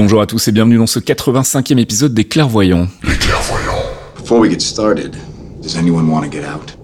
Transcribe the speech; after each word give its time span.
Bonjour 0.00 0.20
à 0.20 0.26
tous 0.26 0.46
et 0.46 0.52
bienvenue 0.52 0.76
dans 0.76 0.86
ce 0.86 1.00
85e 1.00 1.76
épisode 1.76 2.14
des 2.14 2.22
Clairvoyants. 2.22 2.86
Les 3.02 3.16
clairvoyants. 3.16 3.82
Before 4.16 4.38
we 4.38 4.48
get 4.48 4.60
started, 4.60 5.16
does 5.60 5.76
anyone 5.76 6.08
want 6.08 6.22
to 6.22 6.30
get 6.30 6.44
out? 6.44 6.78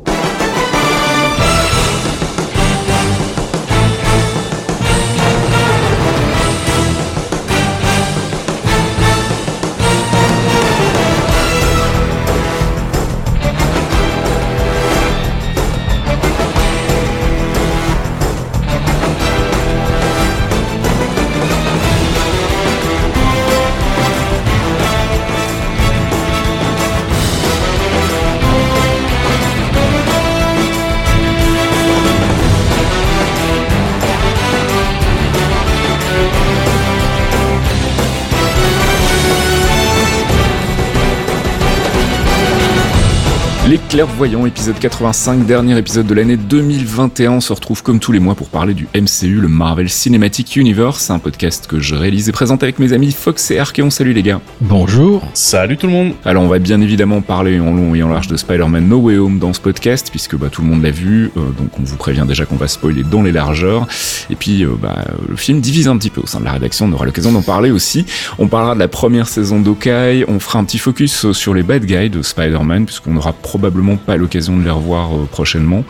Les 43.75 43.81
Clairvoyants, 43.89 44.47
épisode 44.47 44.79
85, 44.79 45.47
dernier 45.47 45.77
épisode 45.77 46.07
de 46.07 46.15
l'année 46.15 46.37
2021. 46.37 47.33
On 47.33 47.41
se 47.41 47.53
retrouve 47.53 47.83
comme 47.83 47.99
tous 47.99 48.13
les 48.13 48.21
mois 48.21 48.37
pour 48.37 48.49
parler 48.49 48.73
du 48.73 48.87
MCU, 48.95 49.41
le 49.41 49.49
Marvel 49.49 49.89
Cinematic 49.89 50.55
Universe, 50.55 51.11
un 51.11 51.19
podcast 51.19 51.67
que 51.67 51.81
je 51.81 51.97
réalise 51.97 52.29
et 52.29 52.33
présente 52.33 52.63
avec 52.63 52.79
mes 52.79 52.93
amis 52.93 53.11
Fox 53.11 53.51
et 53.51 53.59
Archeon. 53.59 53.91
Salut 53.91 54.13
les 54.13 54.23
gars. 54.23 54.41
Bonjour. 54.61 55.29
Salut 55.35 55.77
tout 55.77 55.89
le 55.89 55.93
monde. 55.93 56.13
Alors 56.25 56.45
on 56.45 56.47
va 56.47 56.61
bien 56.61 56.81
évidemment 56.81 57.21
parler 57.21 57.59
en 57.59 57.73
long 57.73 57.97
et 57.97 58.03
en 58.05 58.11
large 58.11 58.29
de 58.29 58.37
Spider-Man 58.37 58.87
No 58.87 58.99
Way 58.99 59.17
Home 59.17 59.41
dans 59.41 59.53
ce 59.53 59.61
podcast, 59.61 60.07
puisque 60.09 60.37
bah, 60.37 60.51
tout 60.53 60.63
le 60.63 60.69
monde 60.69 60.85
l'a 60.85 60.93
vu, 60.93 61.33
euh, 61.37 61.41
donc 61.59 61.77
on 61.81 61.83
vous 61.83 61.97
prévient 61.97 62.27
déjà 62.29 62.45
qu'on 62.45 62.55
va 62.55 62.69
spoiler 62.69 63.03
dans 63.03 63.25
les 63.25 63.33
largeurs. 63.33 63.89
Et 64.31 64.37
puis 64.37 64.65
euh, 64.65 64.69
bah, 64.81 65.05
le 65.29 65.35
film 65.35 65.61
divise 65.61 65.89
un 65.89 65.97
petit 65.97 66.11
peu 66.11 66.21
au 66.21 66.29
sein 66.29 66.39
de 66.39 66.45
la 66.45 66.53
rédaction, 66.53 66.87
on 66.87 66.93
aura 66.93 67.07
l'occasion 67.07 67.33
d'en 67.33 67.43
parler 67.43 67.73
aussi. 67.73 68.07
On 68.39 68.47
parlera 68.47 68.75
de 68.77 68.79
la 68.79 68.87
première 68.87 69.27
saison 69.27 69.59
d'Okai, 69.59 70.27
on 70.29 70.39
fera 70.39 70.61
un 70.61 70.65
petit 70.65 70.79
focus 70.79 71.33
sur 71.33 71.55
les 71.55 71.65
bad 71.65 71.85
guys 71.85 72.09
de 72.09 72.23
Spider-Man, 72.23 72.87
puisqu'on 72.87 73.17
aura 73.17 73.33
probablement 73.33 73.64
pas 73.71 74.17
l'occasion 74.17 74.57
de 74.57 74.65
les 74.65 74.71
revoir 74.71 75.15
euh, 75.15 75.25
prochainement. 75.31 75.85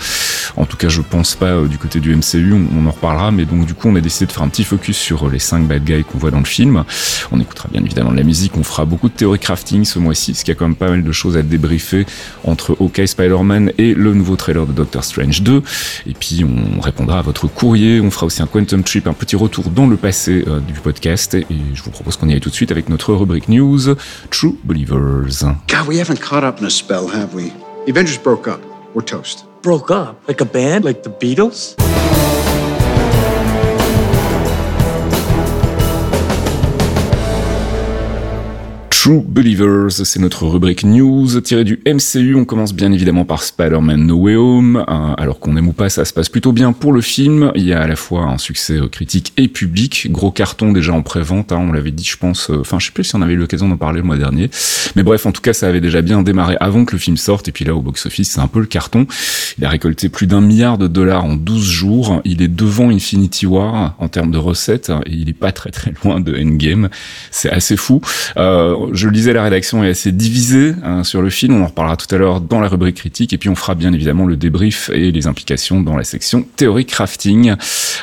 En 0.56 0.66
tout 0.66 0.76
cas, 0.76 0.88
je 0.88 1.00
pense 1.00 1.34
pas 1.34 1.46
euh, 1.46 1.66
du 1.66 1.78
côté 1.78 2.00
du 2.00 2.14
MCU, 2.14 2.52
on, 2.52 2.86
en 2.86 2.90
reparlera, 2.90 3.30
mais 3.30 3.44
donc 3.44 3.66
du 3.66 3.74
coup, 3.74 3.88
on 3.88 3.96
a 3.96 4.00
décidé 4.00 4.26
de 4.26 4.32
faire 4.32 4.42
un 4.42 4.48
petit 4.48 4.64
focus 4.64 4.96
sur 4.96 5.26
euh, 5.26 5.30
les 5.30 5.38
5 5.38 5.66
bad 5.66 5.84
guys 5.84 6.04
qu'on 6.04 6.18
voit 6.18 6.30
dans 6.30 6.38
le 6.38 6.44
film. 6.44 6.84
On 7.32 7.40
écoutera 7.40 7.68
bien 7.72 7.82
évidemment 7.82 8.12
de 8.12 8.16
la 8.16 8.22
musique, 8.22 8.56
on 8.56 8.62
fera 8.62 8.84
beaucoup 8.84 9.08
de 9.08 9.14
théorie 9.14 9.38
crafting 9.38 9.84
ce 9.84 9.98
mois-ci, 9.98 10.32
qu'il 10.32 10.48
y 10.48 10.50
a 10.52 10.54
quand 10.54 10.66
même 10.66 10.76
pas 10.76 10.90
mal 10.90 11.02
de 11.02 11.12
choses 11.12 11.36
à 11.36 11.42
débriefer 11.42 12.06
entre 12.44 12.76
Hawkeye 12.80 13.08
Spider-Man 13.08 13.72
et 13.78 13.94
le 13.94 14.14
nouveau 14.14 14.36
trailer 14.36 14.66
de 14.66 14.72
Doctor 14.72 15.04
Strange 15.04 15.42
2. 15.42 15.62
Et 16.06 16.12
puis, 16.12 16.44
on 16.44 16.80
répondra 16.80 17.18
à 17.18 17.22
votre 17.22 17.46
courrier, 17.46 18.00
on 18.00 18.10
fera 18.10 18.26
aussi 18.26 18.42
un 18.42 18.46
Quantum 18.46 18.82
Trip, 18.82 19.06
un 19.06 19.12
petit 19.12 19.36
retour 19.36 19.70
dans 19.70 19.86
le 19.86 19.96
passé 19.96 20.44
du 20.66 20.74
podcast, 20.80 21.34
et 21.34 21.46
je 21.74 21.82
vous 21.82 21.90
propose 21.90 22.16
qu'on 22.16 22.28
y 22.28 22.32
aille 22.32 22.40
tout 22.40 22.50
de 22.50 22.54
suite 22.54 22.70
avec 22.70 22.88
notre 22.88 23.14
rubrique 23.14 23.48
news, 23.48 23.94
True 24.30 24.58
Believers. 24.64 25.44
God, 25.68 25.88
we 25.88 25.98
haven't 25.98 26.20
caught 26.20 26.44
up 26.44 26.60
in 26.60 26.66
a 26.66 26.70
spell, 26.70 27.08
have 27.08 27.34
we? 27.34 27.63
The 27.84 27.90
Avengers 27.90 28.16
broke 28.16 28.48
up. 28.48 28.62
We're 28.94 29.02
toast. 29.02 29.44
broke 29.60 29.90
up? 29.90 30.26
Like 30.26 30.40
a 30.40 30.46
band? 30.46 30.84
Like 30.86 31.02
the 31.02 31.10
Beatles? 31.10 31.74
True 39.04 39.22
Believers, 39.22 39.90
c'est 39.90 40.18
notre 40.18 40.46
rubrique 40.46 40.82
news 40.82 41.38
tirée 41.42 41.64
du 41.64 41.78
MCU. 41.86 42.36
On 42.36 42.46
commence 42.46 42.72
bien 42.72 42.90
évidemment 42.90 43.26
par 43.26 43.42
Spider-Man 43.42 44.06
No 44.06 44.16
Way 44.16 44.36
Home. 44.36 44.76
Euh, 44.88 45.14
alors 45.18 45.40
qu'on 45.40 45.58
aime 45.58 45.68
ou 45.68 45.74
pas, 45.74 45.90
ça 45.90 46.06
se 46.06 46.14
passe 46.14 46.30
plutôt 46.30 46.52
bien 46.52 46.72
pour 46.72 46.90
le 46.90 47.02
film. 47.02 47.52
Il 47.54 47.64
y 47.64 47.74
a 47.74 47.82
à 47.82 47.86
la 47.86 47.96
fois 47.96 48.22
un 48.22 48.38
succès 48.38 48.78
euh, 48.80 48.88
critique 48.88 49.34
et 49.36 49.48
public. 49.48 50.08
Gros 50.10 50.30
carton 50.30 50.72
déjà 50.72 50.94
en 50.94 51.02
pré-vente, 51.02 51.52
hein, 51.52 51.58
on 51.60 51.70
l'avait 51.72 51.90
dit, 51.90 52.04
je 52.04 52.16
pense. 52.16 52.48
euh, 52.48 52.60
Enfin, 52.60 52.78
je 52.78 52.86
sais 52.86 52.92
plus 52.92 53.04
si 53.04 53.14
on 53.14 53.20
avait 53.20 53.34
eu 53.34 53.36
l'occasion 53.36 53.68
d'en 53.68 53.76
parler 53.76 53.98
le 53.98 54.06
mois 54.06 54.16
dernier. 54.16 54.48
Mais 54.96 55.02
bref, 55.02 55.26
en 55.26 55.32
tout 55.32 55.42
cas, 55.42 55.52
ça 55.52 55.68
avait 55.68 55.82
déjà 55.82 56.00
bien 56.00 56.22
démarré 56.22 56.56
avant 56.60 56.86
que 56.86 56.92
le 56.92 56.98
film 56.98 57.18
sorte. 57.18 57.46
Et 57.46 57.52
puis 57.52 57.66
là, 57.66 57.74
au 57.74 57.82
box-office, 57.82 58.30
c'est 58.30 58.40
un 58.40 58.48
peu 58.48 58.60
le 58.60 58.66
carton. 58.66 59.06
Il 59.58 59.66
a 59.66 59.68
récolté 59.68 60.08
plus 60.08 60.26
d'un 60.26 60.40
milliard 60.40 60.78
de 60.78 60.86
dollars 60.86 61.26
en 61.26 61.36
12 61.36 61.62
jours. 61.62 62.22
Il 62.24 62.40
est 62.40 62.48
devant 62.48 62.88
Infinity 62.88 63.44
War 63.44 63.96
en 63.98 64.08
termes 64.08 64.30
de 64.30 64.38
recettes. 64.38 64.90
Et 65.04 65.12
il 65.12 65.28
est 65.28 65.34
pas 65.34 65.52
très 65.52 65.72
très 65.72 65.92
loin 66.02 66.20
de 66.20 66.34
Endgame. 66.34 66.88
C'est 67.30 67.50
assez 67.50 67.76
fou. 67.76 68.00
Je 68.94 69.06
le 69.06 69.12
disais, 69.12 69.32
la 69.32 69.42
rédaction 69.42 69.84
est 69.84 69.90
assez 69.90 70.12
divisée 70.12 70.74
hein, 70.82 71.04
sur 71.04 71.20
le 71.20 71.30
film. 71.30 71.54
On 71.54 71.62
en 71.62 71.66
reparlera 71.66 71.96
tout 71.96 72.12
à 72.14 72.18
l'heure 72.18 72.40
dans 72.40 72.60
la 72.60 72.68
rubrique 72.68 72.96
critique. 72.96 73.32
Et 73.32 73.38
puis 73.38 73.48
on 73.48 73.54
fera 73.54 73.74
bien 73.74 73.92
évidemment 73.92 74.26
le 74.26 74.36
débrief 74.36 74.90
et 74.94 75.10
les 75.12 75.26
implications 75.26 75.80
dans 75.80 75.96
la 75.96 76.04
section 76.04 76.44
théorie 76.56 76.86
crafting. 76.86 77.54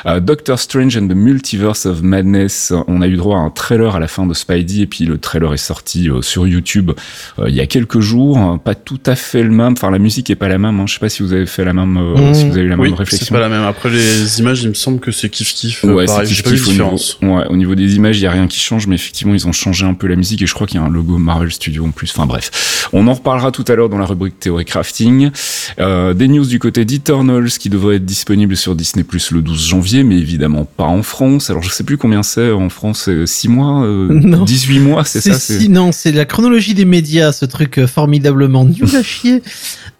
Euh, 0.06 0.20
Doctor 0.20 0.58
Strange 0.58 0.96
and 0.96 1.08
the 1.08 1.14
Multiverse 1.14 1.86
of 1.86 2.02
Madness. 2.02 2.72
On 2.88 3.02
a 3.02 3.08
eu 3.08 3.16
droit 3.16 3.38
à 3.38 3.40
un 3.40 3.50
trailer 3.50 3.96
à 3.96 4.00
la 4.00 4.08
fin 4.08 4.26
de 4.26 4.34
Spidey. 4.34 4.82
Et 4.82 4.86
puis 4.86 5.04
le 5.04 5.18
trailer 5.18 5.52
est 5.54 5.56
sorti 5.56 6.08
euh, 6.08 6.22
sur 6.22 6.46
YouTube 6.46 6.92
euh, 7.38 7.48
il 7.48 7.54
y 7.54 7.60
a 7.60 7.66
quelques 7.66 8.00
jours. 8.00 8.60
Pas 8.64 8.74
tout 8.74 9.00
à 9.06 9.14
fait 9.16 9.42
le 9.42 9.50
même. 9.50 9.72
Enfin, 9.72 9.90
la 9.90 9.98
musique 9.98 10.30
est 10.30 10.36
pas 10.36 10.48
la 10.48 10.58
même. 10.58 10.78
Hein. 10.80 10.84
Je 10.86 10.94
sais 10.94 11.00
pas 11.00 11.08
si 11.08 11.22
vous 11.22 11.32
avez 11.32 11.46
fait 11.46 11.64
la 11.64 11.72
même, 11.72 11.96
euh, 11.96 12.12
Mmh. 12.12 12.34
si 12.34 12.44
vous 12.48 12.52
avez 12.56 12.62
eu 12.66 12.68
la 12.68 12.76
Oui, 12.76 12.88
même 12.88 12.92
c'est 12.96 12.98
réflexion. 13.04 13.34
pas 13.34 13.40
la 13.40 13.48
même. 13.48 13.62
Après 13.62 13.90
les 13.90 14.40
images, 14.40 14.62
il 14.62 14.68
me 14.68 14.74
semble 14.74 15.00
que 15.00 15.10
c'est 15.10 15.28
kiff 15.28 15.54
kiff. 15.54 15.82
Ouais, 15.84 16.04
pareil, 16.06 16.28
c'est 16.28 16.42
pas 16.42 16.50
de 16.50 16.54
kiff-kiff 16.56 16.68
au 16.68 16.72
niveau, 16.72 17.36
ouais, 17.36 17.46
au 17.48 17.56
niveau 17.56 17.74
des 17.74 17.96
images, 17.96 18.18
il 18.18 18.22
y 18.22 18.26
a 18.26 18.30
rien 18.30 18.46
qui 18.46 18.60
change, 18.60 18.86
mais 18.86 18.94
effectivement, 18.96 19.34
ils 19.34 19.46
ont 19.46 19.52
changé 19.52 19.84
un 19.86 19.94
peu 19.94 20.06
la 20.06 20.16
musique 20.16 20.42
et 20.42 20.46
je 20.46 20.54
crois 20.54 20.66
qu'il 20.66 20.78
y 20.80 20.81
a 20.81 20.81
un 20.82 20.88
logo 20.88 21.18
Marvel 21.18 21.50
Studios 21.50 21.84
en 21.86 21.90
plus. 21.90 22.12
Enfin 22.14 22.26
bref, 22.26 22.88
on 22.92 23.06
en 23.08 23.14
reparlera 23.14 23.50
tout 23.50 23.64
à 23.68 23.74
l'heure 23.74 23.88
dans 23.88 23.98
la 23.98 24.06
rubrique 24.06 24.38
théorie 24.38 24.64
crafting. 24.64 25.30
Euh, 25.78 26.14
des 26.14 26.28
news 26.28 26.46
du 26.46 26.58
côté 26.58 26.84
d'Eternals 26.84 27.50
qui 27.50 27.70
devrait 27.70 27.96
être 27.96 28.04
disponible 28.04 28.56
sur 28.56 28.74
Disney 28.74 29.04
Plus 29.04 29.30
le 29.30 29.42
12 29.42 29.68
janvier, 29.68 30.04
mais 30.04 30.16
évidemment 30.16 30.64
pas 30.64 30.84
en 30.84 31.02
France. 31.02 31.50
Alors 31.50 31.62
je 31.62 31.70
sais 31.70 31.84
plus 31.84 31.96
combien 31.96 32.22
c'est 32.22 32.50
en 32.50 32.68
France, 32.68 33.08
6 33.24 33.48
mois, 33.48 33.84
euh, 33.84 34.08
Non. 34.22 34.44
18 34.44 34.80
mois, 34.80 35.04
c'est 35.04 35.20
ça. 35.20 35.68
non, 35.68 35.92
c'est 35.92 36.12
la 36.12 36.24
chronologie 36.24 36.74
des 36.74 36.84
médias, 36.84 37.32
ce 37.32 37.44
truc 37.44 37.78
euh, 37.78 37.86
formidablement 37.86 38.64
nul 38.64 38.96
à 38.96 39.02
chier. 39.02 39.42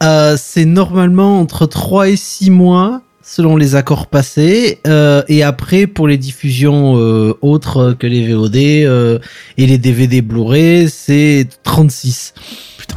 Euh, 0.02 0.36
c'est 0.38 0.64
normalement 0.64 1.40
entre 1.40 1.66
3 1.66 2.08
et 2.08 2.16
6 2.16 2.50
mois 2.50 3.02
selon 3.22 3.56
les 3.56 3.74
accords 3.76 4.06
passés 4.08 4.80
euh, 4.86 5.22
et 5.28 5.42
après 5.42 5.86
pour 5.86 6.08
les 6.08 6.18
diffusions 6.18 6.96
euh, 6.98 7.34
autres 7.40 7.94
que 7.98 8.06
les 8.06 8.32
VOD 8.32 8.56
euh, 8.56 9.18
et 9.58 9.66
les 9.66 9.78
DVD 9.78 10.22
Blu-ray 10.22 10.88
c'est 10.90 11.46
36 11.62 12.34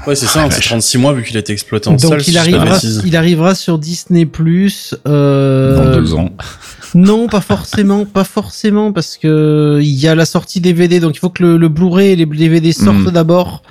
Ouais, 0.08 0.16
c'est 0.16 0.26
ça, 0.26 0.44
hein, 0.44 0.50
c'est 0.52 0.62
36 0.62 0.98
mois 0.98 1.14
vu 1.14 1.24
qu'il 1.24 1.38
a 1.38 1.40
été 1.40 1.54
exploité 1.54 1.88
en 1.90 1.92
donc 1.94 2.02
salle. 2.02 2.24
si 2.24 2.32
il 2.32 2.38
arrivera 2.38 2.78
il 3.06 3.16
arrivera 3.16 3.56
sur 3.56 3.78
Disney 3.78 4.26
Plus 4.26 4.94
euh, 5.08 5.76
Dans 5.94 6.00
deux 6.00 6.14
ans. 6.16 6.32
Non, 6.96 7.28
pas 7.28 7.40
forcément, 7.42 8.06
pas 8.06 8.24
forcément, 8.24 8.92
parce 8.92 9.16
que 9.18 9.80
il 9.82 9.88
y 9.94 10.08
a 10.08 10.16
la 10.16 10.26
sortie 10.26 10.60
DVD, 10.60 11.00
donc 11.00 11.16
il 11.16 11.20
faut 11.20 11.30
que 11.30 11.44
le, 11.44 11.58
le 11.58 11.70
Blu-ray 11.70 12.12
et 12.12 12.16
les 12.16 12.26
DVD 12.26 12.72
sortent 12.74 12.98
Mm. 12.98 13.12
d'abord. 13.12 13.62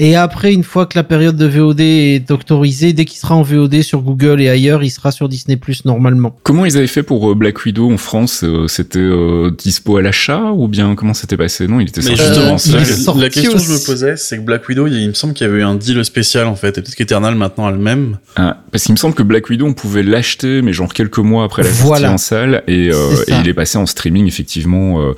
Et 0.00 0.14
après, 0.14 0.52
une 0.52 0.62
fois 0.62 0.86
que 0.86 0.96
la 0.96 1.02
période 1.02 1.36
de 1.36 1.46
VOD 1.46 1.80
est 1.80 2.30
autorisée, 2.30 2.92
dès 2.92 3.04
qu'il 3.04 3.18
sera 3.18 3.34
en 3.34 3.42
VOD 3.42 3.82
sur 3.82 4.00
Google 4.02 4.40
et 4.40 4.48
ailleurs, 4.48 4.84
il 4.84 4.90
sera 4.90 5.10
sur 5.10 5.28
Disney 5.28 5.56
Plus 5.56 5.84
normalement. 5.84 6.36
Comment 6.44 6.64
ils 6.64 6.76
avaient 6.76 6.86
fait 6.86 7.02
pour 7.02 7.28
euh, 7.30 7.34
Black 7.34 7.64
Widow 7.64 7.90
en 7.92 7.96
France 7.96 8.42
euh, 8.44 8.68
C'était 8.68 9.00
euh, 9.00 9.50
dispo 9.50 9.96
à 9.96 10.02
l'achat 10.02 10.52
ou 10.52 10.68
bien 10.68 10.94
comment 10.94 11.14
c'était 11.14 11.36
passé? 11.36 11.66
Non, 11.66 11.80
il 11.80 11.88
était 11.88 12.00
Mais 12.02 12.14
sorti 12.16 12.24
salle. 12.70 12.76
la- 12.76 12.86
il 12.86 12.88
est 12.88 12.94
sorti 12.94 13.20
la 13.22 13.28
question 13.30 13.52
que 13.54 13.58
je 13.58 13.72
me 13.72 13.84
posais, 13.86 14.16
c'est 14.16 14.36
que 14.36 14.42
Black 14.42 14.68
Widow, 14.68 14.86
il, 14.86 14.94
il 14.94 15.08
me 15.08 15.14
semble 15.14 15.34
qu'il 15.34 15.46
y 15.46 15.50
avait 15.50 15.58
eu 15.60 15.64
un 15.64 15.74
deal 15.74 16.04
spécial 16.04 16.46
en 16.46 16.54
fait, 16.54 16.78
et 16.78 16.82
peut-être 16.82 16.94
qu'Eternal 16.94 17.34
maintenant 17.34 17.66
a 17.66 17.72
le 17.72 17.78
même. 17.78 18.18
Ah, 18.36 18.58
parce 18.70 18.84
qu'il 18.84 18.92
me 18.92 18.98
semble 18.98 19.16
que 19.16 19.24
Black 19.24 19.48
Widow, 19.50 19.66
on 19.66 19.74
pouvait 19.74 20.04
l'acheter, 20.04 20.62
mais 20.62 20.72
genre 20.72 20.94
quelques 20.94 21.18
mois 21.18 21.42
après 21.42 21.62
la 21.64 21.70
sortie 21.70 21.82
Voilà. 21.88 22.12
en 22.12 22.18
salle, 22.18 22.62
et, 22.68 22.90
euh, 22.92 23.14
et 23.26 23.32
il 23.42 23.48
est 23.48 23.54
passé 23.54 23.78
en 23.78 23.86
streaming 23.86 24.28
effectivement. 24.28 25.00
Euh, 25.00 25.14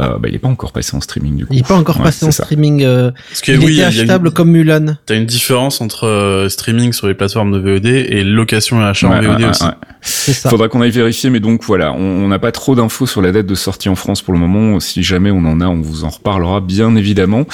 euh, 0.00 0.18
bah, 0.18 0.28
il 0.28 0.34
est 0.34 0.38
pas 0.40 0.48
encore 0.48 0.72
passé 0.72 0.96
en 0.96 1.00
streaming 1.00 1.36
du 1.36 1.46
coup. 1.46 1.52
Il 1.54 1.60
est 1.60 1.66
pas 1.68 1.76
encore 1.76 1.98
Ouais, 1.98 2.02
passé 2.04 2.26
en 2.26 2.32
ça. 2.32 2.42
streaming. 2.42 2.82
euh, 2.82 3.12
Parce 3.30 3.40
que 3.40 3.52
il 3.52 3.58
oui, 3.58 3.64
était 3.64 3.72
il 3.72 3.76
y 4.08 4.10
a- 4.10 4.15
comme 4.34 4.50
Mulan. 4.50 4.96
T'as 5.06 5.16
une 5.16 5.26
différence 5.26 5.80
entre 5.80 6.04
euh, 6.06 6.48
streaming 6.48 6.92
sur 6.92 7.06
les 7.06 7.14
plateformes 7.14 7.52
de 7.52 7.58
VOD 7.58 7.86
et 7.86 8.24
location 8.24 8.80
et 8.80 8.84
achat 8.84 9.08
en 9.08 9.10
Ouais, 9.10 9.20
VOD 9.26 9.40
ouais, 9.40 9.48
aussi. 9.50 9.64
ouais. 9.64 9.70
Ça. 10.02 10.50
Faudra 10.50 10.68
qu'on 10.68 10.80
aille 10.82 10.90
vérifier, 10.92 11.30
mais 11.30 11.40
donc 11.40 11.64
voilà, 11.64 11.92
on 11.92 12.16
on 12.16 12.28
n'a 12.28 12.38
pas 12.38 12.52
trop 12.52 12.74
d'infos 12.74 13.06
sur 13.06 13.20
la 13.22 13.30
date 13.32 13.46
de 13.46 13.54
sortie 13.54 13.88
en 13.88 13.94
France 13.96 14.22
pour 14.22 14.32
le 14.32 14.38
moment. 14.40 14.78
Si 14.80 15.02
jamais 15.02 15.30
on 15.30 15.38
en 15.44 15.60
a, 15.60 15.66
on 15.66 15.80
vous 15.80 16.04
en 16.04 16.08
reparlera 16.10 16.60
bien 16.60 16.94
évidemment. 16.96 17.44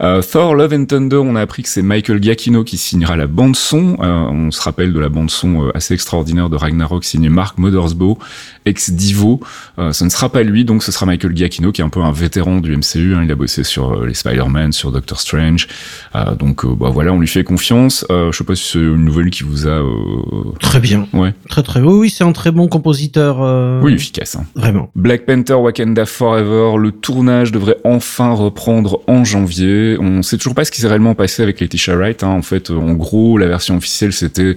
Euh, 0.00 0.20
Thor 0.22 0.54
Love 0.54 0.72
and 0.74 0.84
Thunder, 0.86 1.16
on 1.16 1.36
a 1.36 1.40
appris 1.40 1.62
que 1.62 1.68
c'est 1.68 1.82
Michael 1.82 2.20
Giacchino 2.22 2.64
qui 2.64 2.78
signera 2.78 3.16
la 3.16 3.26
bande 3.26 3.54
son. 3.56 3.96
Euh, 4.02 4.06
on 4.30 4.50
se 4.50 4.60
rappelle 4.62 4.92
de 4.92 4.98
la 5.00 5.08
bande 5.08 5.30
son 5.30 5.66
euh, 5.66 5.70
assez 5.76 5.94
extraordinaire 5.94 6.48
de 6.50 6.56
Ragnarok 6.56 7.04
signée 7.04 7.28
Mark 7.28 7.58
Mothersbaugh, 7.58 8.18
ex 8.66 8.90
Divo. 8.90 9.40
Euh, 9.78 9.92
ce 9.92 10.04
ne 10.04 10.10
sera 10.10 10.28
pas 10.30 10.42
lui, 10.42 10.64
donc 10.64 10.82
ce 10.82 10.92
sera 10.92 11.06
Michael 11.06 11.36
Giacchino 11.36 11.72
qui 11.72 11.80
est 11.80 11.84
un 11.84 11.88
peu 11.88 12.00
un 12.00 12.12
vétéran 12.12 12.58
du 12.60 12.76
MCU. 12.76 13.14
hein. 13.16 13.22
il 13.24 13.30
a 13.30 13.34
bossé 13.34 13.64
sur 13.64 13.92
euh, 14.02 14.06
les 14.06 14.14
Spider-Man, 14.14 14.72
sur 14.72 14.92
Doctor 14.92 15.20
Strange. 15.20 15.68
Euh, 16.14 16.34
donc 16.34 16.64
euh, 16.64 16.74
bah 16.74 16.90
voilà, 16.92 17.12
on 17.12 17.18
lui 17.20 17.28
fait 17.28 17.44
confiance. 17.44 18.04
Euh, 18.10 18.32
je 18.32 18.38
sais 18.38 18.44
pas 18.44 18.54
si 18.54 18.72
c'est 18.72 18.78
une 18.78 19.04
nouvelle 19.04 19.30
qui 19.30 19.42
vous 19.44 19.66
a. 19.66 19.70
euh, 19.70 19.84
Très 20.60 20.80
bien. 20.80 21.06
Ouais. 21.12 21.34
Très 21.48 21.62
très. 21.62 21.80
Oui, 21.80 21.94
oui, 21.98 22.10
c'est 22.10 22.24
un 22.24 22.32
très 22.32 22.50
bon 22.50 22.68
compositeur. 22.68 23.38
euh, 23.42 23.80
Oui, 23.82 23.94
efficace. 23.94 24.36
Hein. 24.36 24.44
Vraiment. 24.54 24.90
Black 24.94 25.26
Panther 25.26 25.54
Wakanda 25.54 26.04
Forever, 26.06 26.76
le 26.78 26.92
tournage 26.92 27.52
devrait 27.52 27.76
enfin 27.84 28.32
reprendre 28.32 29.00
en 29.06 29.24
janvier. 29.24 29.96
On 30.00 30.22
sait 30.22 30.36
toujours 30.36 30.54
pas 30.54 30.64
ce 30.64 30.70
qui 30.70 30.80
s'est 30.80 30.88
réellement 30.88 31.14
passé 31.14 31.42
avec 31.42 31.60
Letitia 31.60 31.96
Wright. 31.96 32.22
Hein. 32.22 32.28
En 32.28 32.42
fait, 32.42 32.70
en 32.70 32.92
gros, 32.92 33.38
la 33.38 33.46
version 33.48 33.76
officielle 33.76 34.12
c'était 34.12 34.54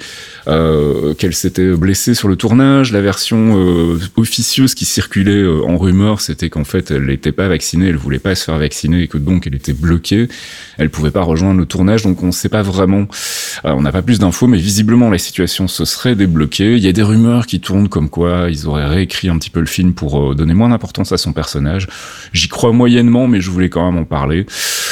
euh, 0.48 1.14
qu'elle 1.14 1.34
s'était 1.34 1.72
blessée 1.72 2.14
sur 2.14 2.28
le 2.28 2.36
tournage. 2.36 2.92
La 2.92 3.02
version 3.02 3.56
euh, 3.58 4.00
officieuse 4.16 4.76
qui 4.76 4.86
circulait 4.86 5.42
euh, 5.42 5.64
en 5.66 5.78
rumeur, 5.78 6.22
c'était 6.22 6.50
qu'en 6.50 6.64
fait 6.64 6.92
elle 6.92 7.06
n'était 7.06 7.32
pas 7.32 7.48
vaccinée, 7.48 7.88
elle 7.88 7.98
voulait 7.98 8.20
pas 8.20 8.36
se 8.36 8.46
faire 8.46 8.58
vacciner 8.58 9.04
et 9.04 9.08
que 9.08 9.18
donc 9.18 9.48
elle 9.48 9.56
était 9.56 9.74
bloquée. 9.74 10.28
Elle 10.78 10.90
pouvait 10.90 11.12
pas 11.12 11.22
rejoindre 11.22 11.60
le 11.60 11.66
tournage, 11.66 12.04
donc 12.04 12.24
on 12.24 12.32
sait 12.32 12.50
pas 12.50 12.62
vraiment. 12.62 13.08
Euh, 13.66 13.72
on 13.72 13.82
n'a 13.82 13.92
pas 13.92 14.02
plus 14.02 14.20
d'infos, 14.20 14.48
mais 14.48 14.58
visiblement 14.58 15.10
la 15.10 15.18
situation 15.18 15.68
se 15.68 15.86
serait 15.86 16.16
débloquée. 16.16 16.76
Il 16.76 16.84
y 16.84 16.88
a 16.88 16.94
des 16.94 17.04
rumeurs 17.04 17.46
qui 17.46 17.60
tournent 17.60 17.90
comme 17.90 18.10
quoi 18.10 18.48
ils 18.50 18.68
auraient 18.68 18.88
réécrit 18.88 19.30
un 19.30 19.38
petit 19.38 19.50
peu 19.50 19.60
le 19.60 19.66
film 19.66 19.94
pour 19.94 20.32
euh, 20.32 20.36
donner 20.36 20.54
moins 20.54 20.70
d'importance 20.70 21.12
à 21.12 21.18
son 21.18 21.34
personnage. 21.34 21.88
J'y 22.34 22.48
crois 22.48 22.72
moyennement, 22.72 23.28
mais 23.28 23.42
je 23.42 23.50
voulais 23.50 23.70
quand 23.70 23.86
même 23.86 24.02
en 24.02 24.06
parler. 24.06 24.46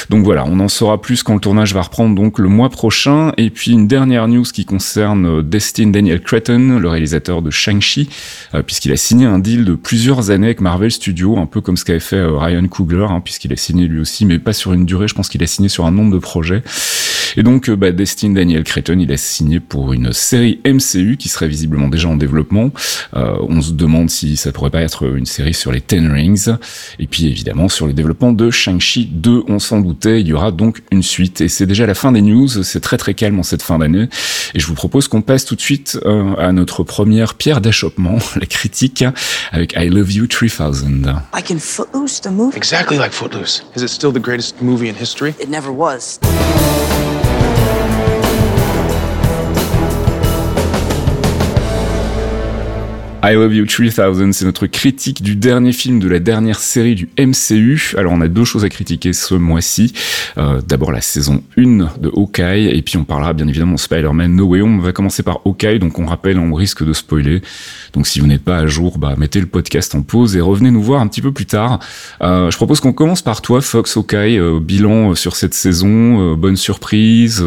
Donc 0.10 0.24
voilà, 0.24 0.46
on 0.46 0.60
en 0.60 0.68
saura 0.68 1.02
plus 1.02 1.24
quand 1.24 1.34
le 1.34 1.40
tournage 1.40 1.74
va 1.74 1.82
reprendre 1.82 2.16
donc 2.16 2.40
le 2.40 2.50
mois 2.50 2.70
prochain. 2.70 3.32
Et 3.38 3.50
puis 3.50 3.72
une 3.72 3.88
dernière 3.88 4.28
news 4.28 4.44
qui 4.44 4.66
concerne 4.66 5.42
Destin 5.42 5.88
Daniel 5.88 6.22
Cretton, 6.22 6.80
le 6.80 6.90
réalisateur 6.90 7.42
de 7.42 7.50
Shang-Chi, 7.50 8.10
euh, 8.54 8.64
puisqu'il 8.92 8.94
a 8.94 8.98
signé 8.98 9.26
un 9.26 9.40
deal 9.40 9.64
de 9.64 9.76
plusieurs 9.76 10.32
années 10.32 10.48
avec 10.48 10.60
Marvel 10.60 10.92
Studios, 10.92 11.38
un 11.38 11.46
peu 11.46 11.62
comme 11.62 11.78
ce 11.78 11.86
qu'avait 11.86 12.00
fait 12.00 12.18
euh, 12.18 12.38
Ryan 12.38 12.68
Coogler, 12.68 13.08
hein, 13.10 13.22
puisqu'il 13.24 13.54
a 13.54 13.56
signé 13.56 13.88
lui 13.88 14.02
aussi, 14.02 14.26
mais 14.26 14.38
pas 14.38 14.54
sur 14.54 14.74
une 14.74 14.86
durée. 14.86 15.08
Je 15.08 15.16
pense 15.16 15.30
qu'il 15.30 15.42
a 15.44 15.48
signé 15.48 15.70
sur 15.70 15.86
un 15.86 15.92
nombre 15.92 16.12
de 16.12 16.18
projets. 16.18 16.62
Et 17.38 17.44
donc, 17.44 17.70
euh, 17.70 17.76
bah, 17.76 17.92
Destin 17.92 18.32
Daniel 18.32 18.64
Cretton, 18.64 18.98
il 19.00 19.12
a 19.12 19.18
signé 19.18 19.60
pour 19.60 19.94
une 19.94 20.14
série 20.14 20.60
MCU 20.66 21.18
qui 21.18 21.30
serait 21.30 21.48
visiblement 21.48 21.88
déjà 21.88 22.08
en 22.08 22.16
développement. 22.16 22.72
Euh, 23.16 23.36
on 23.48 23.62
se 23.62 23.72
demande 23.72 24.10
si 24.10 24.38
ça 24.38 24.52
pourrait 24.52 24.70
pas 24.70 24.82
être 24.82 25.16
une 25.16 25.26
série 25.26 25.54
sur 25.54 25.72
les 25.72 25.82
Ten 25.82 26.12
Rings. 26.12 26.50
Et 27.00 27.08
puis 27.08 27.28
évidemment 27.28 27.70
sur 27.70 27.88
le 27.88 27.94
développement 27.94 28.34
de 28.34 28.50
Shang-Chi 28.50 29.10
2, 29.12 29.44
on 29.48 29.60
s'en 29.60 29.82
doutait, 29.82 30.22
il 30.22 30.28
y 30.28 30.34
aura 30.34 30.52
donc 30.52 30.82
une 30.92 31.04
suite. 31.04 31.42
Et 31.42 31.48
c'est 31.48 31.66
déjà 31.66 31.86
la 31.86 31.94
fin 31.94 32.12
des 32.12 32.22
news, 32.22 32.48
c'est 32.48 32.80
très 32.80 32.98
très 32.98 33.14
calme 33.14 33.40
en 33.40 33.44
cette 33.44 33.62
fin 33.62 33.80
d'année. 33.80 34.08
Et 34.54 34.60
je 34.60 34.68
vous 34.68 34.76
propose 34.76 35.08
qu'on 35.08 35.22
passe 35.22 35.46
tout 35.46 35.56
de 35.56 35.62
suite 35.62 36.00
euh, 36.06 36.36
à 36.38 36.52
notre 36.52 36.84
première 36.84 37.36
pierre 37.36 37.62
d'achoppement, 37.62 38.18
la 38.36 38.46
critique, 38.46 39.04
avec 39.52 39.74
I 39.78 39.90
Love 39.90 40.12
You 40.12 40.28
3000. 40.28 41.22
Like 41.34 41.52
in 41.52 41.60
Footloose, 41.60 42.22
the 42.22 42.32
movie? 42.32 42.58
Exactly 42.58 42.98
like 42.98 43.12
Footloose. 43.12 43.64
Is 43.76 43.84
it 43.84 43.90
still 43.90 44.12
the 44.12 44.22
greatest 44.22 44.62
movie 44.62 44.90
in 44.90 44.96
history? 44.96 45.34
It 45.40 45.50
never 45.50 45.72
was. 45.72 46.20
I 53.24 53.34
Love 53.36 53.54
You 53.54 53.68
3000, 53.68 54.34
c'est 54.34 54.46
notre 54.46 54.66
critique 54.66 55.22
du 55.22 55.36
dernier 55.36 55.74
film 55.74 56.00
de 56.00 56.08
la 56.08 56.18
dernière 56.18 56.60
série 56.60 56.96
du 56.96 57.08
MCU. 57.20 57.94
Alors 57.96 58.14
on 58.14 58.22
a 58.22 58.28
deux 58.28 58.46
choses 58.46 58.66
à 58.66 58.70
critiquer 58.70 59.14
ce 59.14 59.36
mois-ci. 59.36 59.94
Euh, 60.40 60.60
D'abord 60.68 60.92
la 60.92 61.02
saison 61.02 61.44
1 61.56 61.64
de 62.00 62.10
Hawkeye, 62.12 62.70
et 62.76 62.82
puis 62.82 62.98
on 62.98 63.04
parlera 63.04 63.34
bien 63.34 63.48
évidemment 63.48 63.76
de 63.76 63.80
Spider-Man 63.80 64.36
No 64.36 64.46
Way 64.46 64.62
Home. 64.62 64.80
On 64.80 64.82
va 64.82 64.92
commencer 64.92 65.22
par 65.22 65.42
Hawkeye, 65.46 65.78
donc 65.78 66.00
on 66.00 66.08
rappelle, 66.08 66.40
on 66.40 66.52
risque 66.56 66.84
de 66.84 66.94
spoiler. 66.94 67.44
Donc 67.94 68.08
si 68.08 68.20
vous 68.20 68.26
n'êtes 68.26 68.44
pas 68.44 68.58
à 68.58 68.66
jour, 68.66 68.98
bah 68.98 69.14
mettez 69.16 69.40
le 69.40 69.46
podcast 69.46 69.94
en 69.94 70.02
pause 70.02 70.36
et 70.36 70.42
revenez 70.42 70.72
nous 70.72 70.82
voir 70.82 71.00
un 71.00 71.08
petit 71.08 71.22
peu 71.22 71.32
plus 71.32 71.46
tard. 71.46 71.78
Euh, 72.24 72.50
je 72.50 72.58
propose 72.58 72.80
qu'on 72.80 72.94
commence 72.94 73.22
par 73.22 73.42
toi, 73.42 73.62
Fox 73.62 73.98
Hawkeye, 73.98 74.40
euh, 74.40 74.60
bilan 74.60 75.14
sur 75.14 75.36
cette 75.36 75.54
saison, 75.54 76.34
bonne 76.34 76.58
surprise. 76.58 77.38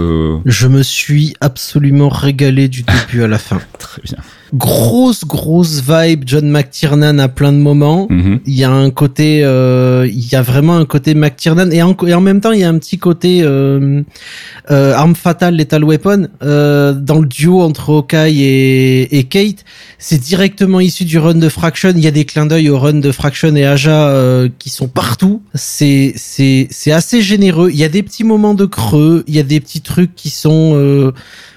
Je 0.46 0.68
me 0.68 0.84
suis 0.84 1.34
absolument 1.40 2.10
régalé 2.10 2.68
du 2.68 2.82
début 3.08 3.24
à 3.24 3.26
la 3.26 3.38
fin. 3.38 3.60
Très 3.80 4.02
bien. 4.02 4.18
Grosse, 4.54 5.24
grosse 5.24 5.82
vibe 5.82 6.22
John 6.26 6.48
McTiernan 6.48 7.18
à 7.18 7.26
plein 7.28 7.52
de 7.52 7.58
moments. 7.58 8.06
Mhm. 8.08 8.40
Il 8.46 8.54
y 8.54 8.62
a 8.62 8.70
un 8.70 8.90
côté, 8.90 9.42
euh, 9.42 10.08
il 10.08 10.30
y 10.30 10.36
a 10.36 10.42
vraiment 10.42 10.76
un 10.76 10.84
côté 10.84 11.14
McTiernan 11.14 11.70
et 11.72 11.82
en, 11.82 11.96
et 12.06 12.14
en 12.14 12.20
même 12.20 12.40
temps 12.40 12.52
il 12.52 12.60
y 12.60 12.64
a 12.64 12.68
un 12.68 12.78
petit 12.78 12.98
côté 12.98 13.40
euh, 13.42 14.02
euh, 14.70 14.94
arme 14.94 15.16
fatale, 15.16 15.56
lethal 15.56 15.82
weapon 15.82 16.28
euh, 16.42 16.92
dans 16.92 17.18
le 17.18 17.26
duo 17.26 17.62
entre 17.62 17.90
Hawkeye 17.90 18.42
et, 18.42 19.18
et 19.18 19.24
Kate. 19.24 19.64
C'est 19.98 20.20
directement 20.20 20.78
issu 20.78 21.04
du 21.04 21.18
run 21.18 21.34
de 21.34 21.48
Fraction. 21.48 21.92
Il 21.96 22.04
y 22.04 22.06
a 22.06 22.12
des 22.12 22.24
clins 22.24 22.46
d'œil 22.46 22.70
au 22.70 22.78
run 22.78 22.94
de 22.94 23.10
Fraction 23.10 23.56
et 23.56 23.64
Aja 23.64 24.08
euh, 24.08 24.48
qui 24.58 24.70
sont 24.70 24.86
partout. 24.86 25.42
C'est 25.54 26.12
c'est 26.16 26.68
c'est 26.70 26.92
assez 26.92 27.22
généreux. 27.22 27.70
Il 27.72 27.78
y 27.78 27.84
a 27.84 27.88
des 27.88 28.02
petits 28.04 28.24
moments 28.24 28.54
de 28.54 28.66
creux. 28.66 29.24
Il 29.26 29.34
y 29.34 29.40
a 29.40 29.42
des 29.42 29.58
petits 29.60 29.80
trucs 29.80 30.14
qui 30.14 30.30
sont 30.30 30.72
euh, 30.74 31.12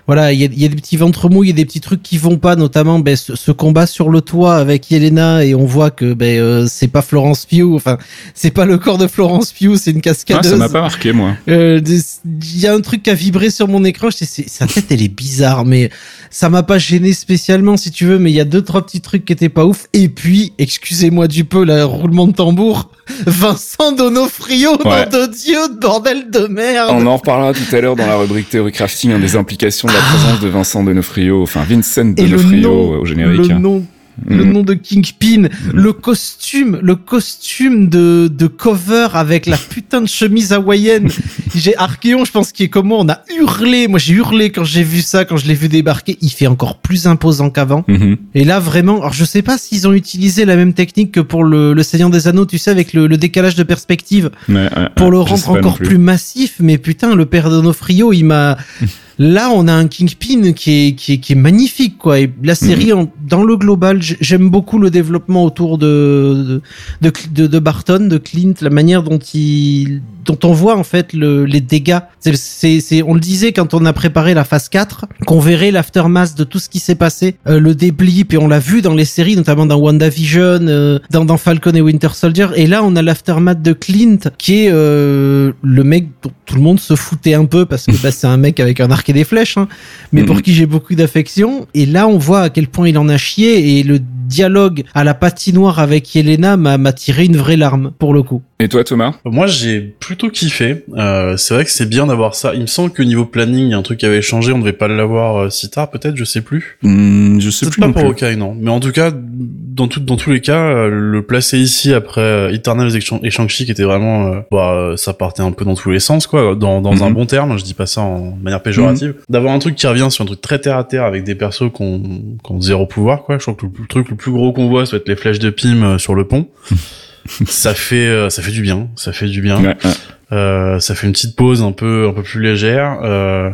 voilà, 0.08 0.32
il 0.34 0.40
y 0.40 0.44
a, 0.46 0.48
il 0.52 0.60
y 0.60 0.66
a 0.66 0.70
des 0.70 0.76
petits 0.76 0.98
ventres 0.98 1.30
mous, 1.30 1.44
il 1.44 1.48
y 1.48 1.52
a 1.52 1.56
des 1.56 1.66
petits 1.66 1.82
trucs 1.82 2.02
qui 2.02 2.18
vont 2.18 2.38
pas, 2.38 2.56
notamment 2.56 2.98
ben, 3.00 3.16
ce, 3.16 3.36
ce 3.36 3.52
combat 3.52 3.86
sur 3.86 4.10
le 4.10 4.22
toit 4.22 4.56
avec 4.56 4.90
Yelena 4.90 5.44
et 5.46 5.54
on 5.54 5.66
voit 5.66 5.92
que 5.92 6.14
ben 6.14 6.40
euh, 6.40 6.66
c'est 6.70 6.88
pas 6.88 7.02
Florence 7.02 7.46
Pugh, 7.46 7.76
enfin 7.76 7.98
c'est 8.34 8.52
pas 8.52 8.66
le 8.66 8.78
corps 8.78 8.98
de 8.98 9.08
Florence 9.08 9.52
Pugh, 9.52 9.76
c'est 9.76 9.92
une 9.92 9.98
Ah, 9.98 10.02
cascadeuse. 10.02 10.52
ça 10.52 10.58
m'a 10.58 10.70
pas 10.70 10.82
marqué 10.82 11.12
moi. 11.12 11.36
Euh, 11.50 11.82
Il 12.26 12.60
y 12.60 12.68
a 12.68 12.74
un 12.74 12.82
truc 12.82 13.04
qui 13.04 13.10
a 13.10 13.14
vibré 13.14 13.50
sur 13.50 13.68
mon 13.68 13.84
écran. 13.84 14.10
Je 14.10 14.18
sais, 14.18 14.26
c'est- 14.26 14.50
sa 14.50 14.66
tête, 14.66 14.86
elle 14.90 15.02
est 15.02 15.08
bizarre, 15.14 15.66
mais 15.66 15.90
ça 16.30 16.50
m'a 16.50 16.64
pas 16.64 16.78
gêné 16.78 17.14
spécialement, 17.14 17.78
si 17.78 17.92
tu 17.92 18.06
veux. 18.06 18.20
Mais 18.20 18.32
il 18.32 18.36
y 18.36 18.40
a 18.40 18.46
deux, 18.46 18.62
trois 18.62 18.86
petits 18.86 19.02
trucs 19.02 19.26
qui 19.26 19.34
étaient 19.34 19.50
pas 19.50 19.66
ouf. 19.66 19.88
Et 19.94 20.10
puis, 20.10 20.54
excusez-moi 20.58 21.28
du 21.28 21.46
peu, 21.46 21.66
le 21.66 21.84
roulement 21.84 22.28
de 22.28 22.34
tambour. 22.34 22.90
Vincent 23.26 23.94
Donofrio, 23.94 24.72
Ouais. 24.84 25.06
nom 25.06 25.28
de 25.28 25.32
Dieu, 25.34 25.58
bordel 25.80 26.30
de 26.30 26.48
merde. 26.48 26.90
On 26.94 27.06
en 27.08 27.18
reparlera 27.18 27.54
tout 27.54 27.76
à 27.76 27.80
l'heure 27.82 27.96
dans 27.96 28.06
la 28.06 28.18
rubrique 28.18 28.50
théorie 28.50 28.72
crafting, 28.72 29.12
hein, 29.12 29.20
des 29.20 29.36
implications 29.36 29.88
de 29.88 29.94
la 29.94 30.00
présence 30.00 30.40
de 30.42 30.48
Vincent 30.50 30.84
Donofrio, 30.84 31.42
enfin 31.42 31.64
Vincent 31.64 32.06
Donofrio 32.06 32.70
nom, 32.70 33.00
au 33.00 33.06
générique. 33.06 33.48
le 33.48 33.56
hein. 33.56 33.60
nom, 33.60 33.86
le 34.26 34.44
Mhm. 34.46 34.52
nom 34.54 34.64
de 34.64 34.74
Kingpin, 34.74 35.50
le 35.74 35.94
costume, 35.94 36.80
le 36.82 36.96
costume 36.96 37.88
de, 37.90 38.30
de 38.34 38.48
cover 38.48 39.08
avec 39.14 39.46
la 39.46 39.58
putain 39.58 40.02
de 40.02 40.08
chemise 40.08 40.54
hawaïenne. 40.54 41.10
J'ai 41.56 41.76
Archeon, 41.78 42.26
je 42.26 42.32
pense 42.32 42.52
qu'il 42.52 42.66
est 42.66 42.70
comme 42.70 42.88
moi, 42.88 42.98
on 43.00 43.10
a 43.10 43.22
hurlé. 43.40 43.88
Moi, 43.88 44.00
j'ai 44.00 44.14
hurlé 44.14 44.52
quand 44.52 44.64
j'ai 44.64 44.84
vu 44.84 45.02
ça, 45.02 45.26
quand 45.26 45.38
je 45.38 45.48
l'ai 45.48 45.54
vu 45.56 45.68
débarquer. 45.70 46.18
Il 46.22 46.30
fait 46.30 46.48
encore 46.48 46.80
plus 46.80 47.08
imposant 47.08 47.50
qu'avant. 47.50 47.84
Mhm. 47.88 48.18
Et 48.36 48.44
là, 48.44 48.60
vraiment, 48.60 48.98
alors 49.00 49.14
je 49.14 49.26
sais 49.26 49.42
pas 49.42 49.58
s'ils 49.58 49.88
ont 49.88 49.94
utilisé 49.94 50.46
la 50.46 50.56
même 50.56 50.74
technique 50.74 51.12
que 51.12 51.20
pour 51.20 51.44
le, 51.44 51.74
le 51.74 51.84
Seigneur 51.84 52.10
des 52.10 52.28
Anneaux, 52.28 52.46
tu 52.46 52.58
sais, 52.58 52.70
avec 52.72 52.94
le, 52.94 53.08
le 53.08 53.18
décalage 53.18 53.56
de 53.56 53.64
perspective 53.64 54.30
Ouais, 54.50 54.70
pour 54.96 55.08
ouais, 55.08 55.12
le 55.12 55.20
rendre 55.20 55.50
encore 55.50 55.78
plus. 55.78 55.98
massif. 55.98 56.56
Mais 56.60 56.78
putain, 56.78 57.16
le 57.16 57.26
père 57.26 57.50
Donofrio, 57.50 58.14
il 58.14 58.24
m'a. 58.24 58.58
Là, 59.20 59.50
on 59.54 59.68
a 59.68 59.74
un 59.74 59.88
Kingpin 59.88 60.52
qui 60.54 60.88
est, 60.88 60.92
qui 60.94 61.14
est, 61.14 61.18
qui 61.18 61.34
est 61.34 61.36
magnifique, 61.36 61.98
quoi. 61.98 62.20
Et 62.20 62.32
la 62.44 62.54
série, 62.56 62.94
en- 62.94 63.12
dans 63.28 63.44
le 63.44 63.58
global, 63.58 64.00
j'aime 64.02 64.50
beaucoup 64.50 64.78
le 64.78 64.92
développement 64.92 65.44
autour 65.44 65.78
de, 65.80 66.62
de, 67.02 67.12
de, 67.34 67.48
de, 67.48 67.60
Barton, 67.60 68.08
de 68.08 68.18
Clint, 68.18 68.54
la 68.62 68.70
manière 68.70 69.02
dont 69.02 69.18
il, 69.18 70.02
dont 70.24 70.38
on 70.44 70.52
voit 70.54 70.78
en 70.78 70.84
fait 70.84 71.14
le, 71.14 71.46
les 71.46 71.62
dégâts. 71.62 71.98
C'est, 72.20 72.36
c'est, 72.36 72.80
c'est- 72.80 73.02
on 73.02 73.16
le 73.16 73.20
disait 73.20 73.54
quand 73.54 73.74
on 73.74 73.86
a 73.86 73.94
préparé 73.94 74.34
la 74.36 74.44
phase 74.44 74.70
4, 74.70 75.06
qu'on 75.26 75.40
verrait 75.40 75.72
l'aftermath 75.72 76.38
de 76.38 76.44
tout 76.44 76.60
ce 76.60 76.70
qui 76.70 76.80
s'est 76.80 76.96
passé, 76.96 77.38
euh, 77.48 77.60
le 77.60 77.74
déblip, 77.74 78.34
et 78.34 78.38
on 78.38 78.48
l'a 78.48 78.60
vu 78.60 78.82
dans 78.84 78.94
les 78.94 79.06
séries, 79.06 79.36
notamment 79.36 79.66
dans 79.66 79.78
WandaVision, 79.80 80.60
euh, 80.68 81.00
dans, 81.10 81.26
dans 81.26 81.38
Falcon 81.38 81.72
et 81.74 81.82
Winter 81.82 82.10
Soldier. 82.14 82.48
Et 82.56 82.68
là, 82.68 82.84
on 82.84 82.96
a 82.96 83.02
l'aftermath 83.02 83.62
de 83.64 83.74
Clint, 83.74 84.18
qui 84.38 84.66
est 84.66 84.70
euh, 84.72 85.54
le 85.64 85.84
mec 85.84 86.10
dont 86.22 86.32
tout 86.46 86.56
le 86.56 86.62
monde 86.62 86.80
se 86.80 86.96
foutait 86.96 87.34
un 87.34 87.46
peu 87.46 87.66
parce 87.66 87.86
que 87.88 87.96
bah, 88.02 88.12
c'est 88.12 88.28
un 88.28 88.38
mec 88.38 88.60
avec 88.60 88.80
un 88.80 88.92
arc 88.92 89.07
des 89.14 89.24
flèches, 89.24 89.58
hein, 89.58 89.68
mais 90.12 90.24
pour 90.24 90.36
Mhm. 90.36 90.42
qui 90.42 90.54
j'ai 90.54 90.66
beaucoup 90.66 90.96
d'affection. 90.96 91.68
Et 91.74 91.86
là, 91.86 92.08
on 92.08 92.18
voit 92.18 92.42
à 92.42 92.50
quel 92.50 92.68
point 92.68 92.88
il 92.90 92.98
en 92.98 93.10
a 93.10 93.18
chié 93.18 93.80
et 93.80 93.84
le 93.84 94.00
dialogue 94.00 94.84
à 94.94 95.04
la 95.06 95.14
patinoire 95.14 95.80
avec 95.80 96.14
Yelena 96.14 96.58
m'a 96.58 96.92
tiré 96.94 97.26
une 97.26 97.38
vraie 97.38 97.56
larme 97.56 97.92
pour 97.98 98.14
le 98.14 98.24
coup. 98.24 98.42
Et 98.60 98.68
toi, 98.68 98.84
Thomas? 98.84 99.14
Moi, 99.24 99.46
j'ai 99.48 99.80
plutôt 99.80 100.30
kiffé. 100.30 100.84
Euh, 100.98 101.38
c'est 101.38 101.54
vrai 101.54 101.64
que 101.64 101.70
c'est 101.72 101.88
bien 101.88 102.08
d'avoir 102.08 102.34
ça. 102.36 102.54
Il 102.56 102.62
me 102.62 102.66
semble 102.68 102.92
que 102.92 103.04
niveau 103.04 103.24
planning, 103.26 103.66
il 103.68 103.70
y 103.70 103.74
a 103.74 103.78
un 103.78 103.84
truc 103.84 104.00
qui 104.00 104.06
avait 104.06 104.22
changé. 104.22 104.52
On 104.52 104.60
devait 104.60 104.74
pas 104.74 104.88
l'avoir 104.88 105.38
euh, 105.44 105.50
si 105.50 105.70
tard, 105.70 105.90
peut-être, 105.92 106.18
je 106.18 106.24
sais 106.24 106.42
plus. 106.42 106.78
Hmm, 106.82 107.40
Je 107.40 107.50
sais 107.52 107.70
plus 107.70 107.80
pas 107.80 107.88
non 107.88 107.94
pour 107.94 108.02
plus. 108.02 108.26
Hawkeye, 108.26 108.36
non. 108.38 108.56
Mais 108.60 108.72
en 108.72 108.80
tout 108.80 108.92
cas, 108.92 109.12
dans, 109.14 109.88
tout, 109.88 110.00
dans 110.00 110.16
tous 110.18 110.32
les 110.32 110.42
cas, 110.42 110.60
euh, 110.60 110.90
le 110.90 111.22
placer 111.22 111.60
ici 111.60 111.94
après 111.94 112.20
euh, 112.22 112.52
Eternals 112.52 112.96
et 112.96 113.00
Shang- 113.00 113.20
et 113.24 113.30
Shang-Chi, 113.30 113.66
qui 113.66 113.72
était 113.72 113.84
vraiment, 113.84 114.28
euh, 114.34 114.40
bah, 114.52 114.72
euh, 114.74 114.98
ça 114.98 115.14
partait 115.14 115.44
un 115.44 115.52
peu 115.52 115.64
dans 115.64 115.76
tous 115.76 115.92
les 115.92 116.00
sens, 116.00 116.26
quoi. 116.26 116.56
Dans, 116.56 116.82
dans 116.82 117.04
un 117.04 117.10
Mhm. 117.10 117.14
bon 117.16 117.26
terme, 117.28 117.58
je 117.60 117.64
dis 117.64 117.76
pas 117.76 117.86
ça 117.86 118.02
en 118.02 118.36
manière 118.42 118.64
péjorative. 118.64 118.97
D'avoir 119.30 119.54
un 119.54 119.60
truc 119.60 119.76
qui 119.76 119.88
revient 119.88 120.08
sur 120.10 120.24
un 120.24 120.28
truc 120.28 120.42
très 120.42 120.60
terre 120.60 120.78
à 120.78 120.84
terre 120.84 121.04
avec 121.04 121.24
des 121.24 121.36
persos 121.36 121.72
qu'on 121.74 122.02
qu'on 122.44 122.62
zéro 122.62 122.86
pouvoir, 122.86 123.24
quoi. 123.24 123.38
Je 123.38 123.44
crois 123.44 123.56
que 123.56 123.66
le, 123.66 123.72
le 123.80 123.88
truc 123.88 124.10
le 124.10 124.16
plus 124.16 124.32
gros 124.32 124.54
qu'on 124.54 124.68
voit, 124.68 124.86
ça 124.86 124.94
va 124.94 124.98
être 124.98 125.08
les 125.08 125.16
flèches 125.16 125.40
de 125.40 125.50
Pym 125.50 125.84
euh, 125.84 125.98
sur 125.98 126.16
le 126.16 126.26
pont. 126.26 126.48
ça 127.48 127.74
fait, 127.74 128.08
euh, 128.08 128.30
ça 128.30 128.42
fait 128.42 128.52
du 128.52 128.62
bien. 128.62 128.90
Ça 128.96 129.12
fait 129.12 129.28
du 129.28 129.42
bien. 129.42 129.62
Ouais, 129.62 129.78
ouais. 129.84 129.92
Euh, 130.32 130.80
ça 130.80 130.96
fait 130.96 131.08
une 131.08 131.14
petite 131.14 131.36
pause 131.36 131.62
un 131.62 131.72
peu 131.72 132.08
un 132.10 132.14
peu 132.14 132.24
plus 132.24 132.42
légère. 132.42 133.00
Euh, 133.04 133.50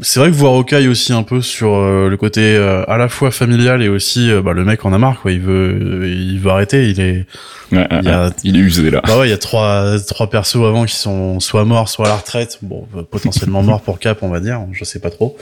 c'est 0.00 0.20
vrai 0.20 0.30
que 0.30 0.34
voir 0.34 0.54
Hawkeye 0.54 0.88
aussi 0.88 1.12
un 1.12 1.22
peu 1.22 1.40
sur 1.40 1.74
euh, 1.74 2.08
le 2.08 2.16
côté 2.16 2.56
euh, 2.56 2.84
à 2.88 2.96
la 2.96 3.08
fois 3.08 3.30
familial 3.30 3.82
et 3.82 3.88
aussi 3.88 4.30
euh, 4.30 4.42
bah, 4.42 4.52
le 4.52 4.64
mec 4.64 4.84
en 4.84 4.92
a 4.92 4.98
marre 4.98 5.20
quoi. 5.20 5.32
Il 5.32 5.40
veut 5.40 6.08
il 6.08 6.38
veut 6.40 6.50
arrêter. 6.50 6.90
Il 6.90 7.00
est 7.00 7.26
Ouais, 7.72 7.88
il 8.02 8.08
a 8.08 8.30
est 8.44 8.48
usé 8.48 8.90
là. 8.90 9.00
bah 9.06 9.18
ouais 9.18 9.28
il 9.28 9.30
y 9.30 9.34
a 9.34 9.38
trois 9.38 9.98
trois 10.06 10.28
persos 10.28 10.56
avant 10.56 10.84
qui 10.84 10.94
sont 10.96 11.40
soit 11.40 11.64
morts 11.64 11.88
soit 11.88 12.06
à 12.06 12.08
la 12.10 12.16
retraite. 12.16 12.58
Bon 12.62 12.86
euh, 12.96 13.02
potentiellement 13.02 13.62
morts 13.62 13.80
pour 13.80 13.98
Cap 13.98 14.18
on 14.22 14.28
va 14.28 14.40
dire. 14.40 14.60
Je 14.72 14.84
sais 14.84 14.98
pas 14.98 15.10
trop. 15.10 15.36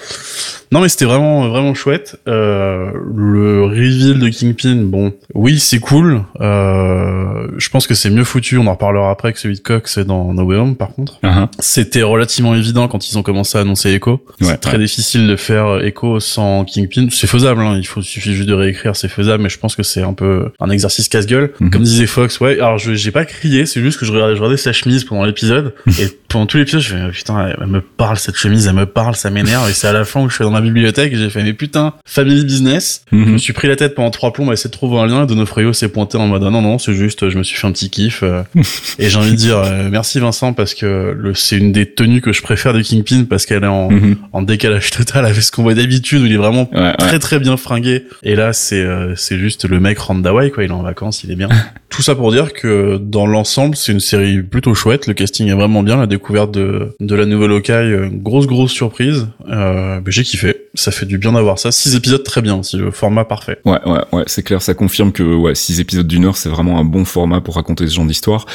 Non 0.71 0.81
mais 0.81 0.89
c'était 0.89 1.05
vraiment 1.05 1.49
vraiment 1.49 1.75
chouette. 1.75 2.17
Euh, 2.29 2.91
le 3.15 3.65
reveal 3.65 4.19
de 4.19 4.29
Kingpin 4.29 4.77
bon 4.85 5.13
oui 5.35 5.59
c'est 5.59 5.81
cool. 5.81 6.23
Euh, 6.41 7.49
je 7.59 7.69
pense 7.69 7.87
que 7.87 7.95
c'est 7.95 8.11
mieux 8.11 8.25
foutu. 8.25 8.57
On 8.59 8.67
en 8.67 8.73
reparlera 8.73 9.11
après 9.11 9.33
que 9.33 9.39
celui 9.39 9.57
de 9.57 9.61
Cox 9.61 9.99
dans 9.99 10.33
No 10.33 10.45
Way 10.45 10.57
Home 10.57 10.77
par 10.77 10.95
contre. 10.95 11.19
Uh-huh. 11.23 11.49
C'était 11.59 12.03
relativement 12.03 12.55
évident 12.55 12.89
quand 12.89 13.09
ils 13.11 13.19
ont 13.19 13.23
commencé 13.23 13.59
à 13.59 13.63
annoncer 13.63 13.91
Echo. 13.91 14.25
Ouais, 14.43 14.53
c'est 14.53 14.57
très 14.59 14.73
ouais. 14.73 14.79
difficile 14.85 15.27
de 15.27 15.37
faire 15.37 15.67
euh, 15.67 15.81
Echo 15.81 16.21
sans 16.21 16.65
Kingpin. 16.65 17.09
C'est 17.11 17.27
faisable, 17.27 17.61
hein. 17.63 17.77
il 17.79 17.87
faut 17.87 18.03
suffit 18.03 18.35
juste 18.35 18.49
de 18.49 18.55
réécrire, 18.55 18.97
c'est 18.97 19.09
faisable, 19.09 19.43
mais 19.43 19.49
je 19.49 19.59
pense 19.59 19.77
que 19.77 19.83
c'est 19.83 20.03
un 20.03 20.13
peu 20.15 20.51
un 20.61 20.71
exercice 20.71 21.09
casse-gueule. 21.09 21.53
Mhm. 21.61 21.71
Comme 21.71 21.83
disait 21.83 22.07
Fox, 22.07 22.41
ouais. 22.41 22.55
Alors 22.61 22.79
je 22.79 22.95
j'ai 22.95 23.11
pas 23.11 23.25
crié, 23.25 23.67
c'est 23.67 23.81
juste 23.81 23.99
que 23.99 24.05
je 24.07 24.13
regardais, 24.13 24.35
je 24.35 24.41
regardais 24.41 24.57
sa 24.57 24.73
chemise 24.73 25.05
pendant 25.05 25.25
l'épisode 25.25 25.75
et 26.01 26.09
pendant 26.29 26.47
tout 26.47 26.57
l'épisode, 26.57 26.81
je 26.81 26.89
fais 26.95 27.11
putain, 27.11 27.47
elle, 27.49 27.57
elle 27.61 27.67
me 27.67 27.81
parle 27.81 28.17
cette 28.19 28.37
chemise, 28.37 28.67
elle 28.67 28.75
me 28.75 28.87
parle, 28.87 29.15
ça 29.17 29.31
m'énerve. 29.31 29.69
Et 29.69 29.73
c'est 29.73 29.87
à 29.89 29.93
la 29.93 30.05
fin 30.05 30.21
où 30.23 30.29
je 30.29 30.35
suis 30.35 30.45
dans 30.45 30.51
ma 30.51 30.61
bibliothèque 30.61 31.15
j'ai 31.17 31.31
fait 31.31 31.43
mais 31.43 31.53
putain, 31.53 31.95
family 32.05 32.45
business. 32.45 33.05
Je 33.13 33.17
me 33.17 33.25
Mhm. 33.33 33.39
suis 33.39 33.53
pris 33.53 33.69
la 33.69 33.77
tête 33.77 33.95
pendant 33.95 34.11
trois 34.11 34.33
plombs 34.33 34.49
à 34.51 34.55
essayer 34.55 34.69
de 34.69 34.73
trouver 34.75 34.99
un 34.99 35.07
lien 35.07 35.25
et 35.25 35.27
Donofrio 35.27 35.73
s'est 35.73 35.89
pointé 35.89 36.17
en 36.19 36.27
mode 36.27 36.43
ah 36.47 36.51
non 36.51 36.63
non 36.63 36.79
c'est 36.79 36.95
juste 36.95 37.29
je 37.29 37.37
me 37.39 37.43
suis 37.43 37.57
fait 37.57 37.67
un 37.67 37.73
petit 37.73 37.91
kiff 37.91 38.23
euh, 38.23 38.43
et 38.99 39.09
j'ai 39.09 39.17
envie 39.19 39.31
de 39.33 39.37
dire 39.37 39.59
euh, 39.59 39.89
merci 39.91 40.19
Vincent 40.21 40.53
parce 40.53 40.75
que 40.75 41.17
c'est 41.35 41.57
une 41.59 41.73
des 41.73 41.87
tenues 41.87 42.21
que 42.21 42.33
je 42.33 42.43
préfère 42.43 42.73
de 42.75 42.81
Kingpin 42.83 43.25
parce 43.29 43.47
qu'elle 43.47 43.65
est 43.65 43.67
en, 43.67 43.91
Mhm. 43.91 44.17
En 44.33 44.43
décalage 44.43 44.91
total 44.91 45.27
avec 45.27 45.43
ce 45.43 45.51
qu'on 45.53 45.63
voit 45.63 45.75
d'habitude 45.75 46.23
où 46.23 46.27
il 46.27 46.33
est 46.33 46.37
vraiment 46.37 46.69
Ouais, 46.73 46.81
ouais. 46.81 46.97
très 46.97 47.19
très 47.19 47.39
bien 47.39 47.57
fringué. 47.57 48.05
Et 48.23 48.35
là 48.35 48.53
c'est 48.53 48.81
euh, 48.81 49.15
c'est 49.17 49.39
juste 49.39 49.65
le 49.69 49.81
mec 49.81 49.99
rentre 49.99 50.23
d'Hawaï 50.23 50.51
quoi. 50.51 50.65
Il 50.65 50.71
est 50.71 50.75
en 50.75 50.83
vacances 50.83 51.25
il 51.25 51.31
est 51.31 51.37
bien. 51.37 51.49
Tout 51.91 52.01
ça 52.01 52.15
pour 52.15 52.33
dire 52.33 52.55
que 52.55 52.97
dans 52.97 53.27
l'ensemble 53.27 53.77
c'est 53.77 53.93
une 53.93 54.01
série 54.01 54.43
plutôt 54.43 54.75
chouette. 54.75 55.07
Le 55.07 55.13
casting 55.15 55.49
est 55.49 55.53
vraiment 55.55 55.83
bien. 55.83 55.97
La 55.99 56.07
découverte 56.07 56.51
de 56.53 56.97
de 57.01 57.15
la 57.15 57.27
nouvelle 57.27 57.51
Hawkeye 57.53 57.73
euh, 57.73 58.09
grosse 58.11 58.47
grosse 58.47 58.73
surprise. 58.73 59.27
Euh, 59.51 60.01
j'ai 60.07 60.23
kiffé. 60.23 60.57
Ça 60.75 60.91
fait 60.91 61.05
du 61.05 61.19
bien 61.19 61.33
d'avoir 61.33 61.59
ça. 61.59 61.71
Six 61.71 61.95
épisodes 61.95 62.23
très 62.23 62.41
bien 62.41 62.57
aussi. 62.57 62.79
Le 62.79 62.91
format 62.91 63.27
parfait. 63.27 63.59
Ouais, 63.67 63.79
ouais, 63.85 64.01
ouais, 64.13 64.23
c'est 64.27 64.43
clair, 64.43 64.63
ça 64.63 64.73
confirme 64.73 65.13
que 65.13 65.23
ouais, 65.23 65.55
six 65.55 65.81
épisodes 65.81 66.07
d'une 66.07 66.25
heure, 66.25 66.37
c'est 66.39 66.49
vraiment 66.49 66.79
un 66.79 66.85
bon 66.85 67.05
format 67.05 67.43
pour 67.43 67.57
raconter 67.57 67.87
ce 67.87 67.95
genre 67.95 68.07
d'histoire. 68.07 68.47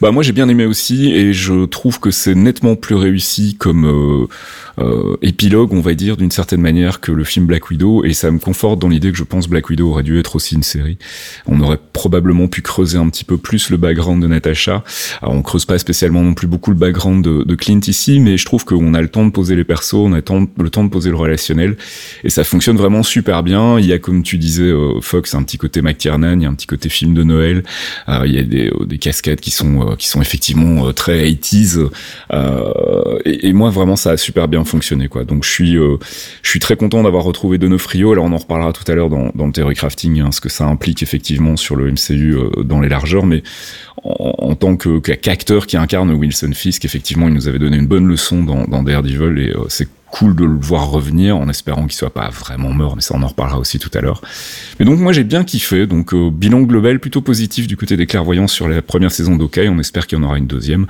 Bah 0.00 0.10
moi 0.10 0.22
j'ai 0.22 0.32
bien 0.32 0.48
aimé 0.48 0.64
aussi. 0.64 1.12
Et 1.12 1.34
je 1.34 1.66
trouve 1.66 2.00
que 2.00 2.10
c'est 2.10 2.34
nettement 2.34 2.76
plus 2.76 2.94
réussi 2.94 3.56
comme 3.58 3.84
euh, 3.86 4.26
euh, 4.82 5.16
épilogue, 5.26 5.72
on 5.72 5.80
va 5.80 5.94
dire, 5.94 6.16
d'une 6.16 6.30
certaine 6.30 6.60
manière 6.60 7.00
que 7.00 7.12
le 7.12 7.24
film 7.24 7.46
Black 7.46 7.70
Widow 7.70 8.04
et 8.04 8.12
ça 8.12 8.30
me 8.30 8.38
conforte 8.38 8.78
dans 8.78 8.88
l'idée 8.88 9.10
que 9.10 9.18
je 9.18 9.24
pense 9.24 9.48
Black 9.48 9.68
Widow 9.68 9.90
aurait 9.90 10.02
dû 10.02 10.18
être 10.18 10.36
aussi 10.36 10.54
une 10.54 10.62
série. 10.62 10.98
On 11.46 11.60
aurait 11.60 11.78
probablement 11.92 12.48
pu 12.48 12.62
creuser 12.62 12.98
un 12.98 13.08
petit 13.08 13.24
peu 13.24 13.36
plus 13.36 13.70
le 13.70 13.76
background 13.76 14.22
de 14.22 14.28
Natasha. 14.28 14.84
Alors, 15.22 15.34
on 15.34 15.42
creuse 15.42 15.64
pas 15.64 15.78
spécialement 15.78 16.22
non 16.22 16.34
plus 16.34 16.46
beaucoup 16.46 16.70
le 16.70 16.76
background 16.76 17.24
de, 17.24 17.54
Clint 17.56 17.80
ici, 17.86 18.20
mais 18.20 18.36
je 18.36 18.44
trouve 18.44 18.66
qu'on 18.66 18.92
a 18.92 19.00
le 19.00 19.08
temps 19.08 19.24
de 19.24 19.30
poser 19.30 19.56
les 19.56 19.64
persos, 19.64 19.94
on 19.94 20.12
a 20.12 20.16
le 20.16 20.22
temps, 20.22 20.84
de 20.84 20.90
poser 20.90 21.08
le 21.08 21.16
relationnel 21.16 21.76
et 22.22 22.28
ça 22.28 22.44
fonctionne 22.44 22.76
vraiment 22.76 23.02
super 23.02 23.42
bien. 23.42 23.78
Il 23.78 23.86
y 23.86 23.94
a, 23.94 23.98
comme 23.98 24.22
tu 24.22 24.36
disais, 24.36 24.64
euh, 24.64 25.00
Fox, 25.00 25.34
un 25.34 25.42
petit 25.42 25.56
côté 25.56 25.80
McTiernan, 25.80 26.38
il 26.38 26.42
y 26.42 26.46
a 26.46 26.50
un 26.50 26.54
petit 26.54 26.66
côté 26.66 26.90
film 26.90 27.14
de 27.14 27.22
Noël. 27.22 27.64
Euh, 28.08 28.22
il 28.26 28.34
y 28.34 28.38
a 28.38 28.42
des, 28.42 28.68
euh, 28.68 28.84
des 28.84 28.98
cascades 28.98 29.40
qui 29.40 29.50
sont 29.50 29.96
qui 29.96 30.08
sont 30.08 30.20
effectivement 30.20 30.92
très 30.92 31.26
80s. 31.30 31.88
Euh, 32.32 33.18
et, 33.24 33.48
et 33.48 33.52
moi, 33.52 33.70
vraiment, 33.70 33.96
ça 33.96 34.10
a 34.10 34.16
super 34.16 34.48
bien 34.48 34.64
fonctionné, 34.64 35.08
quoi. 35.08 35.15
Donc, 35.24 35.44
je 35.44 35.50
suis 35.50 35.76
euh, 35.76 35.96
je 36.42 36.50
suis 36.50 36.60
très 36.60 36.76
content 36.76 37.02
d'avoir 37.02 37.24
retrouvé 37.24 37.58
Donofrio. 37.58 38.12
Alors, 38.12 38.24
on 38.24 38.32
en 38.32 38.36
reparlera 38.36 38.72
tout 38.72 38.90
à 38.90 38.94
l'heure 38.94 39.08
dans, 39.08 39.32
le 39.34 39.52
theory 39.52 39.74
crafting, 39.74 40.20
hein, 40.20 40.32
ce 40.32 40.40
que 40.40 40.48
ça 40.48 40.64
implique 40.64 41.02
effectivement 41.02 41.56
sur 41.56 41.76
le 41.76 41.90
MCU 41.90 42.36
euh, 42.36 42.62
dans 42.62 42.80
les 42.80 42.88
largeurs, 42.88 43.26
mais 43.26 43.42
en, 44.02 44.34
en 44.38 44.54
tant 44.54 44.76
que 44.76 44.98
qu'acteur 44.98 45.66
qui 45.66 45.76
incarne 45.76 46.10
Wilson 46.10 46.52
Fisk, 46.54 46.84
effectivement, 46.84 47.28
il 47.28 47.34
nous 47.34 47.48
avait 47.48 47.58
donné 47.58 47.76
une 47.76 47.86
bonne 47.86 48.06
leçon 48.06 48.42
dans, 48.42 48.64
dans 48.64 48.82
Daredevil 48.82 49.38
et 49.38 49.50
euh, 49.50 49.64
c'est 49.68 49.88
cool 50.10 50.34
de 50.34 50.44
le 50.44 50.56
voir 50.56 50.90
revenir 50.90 51.36
en 51.36 51.48
espérant 51.48 51.82
qu'il 51.82 51.92
soit 51.92 52.12
pas 52.12 52.30
vraiment 52.30 52.70
mort, 52.70 52.96
mais 52.96 53.02
ça 53.02 53.14
on 53.16 53.22
en 53.22 53.26
reparlera 53.26 53.58
aussi 53.58 53.78
tout 53.78 53.90
à 53.94 54.00
l'heure. 54.00 54.22
Mais 54.78 54.84
donc 54.84 54.98
moi 54.98 55.12
j'ai 55.12 55.24
bien 55.24 55.44
kiffé, 55.44 55.86
donc 55.86 56.14
euh, 56.14 56.30
bilan 56.30 56.62
global 56.62 57.00
plutôt 57.00 57.20
positif 57.20 57.66
du 57.66 57.76
côté 57.76 57.96
des 57.96 58.06
clairvoyants 58.06 58.46
sur 58.46 58.68
la 58.68 58.82
première 58.82 59.10
saison 59.10 59.36
d'Hawkeye, 59.36 59.68
on 59.68 59.78
espère 59.78 60.06
qu'il 60.06 60.18
y 60.18 60.20
en 60.20 60.24
aura 60.24 60.38
une 60.38 60.46
deuxième, 60.46 60.86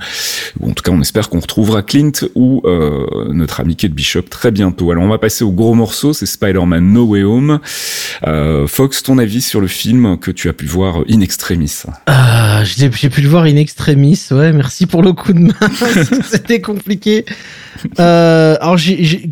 ou 0.59 0.69
en 0.69 0.73
tout 0.73 0.83
cas 0.83 0.91
on 0.91 1.01
espère 1.01 1.29
qu'on 1.29 1.39
retrouvera 1.39 1.81
Clint 1.81 2.11
ou 2.35 2.61
euh, 2.65 3.31
notre 3.33 3.59
ami 3.59 3.75
Kate 3.75 3.91
Bishop 3.91 4.23
très 4.23 4.51
bientôt. 4.51 4.91
Alors 4.91 5.03
on 5.03 5.09
va 5.09 5.17
passer 5.17 5.43
au 5.43 5.51
gros 5.51 5.73
morceau, 5.73 6.13
c'est 6.13 6.25
Spider-Man 6.25 6.93
No 6.93 7.05
Way 7.05 7.23
Home. 7.23 7.59
Euh, 8.25 8.67
Fox, 8.67 9.03
ton 9.03 9.17
avis 9.17 9.41
sur 9.41 9.61
le 9.61 9.67
film 9.67 10.17
que 10.17 10.31
tu 10.31 10.49
as 10.49 10.53
pu 10.53 10.65
voir 10.65 11.03
in 11.09 11.21
extremis? 11.21 11.83
Ah, 12.05 12.63
j'ai 12.63 12.89
pu 12.89 13.21
le 13.21 13.29
voir 13.29 13.43
in 13.43 13.55
extremis, 13.55 14.19
ouais, 14.31 14.53
merci 14.53 14.85
pour 14.85 15.03
le 15.03 15.13
coup 15.13 15.33
de 15.33 15.39
main, 15.39 15.53
c'était 16.25 16.61
compliqué. 16.61 17.25
Euh, 17.99 18.55
alors, 18.59 18.77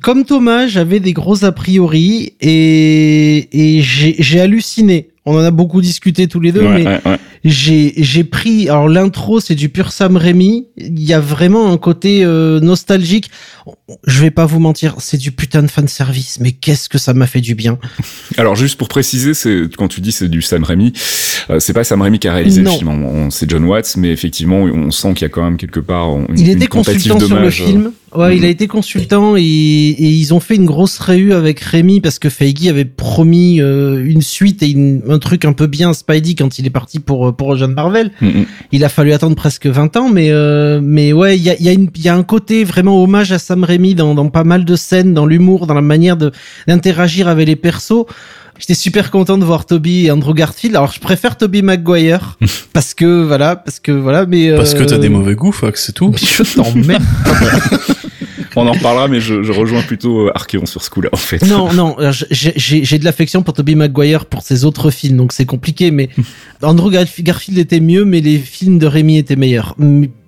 comme 0.01 0.25
Thomas, 0.25 0.67
j'avais 0.67 0.99
des 0.99 1.13
gros 1.13 1.43
a 1.45 1.51
priori 1.51 2.33
et, 2.41 3.77
et 3.77 3.81
j'ai 3.81 4.39
halluciné. 4.39 5.09
On 5.25 5.35
en 5.35 5.43
a 5.43 5.51
beaucoup 5.51 5.81
discuté 5.81 6.27
tous 6.27 6.39
les 6.39 6.51
deux, 6.51 6.67
mais 6.67 6.85
ouais, 6.85 7.01
ouais. 7.03 7.17
J'ai 7.47 7.93
j'ai 7.97 8.23
pris 8.23 8.67
alors 8.69 8.89
l'intro 8.89 9.39
c'est 9.39 9.55
du 9.55 9.69
pur 9.69 9.91
Sam 9.91 10.17
Raimi. 10.17 10.65
Il 10.77 11.01
y 11.01 11.13
a 11.13 11.19
vraiment 11.19 11.71
un 11.71 11.77
côté 11.77 12.23
euh, 12.25 12.59
nostalgique. 12.59 13.29
Je 14.07 14.21
vais 14.21 14.31
pas 14.31 14.45
vous 14.45 14.59
mentir 14.59 14.95
c'est 14.99 15.17
du 15.17 15.31
putain 15.31 15.61
de 15.61 15.67
fan 15.67 15.87
service. 15.87 16.39
Mais 16.41 16.51
qu'est-ce 16.51 16.89
que 16.89 16.97
ça 16.97 17.13
m'a 17.13 17.27
fait 17.27 17.41
du 17.41 17.53
bien. 17.55 17.77
Alors 18.37 18.55
juste 18.55 18.77
pour 18.77 18.87
préciser, 18.87 19.33
c'est 19.35 19.63
quand 19.77 19.87
tu 19.87 20.01
dis 20.01 20.11
c'est 20.11 20.27
du 20.27 20.41
Sam 20.41 20.63
Raimi, 20.63 20.91
euh, 21.51 21.59
c'est 21.59 21.73
pas 21.73 21.83
Sam 21.83 22.01
Raimi 22.01 22.17
qui 22.19 22.27
a 22.27 22.33
réalisé 22.33 22.61
Non. 22.63 22.71
le 22.73 22.77
film, 22.79 23.31
c'est 23.31 23.49
John 23.49 23.63
Watts, 23.65 23.95
mais 23.97 24.11
effectivement 24.11 24.57
on 24.63 24.89
sent 24.91 25.13
qu'il 25.13 25.21
y 25.21 25.25
a 25.25 25.29
quand 25.29 25.43
même 25.43 25.57
quelque 25.57 25.79
part 25.79 26.09
une, 26.29 26.39
il 26.39 26.49
était 26.49 26.67
consultant 26.67 27.19
sur 27.19 27.35
le 27.39 27.47
euh, 27.47 27.51
film. 27.51 27.91
Ouais 28.15 28.35
il 28.37 28.39
Mhm. 28.39 28.45
a 28.45 28.47
été 28.47 28.67
consultant 28.67 29.35
et, 29.35 29.41
et 29.41 30.07
ils 30.09 30.33
ont 30.33 30.39
fait 30.39 30.55
une 30.55 30.65
grosse 30.65 30.99
réu 30.99 31.33
avec 31.33 31.59
Raimi 31.59 31.99
parce 31.99 32.17
que 32.17 32.29
Feige 32.29 32.65
avait 32.67 32.85
promis 32.85 33.59
euh, 33.59 34.01
une 34.05 34.21
suite 34.21 34.63
et 34.63 34.69
une- 34.69 35.01
un 35.09 35.19
truc 35.19 35.43
un 35.43 35.51
peu 35.51 35.67
bien 35.67 35.89
à 35.89 35.93
Spidey 35.93 36.33
quand 36.33 36.57
il 36.57 36.65
est 36.65 36.69
parti 36.69 36.99
pour 36.99 37.34
pour 37.35 37.55
Jeanne 37.55 37.73
Marvel 37.73 38.11
Mm, 38.21 38.27
mm. 38.27 38.45
il 38.71 38.83
a 38.83 38.89
fallu 38.89 39.13
attendre 39.13 39.35
presque 39.35 39.67
20 39.67 39.97
ans, 39.97 40.09
mais 40.09 40.29
euh, 40.31 40.79
mais 40.81 41.13
ouais, 41.13 41.37
il 41.37 41.43
y 41.43 41.49
a, 41.49 41.55
il 41.59 41.65
y, 41.65 41.69
a 41.69 41.73
une- 41.73 41.89
il 41.95 42.01
y 42.01 42.09
a 42.09 42.15
un 42.15 42.23
côté 42.23 42.63
vraiment 42.63 43.01
hommage 43.03 43.31
à 43.31 43.39
Sam 43.39 43.63
Raimi 43.63 43.95
dans, 43.95 44.15
dans 44.15 44.29
pas 44.29 44.43
mal 44.43 44.65
de 44.65 44.75
scènes, 44.75 45.13
dans 45.13 45.25
l'humour, 45.25 45.67
dans 45.67 45.73
la 45.73 45.81
manière 45.81 46.17
d'interagir 46.67 47.27
avec 47.27 47.47
les 47.47 47.55
persos. 47.55 48.05
J'étais 48.57 48.73
super 48.73 49.11
content 49.11 49.37
de 49.37 49.43
voir 49.43 49.65
Toby 49.65 50.05
et 50.05 50.11
Andrew 50.11 50.33
Garfield. 50.33 50.75
Alors 50.77 50.91
je 50.93 50.99
préfère 51.01 51.35
Toby 51.37 51.61
Maguire 51.61 52.37
parce 52.71 52.93
que 52.93 53.21
voilà, 53.23 53.57
parce 53.57 53.79
que 53.81 53.91
voilà, 53.91 54.25
mais 54.25 54.55
parce 54.55 54.73
que 54.73 54.83
t'as 54.83 54.95
euh, 54.95 54.99
des 54.99 55.09
mauvais 55.09 55.35
goûts 55.35 55.51
Fox 55.51 55.83
c'est 55.85 55.91
tout 55.91 56.13
Je 56.17 56.55
t'emmerde. 56.55 57.03
On 58.55 58.67
en 58.67 58.71
reparlera, 58.71 59.07
mais 59.07 59.19
je, 59.19 59.43
je 59.43 59.51
rejoins 59.51 59.81
plutôt 59.81 60.27
euh, 60.27 60.31
Archeon 60.35 60.65
sur 60.65 60.81
ce 60.81 60.89
coup-là, 60.89 61.09
en 61.11 61.17
fait. 61.17 61.41
Non, 61.45 61.73
non, 61.73 61.95
euh, 61.99 62.11
j'ai- 62.31 62.97
de 62.99 63.03
l'affection 63.05 63.43
pour 63.43 63.53
Tobey 63.53 63.75
Maguire 63.75 64.25
pour 64.25 64.41
ses 64.43 64.63
autres 64.65 64.91
films, 64.91 65.17
donc 65.17 65.33
c'est 65.33 65.45
compliqué, 65.45 65.91
mais 65.91 66.09
Andrew 66.61 66.89
Garf- 66.91 67.21
Garfield 67.21 67.57
était 67.59 67.79
mieux, 67.79 68.05
mais 68.05 68.21
les 68.21 68.37
films 68.37 68.79
de 68.79 68.85
Rémi 68.87 69.17
étaient 69.17 69.35
meilleurs. 69.35 69.75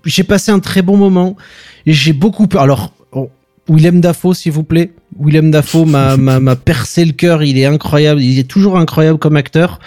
J'ai 0.06 0.24
passé 0.24 0.52
un 0.52 0.60
très 0.60 0.82
bon 0.82 0.98
moment, 0.98 1.36
et 1.86 1.94
j'ai 1.94 2.14
beaucoup 2.14 2.48
peur. 2.48 2.62
Alors, 2.62 2.92
oh, 3.12 3.30
Willem 3.70 4.02
Dafoe, 4.02 4.34
s'il 4.34 4.52
vous 4.52 4.64
plaît. 4.64 4.92
Willem 5.20 5.52
Dafoe 5.52 5.86
m'a 5.86 6.56
percé 6.56 7.04
le 7.06 7.14
cœur, 7.14 7.44
il 7.44 7.58
est 7.58 7.66
incroyable, 7.66 8.22
il 8.22 8.38
est 8.40 8.48
toujours 8.48 8.78
incroyable 8.78 9.18
comme 9.20 9.36
acteur. 9.36 9.80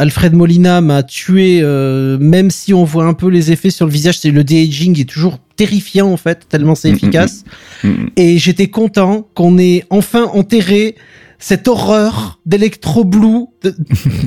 Alfred 0.00 0.32
Molina 0.32 0.80
m'a 0.80 1.02
tué, 1.02 1.60
euh, 1.62 2.16
même 2.18 2.50
si 2.50 2.72
on 2.72 2.84
voit 2.84 3.04
un 3.04 3.12
peu 3.12 3.28
les 3.28 3.52
effets 3.52 3.68
sur 3.68 3.84
le 3.84 3.92
visage, 3.92 4.18
c'est 4.18 4.30
le 4.30 4.44
de-aging 4.44 4.98
est 4.98 5.04
toujours 5.04 5.38
terrifiant 5.56 6.10
en 6.10 6.16
fait, 6.16 6.48
tellement 6.48 6.74
c'est 6.74 6.88
Mm, 6.88 6.92
mm, 6.92 6.96
efficace. 6.96 7.44
Mm. 7.84 8.06
Et 8.16 8.38
j'étais 8.38 8.68
content 8.68 9.28
qu'on 9.34 9.58
ait 9.58 9.84
enfin 9.90 10.24
enterré 10.32 10.96
cette 11.38 11.68
horreur 11.68 12.40
d'Electro 12.46 13.04
Blue 13.04 13.46
de- 13.62 13.74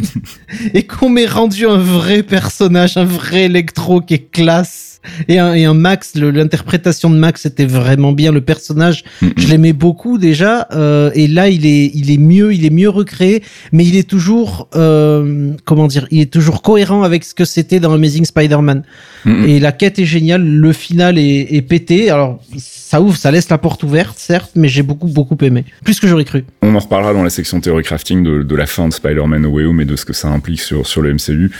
et 0.74 0.84
qu'on 0.84 1.10
m'ait 1.10 1.26
rendu 1.26 1.66
un 1.68 1.78
vrai 1.78 2.24
personnage, 2.24 2.98
un 2.98 3.06
vrai 3.06 3.44
Electro 3.44 4.02
qui 4.02 4.16
est 4.16 4.32
classe. 4.32 4.90
Et 5.28 5.38
un, 5.38 5.54
et 5.54 5.66
un 5.66 5.74
Max, 5.74 6.16
l'interprétation 6.16 7.10
de 7.10 7.18
Max 7.18 7.46
était 7.46 7.66
vraiment 7.66 8.14
bien. 8.14 8.32
Le 8.32 8.40
personnage, 8.40 9.04
Mm, 9.22 9.28
je 9.36 9.48
l'aimais 9.50 9.74
beaucoup 9.74 10.18
déjà. 10.18 10.66
euh, 10.72 11.12
et 11.14 11.28
là, 11.28 11.50
il 11.50 11.66
est, 11.66 11.92
il 11.94 12.10
est 12.10 12.18
mieux, 12.18 12.54
il 12.54 12.66
est 12.66 12.70
mieux 12.70 12.88
recréé, 12.88 13.44
mais 13.74 13.84
il 13.86 13.98
est 13.98 14.08
toujours, 14.10 14.70
euh, 14.78 15.52
comment 15.66 15.88
dire, 15.88 16.08
il 16.10 16.22
est 16.22 16.32
toujours 16.32 16.62
cohérent 16.62 17.04
avec 17.04 17.26
ce 17.26 17.34
que 17.36 17.44
c'était 17.44 17.82
dans 17.82 17.92
Amazing 17.92 18.24
Spider-Man. 18.24 18.84
Mm. 19.26 19.44
Et 19.46 19.60
la 19.60 19.74
quête 19.74 20.00
est 20.00 20.06
géniale, 20.06 20.42
le 20.48 20.72
final 20.72 21.18
est, 21.18 21.48
est 21.54 21.62
pété. 21.64 22.10
Alors, 22.10 22.40
ça 22.58 23.02
ouvre, 23.02 23.18
ça 23.18 23.30
laisse 23.30 23.50
la 23.50 23.58
porte 23.58 23.84
ouverte, 23.84 24.18
certes, 24.18 24.52
mais 24.56 24.70
j'ai 24.70 24.84
beaucoup, 24.84 25.08
beaucoup 25.08 25.38
aimé. 25.42 25.66
Plus 25.84 26.00
que 26.00 26.08
j'aurais 26.08 26.24
cru. 26.24 26.46
On 26.62 26.74
en 26.76 26.80
reparlera 26.80 27.14
dans 27.14 27.24
la 27.24 27.30
section 27.30 27.60
théorie 27.60 27.84
crafting 27.84 28.24
de, 28.24 28.42
de 28.42 28.56
la 28.56 28.68
fin 28.68 28.88
de 28.88 28.94
Spider-Man 28.94 29.23
Home 29.24 29.82
et 29.82 29.86
de 29.86 29.96
ce 29.96 30.06
que 30.06 30.14
ça 30.14 30.30
implique 30.30 30.62
sur, 30.62 30.86
sur 30.86 31.02
le 31.02 31.14
MCU. 31.14 31.52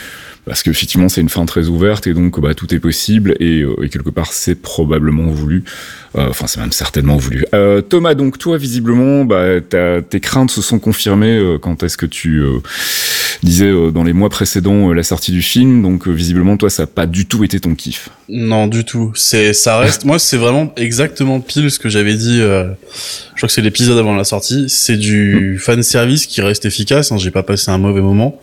Parce 0.44 0.62
qu'effectivement, 0.62 1.08
c'est 1.08 1.22
une 1.22 1.30
fin 1.30 1.46
très 1.46 1.68
ouverte 1.68 2.06
et 2.06 2.12
donc 2.12 2.38
bah, 2.38 2.54
tout 2.54 2.72
est 2.74 2.78
possible 2.78 3.34
et, 3.40 3.62
euh, 3.62 3.88
quelque 3.90 4.10
part, 4.10 4.32
c'est 4.32 4.60
probablement 4.60 5.28
voulu. 5.28 5.64
Euh, 6.16 6.28
Enfin, 6.28 6.46
c'est 6.46 6.60
même 6.60 6.72
certainement 6.72 7.16
voulu. 7.16 7.44
Euh, 7.54 7.80
Thomas, 7.80 8.14
donc 8.14 8.38
toi, 8.38 8.58
visiblement, 8.58 9.24
bah, 9.24 9.60
tes 9.60 10.20
craintes 10.20 10.50
se 10.50 10.60
sont 10.60 10.78
confirmées 10.78 11.56
quand 11.62 11.82
est-ce 11.82 11.96
que 11.96 12.06
tu 12.06 12.42
disais 13.44 13.66
euh, 13.66 13.90
dans 13.90 14.02
les 14.02 14.12
mois 14.12 14.28
précédents 14.28 14.90
euh, 14.90 14.92
la 14.94 15.02
sortie 15.02 15.30
du 15.32 15.42
film. 15.42 15.82
Donc, 15.82 16.08
euh, 16.08 16.10
visiblement, 16.10 16.56
toi, 16.56 16.70
ça 16.70 16.82
n'a 16.82 16.86
pas 16.86 17.06
du 17.06 17.26
tout 17.26 17.44
été 17.44 17.60
ton 17.60 17.74
kiff. 17.74 18.08
Non, 18.28 18.66
du 18.66 18.84
tout. 18.84 19.12
C'est, 19.14 19.52
ça 19.52 19.78
reste. 19.78 20.04
Moi, 20.04 20.18
c'est 20.18 20.36
vraiment 20.36 20.72
exactement 20.76 21.40
pile 21.40 21.70
ce 21.70 21.78
que 21.78 21.88
j'avais 21.88 22.14
dit. 22.14 22.40
euh, 22.40 22.64
je 23.34 23.40
crois 23.40 23.46
que 23.48 23.52
c'est 23.52 23.62
l'épisode 23.62 23.98
avant 23.98 24.14
la 24.14 24.24
sortie. 24.24 24.66
C'est 24.68 24.96
du 24.96 25.58
fan 25.60 25.82
service 25.82 26.26
qui 26.26 26.40
reste 26.40 26.64
efficace. 26.64 27.12
Hein, 27.12 27.18
j'ai 27.18 27.30
pas 27.30 27.42
passé 27.42 27.70
un 27.70 27.78
mauvais 27.78 28.00
moment. 28.00 28.40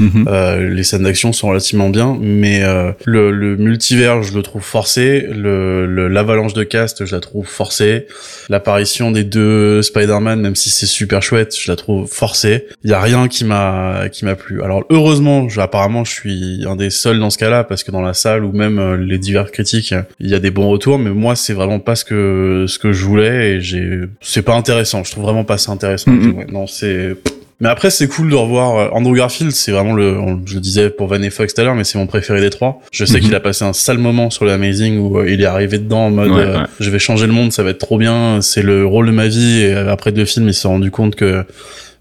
Mhm. 0.00 0.24
Euh, 0.28 0.68
les 0.70 0.82
scènes 0.82 1.02
d'action 1.02 1.32
sont 1.32 1.48
relativement 1.48 1.90
bien, 1.90 2.16
mais 2.20 2.62
euh, 2.64 2.90
le, 3.04 3.30
le 3.30 3.56
multivers, 3.56 4.22
je 4.22 4.34
le 4.34 4.42
trouve 4.42 4.62
forcé. 4.62 5.26
Le, 5.30 5.86
le- 5.86 6.08
l'avalanche 6.08 6.54
de 6.54 6.64
cast, 6.64 7.04
je 7.04 7.14
la 7.14 7.20
trouve 7.20 7.46
forcée. 7.46 8.06
L'apparition 8.48 9.10
des 9.10 9.24
deux 9.24 9.82
Spider-Man, 9.82 10.40
même 10.40 10.56
si 10.56 10.70
c'est 10.70 10.86
super 10.86 11.22
chouette, 11.22 11.54
je 11.58 11.70
la 11.70 11.76
trouve 11.76 12.08
forcée. 12.10 12.66
Il 12.82 12.90
y 12.90 12.94
a 12.94 13.00
rien 13.00 13.28
qui 13.28 13.44
m'a 13.44 14.08
qui 14.10 14.24
m'a 14.24 14.34
plu. 14.34 14.62
Alors 14.62 14.84
heureusement, 14.90 15.48
je, 15.48 15.60
apparemment, 15.60 16.04
je 16.04 16.12
suis 16.12 16.64
un 16.66 16.76
des 16.76 16.90
seuls 16.90 17.18
dans 17.18 17.30
ce 17.30 17.38
cas-là, 17.38 17.64
parce 17.64 17.84
que 17.84 17.90
dans 17.90 18.02
la 18.02 18.14
salle 18.14 18.44
ou 18.44 18.52
même 18.52 18.78
euh, 18.78 18.96
les 18.96 19.18
divers 19.18 19.50
critiques, 19.52 19.94
il 20.18 20.28
y 20.30 20.34
a 20.34 20.38
des 20.40 20.50
bons 20.50 20.68
retours, 20.68 20.98
mais 20.98 21.10
moi, 21.10 21.36
c'est 21.36 21.52
vraiment 21.52 21.78
pas 21.78 21.94
ce 21.94 22.04
que 22.04 22.64
ce 22.66 22.78
que 22.78 22.92
je 22.92 23.04
voulais 23.04 23.50
et 23.56 23.60
j'ai. 23.60 24.00
C'est 24.20 24.42
pas 24.42 24.54
intéressant. 24.54 25.04
Je 25.04 25.10
trouve 25.12 25.24
vraiment 25.24 25.44
pas 25.44 25.58
ça 25.58 25.72
intéressant. 25.72 26.10
Mhm. 26.10 26.34
Ouais, 26.36 26.46
non, 26.50 26.66
c'est. 26.66 27.16
Mais 27.60 27.68
après, 27.68 27.90
c'est 27.90 28.08
cool 28.08 28.30
de 28.30 28.34
revoir 28.34 28.76
euh, 28.76 28.88
Andrew 28.92 29.14
Garfield. 29.14 29.52
C'est 29.52 29.70
vraiment 29.72 29.92
le, 29.92 30.18
on- 30.18 30.40
je 30.46 30.54
le 30.54 30.60
disais 30.60 30.88
pour 30.90 31.08
Van 31.08 31.18
Fox 31.30 31.52
tout 31.54 31.60
à 31.60 31.64
l'heure, 31.64 31.74
mais 31.74 31.84
c'est 31.84 31.98
mon 31.98 32.06
préféré 32.06 32.40
des 32.40 32.50
trois. 32.50 32.80
Je 32.90 33.04
sais 33.04 33.18
Mhm. 33.18 33.20
qu'il 33.24 33.34
a 33.34 33.40
passé 33.40 33.64
un 33.64 33.72
sale 33.74 33.98
moment 33.98 34.30
sur 34.30 34.44
le 34.46 34.52
Amazing 34.52 34.98
où 34.98 35.18
euh, 35.18 35.30
il 35.30 35.42
est 35.42 35.46
arrivé 35.46 35.78
dedans 35.78 36.06
en 36.06 36.10
mode, 36.10 36.30
Ouais, 36.30 36.40
euh, 36.40 36.58
ouais. 36.60 36.66
je 36.80 36.90
vais 36.90 36.98
changer 36.98 37.26
le 37.26 37.32
monde, 37.32 37.52
ça 37.52 37.62
va 37.62 37.70
être 37.70 37.78
trop 37.78 37.98
bien. 37.98 38.40
C'est 38.40 38.62
le 38.62 38.86
rôle 38.86 39.06
de 39.06 39.12
ma 39.12 39.28
vie. 39.28 39.60
Et 39.62 39.74
après 39.74 40.10
deux 40.12 40.24
films, 40.24 40.48
il 40.48 40.54
s'est 40.54 40.68
rendu 40.68 40.90
compte 40.90 41.16
que, 41.16 41.44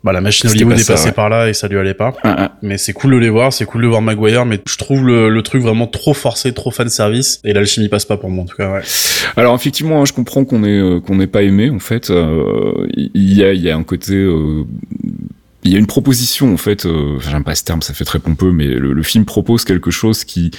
bah, 0.02 0.14
la 0.14 0.22
machine 0.22 0.50
Hollywood 0.50 0.76
pas 0.76 0.80
est 0.82 0.88
passée 0.88 1.06
ouais. 1.08 1.12
par 1.12 1.28
là 1.28 1.50
et 1.50 1.54
ça 1.54 1.68
lui 1.68 1.78
allait 1.78 1.94
pas. 1.94 2.14
Ah, 2.24 2.36
ah. 2.40 2.52
Mais 2.62 2.78
c'est 2.78 2.94
cool 2.94 3.12
de 3.12 3.18
les 3.18 3.30
voir, 3.30 3.52
c'est 3.52 3.66
cool 3.66 3.82
de 3.82 3.88
voir 3.88 4.02
Maguire, 4.02 4.46
mais 4.46 4.62
je 4.66 4.78
trouve 4.78 5.06
le, 5.06 5.28
le 5.28 5.42
truc 5.42 5.62
vraiment 5.62 5.88
trop 5.88 6.14
forcé, 6.14 6.54
trop 6.54 6.72
fan 6.72 6.88
service. 6.88 7.42
Et 7.44 7.52
l'alchimie 7.52 7.90
passe 7.90 8.06
pas 8.06 8.16
pour 8.16 8.30
moi, 8.30 8.46
en 8.46 8.48
tout 8.48 8.56
cas, 8.56 8.72
ouais. 8.72 8.82
Alors 9.36 9.56
effectivement, 9.56 10.02
hein, 10.02 10.06
je 10.06 10.14
comprends 10.14 10.46
qu'on 10.46 10.64
euh, 10.64 11.02
qu'on 11.02 11.16
n'ait 11.18 11.28
pas 11.28 11.42
aimé. 11.44 11.70
En 11.70 11.80
fait, 11.80 12.10
Euh, 12.12 12.88
il 12.96 13.34
y 13.34 13.44
a 13.44 13.52
il 13.52 13.62
y 13.62 13.70
a 13.70 13.76
un 13.76 13.84
côté 13.84 14.14
euh, 14.14 14.64
il 15.64 15.74
y 15.74 15.76
a 15.76 15.80
une 15.80 15.88
proposition 15.88 16.54
en 16.54 16.58
fait, 16.58 16.86
euh, 16.86 17.20
j'aime 17.20 17.44
pas 17.44 17.56
ce 17.56 17.64
terme, 17.64 17.82
ça 17.82 17.94
fait 17.94 18.06
très 18.06 18.20
pompeux, 18.20 18.52
mais 18.52 18.66
le, 18.66 18.94
le 18.94 19.04
film 19.04 19.26
propose 19.26 19.66
quelque 19.66 19.92
chose 19.92 20.24
qui 20.24 20.52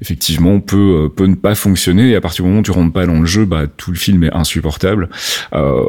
effectivement 0.00 0.60
peut 0.60 1.04
euh, 1.04 1.08
peut 1.08 1.26
ne 1.26 1.36
pas 1.36 1.54
fonctionner 1.54 2.10
et 2.10 2.16
à 2.16 2.20
partir 2.20 2.44
du 2.44 2.48
moment 2.48 2.60
où 2.60 2.64
tu 2.64 2.72
rentres 2.72 2.92
pas 2.92 3.06
dans 3.06 3.20
le 3.20 3.26
jeu, 3.26 3.44
bah 3.44 3.66
tout 3.76 3.92
le 3.92 3.96
film 3.96 4.24
est 4.24 4.32
insupportable. 4.32 5.08
Euh, 5.52 5.84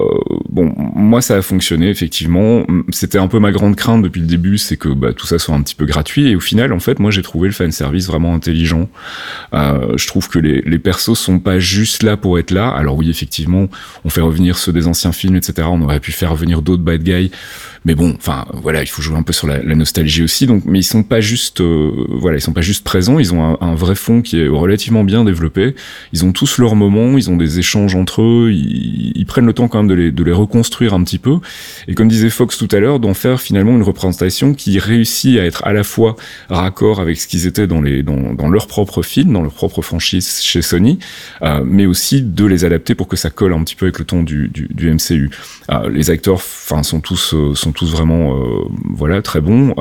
bon, 0.52 0.74
moi 0.96 1.22
ça 1.22 1.38
a 1.38 1.42
fonctionné 1.42 1.90
effectivement. 1.90 2.66
C'était 2.90 3.18
un 3.18 3.28
peu 3.28 3.40
ma 3.40 3.52
grande 3.52 3.76
crainte 3.76 4.04
depuis 4.04 4.22
le 4.22 4.28
début, 4.28 4.58
c'est 4.58 4.78
que 4.78 4.90
bah, 4.90 5.14
tout 5.14 5.26
ça 5.26 5.40
soit 5.40 5.56
un 5.56 5.62
petit 5.62 5.76
peu 5.76 5.86
gratuit 5.86 6.30
et 6.30 6.36
au 6.36 6.40
final 6.40 6.74
en 6.74 6.80
fait 6.80 7.00
moi 7.00 7.12
j'ai 7.12 7.22
trouvé 7.22 7.48
le 7.48 7.54
fan 7.54 7.72
service 7.72 8.08
vraiment 8.08 8.34
intelligent. 8.34 8.90
Euh, 9.54 9.98
je 9.98 10.08
trouve 10.08 10.30
que 10.30 10.40
les, 10.40 10.62
les 10.62 10.80
persos 10.80 11.18
sont 11.18 11.40
pas 11.40 11.60
juste 11.60 12.04
là 12.04 12.18
pour 12.18 12.40
être 12.40 12.52
là. 12.52 12.70
Alors 12.70 12.98
oui, 12.98 13.10
effectivement, 13.10 13.68
on 14.06 14.10
fait 14.10 14.22
revenir 14.22 14.58
ceux 14.58 14.74
des 14.74 14.88
anciens 14.88 15.12
films, 15.12 15.36
etc. 15.36 15.68
On 15.72 15.82
aurait 15.82 16.00
pu 16.00 16.12
faire 16.12 16.32
revenir 16.32 16.62
d'autres 16.62 16.84
bad 16.84 17.04
guys, 17.04 17.32
mais 17.86 17.96
bon, 17.96 18.14
enfin 18.16 18.46
voilà, 18.54 18.84
il 18.84 18.88
faut 18.88 19.02
jouer 19.02 19.18
un 19.18 19.24
peu 19.24 19.34
sur 19.34 19.48
la, 19.48 19.62
la 19.64 19.76
nostalgie 19.76 20.24
aussi. 20.24 20.46
Donc, 20.46 20.64
mais 20.66 20.80
ils 20.80 20.84
sont 20.84 21.04
pas 21.04 21.22
juste, 21.22 21.62
euh, 21.62 21.92
voilà, 22.10 22.38
ils 22.38 22.42
sont 22.42 22.54
pas 22.54 22.62
juste 22.62 22.84
présents. 22.84 23.18
Ils 23.20 23.34
ont 23.34 23.44
un, 23.44 23.58
un 23.62 23.76
vrai 23.76 23.96
fond 23.96 24.22
qui 24.22 24.40
est 24.40 24.48
relativement 24.48 25.04
bien 25.04 25.24
développé. 25.24 25.76
Ils 26.14 26.24
ont 26.26 26.32
tous 26.32 26.58
leurs 26.58 26.76
moments, 26.76 27.18
ils 27.18 27.30
ont 27.30 27.38
des 27.38 27.60
échanges 27.60 27.96
entre 27.96 28.22
eux. 28.22 28.52
Ils, 28.52 29.14
ils 29.16 29.26
prennent 29.26 29.48
le 29.48 29.54
temps 29.54 29.68
quand 29.68 29.80
même 29.80 29.88
de 29.88 29.96
les, 29.96 30.12
de 30.12 30.24
les 30.24 30.32
reconstruire 30.42 30.94
un 30.94 31.04
petit 31.04 31.18
peu. 31.18 31.40
Et 31.88 31.94
comme 31.94 32.08
disait 32.08 32.30
Fox 32.30 32.58
tout 32.58 32.68
à 32.72 32.80
l'heure, 32.80 33.00
d'en 33.00 33.14
faire 33.14 33.42
finalement 33.42 33.72
une 33.72 33.84
représentation 33.84 34.54
qui 34.54 34.80
réussit 34.80 35.40
à 35.40 35.46
être 35.46 35.66
à 35.66 35.74
la 35.74 35.84
fois 35.84 36.16
raccord 36.50 37.00
avec 37.00 37.20
ce 37.20 37.28
qu'ils 37.28 37.48
étaient 37.48 37.68
dans 37.68 37.82
les 37.82 38.04
dans, 38.04 38.50
leur 38.50 38.68
propre 38.68 39.02
film, 39.02 39.34
dans 39.34 39.42
leur 39.42 39.54
propre 39.54 39.82
franchise 39.82 40.42
chez 40.42 40.62
Sony, 40.62 41.00
euh, 41.42 41.64
mais 41.66 41.86
aussi 41.86 42.22
de 42.22 42.46
les 42.46 42.66
adapter 42.66 42.96
pour 42.96 43.08
que 43.08 43.16
ça 43.16 43.30
colle 43.30 43.54
un 43.54 43.64
petit 43.64 43.76
peu 43.76 43.86
avec 43.86 44.00
le 44.00 44.06
ton 44.06 44.24
du, 44.24 44.52
MCU. 44.80 45.30
Euh, 45.72 45.90
les 45.90 46.10
acteurs, 46.10 46.36
enfin, 46.36 46.84
sont 46.84 47.00
tous 47.00 47.34
euh, 47.34 47.56
sont 47.56 47.72
tous 47.72 47.92
vraiment 47.92 48.36
voilà 48.90 49.22
très 49.22 49.42
bons. 49.42 49.76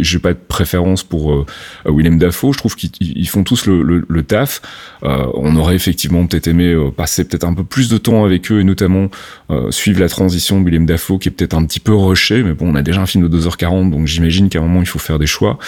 J'ai 0.00 0.18
pas 0.18 0.32
de 0.32 0.38
préférence 0.38 1.02
pour 1.02 1.46
Willem 1.86 2.18
Dafoe. 2.18 2.52
Je 2.52 2.58
trouve 2.58 2.76
qu'ils 2.76 2.90
ils 3.00 3.28
font 3.28 3.44
tous 3.44 3.66
le, 3.66 4.22
taf. 4.22 4.60
On 5.02 5.56
aurait 5.56 5.76
effectivement 5.76 6.26
peut-être 6.26 6.48
aimé 6.48 6.76
passer 6.96 7.24
peut-être 7.24 7.44
un 7.44 7.54
peu 7.54 7.64
plus 7.64 7.88
de 7.88 7.98
temps 7.98 8.24
avec 8.24 8.50
eux 8.50 8.60
et 8.60 8.64
notamment 8.64 9.08
euh, 9.50 9.70
la 10.00 10.08
transition 10.08 10.62
Willem 10.62 10.86
Dafoe 10.86 11.18
qui 11.18 11.28
est 11.28 11.32
peut-être 11.32 11.54
un 11.54 11.64
petit 11.64 11.80
peu 11.80 11.94
rushé, 11.94 12.42
mais 12.42 12.52
bon, 12.52 12.72
on 12.72 12.74
a 12.74 12.82
déjà 12.82 13.00
un 13.00 13.06
film 13.06 13.28
de 13.28 13.38
2h40, 13.40 13.90
donc 13.90 14.06
j'imagine 14.06 14.48
qu'à 14.48 14.58
un 14.58 14.62
moment 14.62 14.80
il 14.80 14.86
faut 14.86 14.98
faire 14.98 15.18
des 15.18 15.26
choix. 15.26 15.58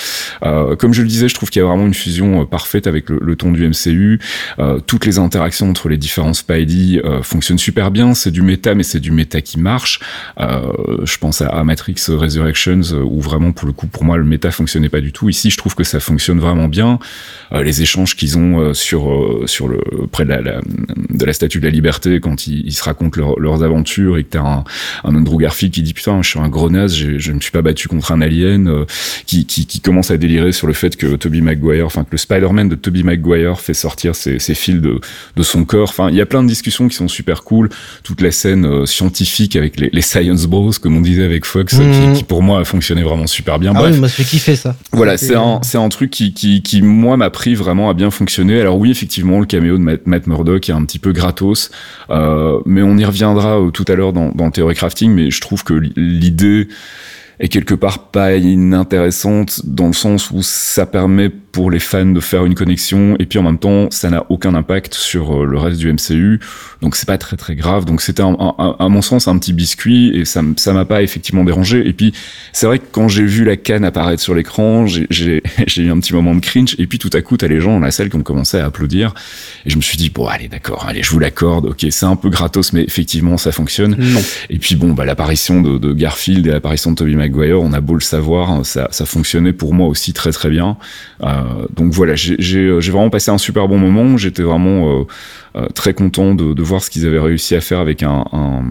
Euh, 0.43 0.77
comme 0.77 0.93
je 0.95 1.03
le 1.03 1.09
disais, 1.09 1.29
je 1.29 1.35
trouve 1.35 1.51
qu'il 1.51 1.61
y 1.61 1.65
a 1.65 1.69
vraiment 1.69 1.87
une 1.87 1.95
fusion 1.95 2.43
euh, 2.43 2.45
parfaite 2.45 2.87
avec 2.87 3.09
le, 3.09 3.37
ton 3.37 3.53
du 3.53 3.67
MCU. 3.69 4.21
Euh, 4.59 4.81
toutes 4.87 5.07
les 5.07 5.19
interactions 5.19 5.69
entre 5.71 5.89
les 5.89 5.97
différents 5.97 6.35
Spidey 6.35 7.01
fonctionnent 7.23 7.59
super 7.59 7.91
bien. 7.91 8.15
C'est 8.15 8.31
du 8.31 8.43
méta, 8.43 8.75
mais 8.75 8.83
c'est 8.83 9.01
du 9.01 9.11
méta 9.11 9.41
qui 9.41 9.59
marche. 9.59 10.01
Je 10.39 11.17
pense 11.19 11.43
à, 11.43 11.65
Matrix 11.65 11.97
Resurrections 12.09 12.81
où 13.05 13.21
vraiment 13.21 13.53
pour 13.53 13.67
le 13.67 13.73
coup, 13.73 13.87
pour 13.87 14.05
moi, 14.05 14.17
le 14.17 14.25
méta 14.25 14.51
fonctionnait 14.51 14.89
pas 14.89 15.01
du 15.01 15.13
tout. 15.13 15.29
Ici, 15.29 15.51
je 15.51 15.57
trouve 15.57 15.75
que 15.75 15.85
ça 15.85 16.01
fonctionne 16.01 16.41
vraiment 16.41 16.69
bien. 16.69 16.99
Les 17.53 17.83
échanges 17.83 18.17
qu'ils 18.17 18.39
ont 18.39 18.73
sur 18.75 19.43
sur 19.47 19.69
le 19.69 19.81
près 20.11 20.25
de 20.25 20.31
la, 20.31 20.41
de 20.41 21.25
la 21.25 21.33
Statue 21.33 21.61
de 21.61 21.65
la 21.65 21.71
Liberté 21.71 22.21
quand 22.21 22.47
ils, 22.47 22.73
se 22.73 22.83
racontent 22.83 23.21
leur- 23.21 23.39
leurs 23.39 23.63
aventures 23.63 24.19
et 24.23 24.25
que 24.25 24.31
t'as 24.31 24.41
un, 24.43 24.65
un 25.05 25.15
Andrew 25.15 25.39
Garfield 25.39 25.73
qui 25.75 25.83
dit 25.83 25.93
putain, 25.95 26.23
je 26.23 26.29
suis 26.31 26.39
un 26.39 26.49
gros 26.49 26.71
naze, 26.71 26.95
je 26.97 27.33
me 27.33 27.41
suis 27.41 27.51
pas 27.51 27.63
battu 27.63 27.89
contre 27.89 28.13
un 28.13 28.21
alien, 28.21 28.69
euh, 28.69 28.85
qui, 29.27 29.45
qui 29.47 29.67
qui 29.67 29.81
commence 29.81 30.11
à 30.11 30.17
délirer 30.17 30.53
sur 30.53 30.67
le 30.67 30.73
fait 30.73 30.97
que 30.97 31.17
Tobey 31.17 31.41
Maguire, 31.41 31.87
enfin 31.87 32.05
que 32.05 32.11
le 32.13 32.19
Spider-Man 32.19 32.69
de 32.69 32.75
Tobey 32.75 33.03
Maguire 33.03 33.61
fait 33.61 33.75
sortir 33.75 34.15
ses, 34.15 34.39
ses 34.39 34.55
fils 34.55 34.81
de 34.81 35.01
de 35.37 35.43
son 35.43 35.65
corps. 35.65 35.89
Enfin, 35.89 36.09
il 36.11 36.17
y 36.17 36.21
a 36.21 36.27
plein 36.27 36.43
de 36.43 36.49
discussions 36.49 36.89
qui 36.89 36.97
sont 36.97 37.09
super 37.09 37.43
cool. 37.45 37.69
Toute 38.03 38.21
la 38.21 38.31
scène 38.31 38.65
euh, 38.65 38.87
scientifique 38.87 39.57
avec 39.57 39.79
les, 39.79 39.91
les 39.93 40.01
Science 40.03 40.47
Bros, 40.47 40.71
comme 40.81 40.97
on 40.97 41.01
disait 41.01 41.25
avec 41.25 41.45
Fox, 41.45 41.75
euh, 41.79 41.83
Mhm. 41.83 42.13
qui, 42.13 42.19
qui 42.19 42.25
pour 42.25 42.43
moi 42.43 42.61
a 42.61 42.65
fonctionné 42.65 43.03
vraiment 43.03 43.27
super 43.27 43.59
bien. 43.59 43.73
Ah 43.75 43.81
Bref. 43.81 43.93
oui, 43.95 43.99
moi, 44.01 44.09
j'ai 44.09 44.25
kiffé 44.25 44.57
ça. 44.57 44.77
Voilà, 44.93 45.17
c'est 45.17 45.35
un, 45.35 45.61
c'est 45.63 45.79
un 45.79 45.89
truc 45.89 46.11
qui, 46.11 46.33
qui, 46.33 46.63
qui, 46.63 46.81
moi, 46.83 47.17
m'a 47.17 47.31
pris 47.31 47.55
vraiment 47.55 47.91
à 47.91 47.95
bien 47.95 48.11
fonctionner. 48.11 48.61
Alors 48.61 48.79
oui, 48.79 48.91
effectivement, 48.91 49.41
le 49.41 49.47
caméo 49.47 49.77
de 49.79 49.83
Matt, 49.83 50.07
Matt 50.07 50.27
Murdock 50.27 50.69
est 50.69 50.73
un 50.73 50.85
petit 50.85 50.99
peu 50.99 51.13
gratos, 51.13 51.71
euh, 52.11 52.61
mais 52.67 52.83
on 52.83 52.97
y 52.99 53.05
reviendra 53.05 53.59
euh, 53.61 53.71
tout 53.71 53.85
à 53.89 53.95
l'heure 53.95 54.12
dans, 54.13 54.31
dans 54.31 54.47
le 54.47 54.53
Theory 54.53 54.75
Crafting, 54.75 55.11
mais 55.13 55.31
je 55.31 55.41
trouve 55.41 55.65
que 55.65 55.75
l'idée 55.75 56.69
est 57.41 57.49
quelque 57.49 57.75
part 57.75 58.11
pas 58.11 58.35
inintéressante 58.37 59.67
dans 59.67 59.89
le 59.89 59.93
sens 59.93 60.31
où 60.31 60.43
ça 60.43 60.87
permet 60.87 61.31
pour 61.53 61.71
les 61.71 61.79
fans 61.79 62.07
de 62.07 62.21
faire 62.21 62.45
une 62.45 62.55
connexion 62.55 63.17
et 63.19 63.27
puis 63.27 63.39
en 63.39 63.43
même 63.43 63.59
temps 63.59 63.89
ça 63.91 64.11
n'a 64.11 64.25
aucun 64.31 64.55
impact 64.55 64.95
sur 64.95 65.43
euh, 65.43 65.45
le 65.45 65.59
reste 65.59 65.79
du 65.79 65.93
MCU 65.93 66.41
donc 66.83 66.97
c'est 66.97 67.07
pas 67.07 67.17
très 67.17 67.37
très 67.37 67.55
grave. 67.55 67.85
Donc 67.85 68.03
c'était 68.03 68.23
à 68.23 68.89
mon 68.89 69.03
sens 69.03 69.29
un 69.29 69.39
petit 69.39 69.53
biscuit 69.53 70.11
et 70.17 70.25
ça 70.25 70.43
ça 70.57 70.73
m'a 70.73 70.85
pas 70.85 71.03
effectivement 71.03 71.45
dérangé. 71.45 71.87
Et 71.87 71.93
puis 71.93 72.13
c'est 72.53 72.67
vrai 72.67 72.81
que 72.81 72.85
quand 72.91 73.07
j'ai 73.07 73.25
vu 73.25 73.45
la 73.45 73.57
canne 73.57 73.85
apparaître 73.85 74.21
sur 74.21 74.35
l'écran 74.35 74.87
j'ai 74.87 75.07
j'ai 75.67 75.83
eu 75.83 75.91
un 75.91 76.01
petit 76.01 76.13
moment 76.13 76.35
de 76.35 76.41
cringe. 76.41 76.75
Et 76.79 76.89
puis 76.89 76.99
tout 76.99 77.11
à 77.13 77.23
coup 77.23 77.37
t'as 77.37 77.47
les 77.47 77.61
gens 77.61 77.75
dans 77.75 77.85
la 77.85 77.93
salle 77.93 78.11
qui 78.11 78.17
ont 78.17 78.23
commencé 78.23 78.59
à 78.59 78.67
applaudir. 78.67 79.15
Et 79.65 79.71
je 79.71 79.77
me 79.77 79.81
suis 79.81 79.97
dit 79.97 80.11
bon 80.11 80.27
allez 80.27 80.49
d'accord 80.49 80.87
allez 80.89 81.05
je 81.05 81.11
vous 81.13 81.21
l'accorde. 81.21 81.67
Ok 81.67 81.87
c'est 81.89 82.07
un 82.07 82.17
peu 82.17 82.31
gratos 82.31 82.73
mais 82.73 82.83
effectivement 82.83 83.37
ça 83.39 83.53
fonctionne. 83.53 83.97
Et 84.51 84.59
puis 84.59 84.75
bon 84.75 84.93
bah 84.93 85.05
l'apparition 85.05 85.63
de, 85.63 85.79
de, 85.79 85.93
Garfield 85.93 86.47
et 86.49 86.51
l'apparition 86.51 86.91
de 86.91 86.97
Tobey 86.97 87.15
Maguire 87.15 87.61
on 87.61 87.73
a 87.73 87.81
beau 87.81 87.95
le 87.95 88.01
savoir 88.01 88.67
ça 88.67 88.89
ça 88.91 89.07
fonctionnait 89.07 89.53
pour 89.53 89.73
moi 89.73 89.87
aussi 89.87 90.13
très 90.13 90.33
très 90.33 90.51
bien. 90.51 90.77
Euh, 91.23 91.42
donc 91.75 91.93
voilà 91.93 92.15
j'ai 92.15 92.69
vraiment 92.69 93.11
passé 93.11 93.31
un 93.31 93.39
super 93.39 93.69
bon 93.69 93.79
moment 93.79 94.17
j'étais 94.17 94.43
vraiment 94.43 95.01
euh, 95.01 95.05
euh, 95.57 95.67
très 95.69 95.95
content 95.95 96.35
de, 96.35 96.55
de, 96.55 96.63
voir 96.63 96.83
ce 96.83 96.91
qu'ils 96.91 97.07
avaient 97.07 97.19
réussi 97.19 97.55
à 97.55 97.61
faire 97.61 97.79
avec 97.79 98.03
un, 98.03 98.25
un, 98.33 98.63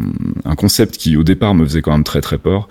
un, 0.46 0.56
concept 0.56 0.98
qui 0.98 1.16
au 1.16 1.24
départ 1.24 1.54
me 1.54 1.64
faisait 1.66 1.82
quand 1.82 1.92
même 1.92 2.04
très 2.04 2.22
très 2.22 2.38
peur. 2.40 2.68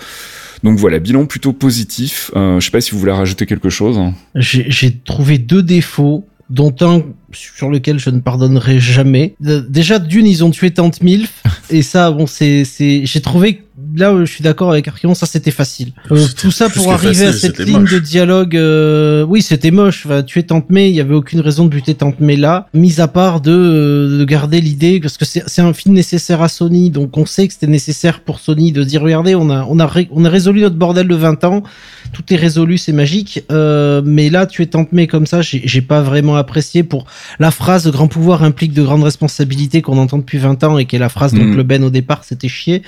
Donc 0.62 0.78
voilà, 0.78 0.98
bilan 0.98 1.26
plutôt 1.26 1.52
positif. 1.52 2.30
Euh, 2.34 2.58
je 2.60 2.64
sais 2.64 2.70
pas 2.70 2.80
si 2.80 2.90
vous 2.90 2.98
voulez 2.98 3.12
rajouter 3.12 3.46
quelque 3.46 3.70
chose. 3.70 3.98
J'ai 4.34 4.98
trouvé 5.04 5.38
deux 5.38 5.62
défauts 5.62 6.26
dont 6.50 6.74
un 6.80 7.02
sur 7.32 7.70
lequel 7.70 7.98
je 7.98 8.10
ne 8.10 8.18
pardonnerai 8.18 8.80
jamais. 8.80 9.36
Déjà, 9.40 10.00
d'une, 10.00 10.26
ils 10.26 10.44
ont 10.44 10.50
tué 10.50 10.72
Tante 10.72 11.02
Milf, 11.02 11.42
et 11.70 11.82
ça, 11.82 12.10
bon, 12.10 12.26
c'est, 12.26 12.64
c'est, 12.64 13.06
j'ai 13.06 13.20
trouvé 13.20 13.62
là 13.94 14.14
je 14.20 14.30
suis 14.30 14.42
d'accord 14.42 14.70
avec 14.70 14.88
Archeon, 14.88 15.14
ça 15.14 15.26
c'était 15.26 15.50
facile. 15.50 15.92
Euh, 16.10 16.26
tout 16.36 16.50
ça 16.50 16.68
pour 16.68 16.92
arriver 16.92 17.26
à 17.26 17.32
cette 17.32 17.58
ligne 17.58 17.84
de 17.84 17.98
dialogue, 17.98 18.56
euh, 18.56 19.24
oui 19.24 19.42
c'était 19.42 19.70
moche. 19.70 20.06
Enfin, 20.06 20.22
tuer 20.22 20.42
Tante 20.44 20.70
May, 20.70 20.90
il 20.90 20.96
y 20.96 21.00
avait 21.00 21.14
aucune 21.14 21.40
raison 21.40 21.64
de 21.64 21.70
buter 21.70 21.94
Tante 21.94 22.20
May 22.20 22.36
là, 22.36 22.68
mis 22.74 23.00
à 23.00 23.08
part 23.08 23.40
de, 23.40 23.52
euh, 23.52 24.18
de 24.18 24.24
garder 24.24 24.60
l'idée 24.60 25.00
parce 25.00 25.16
que 25.16 25.24
c'est 25.24 25.62
un 25.62 25.72
film 25.72 25.94
nécessaire 25.94 26.42
à 26.42 26.48
Sony, 26.48 26.90
donc 26.90 27.16
on 27.16 27.26
sait 27.26 27.46
que 27.46 27.54
c'était 27.54 27.66
nécessaire 27.66 28.20
pour 28.20 28.40
Sony 28.40 28.72
de 28.72 28.82
dire 28.84 29.02
regardez 29.02 29.34
on 29.34 29.50
a 29.50 29.64
on 29.64 29.78
a 29.80 29.90
on 30.10 30.24
a 30.24 30.28
résolu 30.28 30.60
notre 30.60 30.76
bordel 30.76 31.08
de 31.08 31.14
20 31.14 31.44
ans, 31.44 31.62
tout 32.12 32.32
est 32.32 32.36
résolu, 32.36 32.78
c'est 32.78 32.92
magique. 32.92 33.44
Euh, 33.50 34.02
mais 34.04 34.30
là 34.30 34.46
tuer 34.46 34.66
Tante 34.66 34.92
May 34.92 35.06
comme 35.06 35.26
ça, 35.26 35.40
j'ai 35.42 35.80
pas 35.80 36.02
vraiment 36.02 36.36
apprécié 36.36 36.82
pour 36.82 37.06
la 37.38 37.50
phrase 37.50 37.84
de 37.84 37.90
grand 37.90 38.08
pouvoir 38.08 38.42
implique 38.42 38.72
de 38.72 38.82
grandes 38.82 39.04
responsabilités 39.04 39.82
qu'on 39.82 39.98
entend 39.98 40.18
depuis 40.18 40.38
20 40.38 40.64
ans 40.64 40.78
et 40.78 40.86
qui 40.86 40.96
est 40.96 41.00
la 41.00 41.08
phrase 41.08 41.32
dont 41.32 41.44
mm. 41.44 41.56
le 41.56 41.62
Ben 41.62 41.84
au 41.84 41.90
départ 41.90 42.24
c'était 42.24 42.48
chier. 42.48 42.82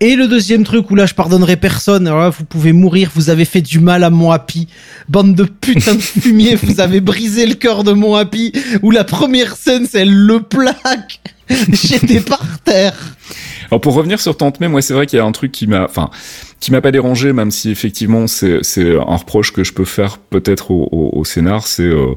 Et 0.00 0.16
le 0.16 0.26
deuxième 0.26 0.64
truc 0.64 0.90
où 0.90 0.94
là 0.94 1.06
je 1.06 1.14
pardonnerai 1.14 1.56
personne, 1.56 2.06
alors 2.06 2.20
là 2.20 2.30
vous 2.30 2.44
pouvez 2.44 2.72
mourir, 2.72 3.10
vous 3.14 3.30
avez 3.30 3.44
fait 3.44 3.62
du 3.62 3.78
mal 3.78 4.04
à 4.04 4.10
mon 4.10 4.30
happy. 4.30 4.68
Bande 5.08 5.34
de 5.34 5.44
putain 5.44 5.94
de 5.94 6.00
fumier, 6.00 6.56
vous 6.56 6.80
avez 6.80 7.00
brisé 7.00 7.46
le 7.46 7.54
cœur 7.54 7.84
de 7.84 7.92
mon 7.92 8.14
happy. 8.14 8.52
Où 8.82 8.90
la 8.90 9.04
première 9.04 9.56
scène 9.56 9.86
c'est 9.88 10.04
le 10.04 10.40
plaque. 10.40 11.20
J'étais 11.48 12.20
par 12.20 12.44
terre. 12.64 12.94
Alors 13.70 13.80
pour 13.80 13.94
revenir 13.94 14.20
sur 14.20 14.36
Tante 14.36 14.60
May, 14.60 14.68
moi 14.68 14.82
c'est 14.82 14.94
vrai 14.94 15.06
qu'il 15.06 15.18
y 15.18 15.20
a 15.20 15.24
un 15.24 15.32
truc 15.32 15.52
qui 15.52 15.66
m'a, 15.66 15.84
enfin, 15.84 16.10
qui 16.62 16.70
m'a 16.70 16.80
pas 16.80 16.92
dérangé, 16.92 17.32
même 17.32 17.50
si 17.50 17.70
effectivement 17.70 18.28
c'est 18.28 18.60
un 18.96 19.16
reproche 19.16 19.52
que 19.52 19.64
je 19.64 19.72
peux 19.72 19.84
faire 19.84 20.18
peut-être 20.18 20.70
au, 20.70 20.88
au, 20.92 21.18
au, 21.18 21.24
scénar, 21.24 21.66
c'est 21.66 21.82
euh, 21.82 22.14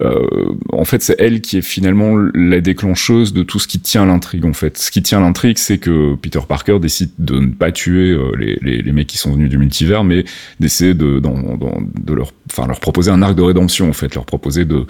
euh, 0.00 0.26
en 0.72 0.86
fait 0.86 1.02
c'est 1.02 1.16
elle 1.18 1.42
qui 1.42 1.58
est 1.58 1.62
finalement 1.62 2.16
la 2.32 2.62
déclencheuse 2.62 3.34
de 3.34 3.42
tout 3.42 3.58
ce 3.58 3.68
qui 3.68 3.80
tient 3.80 4.06
l'intrigue 4.06 4.46
en 4.46 4.54
fait. 4.54 4.78
Ce 4.78 4.90
qui 4.90 5.02
tient 5.02 5.20
l'intrigue, 5.20 5.58
c'est 5.58 5.76
que 5.76 6.14
Peter 6.14 6.40
Parker 6.48 6.78
décide 6.80 7.10
de 7.18 7.38
ne 7.38 7.48
pas 7.48 7.70
tuer 7.70 8.12
euh, 8.12 8.32
les, 8.38 8.58
les, 8.62 8.80
les, 8.80 8.92
mecs 8.92 9.08
qui 9.08 9.18
sont 9.18 9.30
venus 9.30 9.50
du 9.50 9.58
multivers, 9.58 10.04
mais 10.04 10.24
d'essayer 10.58 10.94
de 10.94 11.18
dans, 11.18 11.56
dans, 11.58 11.76
de 11.82 12.14
leur 12.14 12.32
enfin 12.50 12.66
leur 12.66 12.80
proposer 12.80 13.10
un 13.10 13.20
arc 13.20 13.34
de 13.34 13.42
rédemption 13.42 13.90
en 13.90 13.92
fait, 13.92 14.14
leur 14.14 14.24
proposer 14.24 14.64
de 14.64 14.86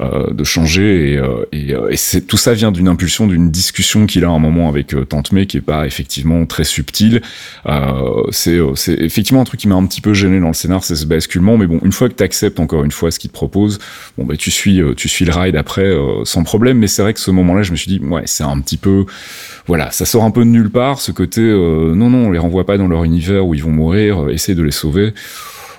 euh, 0.00 0.32
de 0.32 0.42
changer 0.42 1.12
et 1.12 1.18
euh, 1.18 1.44
et, 1.52 1.72
et 1.90 1.96
c'est 1.96 2.22
tout 2.22 2.36
ça 2.36 2.52
vient 2.52 2.72
d'une 2.72 2.88
impulsion 2.88 3.28
d'une 3.28 3.52
discussion 3.52 4.06
qu'il 4.06 4.24
a 4.24 4.28
un 4.28 4.40
moment 4.40 4.68
avec 4.68 4.92
Tante 5.08 5.30
May 5.30 5.46
qui 5.46 5.58
est 5.58 5.60
pas 5.60 5.86
effectivement 5.86 6.46
très 6.46 6.64
subtile. 6.64 7.22
Euh, 7.66 8.00
euh, 8.00 8.24
c'est 8.40 8.92
effectivement 8.92 9.40
un 9.40 9.44
truc 9.44 9.60
qui 9.60 9.68
m'a 9.68 9.74
un 9.74 9.86
petit 9.86 10.00
peu 10.00 10.14
gêné 10.14 10.40
dans 10.40 10.48
le 10.48 10.54
scénar, 10.54 10.84
c'est 10.84 10.96
ce 10.96 11.06
basculement. 11.06 11.56
Mais 11.56 11.66
bon, 11.66 11.80
une 11.84 11.92
fois 11.92 12.08
que 12.08 12.14
tu 12.14 12.22
acceptes 12.22 12.60
encore 12.60 12.84
une 12.84 12.90
fois 12.90 13.10
ce 13.10 13.18
qu'il 13.18 13.30
te 13.30 13.34
propose, 13.34 13.78
bon 14.16 14.24
bah 14.24 14.36
tu 14.36 14.50
suis 14.50 14.80
euh, 14.80 14.94
tu 14.94 15.08
suis 15.08 15.24
le 15.24 15.32
ride 15.32 15.56
après 15.56 15.84
euh, 15.84 16.24
sans 16.24 16.42
problème. 16.42 16.78
Mais 16.78 16.86
c'est 16.86 17.02
vrai 17.02 17.14
que 17.14 17.20
ce 17.20 17.30
moment-là, 17.30 17.62
je 17.62 17.72
me 17.72 17.76
suis 17.76 17.90
dit 17.90 18.00
ouais, 18.04 18.22
c'est 18.26 18.44
un 18.44 18.58
petit 18.60 18.76
peu 18.76 19.04
voilà, 19.66 19.90
ça 19.90 20.04
sort 20.04 20.24
un 20.24 20.30
peu 20.30 20.44
de 20.44 20.50
nulle 20.50 20.70
part. 20.70 21.00
Ce 21.00 21.12
côté 21.12 21.40
non 21.40 22.10
non, 22.10 22.28
on 22.28 22.30
les 22.30 22.38
renvoie 22.38 22.64
pas 22.64 22.78
dans 22.78 22.88
leur 22.88 23.04
univers 23.04 23.46
où 23.46 23.54
ils 23.54 23.62
vont 23.62 23.70
mourir, 23.70 24.28
essayer 24.30 24.54
de 24.54 24.62
les 24.62 24.70
sauver 24.70 25.14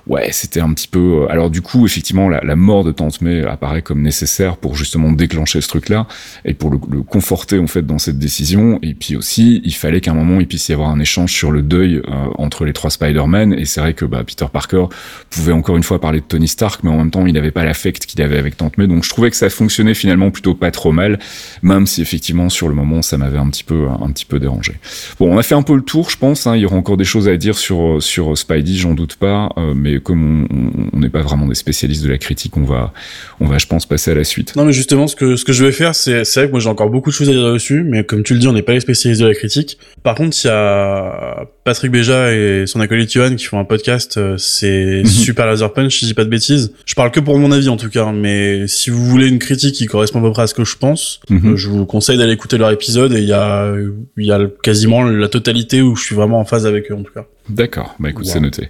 ouais, 0.07 0.29
c'était 0.31 0.59
un 0.59 0.73
petit 0.73 0.87
peu. 0.87 1.23
Euh, 1.23 1.31
alors 1.31 1.49
du 1.49 1.61
coup, 1.61 1.85
effectivement, 1.85 2.29
la, 2.29 2.41
la, 2.41 2.55
mort 2.55 2.83
de 2.83 2.91
Tante 2.91 3.21
May 3.21 3.43
apparaît 3.43 3.81
comme 3.81 4.01
nécessaire 4.01 4.57
pour 4.57 4.75
justement 4.75 5.11
déclencher 5.11 5.61
ce 5.61 5.67
truc-là 5.67 6.07
et 6.45 6.53
pour 6.53 6.71
le, 6.71 6.79
le, 6.89 7.01
conforter 7.03 7.59
en 7.59 7.67
fait 7.67 7.85
dans 7.85 7.99
cette 7.99 8.19
décision. 8.19 8.79
Et 8.81 8.93
puis 8.93 9.15
aussi, 9.15 9.61
il 9.63 9.73
fallait 9.73 10.01
qu'à 10.01 10.11
un 10.11 10.15
moment 10.15 10.39
il 10.39 10.47
puisse 10.47 10.69
y 10.69 10.73
avoir 10.73 10.89
un 10.89 10.99
échange 10.99 11.31
sur 11.31 11.51
le 11.51 11.61
deuil 11.61 11.97
euh, 11.97 12.01
entre 12.37 12.65
les 12.65 12.73
trois 12.73 12.89
Spider-Man. 12.89 13.53
Et 13.53 13.65
c'est 13.65 13.81
vrai 13.81 13.93
que 13.93 14.05
bah, 14.05 14.23
Peter 14.25 14.45
Parker 14.51 14.85
pouvait 15.29 15.53
encore 15.53 15.77
une 15.77 15.83
fois 15.83 15.99
parler 15.99 16.19
de 16.19 16.25
Tony 16.25 16.47
Stark, 16.47 16.83
mais 16.83 16.89
en 16.89 16.97
même 16.97 17.11
temps, 17.11 17.25
il 17.25 17.33
n'avait 17.33 17.51
pas 17.51 17.63
l'affect 17.63 18.05
qu'il 18.05 18.21
avait 18.21 18.37
avec 18.37 18.57
Tante 18.57 18.77
May. 18.77 18.87
Donc 18.87 19.03
je 19.03 19.09
trouvais 19.09 19.29
que 19.29 19.37
ça 19.37 19.49
fonctionnait 19.49 19.93
finalement 19.93 20.31
plutôt 20.31 20.55
pas 20.55 20.71
trop 20.71 20.91
mal, 20.91 21.19
même 21.61 21.87
si 21.87 22.01
effectivement 22.01 22.49
sur 22.49 22.67
le 22.67 22.75
moment 22.75 23.01
ça 23.01 23.17
m'avait 23.17 23.37
un 23.37 23.49
petit 23.49 23.63
peu 23.63 23.87
un 23.87 24.09
petit 24.11 24.25
peu 24.25 24.39
dérangé. 24.39 24.73
Bon, 25.19 25.33
on 25.33 25.37
a 25.37 25.43
fait 25.43 25.55
un 25.55 25.61
peu 25.61 25.75
le 25.75 25.81
tour, 25.81 26.09
je 26.09 26.17
pense. 26.17 26.47
Hein. 26.47 26.55
Il 26.55 26.61
y 26.61 26.65
aura 26.65 26.75
encore 26.75 26.97
des 26.97 27.03
choses 27.03 27.27
à 27.27 27.37
dire 27.37 27.57
sur 27.57 28.01
sur 28.01 28.37
Spidey, 28.37 28.75
j'en 28.75 28.93
doute 28.93 29.15
pas. 29.15 29.49
Euh, 29.57 29.73
mais 29.75 29.90
comme 29.99 30.47
on 30.93 30.99
n'est 30.99 31.09
pas 31.09 31.21
vraiment 31.21 31.47
des 31.47 31.55
spécialistes 31.55 32.03
de 32.03 32.09
la 32.09 32.17
critique, 32.17 32.57
on 32.57 32.63
va, 32.63 32.93
on 33.39 33.45
va, 33.45 33.57
je 33.57 33.67
pense, 33.67 33.85
passer 33.85 34.11
à 34.11 34.15
la 34.15 34.23
suite. 34.23 34.55
Non, 34.55 34.65
mais 34.65 34.73
justement, 34.73 35.07
ce 35.07 35.15
que 35.15 35.35
ce 35.35 35.45
que 35.45 35.53
je 35.53 35.65
vais 35.65 35.71
faire, 35.71 35.95
c'est, 35.95 36.23
vrai 36.23 36.47
que 36.47 36.51
moi 36.51 36.59
j'ai 36.59 36.69
encore 36.69 36.89
beaucoup 36.89 37.09
de 37.09 37.15
choses 37.15 37.29
à 37.29 37.33
dire 37.33 37.53
dessus, 37.53 37.83
mais 37.83 38.03
comme 38.03 38.23
tu 38.23 38.33
le 38.33 38.39
dis, 38.39 38.47
on 38.47 38.53
n'est 38.53 38.61
pas 38.61 38.73
les 38.73 38.79
spécialistes 38.79 39.21
de 39.21 39.27
la 39.27 39.35
critique. 39.35 39.77
Par 40.03 40.15
contre, 40.15 40.37
il 40.43 40.47
y 40.47 40.49
a 40.49 41.45
Patrick 41.63 41.91
Béja 41.91 42.33
et 42.33 42.65
son 42.67 42.79
acolyte 42.79 43.11
Johan 43.11 43.35
qui 43.35 43.45
font 43.45 43.59
un 43.59 43.65
podcast, 43.65 44.17
euh, 44.17 44.35
c'est 44.37 45.01
mhm. 45.03 45.05
Super 45.05 45.45
Laser 45.45 45.71
Punch, 45.73 45.95
si 45.95 46.05
je 46.05 46.05
dis 46.07 46.13
pas 46.13 46.23
de 46.23 46.29
bêtises. 46.29 46.73
Je 46.85 46.95
parle 46.95 47.11
que 47.11 47.19
pour 47.19 47.37
mon 47.37 47.51
avis 47.51 47.69
en 47.69 47.77
tout 47.77 47.89
cas, 47.89 48.11
mais 48.11 48.67
si 48.67 48.89
vous 48.89 49.05
voulez 49.05 49.27
une 49.27 49.39
critique 49.39 49.75
qui 49.75 49.85
correspond 49.85 50.19
à 50.19 50.23
peu 50.23 50.31
près 50.31 50.43
à 50.43 50.47
ce 50.47 50.53
que 50.53 50.65
je 50.65 50.77
pense, 50.77 51.19
mhm. 51.29 51.53
euh, 51.53 51.55
je 51.57 51.69
vous 51.69 51.85
conseille 51.85 52.17
d'aller 52.17 52.33
écouter 52.33 52.57
leur 52.57 52.71
épisode 52.71 53.13
et 53.13 53.19
il 53.19 53.27
y 53.27 53.33
a, 53.33 53.73
il 54.17 54.25
y 54.25 54.31
a 54.31 54.39
quasiment 54.63 55.03
la 55.03 55.27
totalité 55.27 55.81
où 55.81 55.95
je 55.95 56.03
suis 56.03 56.15
vraiment 56.15 56.39
en 56.39 56.45
phase 56.45 56.65
avec 56.65 56.91
eux 56.91 56.95
en 56.95 57.03
tout 57.03 57.13
cas. 57.13 57.25
D'accord, 57.51 57.95
bah 57.99 58.09
écoute, 58.09 58.25
c'est 58.25 58.39
noté. 58.39 58.69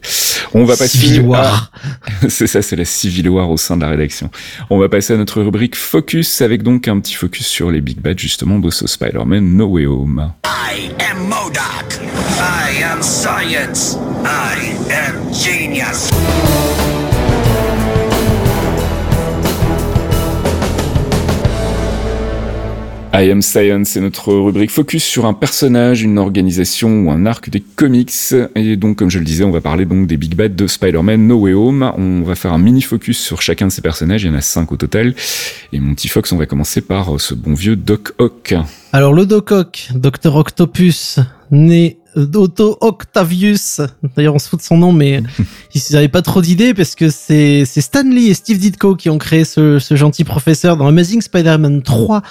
On 0.54 0.65
va 0.65 0.76
passer 0.76 0.98
Civil 0.98 1.22
War. 1.22 1.72
c'est 2.30 2.48
ça, 2.48 2.62
c'est 2.62 2.76
la 2.76 2.86
Civil 2.86 3.30
War 3.30 3.50
au 3.50 3.58
sein 3.58 3.78
de 3.78 3.82
la 3.82 3.89
rédaction. 3.89 4.30
On 4.70 4.78
va 4.78 4.89
passer 4.89 5.13
à 5.13 5.17
notre 5.17 5.41
rubrique 5.41 5.76
Focus 5.76 6.41
avec 6.41 6.63
donc 6.63 6.88
un 6.88 7.00
petit 7.00 7.13
focus 7.13 7.48
sur 7.48 7.72
les 7.72 7.80
big 7.80 8.00
bad 8.00 8.20
justement 8.20 8.60
de 8.60 8.70
ce 8.70 8.88
Spider-Man 8.88 9.56
No 9.56 9.67
Way 9.67 9.86
Home. 9.86 10.34
I 10.46 10.91
am 11.00 11.28
MODOK. 11.28 12.00
I 12.39 12.84
am 12.84 13.02
science. 13.02 13.98
I 14.26 14.76
am 14.91 15.32
genius. 15.34 16.10
I 23.13 23.30
Am 23.30 23.41
Science, 23.41 23.89
c'est 23.89 24.00
notre 24.00 24.34
rubrique 24.34 24.71
focus 24.71 25.04
sur 25.04 25.26
un 25.26 25.34
personnage, 25.34 26.02
une 26.02 26.17
organisation 26.17 27.02
ou 27.02 27.12
un 27.12 27.26
arc 27.26 27.50
des 27.50 27.60
comics. 27.60 28.13
Et 28.56 28.78
donc, 28.78 28.97
comme 28.97 29.12
je 29.12 29.19
le 29.19 29.26
disais, 29.26 29.43
on 29.43 29.52
va 29.52 29.60
parler 29.60 29.84
donc 29.84 30.08
des 30.08 30.15
Big 30.15 30.34
Bad 30.34 30.56
de 30.56 30.65
Spider-Man 30.65 31.28
No 31.28 31.36
Way 31.36 31.54
Home. 31.54 31.91
On 31.97 32.21
va 32.21 32.36
faire 32.36 32.54
un 32.54 32.58
mini 32.58 32.82
focus 32.82 33.19
sur 33.19 33.41
chacun 33.41 33.67
de 33.67 33.71
ces 33.71 33.82
personnages. 33.82 34.24
Il 34.24 34.28
y 34.28 34.30
en 34.34 34.38
a 34.38 34.41
cinq 34.41 34.71
au 34.71 34.78
total. 34.78 35.13
Et 35.74 35.82
mon 35.82 35.93
petit 35.93 36.08
Fox, 36.08 36.32
on 36.32 36.38
va 36.38 36.45
commencer 36.45 36.80
par 36.80 37.19
ce 37.19 37.34
bon 37.34 37.54
vieux 37.54 37.76
Doc 37.76 38.13
Ock. 38.17 38.56
Alors, 38.93 39.13
le 39.13 39.26
Doc 39.26 39.52
Ock, 39.52 39.89
Docteur 39.93 40.38
Octopus, 40.38 41.19
né 41.52 41.97
d'Otto 42.15 42.78
Octavius. 42.80 43.82
D'ailleurs, 44.15 44.36
on 44.36 44.39
se 44.39 44.47
fout 44.47 44.60
de 44.60 44.63
son 44.63 44.78
nom, 44.78 44.93
mais 44.93 45.21
ils 45.76 45.82
n'avaient 45.91 46.08
pas 46.08 46.21
trop 46.21 46.41
d'idées 46.41 46.74
parce 46.74 46.95
que 46.95 47.10
c'est 47.10 47.65
Stanley 47.65 48.28
et 48.28 48.34
Steve 48.34 48.58
Ditko 48.58 48.95
qui 48.95 49.10
ont 49.10 49.17
créé 49.17 49.43
ce, 49.43 49.80
ce 49.80 49.95
gentil 49.95 50.24
professeur 50.24 50.78
dans 50.78 50.88
Amazing 50.88 51.21
Spider-Man 51.21 51.82
3 51.82 52.21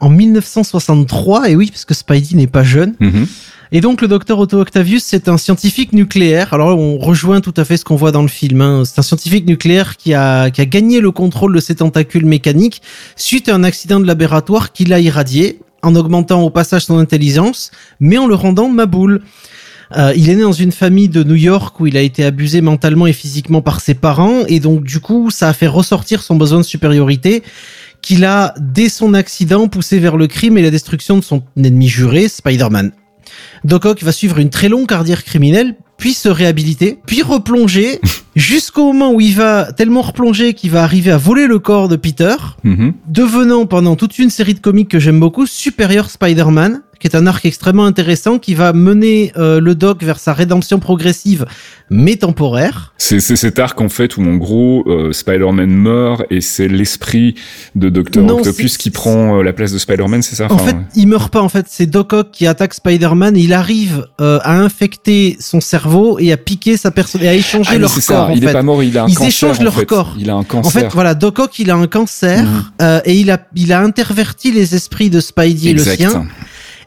en 0.00 0.08
1963. 0.08 1.50
Et 1.50 1.56
oui, 1.56 1.70
parce 1.70 1.84
que 1.84 1.94
Spidey 1.94 2.36
n'est 2.36 2.46
pas 2.46 2.64
jeune. 2.64 2.94
Mhm. 3.00 3.26
Et 3.72 3.80
donc 3.80 4.00
le 4.00 4.08
docteur 4.08 4.38
Otto 4.38 4.60
Octavius, 4.60 5.02
c'est 5.02 5.28
un 5.28 5.38
scientifique 5.38 5.92
nucléaire. 5.92 6.54
Alors 6.54 6.78
on 6.78 6.98
rejoint 6.98 7.40
tout 7.40 7.54
à 7.56 7.64
fait 7.64 7.76
ce 7.76 7.84
qu'on 7.84 7.96
voit 7.96 8.12
dans 8.12 8.22
le 8.22 8.28
film. 8.28 8.60
Hein. 8.60 8.82
C'est 8.84 8.98
un 8.98 9.02
scientifique 9.02 9.46
nucléaire 9.46 9.96
qui 9.96 10.14
a, 10.14 10.50
qui 10.50 10.60
a 10.60 10.66
gagné 10.66 11.00
le 11.00 11.10
contrôle 11.10 11.54
de 11.54 11.60
ses 11.60 11.76
tentacules 11.76 12.26
mécaniques 12.26 12.80
suite 13.16 13.48
à 13.48 13.54
un 13.54 13.64
accident 13.64 13.98
de 13.98 14.06
laboratoire 14.06 14.72
qui 14.72 14.84
l'a 14.84 15.00
irradié 15.00 15.58
en 15.82 15.94
augmentant 15.94 16.42
au 16.42 16.50
passage 16.50 16.84
son 16.84 16.98
intelligence, 16.98 17.70
mais 18.00 18.18
en 18.18 18.26
le 18.26 18.34
rendant 18.34 18.68
maboule. 18.68 19.22
Euh, 19.96 20.12
il 20.16 20.28
est 20.30 20.34
né 20.34 20.42
dans 20.42 20.52
une 20.52 20.72
famille 20.72 21.08
de 21.08 21.22
New 21.22 21.36
York 21.36 21.78
où 21.78 21.86
il 21.86 21.96
a 21.96 22.00
été 22.00 22.24
abusé 22.24 22.60
mentalement 22.60 23.06
et 23.06 23.12
physiquement 23.12 23.62
par 23.62 23.80
ses 23.80 23.94
parents 23.94 24.42
et 24.48 24.58
donc 24.58 24.82
du 24.82 24.98
coup 24.98 25.30
ça 25.30 25.48
a 25.48 25.52
fait 25.52 25.68
ressortir 25.68 26.24
son 26.24 26.34
besoin 26.34 26.58
de 26.58 26.64
supériorité 26.64 27.44
qu'il 28.06 28.24
a, 28.24 28.54
dès 28.60 28.88
son 28.88 29.14
accident, 29.14 29.66
poussé 29.66 29.98
vers 29.98 30.16
le 30.16 30.28
crime 30.28 30.56
et 30.56 30.62
la 30.62 30.70
destruction 30.70 31.18
de 31.18 31.24
son 31.24 31.42
ennemi 31.56 31.88
juré, 31.88 32.28
Spider-Man. 32.28 32.92
Doc 33.64 33.84
Ock 33.84 34.04
va 34.04 34.12
suivre 34.12 34.38
une 34.38 34.48
très 34.48 34.68
longue 34.68 34.86
carrière 34.86 35.24
criminelle, 35.24 35.74
puis 35.98 36.12
se 36.14 36.28
réhabiliter, 36.28 37.00
puis 37.04 37.22
replonger, 37.22 37.98
jusqu'au 38.36 38.92
moment 38.92 39.12
où 39.12 39.20
il 39.20 39.34
va 39.34 39.72
tellement 39.72 40.02
replonger 40.02 40.54
qu'il 40.54 40.70
va 40.70 40.84
arriver 40.84 41.10
à 41.10 41.16
voler 41.16 41.48
le 41.48 41.58
corps 41.58 41.88
de 41.88 41.96
Peter, 41.96 42.36
Mhm. 42.62 42.92
devenant 43.08 43.66
pendant 43.66 43.96
toute 43.96 44.16
une 44.20 44.30
série 44.30 44.54
de 44.54 44.60
comics 44.60 44.88
que 44.88 45.00
j'aime 45.00 45.18
beaucoup, 45.18 45.44
Superior 45.46 46.08
Spider-Man, 46.08 46.82
qui 46.98 47.06
est 47.06 47.16
un 47.16 47.26
arc 47.26 47.44
extrêmement 47.44 47.84
intéressant 47.86 48.38
qui 48.38 48.54
va 48.54 48.72
mener 48.72 49.32
euh, 49.36 49.60
le 49.60 49.74
Doc 49.74 50.02
vers 50.02 50.18
sa 50.18 50.32
rédemption 50.32 50.78
progressive 50.78 51.46
mais 51.90 52.16
temporaire. 52.16 52.92
C'est 52.98 53.20
cet 53.20 53.58
arc 53.60 53.80
en 53.80 53.88
fait 53.88 54.16
où 54.16 54.22
en 54.22 54.34
gros 54.36 54.82
euh, 54.88 55.12
Spider-Man 55.12 55.70
meurt 55.70 56.22
et 56.30 56.40
c'est 56.40 56.66
l'esprit 56.68 57.34
de 57.76 57.88
Dr 57.90 58.22
Non, 58.22 58.38
Octopus 58.38 58.76
qui 58.76 58.90
prend 58.90 59.38
euh, 59.38 59.42
la 59.42 59.52
place 59.52 59.72
de 59.72 59.78
Spider-Man, 59.78 60.22
c'est 60.22 60.34
ça 60.36 60.46
En 60.50 60.54
Enfin, 60.54 60.66
fait, 60.66 60.76
il 60.96 61.06
meurt 61.06 61.32
pas. 61.32 61.40
En 61.42 61.48
fait, 61.48 61.66
c'est 61.68 61.86
Doc 61.86 62.12
Ock 62.12 62.30
qui 62.32 62.46
attaque 62.46 62.74
Spider-Man. 62.74 63.36
Il 63.36 63.52
arrive 63.52 64.06
euh, 64.20 64.40
à 64.42 64.58
infecter 64.58 65.36
son 65.38 65.60
cerveau 65.60 66.18
et 66.18 66.32
à 66.32 66.36
piquer 66.36 66.76
sa 66.76 66.90
personne 66.90 67.22
et 67.22 67.28
à 67.28 67.34
échanger 67.34 67.70
ah, 67.74 67.78
leur 67.78 67.92
corps. 67.94 68.02
ça, 68.02 68.24
en 68.26 68.30
il 68.30 68.42
fait. 68.42 68.50
est 68.50 68.52
pas 68.52 68.62
mort, 68.62 68.82
il 68.82 68.96
a 68.98 69.04
un 69.04 69.08
Ils 69.08 69.14
cancer. 69.14 69.28
échangent 69.28 69.60
en 69.60 69.64
leur 69.64 69.74
fait. 69.74 69.86
corps. 69.86 70.16
Il 70.18 70.28
a 70.30 70.34
un 70.34 70.38
En 70.38 70.44
cancer. 70.44 70.72
fait, 70.82 70.88
voilà, 70.92 71.14
Doc 71.14 71.38
Ock, 71.38 71.58
il 71.60 71.70
a 71.70 71.76
un 71.76 71.86
cancer 71.86 72.42
Mhm. 72.42 72.64
euh, 72.82 73.00
et 73.04 73.14
il 73.20 73.30
a, 73.30 73.38
il 73.54 73.72
a 73.72 73.80
interverti 73.80 74.50
les 74.50 74.74
esprits 74.74 75.10
de 75.10 75.20
Spidey 75.20 75.68
et 75.70 75.72
le 75.74 75.82
sien. 75.84 76.26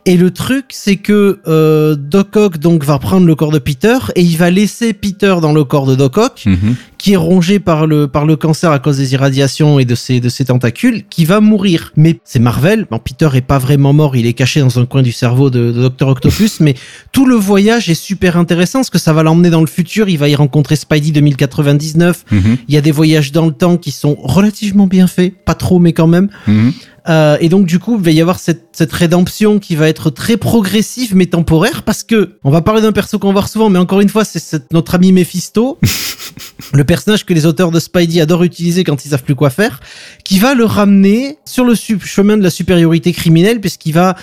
Et 0.05 0.17
le 0.17 0.31
truc, 0.31 0.65
c'est 0.69 0.95
que 0.95 1.39
euh, 1.47 1.95
Doc 1.95 2.35
Ock 2.35 2.57
donc 2.57 2.83
va 2.83 2.97
prendre 2.99 3.27
le 3.27 3.35
corps 3.35 3.51
de 3.51 3.59
Peter 3.59 3.97
et 4.15 4.21
il 4.21 4.37
va 4.37 4.49
laisser 4.49 4.93
Peter 4.93 5.35
dans 5.41 5.53
le 5.53 5.63
corps 5.63 5.85
de 5.85 5.95
Doc 5.95 6.17
Ock, 6.17 6.43
Mhm. 6.45 6.75
qui 6.97 7.13
est 7.13 7.17
rongé 7.17 7.59
par 7.59 7.85
le 7.85 8.07
par 8.07 8.25
le 8.25 8.35
cancer 8.35 8.71
à 8.71 8.79
cause 8.79 8.97
des 8.97 9.13
irradiations 9.13 9.77
et 9.79 9.85
de 9.85 9.95
ses 9.95 10.19
de 10.19 10.29
ses 10.29 10.45
tentacules, 10.45 11.03
qui 11.09 11.25
va 11.25 11.39
mourir. 11.41 11.91
Mais 11.95 12.19
c'est 12.23 12.39
Marvel. 12.39 12.87
Bon, 12.89 12.97
Peter 12.99 13.29
est 13.35 13.41
pas 13.41 13.59
vraiment 13.59 13.93
mort, 13.93 14.15
il 14.15 14.25
est 14.25 14.33
caché 14.33 14.59
dans 14.61 14.79
un 14.79 14.85
coin 14.85 15.01
du 15.01 15.11
cerveau 15.11 15.49
de, 15.49 15.71
de 15.71 15.81
Docteur 15.81 16.07
Octopus. 16.09 16.59
mais 16.59 16.75
tout 17.11 17.25
le 17.25 17.35
voyage 17.35 17.89
est 17.89 17.93
super 17.93 18.37
intéressant 18.37 18.79
parce 18.79 18.89
que 18.89 18.99
ça 18.99 19.13
va 19.13 19.21
l'emmener 19.23 19.49
dans 19.49 19.61
le 19.61 19.67
futur. 19.67 20.09
Il 20.09 20.17
va 20.17 20.27
y 20.29 20.35
rencontrer 20.35 20.75
Spidey 20.75 21.11
2099. 21.11 22.25
Mhm. 22.31 22.57
Il 22.67 22.73
y 22.73 22.77
a 22.77 22.81
des 22.81 22.91
voyages 22.91 23.31
dans 23.31 23.45
le 23.45 23.53
temps 23.53 23.77
qui 23.77 23.91
sont 23.91 24.15
relativement 24.21 24.87
bien 24.87 25.07
faits, 25.07 25.33
pas 25.45 25.55
trop 25.55 25.79
mais 25.79 25.93
quand 25.93 26.07
même. 26.07 26.29
Mhm. 26.47 26.73
Euh, 27.07 27.37
et 27.39 27.49
donc 27.49 27.65
du 27.65 27.79
coup, 27.79 27.97
il 27.97 28.03
va 28.03 28.11
y 28.11 28.21
avoir 28.21 28.39
cette, 28.39 28.67
cette 28.71 28.91
rédemption 28.91 29.59
qui 29.59 29.75
va 29.75 29.87
être 29.87 30.09
très 30.09 30.37
progressive 30.37 31.15
mais 31.15 31.27
temporaire 31.27 31.83
parce 31.83 32.03
que 32.03 32.37
on 32.43 32.51
va 32.51 32.61
parler 32.61 32.81
d'un 32.81 32.91
perso 32.91 33.19
qu'on 33.19 33.27
va 33.27 33.33
voir 33.33 33.49
souvent, 33.49 33.69
mais 33.69 33.79
encore 33.79 34.01
une 34.01 34.09
fois, 34.09 34.25
c'est 34.25 34.71
notre 34.73 34.95
ami 34.95 35.11
Mephisto, 35.11 35.77
le 36.73 36.83
personnage 36.83 37.25
que 37.25 37.33
les 37.33 37.45
auteurs 37.45 37.71
de 37.71 37.79
Spidey 37.79 38.21
adorent 38.21 38.43
utiliser 38.43 38.83
quand 38.83 39.05
ils 39.05 39.09
savent 39.09 39.23
plus 39.23 39.35
quoi 39.35 39.49
faire, 39.49 39.79
qui 40.23 40.39
va 40.39 40.53
le 40.53 40.65
ramener 40.65 41.37
sur 41.45 41.65
le 41.65 41.75
chemin 41.75 42.37
de 42.37 42.43
la 42.43 42.49
supériorité 42.49 43.11
criminelle 43.13 43.61
puisqu'il 43.61 43.93
va 43.93 44.15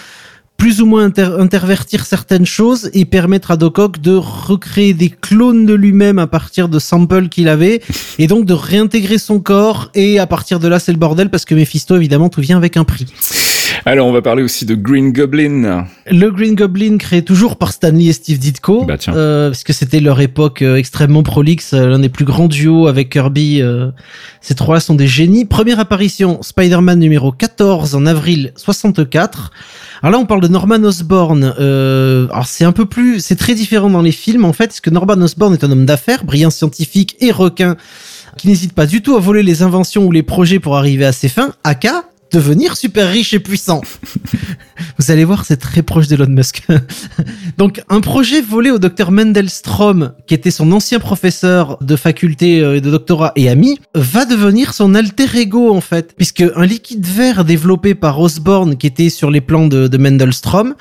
plus 0.57 0.81
ou 0.81 0.87
moins 0.87 1.05
inter- 1.05 1.37
intervertir 1.39 2.07
certaines 2.07 2.47
choses 2.47 2.91
et 2.95 3.05
permettre 3.05 3.51
à 3.51 3.57
Doc 3.57 3.79
Ock 3.79 4.01
de 4.01 4.15
recréer 4.15 4.95
des 4.95 5.11
clones 5.11 5.67
de 5.67 5.75
lui-même 5.75 6.19
à 6.19 6.27
partir 6.27 6.69
de 6.69 6.79
samples 6.79 7.29
qu'il 7.29 7.49
avait 7.49 7.83
et 8.19 8.27
donc 8.27 8.47
de 8.47 8.53
réintégrer 8.55 9.19
son 9.19 9.39
corps 9.41 9.91
et 9.95 10.19
à 10.19 10.27
partir 10.27 10.59
de 10.61 10.69
là 10.69 10.79
c'est 10.79 10.93
le 10.93 10.99
bordel 10.99 11.29
parce 11.31 11.45
que 11.45 11.55
Mephisto 11.55 11.97
évidemment 11.97 12.29
tout 12.29 12.41
vient 12.41 12.57
avec 12.57 12.77
un 12.77 12.85
prix. 12.85 13.07
Alors 13.85 14.07
on 14.07 14.13
va 14.13 14.23
parler 14.23 14.43
aussi 14.43 14.65
de 14.65 14.75
Green 14.75 15.13
Goblin. 15.13 15.87
Le 16.11 16.31
Green 16.31 16.55
Goblin 16.55 16.97
créé 16.99 17.23
toujours 17.23 17.57
par 17.57 17.73
Stanley 17.73 18.07
et 18.07 18.13
Steve 18.13 18.39
Ditko 18.39 18.85
Bah, 18.85 18.97
tiens. 18.99 19.15
euh, 19.15 19.51
parce 19.51 19.63
que 19.65 19.73
c'était 19.73 20.01
leur 20.01 20.21
époque 20.21 20.63
euh, 20.63 20.77
extrêmement 20.77 21.23
prolixe, 21.23 21.73
euh, 21.73 21.87
l'un 21.91 21.99
des 21.99 22.09
plus 22.09 22.25
grands 22.25 22.49
duos 22.49 22.87
avec 22.89 23.11
Kirby. 23.11 23.61
euh, 23.63 23.91
ces 24.41 24.55
trois 24.55 24.81
sont 24.81 24.95
des 24.95 25.07
génies. 25.07 25.45
Première 25.45 25.79
apparition 25.79 26.43
Spider-Man 26.43 26.99
numéro 26.99 27.31
14 27.33 27.95
en 27.95 28.07
avril 28.07 28.53
64. 28.57 29.51
Alors 30.03 30.13
là, 30.13 30.19
on 30.19 30.27
parle 30.27 30.41
de 30.41 30.49
Norman 30.49 30.83
Osborn. 30.83 31.55
Euh, 31.59 32.29
alors 32.31 32.47
c'est 32.47 32.65
un 32.65 32.73
peu 32.73 32.87
plus, 32.87 33.21
c'est 33.21 33.37
très 33.37 33.55
différent 33.55 33.91
dans 33.91 34.03
les 34.03 34.13
films 34.13 34.45
en 34.45 34.53
fait, 34.53 34.69
parce 34.69 34.81
que 34.81 34.91
Norman 34.91 35.15
Osborn 35.15 35.53
est 35.53 35.65
un 35.65 35.71
homme 35.71 35.87
d'affaires, 35.87 36.25
brillant 36.25 36.51
scientifique 36.51 37.17
et 37.21 37.31
requin, 37.31 37.77
qui 38.37 38.49
n'hésite 38.49 38.73
pas 38.73 38.87
du 38.87 39.03
tout 39.03 39.17
à 39.17 39.21
voler 39.21 39.43
les 39.43 39.63
inventions 39.63 40.05
ou 40.05 40.13
les 40.13 40.23
projets 40.23 40.61
pour 40.61 40.77
arriver 40.77 41.05
à 41.05 41.13
ses 41.13 41.29
fins. 41.29 41.53
Aka 41.65 42.05
devenir 42.33 42.77
super 42.77 43.09
riche 43.09 43.35
et 43.35 43.39
puissant. 43.39 43.81
Vous 44.99 45.11
allez 45.11 45.25
voir, 45.25 45.45
c'est 45.45 45.57
très 45.57 45.83
proche 45.83 46.09
d'Elon 46.09 46.29
Musk. 46.29 46.63
Donc, 47.59 47.83
un 47.89 48.01
projet 48.01 48.41
volé 48.41 48.71
au 48.71 48.79
docteur 48.79 49.11
Mendelstrom, 49.11 50.13
qui 50.27 50.35
était 50.35 50.51
son 50.51 50.73
ancien 50.73 50.99
professeur 50.99 51.79
de 51.81 51.97
faculté 51.97 52.61
euh, 52.61 52.77
et 52.77 52.81
de 52.81 52.91
doctorat 52.91 53.33
et 53.37 53.49
ami, 53.49 53.79
va 53.95 54.25
devenir 54.25 54.75
son 54.75 54.95
alter 54.95 55.37
ego, 55.37 55.75
en 55.75 55.81
fait. 55.81 56.15
Puisque 56.17 56.45
un 56.55 56.67
liquide 56.67 57.07
vert 57.07 57.45
développé 57.45 57.95
par 57.95 58.21
Osborne, 58.21 58.77
qui 58.77 58.87
était 58.87 59.11
sur 59.11 59.31
les 59.31 59.41
plans 59.41 59.67
de, 59.67 59.87
de 59.87 59.99
Mendelstrom, 59.99 60.75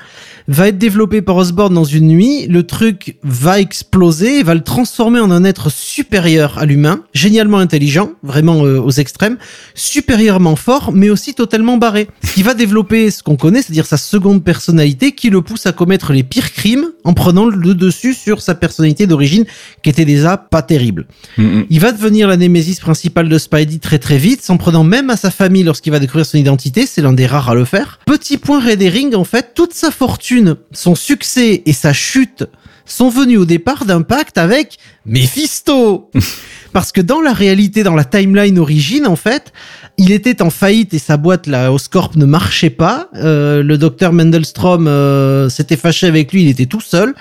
va 0.48 0.68
être 0.68 0.78
développé 0.78 1.22
par 1.22 1.36
Osborne 1.36 1.74
dans 1.74 1.84
une 1.84 2.08
nuit. 2.08 2.46
Le 2.46 2.62
truc 2.62 3.16
va 3.22 3.60
exploser 3.60 4.42
va 4.42 4.54
le 4.54 4.62
transformer 4.62 5.20
en 5.20 5.30
un 5.30 5.44
être 5.44 5.70
supérieur 5.70 6.58
à 6.58 6.66
l'humain, 6.66 7.02
génialement 7.14 7.58
intelligent, 7.58 8.12
vraiment 8.22 8.64
euh, 8.64 8.80
aux 8.80 8.90
extrêmes, 8.90 9.38
supérieurement 9.74 10.56
fort, 10.56 10.92
mais 10.92 11.10
aussi 11.10 11.34
totalement 11.34 11.76
barré. 11.76 12.08
Qui 12.34 12.42
va 12.42 12.54
développer 12.54 13.10
ce 13.10 13.22
qu'on 13.22 13.36
connaît, 13.36 13.62
c'est-à-dire 13.62 13.86
sa 13.86 13.96
seconde 13.96 14.44
personnalité, 14.44 15.12
qui 15.12 15.30
le 15.30 15.42
pousse 15.42 15.66
à 15.66 15.72
commettre 15.72 16.12
les 16.12 16.22
pires 16.22 16.52
crimes 16.52 16.86
en 17.04 17.14
prenant 17.14 17.46
le 17.46 17.74
dessus 17.74 18.14
sur 18.14 18.42
sa 18.42 18.54
personnalité 18.54 19.06
d'origine, 19.06 19.44
qui 19.82 19.90
était 19.90 20.04
déjà 20.04 20.36
pas 20.36 20.62
terrible. 20.62 21.06
Il 21.38 21.80
va 21.80 21.92
devenir 21.92 22.28
la 22.28 22.36
némésis 22.36 22.80
principale 22.80 23.28
de 23.28 23.38
Spidey 23.38 23.78
très 23.78 23.98
très 23.98 24.18
vite, 24.18 24.42
s'en 24.42 24.56
prenant 24.56 24.84
même 24.84 25.10
à 25.10 25.16
sa 25.16 25.30
famille 25.30 25.62
lorsqu'il 25.62 25.92
va 25.92 25.98
découvrir 25.98 26.26
son 26.26 26.38
identité, 26.38 26.86
c'est 26.86 27.02
l'un 27.02 27.12
des 27.12 27.26
rares 27.26 27.50
à 27.50 27.54
le 27.54 27.64
faire. 27.64 27.98
Petit 28.06 28.38
point 28.38 28.60
Red 28.60 28.82
Herring, 28.82 29.14
en 29.14 29.24
fait, 29.24 29.52
toute 29.54 29.72
sa 29.72 29.90
fortune, 29.90 30.35
son 30.72 30.94
succès 30.94 31.62
et 31.66 31.72
sa 31.72 31.92
chute 31.92 32.44
sont 32.86 33.08
venus 33.08 33.38
au 33.38 33.44
départ 33.44 33.84
d'un 33.84 34.02
pacte 34.02 34.38
avec 34.38 34.78
Mephisto. 35.04 36.10
Parce 36.72 36.92
que 36.92 37.00
dans 37.00 37.20
la 37.20 37.32
réalité, 37.32 37.82
dans 37.82 37.94
la 37.94 38.04
timeline 38.04 38.58
origine, 38.58 39.06
en 39.06 39.16
fait, 39.16 39.52
il 39.98 40.12
était 40.12 40.42
en 40.42 40.50
faillite 40.50 40.94
et 40.94 40.98
sa 40.98 41.16
boîte, 41.16 41.46
la 41.46 41.72
Oscorp, 41.72 42.16
ne 42.16 42.26
marchait 42.26 42.70
pas. 42.70 43.08
Euh, 43.16 43.62
le 43.62 43.78
docteur 43.78 44.12
Mendelstrom 44.12 44.86
euh, 44.86 45.48
s'était 45.48 45.76
fâché 45.76 46.06
avec 46.06 46.32
lui, 46.32 46.42
il 46.42 46.48
était 46.48 46.66
tout 46.66 46.80
seul. 46.80 47.14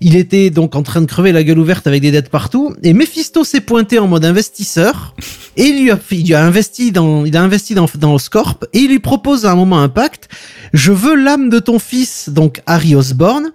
Il 0.00 0.16
était 0.16 0.48
donc 0.50 0.74
en 0.74 0.82
train 0.82 1.02
de 1.02 1.06
crever 1.06 1.30
la 1.30 1.44
gueule 1.44 1.58
ouverte 1.58 1.86
avec 1.86 2.00
des 2.00 2.10
dettes 2.10 2.30
partout. 2.30 2.74
Et 2.82 2.94
Mephisto 2.94 3.44
s'est 3.44 3.60
pointé 3.60 3.98
en 3.98 4.08
mode 4.08 4.24
investisseur. 4.24 5.14
Et 5.56 5.64
il 5.64 5.82
lui 5.82 6.34
a, 6.34 6.44
investi 6.44 6.90
dans, 6.90 7.26
il 7.26 7.36
a 7.36 7.42
investi 7.42 7.74
dans, 7.74 7.86
dans 7.98 8.14
Oscorp. 8.14 8.64
Et 8.72 8.78
il 8.80 8.90
lui 8.90 8.98
propose 8.98 9.44
à 9.44 9.52
un 9.52 9.56
moment 9.56 9.80
un 9.80 9.90
pacte. 9.90 10.28
Je 10.72 10.92
veux 10.92 11.14
l'âme 11.14 11.50
de 11.50 11.58
ton 11.58 11.78
fils, 11.78 12.30
donc 12.30 12.62
Harry 12.66 12.94
Osborn 12.94 13.52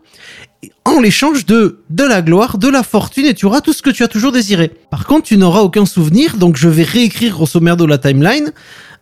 en 0.84 1.00
l'échange 1.00 1.46
de 1.46 1.80
de 1.90 2.04
la 2.04 2.22
gloire, 2.22 2.58
de 2.58 2.68
la 2.68 2.84
fortune 2.84 3.26
et 3.26 3.34
tu 3.34 3.46
auras 3.46 3.62
tout 3.62 3.74
ce 3.74 3.82
que 3.82 3.90
tu 3.90 4.04
as 4.04 4.08
toujours 4.08 4.32
désiré. 4.32 4.72
Par 4.90 5.06
contre, 5.06 5.24
tu 5.24 5.38
n'auras 5.38 5.62
aucun 5.62 5.86
souvenir, 5.86 6.38
donc 6.38 6.58
je 6.58 6.70
vais 6.70 6.84
réécrire 6.84 7.34
grosso 7.34 7.60
merdo 7.60 7.88
la 7.88 7.98
timeline. 7.98 8.52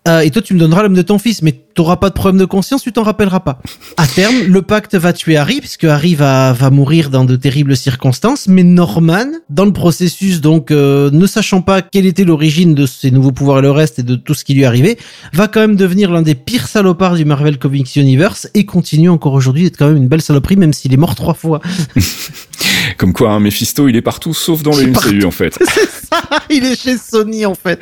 Euh, 0.08 0.20
et 0.20 0.32
toi, 0.32 0.42
tu 0.42 0.54
me 0.54 0.60
donneras 0.60 0.84
l'âme 0.84 0.96
de 0.96 1.02
ton 1.02 1.18
fils, 1.18 1.42
mais 1.42 1.54
t'auras 1.74 1.96
pas 1.96 2.10
de 2.10 2.14
problème 2.14 2.40
de 2.40 2.46
conscience, 2.46 2.84
tu 2.84 2.92
t'en 2.92 3.04
rappelleras 3.04 3.40
pas. 3.40 3.60
À 3.96 4.06
terme, 4.06 4.36
le 4.48 4.62
pacte 4.62 4.96
va 4.96 5.14
tuer 5.14 5.38
Harry, 5.38 5.60
puisque 5.60 5.86
Harry 5.86 6.14
va, 6.14 6.52
va 6.52 6.70
mourir 6.70 7.10
dans 7.10 7.24
de 7.24 7.36
terribles 7.36 7.78
circonstances, 7.78 8.48
mais 8.48 8.64
Norman, 8.64 9.28
dans 9.50 9.66
le 9.66 9.72
processus, 9.72 10.42
donc, 10.42 10.72
euh, 10.72 11.10
ne 11.12 11.26
sachant 11.26 11.62
pas 11.62 11.82
quelle 11.82 12.06
était 12.06 12.26
l'origine 12.26 12.76
de 12.76 12.86
ses 12.86 13.12
nouveaux 13.12 13.32
pouvoirs 13.32 13.60
et 13.60 13.62
le 13.62 13.72
reste 13.72 14.00
et 14.00 14.04
de 14.04 14.16
tout 14.16 14.34
ce 14.34 14.44
qui 14.44 14.54
lui 14.54 14.66
arrivait, 14.66 14.98
va 15.32 15.48
quand 15.48 15.62
même 15.62 15.78
devenir 15.78 16.12
l'un 16.12 16.22
des 16.22 16.36
pires 16.36 16.68
salopards 16.68 17.16
du 17.16 17.24
Marvel 17.24 17.58
Comics 17.58 17.96
Universe 17.96 18.50
et 18.54 18.66
continue 18.66 19.10
encore 19.10 19.34
aujourd'hui 19.34 19.64
d'être 19.64 19.78
quand 19.78 19.88
même 19.88 19.98
une 19.98 20.10
belle 20.10 20.22
saloperie, 20.22 20.58
même 20.58 20.74
s'il 20.74 20.94
est 20.94 20.98
mort 20.98 21.16
trois 21.16 21.34
fois. 21.34 21.62
Comme 22.98 23.14
quoi, 23.14 23.32
un 23.32 23.40
Mephisto, 23.40 23.88
il 23.88 23.96
est 23.96 24.02
partout 24.02 24.34
sauf 24.34 24.64
dans 24.64 24.76
le 24.76 24.88
MCU 24.88 25.26
en 25.26 25.32
fait. 25.32 25.58
il 26.50 26.66
est 26.66 26.80
chez 26.82 26.98
Sony, 26.98 27.46
en 27.46 27.56
fait. 27.56 27.82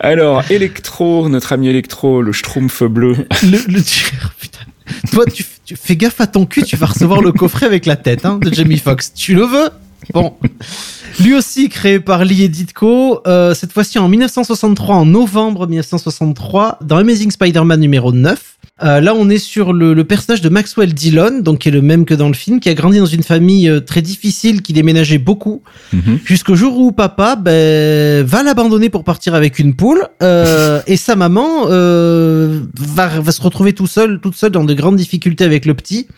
Alors, 0.00 0.42
Electro, 0.50 1.28
notre 1.28 1.52
ami 1.52 1.68
Electro, 1.68 2.22
le 2.22 2.32
Schtroumpf 2.32 2.82
bleu. 2.84 3.16
Le, 3.42 3.58
le- 3.68 3.82
putain. 4.40 4.58
Toi, 5.12 5.24
tu, 5.26 5.44
tu 5.64 5.76
fais 5.76 5.96
gaffe 5.96 6.20
à 6.20 6.26
ton 6.26 6.44
cul, 6.46 6.62
tu 6.64 6.76
vas 6.76 6.86
recevoir 6.86 7.22
le 7.22 7.32
coffret 7.32 7.66
avec 7.66 7.86
la 7.86 7.96
tête 7.96 8.24
hein, 8.26 8.38
de 8.42 8.52
Jamie 8.52 8.78
Foxx. 8.78 9.12
Tu 9.14 9.34
le 9.34 9.44
veux? 9.44 9.70
Bon. 10.12 10.34
Lui 11.20 11.34
aussi 11.34 11.68
créé 11.68 12.00
par 12.00 12.24
Lee 12.24 12.48
Ditko, 12.48 13.20
euh, 13.26 13.54
cette 13.54 13.72
fois-ci 13.72 13.98
en 13.98 14.08
1963, 14.08 14.96
en 14.96 15.06
novembre 15.06 15.66
1963, 15.66 16.78
dans 16.82 16.96
Amazing 16.96 17.30
Spider-Man 17.30 17.80
numéro 17.80 18.12
9. 18.12 18.51
Euh, 18.84 19.00
là, 19.00 19.14
on 19.14 19.28
est 19.30 19.38
sur 19.38 19.72
le, 19.72 19.94
le 19.94 20.04
personnage 20.04 20.40
de 20.40 20.48
Maxwell 20.48 20.92
Dillon, 20.92 21.40
donc 21.40 21.60
qui 21.60 21.68
est 21.68 21.72
le 21.72 21.82
même 21.82 22.04
que 22.04 22.14
dans 22.14 22.26
le 22.28 22.34
film, 22.34 22.58
qui 22.58 22.68
a 22.68 22.74
grandi 22.74 22.98
dans 22.98 23.06
une 23.06 23.22
famille 23.22 23.68
euh, 23.68 23.80
très 23.80 24.02
difficile, 24.02 24.60
qui 24.62 24.72
déménageait 24.72 25.18
beaucoup, 25.18 25.62
Mhm. 25.92 26.18
jusqu'au 26.24 26.54
jour 26.56 26.76
où 26.78 26.90
papa 26.92 27.36
ben, 27.36 28.24
va 28.24 28.42
l'abandonner 28.42 28.88
pour 28.90 29.04
partir 29.04 29.34
avec 29.34 29.58
une 29.58 29.74
poule, 29.74 30.08
euh, 30.22 30.80
et 30.86 30.96
sa 30.96 31.14
maman 31.16 31.66
euh, 31.68 32.60
va, 32.78 33.20
va 33.20 33.32
se 33.32 33.40
retrouver 33.42 33.72
tout 33.72 33.86
seul, 33.86 34.18
toute 34.20 34.34
seule 34.34 34.50
dans 34.50 34.64
de 34.64 34.74
grandes 34.74 34.96
difficultés 34.96 35.44
avec 35.44 35.64
le 35.64 35.74
petit. 35.74 36.08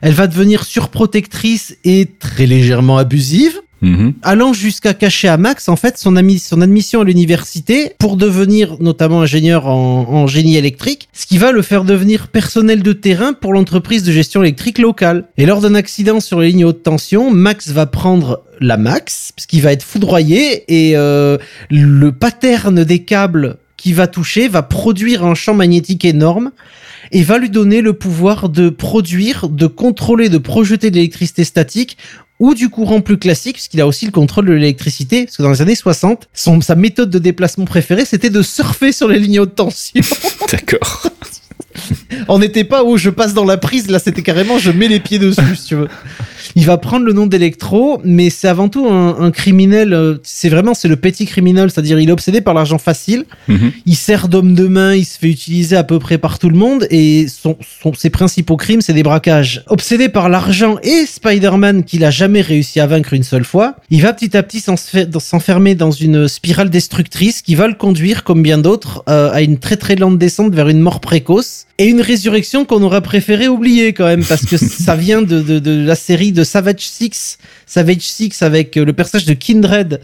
Elle 0.00 0.12
va 0.14 0.28
devenir 0.28 0.62
surprotectrice 0.64 1.76
et 1.84 2.06
très 2.20 2.46
légèrement 2.46 2.98
abusive. 2.98 3.60
Mhm. 3.80 4.14
allant 4.22 4.52
jusqu'à 4.52 4.92
cacher 4.92 5.28
à 5.28 5.36
Max 5.36 5.68
en 5.68 5.76
fait 5.76 5.98
son, 5.98 6.14
son 6.38 6.60
admission 6.60 7.00
à 7.00 7.04
l'université 7.04 7.92
pour 7.98 8.16
devenir 8.16 8.76
notamment 8.80 9.22
ingénieur 9.22 9.66
en, 9.66 10.26
génie 10.26 10.56
électrique, 10.56 11.08
ce 11.12 11.26
qui 11.26 11.38
va 11.38 11.52
le 11.52 11.62
faire 11.62 11.84
devenir 11.84 12.28
personnel 12.28 12.82
de 12.82 12.92
terrain 12.92 13.32
pour 13.32 13.52
l'entreprise 13.52 14.02
de 14.02 14.12
gestion 14.12 14.42
électrique 14.42 14.78
locale. 14.78 15.28
Et 15.36 15.46
lors 15.46 15.60
d'un 15.60 15.74
accident 15.74 16.20
sur 16.20 16.40
les 16.40 16.50
lignes 16.50 16.64
haute 16.64 16.82
tension, 16.82 17.30
Max 17.30 17.68
va 17.68 17.86
prendre 17.86 18.42
la 18.60 18.76
Max, 18.76 19.32
puisqu'il 19.34 19.62
va 19.62 19.72
être 19.72 19.84
foudroyé 19.84 20.64
et 20.68 20.96
euh, 20.96 21.38
le 21.70 22.10
pattern 22.10 22.82
des 22.82 23.04
câbles 23.04 23.58
qui 23.76 23.92
va 23.92 24.06
toucher 24.06 24.48
va 24.48 24.62
produire 24.62 25.24
un 25.24 25.34
champ 25.34 25.54
magnétique 25.54 26.04
énorme 26.04 26.50
et 27.12 27.22
va 27.22 27.38
lui 27.38 27.48
donner 27.48 27.80
le 27.80 27.92
pouvoir 27.94 28.48
de 28.48 28.68
produire, 28.68 29.48
de 29.48 29.66
contrôler, 29.66 30.28
de 30.28 30.38
projeter 30.38 30.90
de 30.90 30.96
l'électricité 30.96 31.44
statique 31.44 31.96
ou 32.38 32.54
du 32.54 32.68
courant 32.68 33.00
plus 33.00 33.18
classique, 33.18 33.54
puisqu'il 33.54 33.80
a 33.80 33.86
aussi 33.86 34.06
le 34.06 34.12
contrôle 34.12 34.46
de 34.46 34.52
l'électricité, 34.52 35.24
parce 35.24 35.36
que 35.36 35.42
dans 35.42 35.50
les 35.50 35.62
années 35.62 35.74
60, 35.74 36.28
son, 36.32 36.60
sa 36.60 36.74
méthode 36.74 37.10
de 37.10 37.18
déplacement 37.18 37.64
préférée, 37.64 38.04
c'était 38.04 38.30
de 38.30 38.42
surfer 38.42 38.92
sur 38.92 39.08
les 39.08 39.18
lignes 39.18 39.40
haute 39.40 39.54
tension. 39.54 40.00
D'accord. 40.52 41.06
On 42.28 42.38
n'était 42.38 42.64
pas 42.64 42.84
où 42.84 42.96
je 42.96 43.10
passe 43.10 43.34
dans 43.34 43.44
la 43.44 43.56
prise, 43.56 43.88
là 43.90 43.98
c'était 43.98 44.22
carrément 44.22 44.58
je 44.58 44.70
mets 44.70 44.88
les 44.88 45.00
pieds 45.00 45.18
dessus, 45.18 45.56
si 45.56 45.66
tu 45.66 45.74
veux. 45.76 45.88
Il 46.56 46.64
va 46.66 46.76
prendre 46.78 47.04
le 47.06 47.12
nom 47.12 47.26
d'Electro, 47.26 48.00
mais 48.04 48.30
c'est 48.30 48.48
avant 48.48 48.68
tout 48.68 48.86
un, 48.88 49.16
un 49.20 49.30
criminel, 49.30 49.92
euh, 49.92 50.16
c'est 50.22 50.48
vraiment, 50.48 50.74
c'est 50.74 50.88
le 50.88 50.96
petit 50.96 51.26
criminel, 51.26 51.70
c'est-à-dire 51.70 51.98
il 52.00 52.08
est 52.08 52.12
obsédé 52.12 52.40
par 52.40 52.54
l'argent 52.54 52.78
facile, 52.78 53.24
Mhm. 53.48 53.72
il 53.86 53.94
sert 53.96 54.28
d'homme 54.28 54.54
de 54.54 54.66
main, 54.66 54.94
il 54.94 55.04
se 55.04 55.18
fait 55.18 55.28
utiliser 55.28 55.76
à 55.76 55.84
peu 55.84 55.98
près 55.98 56.18
par 56.18 56.38
tout 56.38 56.48
le 56.50 56.56
monde 56.56 56.86
et 56.90 57.26
son, 57.28 57.56
son- 57.82 57.94
ses 57.94 58.10
principaux 58.10 58.56
crimes, 58.56 58.80
c'est 58.80 58.92
des 58.94 59.02
braquages. 59.02 59.62
Obsédé 59.68 60.08
par 60.08 60.28
l'argent 60.28 60.76
et 60.82 61.06
Spider-Man 61.06 61.84
qu'il 61.84 62.04
a 62.04 62.10
jamais 62.10 62.40
réussi 62.40 62.80
à 62.80 62.86
vaincre 62.86 63.12
une 63.12 63.22
seule 63.22 63.44
fois, 63.44 63.76
il 63.90 64.02
va 64.02 64.12
petit 64.12 64.36
à 64.36 64.42
petit 64.42 64.60
s'enfermer 64.60 65.74
dans 65.74 65.90
une 65.90 66.28
spirale 66.28 66.70
destructrice 66.70 67.42
qui 67.42 67.54
va 67.54 67.68
le 67.68 67.74
conduire, 67.74 68.24
comme 68.24 68.42
bien 68.42 68.58
d'autres, 68.58 69.02
euh, 69.08 69.30
à 69.32 69.42
une 69.42 69.58
très 69.58 69.76
très 69.76 69.96
lente 69.96 70.18
descente 70.18 70.54
vers 70.54 70.68
une 70.68 70.80
mort 70.80 71.00
précoce 71.00 71.64
et 71.78 71.86
une 71.86 72.00
résurrection 72.00 72.64
qu'on 72.64 72.82
aurait 72.82 73.02
préféré 73.02 73.46
oublier 73.46 73.92
quand 73.92 74.06
même 74.06 74.24
parce 74.24 74.44
que 74.44 74.56
ça 74.56 74.96
vient 74.96 75.22
de, 75.22 75.40
de, 75.40 75.58
de 75.58 75.86
la 75.86 75.94
série 75.94 76.32
de 76.32 76.44
Savage 76.44 76.80
Six, 76.80 77.38
Savage 77.66 78.00
Six 78.00 78.42
avec 78.42 78.76
euh, 78.76 78.84
le 78.84 78.92
personnage 78.92 79.26
de 79.26 79.34
Kindred 79.34 80.00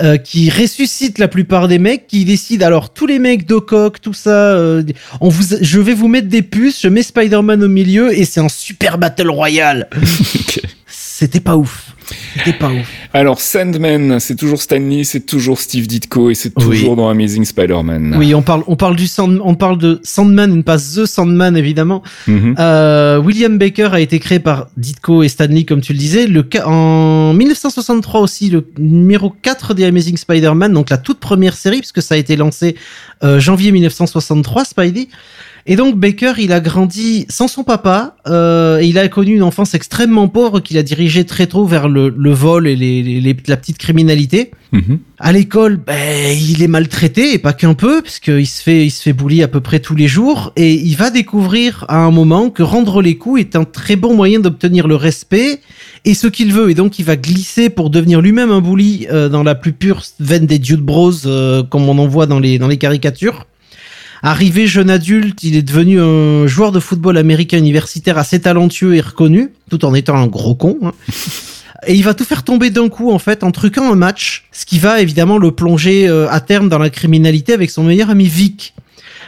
euh, 0.00 0.16
qui 0.16 0.50
ressuscite 0.50 1.18
la 1.18 1.28
plupart 1.28 1.68
des 1.68 1.78
mecs, 1.78 2.06
qui 2.06 2.24
décide 2.24 2.62
alors 2.62 2.92
tous 2.92 3.06
les 3.06 3.18
mecs 3.18 3.46
d'Ocock, 3.46 4.00
tout 4.00 4.14
ça, 4.14 4.30
euh, 4.30 4.82
on 5.20 5.28
vous, 5.28 5.56
je 5.60 5.80
vais 5.80 5.94
vous 5.94 6.08
mettre 6.08 6.28
des 6.28 6.42
puces, 6.42 6.80
je 6.82 6.88
mets 6.88 7.02
Spider-Man 7.02 7.62
au 7.62 7.68
milieu 7.68 8.18
et 8.18 8.24
c'est 8.24 8.40
un 8.40 8.48
super 8.48 8.98
battle 8.98 9.30
royal. 9.30 9.88
C'était 10.86 11.40
pas 11.40 11.56
ouf. 11.56 11.91
C'était 12.36 12.52
pas 12.58 12.70
ouf. 12.70 12.90
Alors 13.12 13.40
Sandman, 13.40 14.18
c'est 14.20 14.36
toujours 14.36 14.60
Stanley, 14.60 15.04
c'est 15.04 15.20
toujours 15.26 15.58
Steve 15.58 15.86
Ditko 15.86 16.30
et 16.30 16.34
c'est 16.34 16.52
Oui. 16.56 16.64
toujours 16.64 16.96
dans 16.96 17.08
Amazing 17.08 17.44
Spider-Man. 17.44 18.14
Oui, 18.18 18.34
on 18.34 18.42
parle, 18.42 18.62
on 18.66 18.76
parle 18.76 18.96
du 18.96 19.06
Sand, 19.06 19.40
on 19.44 19.54
parle 19.54 19.78
de 19.78 20.00
Sandman, 20.02 20.58
et 20.58 20.62
pas 20.62 20.78
The 20.78 21.04
Sandman 21.06 21.56
évidemment. 21.56 22.02
Mhm. 22.26 22.54
Euh, 22.58 23.18
William 23.18 23.58
Baker 23.58 23.90
a 23.92 24.00
été 24.00 24.18
créé 24.18 24.38
par 24.38 24.68
Ditko 24.76 25.22
et 25.22 25.28
Stanley, 25.28 25.64
comme 25.64 25.80
tu 25.80 25.92
le 25.92 25.98
disais. 25.98 26.26
Le, 26.26 26.44
en 26.64 27.32
1963 27.34 28.20
aussi, 28.20 28.48
le 28.50 28.66
numéro 28.78 29.30
4 29.42 29.74
des 29.74 29.84
Amazing 29.84 30.16
Spider-Man, 30.16 30.72
donc 30.72 30.90
la 30.90 30.98
toute 30.98 31.18
première 31.20 31.54
série, 31.54 31.78
puisque 31.78 32.02
ça 32.02 32.14
a 32.14 32.18
été 32.18 32.36
lancé 32.36 32.76
euh, 33.24 33.38
janvier 33.40 33.72
1963, 33.72 34.64
Spidey. 34.64 35.08
Et 35.66 35.76
donc 35.76 35.96
Baker, 35.96 36.32
il 36.38 36.52
a 36.52 36.60
grandi 36.60 37.24
sans 37.28 37.46
son 37.46 37.62
papa, 37.62 38.16
euh, 38.26 38.80
et 38.80 38.86
il 38.86 38.98
a 38.98 39.06
connu 39.08 39.34
une 39.36 39.44
enfance 39.44 39.74
extrêmement 39.74 40.26
pauvre 40.28 40.58
qu'il 40.60 40.76
a 40.76 40.82
dirigé 40.82 41.24
très 41.24 41.46
tôt 41.46 41.66
vers 41.66 41.88
le, 41.88 42.08
le 42.08 42.32
vol 42.32 42.66
et 42.66 42.74
les, 42.74 43.02
les- 43.02 43.20
les- 43.20 43.36
la 43.46 43.56
petite 43.56 43.78
criminalité. 43.78 44.50
Mhm. 44.72 44.98
À 45.20 45.32
l'école, 45.32 45.76
ben, 45.76 46.36
il 46.36 46.62
est 46.62 46.66
maltraité 46.66 47.32
et 47.34 47.38
pas 47.38 47.52
qu'un 47.52 47.74
peu, 47.74 48.02
puisqu'il 48.02 48.46
se 48.46 48.60
fait, 48.62 48.86
il 48.86 48.90
se 48.90 49.02
fait 49.02 49.12
bully 49.12 49.42
à 49.42 49.48
peu 49.48 49.60
près 49.60 49.78
tous 49.80 49.94
les 49.94 50.08
jours 50.08 50.52
et 50.56 50.72
il 50.74 50.96
va 50.96 51.10
découvrir 51.10 51.84
à 51.88 51.98
un 51.98 52.10
moment 52.10 52.50
que 52.50 52.62
rendre 52.64 53.00
les 53.02 53.16
coups 53.16 53.40
est 53.40 53.54
un 53.54 53.64
très 53.64 53.94
bon 53.96 54.16
moyen 54.16 54.40
d'obtenir 54.40 54.88
le 54.88 54.96
respect 54.96 55.60
et 56.04 56.14
ce 56.14 56.26
qu'il 56.26 56.52
veut. 56.52 56.70
Et 56.70 56.74
donc, 56.74 56.98
il 56.98 57.04
va 57.04 57.14
glisser 57.16 57.70
pour 57.70 57.90
devenir 57.90 58.20
lui-même 58.20 58.50
un 58.50 58.60
bully 58.60 59.06
euh, 59.12 59.28
dans 59.28 59.42
la 59.44 59.54
plus 59.54 59.72
pure 59.72 60.02
veine 60.18 60.46
des 60.46 60.58
Dude 60.58 60.80
Bros, 60.80 61.12
euh, 61.26 61.62
comme 61.62 61.88
on 61.88 61.98
en 61.98 62.08
voit 62.08 62.26
dans 62.26 62.40
les, 62.40 62.58
dans 62.58 62.68
les 62.68 62.78
caricatures. 62.78 63.46
Arrivé 64.22 64.68
jeune 64.68 64.88
adulte, 64.88 65.42
il 65.42 65.56
est 65.56 65.62
devenu 65.62 66.00
un 66.00 66.46
joueur 66.46 66.70
de 66.70 66.78
football 66.78 67.18
américain 67.18 67.58
universitaire 67.58 68.18
assez 68.18 68.40
talentueux 68.40 68.94
et 68.94 69.00
reconnu, 69.00 69.50
tout 69.68 69.84
en 69.84 69.94
étant 69.94 70.16
un 70.16 70.28
gros 70.28 70.54
con. 70.54 70.78
hein. 70.82 70.92
Et 71.88 71.94
il 71.94 72.04
va 72.04 72.14
tout 72.14 72.24
faire 72.24 72.44
tomber 72.44 72.70
d'un 72.70 72.88
coup, 72.88 73.10
en 73.10 73.18
fait, 73.18 73.42
en 73.42 73.50
truquant 73.50 73.92
un 73.92 73.96
match, 73.96 74.44
ce 74.52 74.64
qui 74.64 74.78
va 74.78 75.00
évidemment 75.00 75.36
le 75.36 75.50
plonger 75.50 76.08
euh, 76.08 76.30
à 76.30 76.38
terme 76.38 76.68
dans 76.68 76.78
la 76.78 76.90
criminalité 76.90 77.52
avec 77.52 77.70
son 77.70 77.82
meilleur 77.82 78.08
ami 78.08 78.26
Vic. 78.26 78.74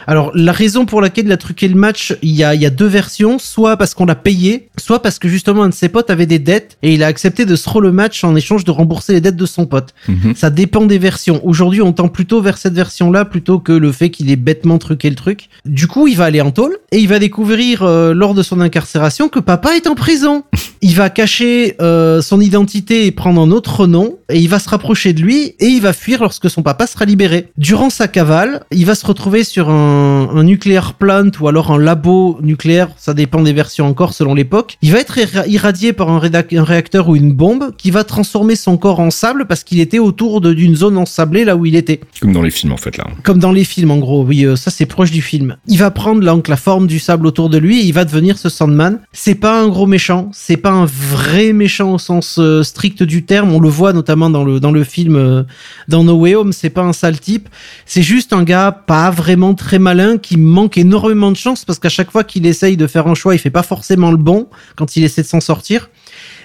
Alors, 0.07 0.31
la 0.33 0.51
raison 0.51 0.85
pour 0.85 1.01
laquelle 1.01 1.25
il 1.25 1.31
a 1.31 1.37
truqué 1.37 1.67
le 1.67 1.75
match, 1.75 2.15
il 2.21 2.31
y 2.31 2.43
a, 2.43 2.55
il 2.55 2.61
y 2.61 2.65
a 2.65 2.69
deux 2.69 2.87
versions, 2.87 3.37
soit 3.39 3.77
parce 3.77 3.93
qu'on 3.93 4.05
l'a 4.05 4.15
payé, 4.15 4.69
soit 4.79 5.01
parce 5.01 5.19
que 5.19 5.27
justement 5.27 5.63
un 5.63 5.69
de 5.69 5.73
ses 5.73 5.89
potes 5.89 6.09
avait 6.09 6.25
des 6.25 6.39
dettes 6.39 6.77
et 6.81 6.93
il 6.93 7.03
a 7.03 7.07
accepté 7.07 7.45
de 7.45 7.55
se 7.55 7.65
le 7.79 7.91
match 7.91 8.23
en 8.23 8.35
échange 8.35 8.63
de 8.63 8.71
rembourser 8.71 9.13
les 9.13 9.21
dettes 9.21 9.35
de 9.35 9.45
son 9.45 9.65
pote. 9.65 9.93
Mhm. 10.07 10.33
Ça 10.35 10.49
dépend 10.49 10.85
des 10.85 10.97
versions. 10.97 11.41
Aujourd'hui, 11.43 11.81
on 11.81 11.93
tend 11.93 12.07
plutôt 12.07 12.41
vers 12.41 12.57
cette 12.57 12.73
version-là 12.73 13.25
plutôt 13.25 13.59
que 13.59 13.71
le 13.71 13.91
fait 13.91 14.09
qu'il 14.09 14.31
ait 14.31 14.35
bêtement 14.35 14.77
truqué 14.77 15.09
le 15.09 15.15
truc. 15.15 15.49
Du 15.65 15.87
coup, 15.87 16.07
il 16.07 16.15
va 16.15 16.25
aller 16.25 16.41
en 16.41 16.51
tôle 16.51 16.77
et 16.91 16.99
il 16.99 17.07
va 17.07 17.19
découvrir 17.19 17.83
euh, 17.83 18.13
lors 18.13 18.33
de 18.33 18.43
son 18.43 18.61
incarcération 18.61 19.29
que 19.29 19.39
papa 19.39 19.75
est 19.75 19.87
en 19.87 19.95
prison. 19.95 20.43
Il 20.81 20.93
va 20.93 21.09
cacher 21.09 21.75
euh, 21.81 22.21
son 22.21 22.39
identité 22.39 23.07
et 23.07 23.11
prendre 23.11 23.41
un 23.41 23.49
autre 23.49 23.87
nom 23.87 24.19
et 24.29 24.39
il 24.39 24.47
va 24.47 24.59
se 24.59 24.69
rapprocher 24.69 25.13
de 25.13 25.21
lui 25.21 25.55
et 25.59 25.65
il 25.65 25.81
va 25.81 25.93
fuir 25.93 26.21
lorsque 26.21 26.47
son 26.47 26.61
papa 26.61 26.85
sera 26.85 27.05
libéré. 27.05 27.47
Durant 27.57 27.89
sa 27.89 28.07
cavale, 28.07 28.63
il 28.69 28.85
va 28.85 28.93
se 28.93 29.03
retrouver 29.03 29.43
sur 29.43 29.71
un, 29.71 29.94
un 30.33 30.43
nucléaire 30.43 30.93
plant 30.93 31.29
ou 31.39 31.47
alors 31.47 31.71
un 31.71 31.79
labo 31.79 32.37
nucléaire, 32.41 32.89
ça 32.97 33.13
dépend 33.13 33.41
des 33.41 33.53
versions 33.53 33.87
encore 33.87 34.13
selon 34.13 34.33
l'époque. 34.33 34.77
Il 34.81 34.91
va 34.91 34.99
être 34.99 35.17
irra- 35.17 35.47
irradié 35.47 35.93
par 35.93 36.09
un, 36.09 36.19
réacteur 36.19 37.09
ou 37.09 37.15
une 37.15 37.33
bombe 37.33 37.75
qui 37.77 37.91
va 37.91 38.03
transformer 38.03 38.55
son 38.55 38.77
corps 38.77 38.99
en 38.99 39.11
sable 39.11 39.45
parce 39.45 39.63
qu'il 39.63 39.79
était 39.79 39.99
autour 39.99 40.41
d'une 40.41 40.75
zone 40.75 40.97
ensablée 40.97 41.45
là 41.45 41.55
où 41.55 41.65
il 41.65 41.75
était. 41.75 41.99
Comme 42.21 42.33
dans 42.33 42.41
les 42.41 42.51
films 42.51 42.73
en 42.73 42.77
fait 42.77 42.97
là. 42.97 43.05
Comme 43.23 43.39
dans 43.39 43.51
les 43.51 43.63
films, 43.63 43.91
en 43.91 43.97
gros. 43.97 44.23
Oui, 44.23 44.45
euh, 44.45 44.55
ça 44.55 44.71
c'est 44.71 44.85
proche 44.85 45.11
du 45.11 45.21
film. 45.21 45.57
Il 45.67 45.77
va 45.77 45.91
prendre 45.91 46.23
donc 46.23 46.47
la 46.47 46.57
forme 46.57 46.87
du 46.87 46.99
sable 46.99 47.27
autour 47.27 47.49
de 47.49 47.57
lui 47.57 47.79
et 47.79 47.83
il 47.83 47.93
va 47.93 48.05
devenir 48.05 48.37
ce 48.37 48.49
Sandman. 48.49 48.99
C'est 49.13 49.35
pas 49.35 49.61
un 49.61 49.67
gros 49.67 49.87
méchant, 49.87 50.29
c'est 50.33 50.57
pas 50.57 50.71
un 50.71 50.85
vrai 50.85 51.53
méchant 51.53 51.93
au 51.93 51.97
sens 51.97 52.37
euh, 52.39 52.63
strict 52.63 53.03
du 53.03 53.23
terme. 53.25 53.51
On 53.53 53.59
le 53.59 53.69
voit 53.69 53.93
notamment 53.93 54.29
dans 54.29 54.43
le 54.43 54.59
dans 54.59 54.71
le 54.71 54.83
film 54.83 55.15
euh, 55.15 55.43
dans 55.87 56.03
No 56.03 56.15
Way 56.15 56.35
Home. 56.35 56.53
C'est 56.53 56.69
pas 56.69 56.81
un 56.83 56.93
sale 56.93 57.19
type. 57.19 57.49
C'est 57.85 58.01
juste 58.01 58.33
un 58.33 58.43
gars 58.43 58.71
pas 58.71 59.09
vraiment 59.11 59.53
très 59.53 59.79
malin 59.85 60.17
qui 60.17 60.35
manque 60.35 60.79
énormément 60.79 61.31
de 61.31 61.37
chance 61.37 61.63
parce 61.63 61.77
qu'à 61.77 61.89
chaque 61.89 62.09
fois 62.09 62.23
qu'il 62.23 62.47
essaye 62.47 62.75
de 62.75 62.87
faire 62.87 63.05
un 63.05 63.13
choix, 63.13 63.35
il 63.35 63.37
fait 63.37 63.51
pas 63.51 63.61
forcément 63.61 64.09
le 64.09 64.17
bon 64.17 64.49
quand 64.75 64.97
il 64.97 65.03
essaie 65.03 65.21
de 65.21 65.27
s'en 65.27 65.39
sortir 65.39 65.91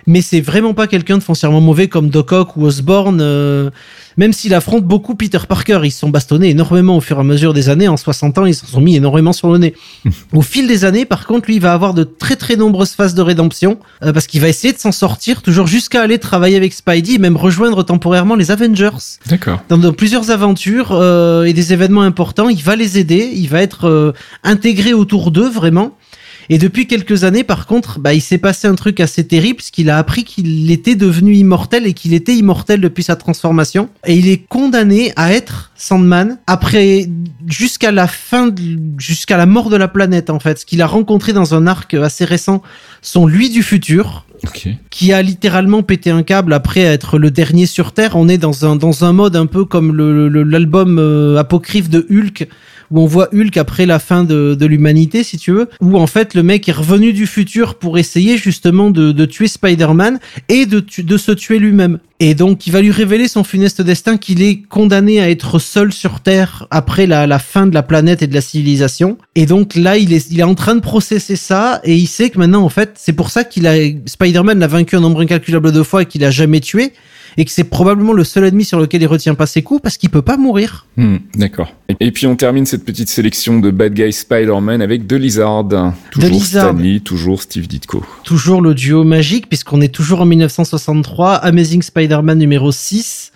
mais 0.07 0.21
c'est 0.21 0.41
vraiment 0.41 0.75
pas 0.75 0.87
quelqu'un 0.87 1.19
de 1.19 1.23
foncièrement 1.23 1.61
mauvais 1.61 1.89
comme 1.89 2.09
Doc 2.09 2.33
Ock 2.33 2.57
ou 2.57 2.65
Osborn, 2.65 3.21
euh, 3.21 3.71
même 4.17 4.33
s'il 4.33 4.55
affronte 4.55 4.85
beaucoup 4.85 5.15
Peter 5.15 5.39
Parker. 5.49 5.81
Ils 5.85 5.91
se 5.91 6.01
sont 6.01 6.09
bastonnés 6.09 6.51
énormément 6.51 6.97
au 6.97 7.01
fur 7.01 7.17
et 7.17 7.21
à 7.21 7.25
mesure 7.25 7.55
des 7.55 7.69
années. 7.69 7.89
En 7.89 7.97
60 7.97 8.39
ans, 8.39 8.47
ils 8.47 8.55
se 8.55 8.67
sont 8.67 8.81
mis 8.81 8.97
énormément 8.97 9.33
sur 9.33 9.51
le 9.51 9.59
nez. 9.59 9.75
au 10.35 10.43
fil 10.43 10.67
des 10.67 10.85
années, 10.85 11.05
par 11.05 11.27
contre, 11.27 11.47
lui, 11.47 11.57
il 11.57 11.61
va 11.61 11.73
avoir 11.73 11.95
de 11.95 12.05
très 12.05 12.37
très 12.37 12.57
nombreuses 12.57 12.93
phases 12.93 13.15
de 13.15 13.23
rédemption, 13.23 13.79
euh, 14.03 14.13
parce 14.13 14.27
qu'il 14.27 14.41
va 14.41 14.49
essayer 14.49 14.73
de 14.73 14.79
s'en 14.79 14.93
sortir, 14.93 15.43
toujours 15.43 15.67
jusqu'à 15.67 16.03
aller 16.03 16.19
travailler 16.19 16.57
avec 16.57 16.73
Spidey 16.73 17.15
et 17.15 17.19
même 17.19 17.37
rejoindre 17.37 17.83
temporairement 17.83 18.35
les 18.35 18.51
Avengers 18.51 18.91
D'accord. 19.27 19.63
dans, 19.69 19.79
dans 19.79 19.93
plusieurs 19.93 20.31
aventures 20.31 20.93
euh, 20.93 21.45
et 21.45 21.53
des 21.53 21.73
événements 21.73 22.03
importants. 22.03 22.49
Il 22.49 22.63
va 22.63 22.77
les 22.77 22.99
aider, 22.99 23.31
il 23.35 23.49
va 23.49 23.63
être 23.63 23.89
euh, 23.89 24.13
intégré 24.45 24.93
autour 24.93 25.31
d'eux 25.31 25.49
vraiment. 25.49 25.97
Et 26.49 26.59
depuis 26.59 26.87
quelques 26.87 27.25
années, 27.25 27.45
par 27.45 27.67
contre, 27.67 28.01
bah, 28.01 28.15
il 28.15 28.21
s'est 28.21 28.39
passé 28.39 28.67
un 28.67 28.75
truc 28.75 28.99
assez 29.01 29.27
terrible, 29.27 29.57
puisqu'il 29.57 29.91
a 29.91 29.99
appris 29.99 30.25
qu'il 30.25 30.71
était 30.71 30.97
devenu 30.97 31.35
immortel 31.35 31.87
et 31.87 31.93
qu'il 31.93 32.15
était 32.15 32.35
immortel 32.35 32.81
depuis 32.81 33.03
sa 33.05 33.17
transformation. 33.17 33.89
Et 34.07 34.15
il 34.17 34.29
est 34.29 34.45
condamné 34.49 35.13
à 35.17 35.33
être 35.33 35.71
Sandman 35.77 36.39
après 36.47 37.09
jusqu'à 37.47 37.93
la 37.93 38.07
fin, 38.07 38.51
jusqu'à 38.99 39.37
la 39.37 39.47
mort 39.47 39.71
de 39.71 39.77
la 39.77 39.89
planète 39.89 40.31
en 40.31 40.41
fait. 40.41 40.59
Ce 40.59 40.67
qu'il 40.67 40.83
a 40.83 40.87
rencontré 40.87 41.33
dans 41.33 41.55
un 41.55 41.67
arc 41.67 41.95
assez 41.95 42.25
récent, 42.25 42.63
sont 43.03 43.27
lui 43.27 43.49
du 43.51 43.63
futur, 43.63 44.27
qui 44.91 45.13
a 45.13 45.23
littéralement 45.23 45.83
pété 45.83 46.11
un 46.11 46.23
câble 46.23 46.53
après 46.53 46.81
être 46.81 47.19
le 47.19 47.31
dernier 47.31 47.67
sur 47.67 47.93
Terre. 47.93 48.17
On 48.17 48.29
est 48.29 48.39
dans 48.39 48.65
un, 48.67 48.77
dans 48.77 49.05
un 49.05 49.13
mode 49.13 49.37
un 49.37 49.47
peu 49.47 49.65
comme 49.65 49.95
le- 49.95 50.29
le- 50.29 50.43
l'album 50.43 50.99
euh, 50.99 51.37
apocryphe 51.39 51.89
de 51.91 52.07
Hulk, 52.11 52.49
où 52.91 53.01
on 53.01 53.07
voit 53.07 53.29
Hulk 53.33 53.57
après 53.57 53.87
la 53.87 53.99
fin 53.99 54.25
de, 54.25 54.67
l'humanité, 54.67 55.23
si 55.23 55.39
tu 55.39 55.53
veux, 55.53 55.69
où 55.81 55.99
en 55.99 56.07
fait 56.07 56.35
le 56.35 56.43
mec 56.43 56.69
est 56.69 56.73
revenu 56.73 57.13
du 57.13 57.27
futur 57.27 57.77
pour 57.77 57.99
essayer 57.99 58.37
justement 58.37 58.91
de, 58.91 59.25
tuer 59.25 59.49
Spider-Man 59.49 60.19
et 60.49 60.67
de, 60.67 60.85
de 60.99 61.17
se 61.17 61.33
tuer 61.33 61.59
lui-même. 61.59 61.99
Et 62.23 62.35
donc 62.35 62.67
il 62.67 62.73
va 62.73 62.83
lui 62.83 62.91
révéler 62.91 63.29
son 63.29 63.45
funeste 63.45 63.81
destin 63.81 64.19
qu'il 64.19 64.43
est 64.43 64.63
condamné 64.69 65.21
à 65.21 65.31
être 65.31 65.59
seul 65.59 65.91
sur 65.93 66.21
Terre 66.21 66.67
après 66.71 67.07
la, 67.07 67.27
la 67.27 67.39
fin 67.39 67.67
de 67.67 67.73
la 67.75 67.83
planète 67.83 68.21
et 68.23 68.27
de 68.27 68.35
la 68.35 68.43
civilisation. 68.43 69.17
Et 69.35 69.47
donc 69.47 69.75
là, 69.75 69.97
il 69.97 70.13
est, 70.13 70.31
il 70.31 70.39
est 70.39 70.43
en 70.45 70.55
train 70.55 70.75
de 70.75 70.81
processer 70.81 71.37
ça 71.37 71.81
et 71.83 71.97
il 71.97 72.07
sait 72.07 72.29
que 72.31 72.39
maintenant, 72.39 72.63
en 72.63 72.69
fait, 72.69 72.93
c'est 72.97 73.15
pour 73.15 73.31
ça 73.31 73.43
qu'il 73.45 73.67
a, 73.67 73.73
Spider-Man 74.05 74.59
l'a 74.59 74.67
vaincu 74.67 74.97
un 74.97 75.01
nombre 75.01 75.23
incalculable 75.23 75.73
de 75.73 75.83
fois 75.83 76.03
et 76.03 76.07
qu'il 76.07 76.23
a 76.25 76.31
jamais 76.31 76.61
tué. 76.61 76.93
et 77.37 77.45
que 77.45 77.51
c'est 77.53 77.63
probablement 77.65 78.13
le 78.13 78.25
seul 78.25 78.45
ennemi 78.45 78.65
sur 78.65 78.81
lequel 78.81 79.03
il 79.03 79.07
retient 79.07 79.37
pas 79.37 79.47
ses 79.47 79.63
coups 79.63 79.81
parce 79.81 79.97
qu'il 79.97 80.11
peut 80.11 80.21
pas 80.21 80.37
mourir. 80.37 80.87
Hmm, 80.97 81.19
D'accord. 81.37 81.73
Et- 82.01 82.11
puis 82.11 82.27
on 82.27 82.35
termine 82.35 82.67
cette 82.67 82.85
petite 82.85 83.09
sélection 83.09 83.61
de 83.61 83.71
Bad 83.71 83.95
Guy 83.95 84.13
Spider-Man 84.13 84.83
avec 84.83 85.07
The 85.07 85.13
Lizard. 85.13 85.69
Toujours 86.11 86.29
Lizard. 86.31 86.71
Stan 86.71 86.77
Lee, 86.77 87.01
toujours 87.01 87.41
Steve 87.41 87.69
Ditko. 87.69 88.05
Toujours 88.25 88.61
le 88.61 88.75
duo 88.75 89.05
magique 89.05 89.49
puisqu'on 89.49 89.81
est 89.81 89.95
toujours 89.95 90.21
en 90.23 90.27
1963, 90.27 91.35
Amazing 91.37 91.83
Numéro 92.35 92.73
6. 92.73 93.33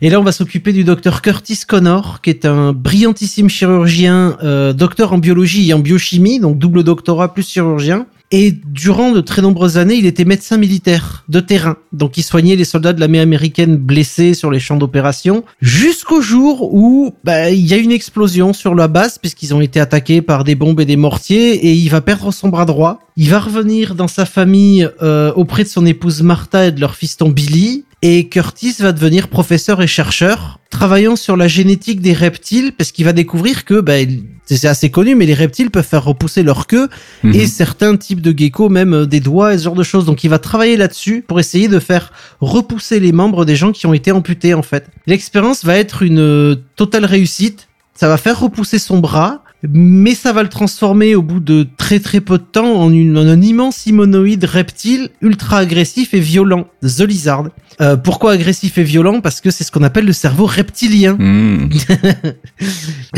Et 0.00 0.10
là, 0.10 0.20
on 0.20 0.22
va 0.22 0.32
s'occuper 0.32 0.72
du 0.72 0.84
docteur 0.84 1.22
Curtis 1.22 1.60
Connor, 1.66 2.20
qui 2.20 2.30
est 2.30 2.44
un 2.44 2.72
brillantissime 2.72 3.48
chirurgien, 3.48 4.36
euh, 4.44 4.72
docteur 4.72 5.12
en 5.12 5.18
biologie 5.18 5.70
et 5.70 5.74
en 5.74 5.80
biochimie, 5.80 6.38
donc 6.38 6.58
double 6.58 6.84
doctorat 6.84 7.34
plus 7.34 7.48
chirurgien. 7.48 8.06
Et 8.30 8.52
durant 8.52 9.12
de 9.12 9.22
très 9.22 9.40
nombreuses 9.40 9.78
années, 9.78 9.94
il 9.94 10.04
était 10.04 10.26
médecin 10.26 10.58
militaire 10.58 11.24
de 11.28 11.40
terrain. 11.40 11.78
Donc 11.92 12.18
il 12.18 12.22
soignait 12.22 12.56
les 12.56 12.64
soldats 12.64 12.92
de 12.92 13.00
l'armée 13.00 13.20
américaine 13.20 13.76
blessés 13.76 14.34
sur 14.34 14.50
les 14.50 14.60
champs 14.60 14.76
d'opération. 14.76 15.44
Jusqu'au 15.62 16.20
jour 16.20 16.74
où 16.74 17.14
bah, 17.24 17.50
il 17.50 17.66
y 17.66 17.72
a 17.72 17.78
une 17.78 17.90
explosion 17.90 18.52
sur 18.52 18.74
la 18.74 18.86
base, 18.86 19.16
puisqu'ils 19.18 19.54
ont 19.54 19.62
été 19.62 19.80
attaqués 19.80 20.20
par 20.20 20.44
des 20.44 20.54
bombes 20.54 20.80
et 20.80 20.84
des 20.84 20.96
mortiers, 20.96 21.54
et 21.54 21.72
il 21.72 21.88
va 21.88 22.02
perdre 22.02 22.30
son 22.30 22.48
bras 22.48 22.66
droit. 22.66 23.00
Il 23.20 23.30
va 23.30 23.40
revenir 23.40 23.96
dans 23.96 24.06
sa 24.06 24.24
famille 24.24 24.88
euh, 25.02 25.32
auprès 25.34 25.64
de 25.64 25.68
son 25.68 25.84
épouse 25.84 26.22
Martha 26.22 26.66
et 26.66 26.72
de 26.72 26.80
leur 26.80 26.94
fiston 26.94 27.30
Billy. 27.30 27.84
Et 28.00 28.28
Curtis 28.28 28.76
va 28.78 28.92
devenir 28.92 29.26
professeur 29.26 29.82
et 29.82 29.88
chercheur, 29.88 30.60
travaillant 30.70 31.16
sur 31.16 31.36
la 31.36 31.48
génétique 31.48 32.00
des 32.00 32.12
reptiles, 32.12 32.70
parce 32.78 32.92
qu'il 32.92 33.04
va 33.04 33.12
découvrir 33.12 33.64
que, 33.64 33.82
il- 34.00 34.22
c'est 34.46 34.68
assez 34.68 34.88
connu, 34.88 35.16
mais 35.16 35.26
les 35.26 35.34
reptiles 35.34 35.72
peuvent 35.72 35.84
faire 35.84 36.04
repousser 36.04 36.44
leur 36.44 36.68
queue 36.68 36.88
Mhm. 37.24 37.34
et 37.34 37.46
certains 37.48 37.96
types 37.96 38.20
de 38.22 38.32
geckos, 38.38 38.68
même 38.68 38.94
euh, 38.94 39.04
des 39.06 39.18
doigts 39.18 39.52
et 39.52 39.58
ce 39.58 39.64
genre 39.64 39.74
de 39.74 39.82
choses. 39.82 40.04
Donc 40.04 40.22
il 40.22 40.30
va 40.30 40.38
travailler 40.38 40.76
là-dessus 40.76 41.24
pour 41.26 41.40
essayer 41.40 41.66
de 41.66 41.80
faire 41.80 42.12
repousser 42.40 43.00
les 43.00 43.10
membres 43.10 43.44
des 43.44 43.56
gens 43.56 43.72
qui 43.72 43.86
ont 43.88 43.94
été 43.94 44.12
amputés 44.12 44.54
en 44.54 44.62
fait. 44.62 44.86
L'expérience 45.08 45.64
va 45.64 45.76
être 45.76 46.02
une 46.04 46.20
euh, 46.20 46.54
totale 46.76 47.04
réussite. 47.04 47.66
Ça 47.94 48.06
va 48.06 48.16
faire 48.16 48.38
repousser 48.38 48.78
son 48.78 49.00
bras, 49.00 49.42
mais 49.62 50.14
ça 50.14 50.32
va 50.32 50.42
le 50.42 50.48
transformer 50.48 51.14
au 51.14 51.22
bout 51.22 51.40
de 51.40 51.66
très 51.76 51.98
très 52.00 52.20
peu 52.20 52.38
de 52.38 52.44
temps 52.44 52.74
en, 52.80 52.92
une- 52.92 53.18
en 53.18 53.26
un 53.26 53.42
immense 53.42 53.86
humanoïde 53.86 54.44
reptile 54.44 55.10
ultra 55.20 55.58
agressif 55.58 56.14
et 56.14 56.20
violent, 56.20 56.66
The 56.82 57.00
Lizard. 57.00 57.44
Euh, 57.80 57.96
pourquoi 57.96 58.32
agressif 58.32 58.78
et 58.78 58.82
violent? 58.82 59.20
Parce 59.20 59.40
que 59.40 59.50
c'est 59.50 59.62
ce 59.64 59.70
qu'on 59.70 59.82
appelle 59.84 60.04
le 60.04 60.12
cerveau 60.12 60.46
reptilien. 60.46 61.14
Hmm. 61.18 61.68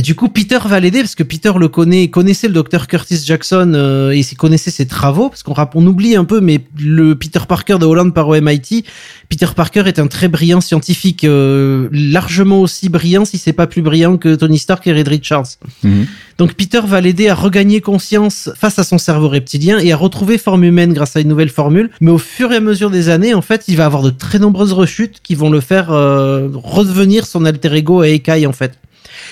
Du 0.02 0.14
coup, 0.14 0.28
Peter 0.28 0.58
va 0.64 0.80
l'aider 0.80 1.00
parce 1.00 1.14
que 1.14 1.22
Peter 1.22 1.52
le 1.58 1.68
connaît, 1.68 2.08
connaissait 2.08 2.48
le 2.48 2.54
docteur 2.54 2.86
Curtis 2.86 3.20
Jackson 3.24 3.72
euh, 3.74 4.10
et 4.10 4.22
connaissait 4.36 4.70
ses 4.70 4.86
travaux 4.86 5.28
parce 5.28 5.42
qu'on 5.42 5.54
on 5.74 5.86
oublie 5.86 6.16
un 6.16 6.24
peu, 6.24 6.40
mais 6.40 6.60
le 6.78 7.14
Peter 7.14 7.40
Parker 7.46 7.78
de 7.78 7.84
Holland 7.84 8.12
par 8.14 8.28
MIT, 8.30 8.84
Peter 9.30 9.46
Parker 9.54 9.84
est 9.86 10.00
un 10.00 10.08
très 10.08 10.26
brillant 10.26 10.60
scientifique, 10.60 11.22
euh, 11.22 11.88
largement 11.92 12.60
aussi 12.60 12.88
brillant 12.88 13.24
si 13.24 13.38
c'est 13.38 13.52
pas 13.52 13.68
plus 13.68 13.80
brillant 13.80 14.16
que 14.16 14.34
Tony 14.34 14.58
Stark 14.58 14.84
et 14.88 14.92
Reed 14.92 15.06
Richards. 15.06 15.46
Mhm. 15.84 16.06
Donc 16.36 16.54
Peter 16.54 16.80
va 16.84 17.00
l'aider 17.00 17.28
à 17.28 17.34
regagner 17.36 17.80
conscience 17.80 18.50
face 18.56 18.80
à 18.80 18.82
son 18.82 18.98
cerveau 18.98 19.28
reptilien 19.28 19.78
et 19.78 19.92
à 19.92 19.96
retrouver 19.96 20.36
forme 20.36 20.64
humaine 20.64 20.92
grâce 20.92 21.14
à 21.14 21.20
une 21.20 21.28
nouvelle 21.28 21.48
formule. 21.48 21.90
Mais 22.00 22.10
au 22.10 22.18
fur 22.18 22.50
et 22.50 22.56
à 22.56 22.60
mesure 22.60 22.90
des 22.90 23.08
années, 23.08 23.32
en 23.32 23.40
fait, 23.40 23.64
il 23.68 23.76
va 23.76 23.86
avoir 23.86 24.02
de 24.02 24.10
très 24.10 24.40
nombreuses 24.40 24.72
rechutes 24.72 25.20
qui 25.22 25.36
vont 25.36 25.50
le 25.50 25.60
faire 25.60 25.92
euh, 25.92 26.48
redevenir 26.52 27.24
son 27.24 27.44
alter 27.44 27.72
ego 27.72 28.00
à 28.00 28.08
Ekai 28.08 28.46
en 28.46 28.52
fait. 28.52 28.78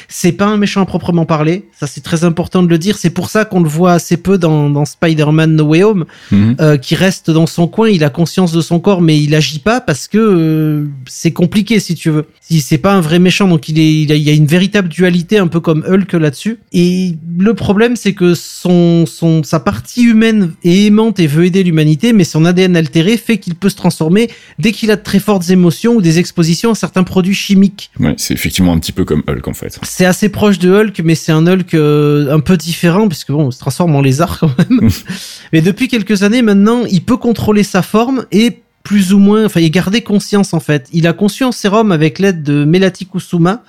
C'est 0.09 0.32
pas 0.32 0.47
un 0.47 0.57
méchant 0.57 0.80
à 0.82 0.86
proprement 0.86 1.24
parler, 1.26 1.66
ça 1.78 1.86
c'est 1.86 2.01
très 2.03 2.24
important 2.24 2.62
de 2.62 2.68
le 2.68 2.78
dire. 2.78 2.97
C'est 2.99 3.11
pour 3.11 3.30
ça 3.30 3.45
qu'on 3.45 3.61
le 3.62 3.68
voit 3.68 3.93
assez 3.93 4.16
peu 4.16 4.39
dans, 4.39 4.70
dans 4.70 4.84
Spider-Man 4.84 5.55
No 5.57 5.64
Way 5.64 5.82
Home, 5.84 6.05
Mhm. 6.30 6.57
euh, 6.61 6.76
qui 6.76 6.95
reste 6.95 7.30
dans 7.30 7.47
son 7.47 7.68
coin. 7.68 7.89
Il 7.89 8.05
a 8.05 8.11
conscience 8.11 8.53
de 8.53 8.61
son 8.61 8.80
corps, 8.80 9.01
mais 9.03 9.20
il 9.20 9.34
agit 9.34 9.59
pas 9.61 9.80
parce 9.80 10.09
que 10.09 10.18
euh, 10.18 10.86
c'est 11.07 11.32
compliqué 11.32 11.80
si 11.80 11.95
tu 11.95 12.11
veux. 12.11 12.26
Si 12.41 12.61
c'est 12.61 12.78
pas 12.78 12.95
un 12.95 13.01
vrai 13.01 13.18
méchant, 13.18 13.49
donc 13.49 13.68
il 13.68 13.78
est, 13.78 14.03
il, 14.03 14.12
a, 14.12 14.14
il 14.14 14.22
y 14.22 14.30
a 14.30 14.32
une 14.32 14.47
véritable 14.47 14.89
dualité, 14.89 15.39
un 15.39 15.47
peu 15.49 15.61
comme 15.61 15.84
Hulk 15.89 16.12
là-dessus. 16.14 16.59
Et 16.72 17.14
le 17.39 17.55
problème, 17.55 17.97
c'est 17.97 18.14
que 18.14 18.34
son, 18.34 19.05
son, 19.07 19.43
sa 19.43 19.61
partie 19.61 20.03
humaine 20.03 20.53
est 20.64 20.86
aimante 20.86 21.20
et 21.20 21.26
veut 21.26 21.45
aider 21.45 21.62
l'humanité, 21.62 22.12
mais 22.12 22.24
son 22.24 22.45
ADN 22.45 22.76
altéré 22.76 23.16
fait 23.16 23.39
qu'il 23.39 23.55
peut 23.55 23.68
se 23.68 23.76
transformer 23.76 24.30
dès 24.59 24.72
qu'il 24.72 24.91
a 24.91 24.97
de 24.97 25.03
très 25.03 25.18
fortes 25.18 25.51
émotions 25.51 25.95
ou 25.95 26.03
des 26.03 26.18
expositions 26.18 26.70
à 26.72 26.74
certains 26.74 27.05
produits 27.05 27.34
chimiques. 27.34 27.91
Ouais, 28.01 28.14
c'est 28.16 28.34
effectivement 28.34 28.72
un 28.72 28.78
petit 28.78 28.93
peu 28.93 29.05
comme 29.05 29.22
Hulk 29.28 29.47
en 29.49 29.55
fait. 29.55 29.78
C'est 29.83 30.05
assez 30.05 30.29
proche 30.29 30.59
de 30.59 30.70
Hulk, 30.70 31.01
mais 31.05 31.14
c'est 31.14 31.33
un 31.33 31.47
Hulk 31.47 31.74
euh, 31.74 32.35
un 32.35 32.41
peu 32.41 32.57
différent, 32.57 33.09
puisque 33.09 33.31
bon, 33.31 33.47
on 33.47 33.51
se 33.51 33.59
transforme 33.59 33.95
en 33.95 34.01
lézard 34.01 34.39
quand 34.39 34.51
même. 34.59 34.91
mais 35.53 35.61
depuis 35.61 35.89
quelques 35.89 36.22
années 36.22 36.43
maintenant, 36.43 36.85
il 36.85 37.05
peut 37.05 37.16
contrôler 37.16 37.62
sa 37.62 37.83
forme 37.83 38.26
et 38.33 38.62
plus 38.83 39.12
ou 39.12 39.18
moins, 39.18 39.45
enfin, 39.45 39.61
il 39.61 39.70
garder 39.70 40.01
conscience 40.01 40.55
en 40.55 40.61
fait. 40.61 40.89
Il 40.93 41.07
a 41.07 41.12
conçu 41.12 41.45
un 41.45 41.53
sérum 41.53 41.93
avec 41.93 42.18
l'aide 42.18 42.43
de 42.43 42.64
Melati 42.64 43.07
Kusuma, 43.07 43.62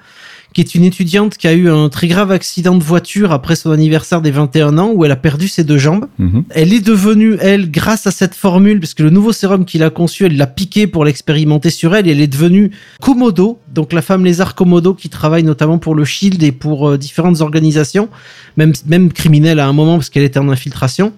qui 0.54 0.62
est 0.62 0.76
une 0.76 0.84
étudiante 0.84 1.38
qui 1.38 1.48
a 1.48 1.54
eu 1.54 1.70
un 1.70 1.90
très 1.90 2.08
grave 2.08 2.32
accident 2.32 2.76
de 2.76 2.84
voiture 2.84 3.32
après 3.32 3.56
son 3.56 3.72
anniversaire 3.72 4.22
des 4.22 4.32
21 4.32 4.78
ans, 4.78 4.92
où 4.94 5.06
elle 5.06 5.12
a 5.12 5.16
perdu 5.16 5.48
ses 5.48 5.64
deux 5.64 5.78
jambes. 5.78 6.08
Mhm. 6.18 6.44
Elle 6.50 6.74
est 6.74 6.86
devenue, 6.86 7.38
elle, 7.40 7.70
grâce 7.70 8.08
à 8.08 8.12
cette 8.12 8.34
formule, 8.34 8.80
parce 8.80 8.94
que 8.94 9.04
le 9.04 9.12
nouveau 9.12 9.32
sérum 9.32 9.66
qu'il 9.66 9.84
a 9.84 9.90
conçu, 9.90 10.26
elle 10.26 10.38
l'a 10.38 10.48
piqué 10.48 10.88
pour 10.88 11.06
l'expérimenter 11.06 11.70
sur 11.70 11.96
elle, 11.96 12.08
et 12.08 12.12
elle 12.12 12.22
est 12.22 12.28
devenue 12.28 12.72
Komodo, 13.02 13.60
donc 13.74 13.94
la 13.94 14.02
femme 14.02 14.26
lézard 14.26 14.56
Komodo 14.56 14.94
qui 14.94 15.10
travaille 15.10 15.44
notamment 15.44 15.78
pour 15.78 15.96
le 15.96 16.06
Shield 16.06 16.42
et 16.42 16.52
pour 16.52 16.90
euh, 16.90 16.98
différentes 16.98 17.42
organisations, 17.42 18.10
même, 18.58 18.74
même 18.88 19.12
criminelle 19.12 19.60
à 19.60 19.68
un 19.68 19.74
moment 19.74 19.98
parce 19.98 20.10
qu'elle 20.10 20.24
était 20.24 20.40
en 20.40 20.50
infiltration. 20.50 21.14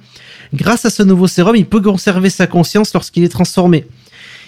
Grâce 0.54 0.86
à 0.86 0.90
ce 0.90 1.04
nouveau 1.04 1.28
sérum, 1.28 1.56
il 1.56 1.66
peut 1.66 1.80
conserver 1.80 2.30
sa 2.30 2.48
conscience 2.48 2.94
lorsqu'il 2.94 3.24
est 3.24 3.30
transformé. 3.30 3.86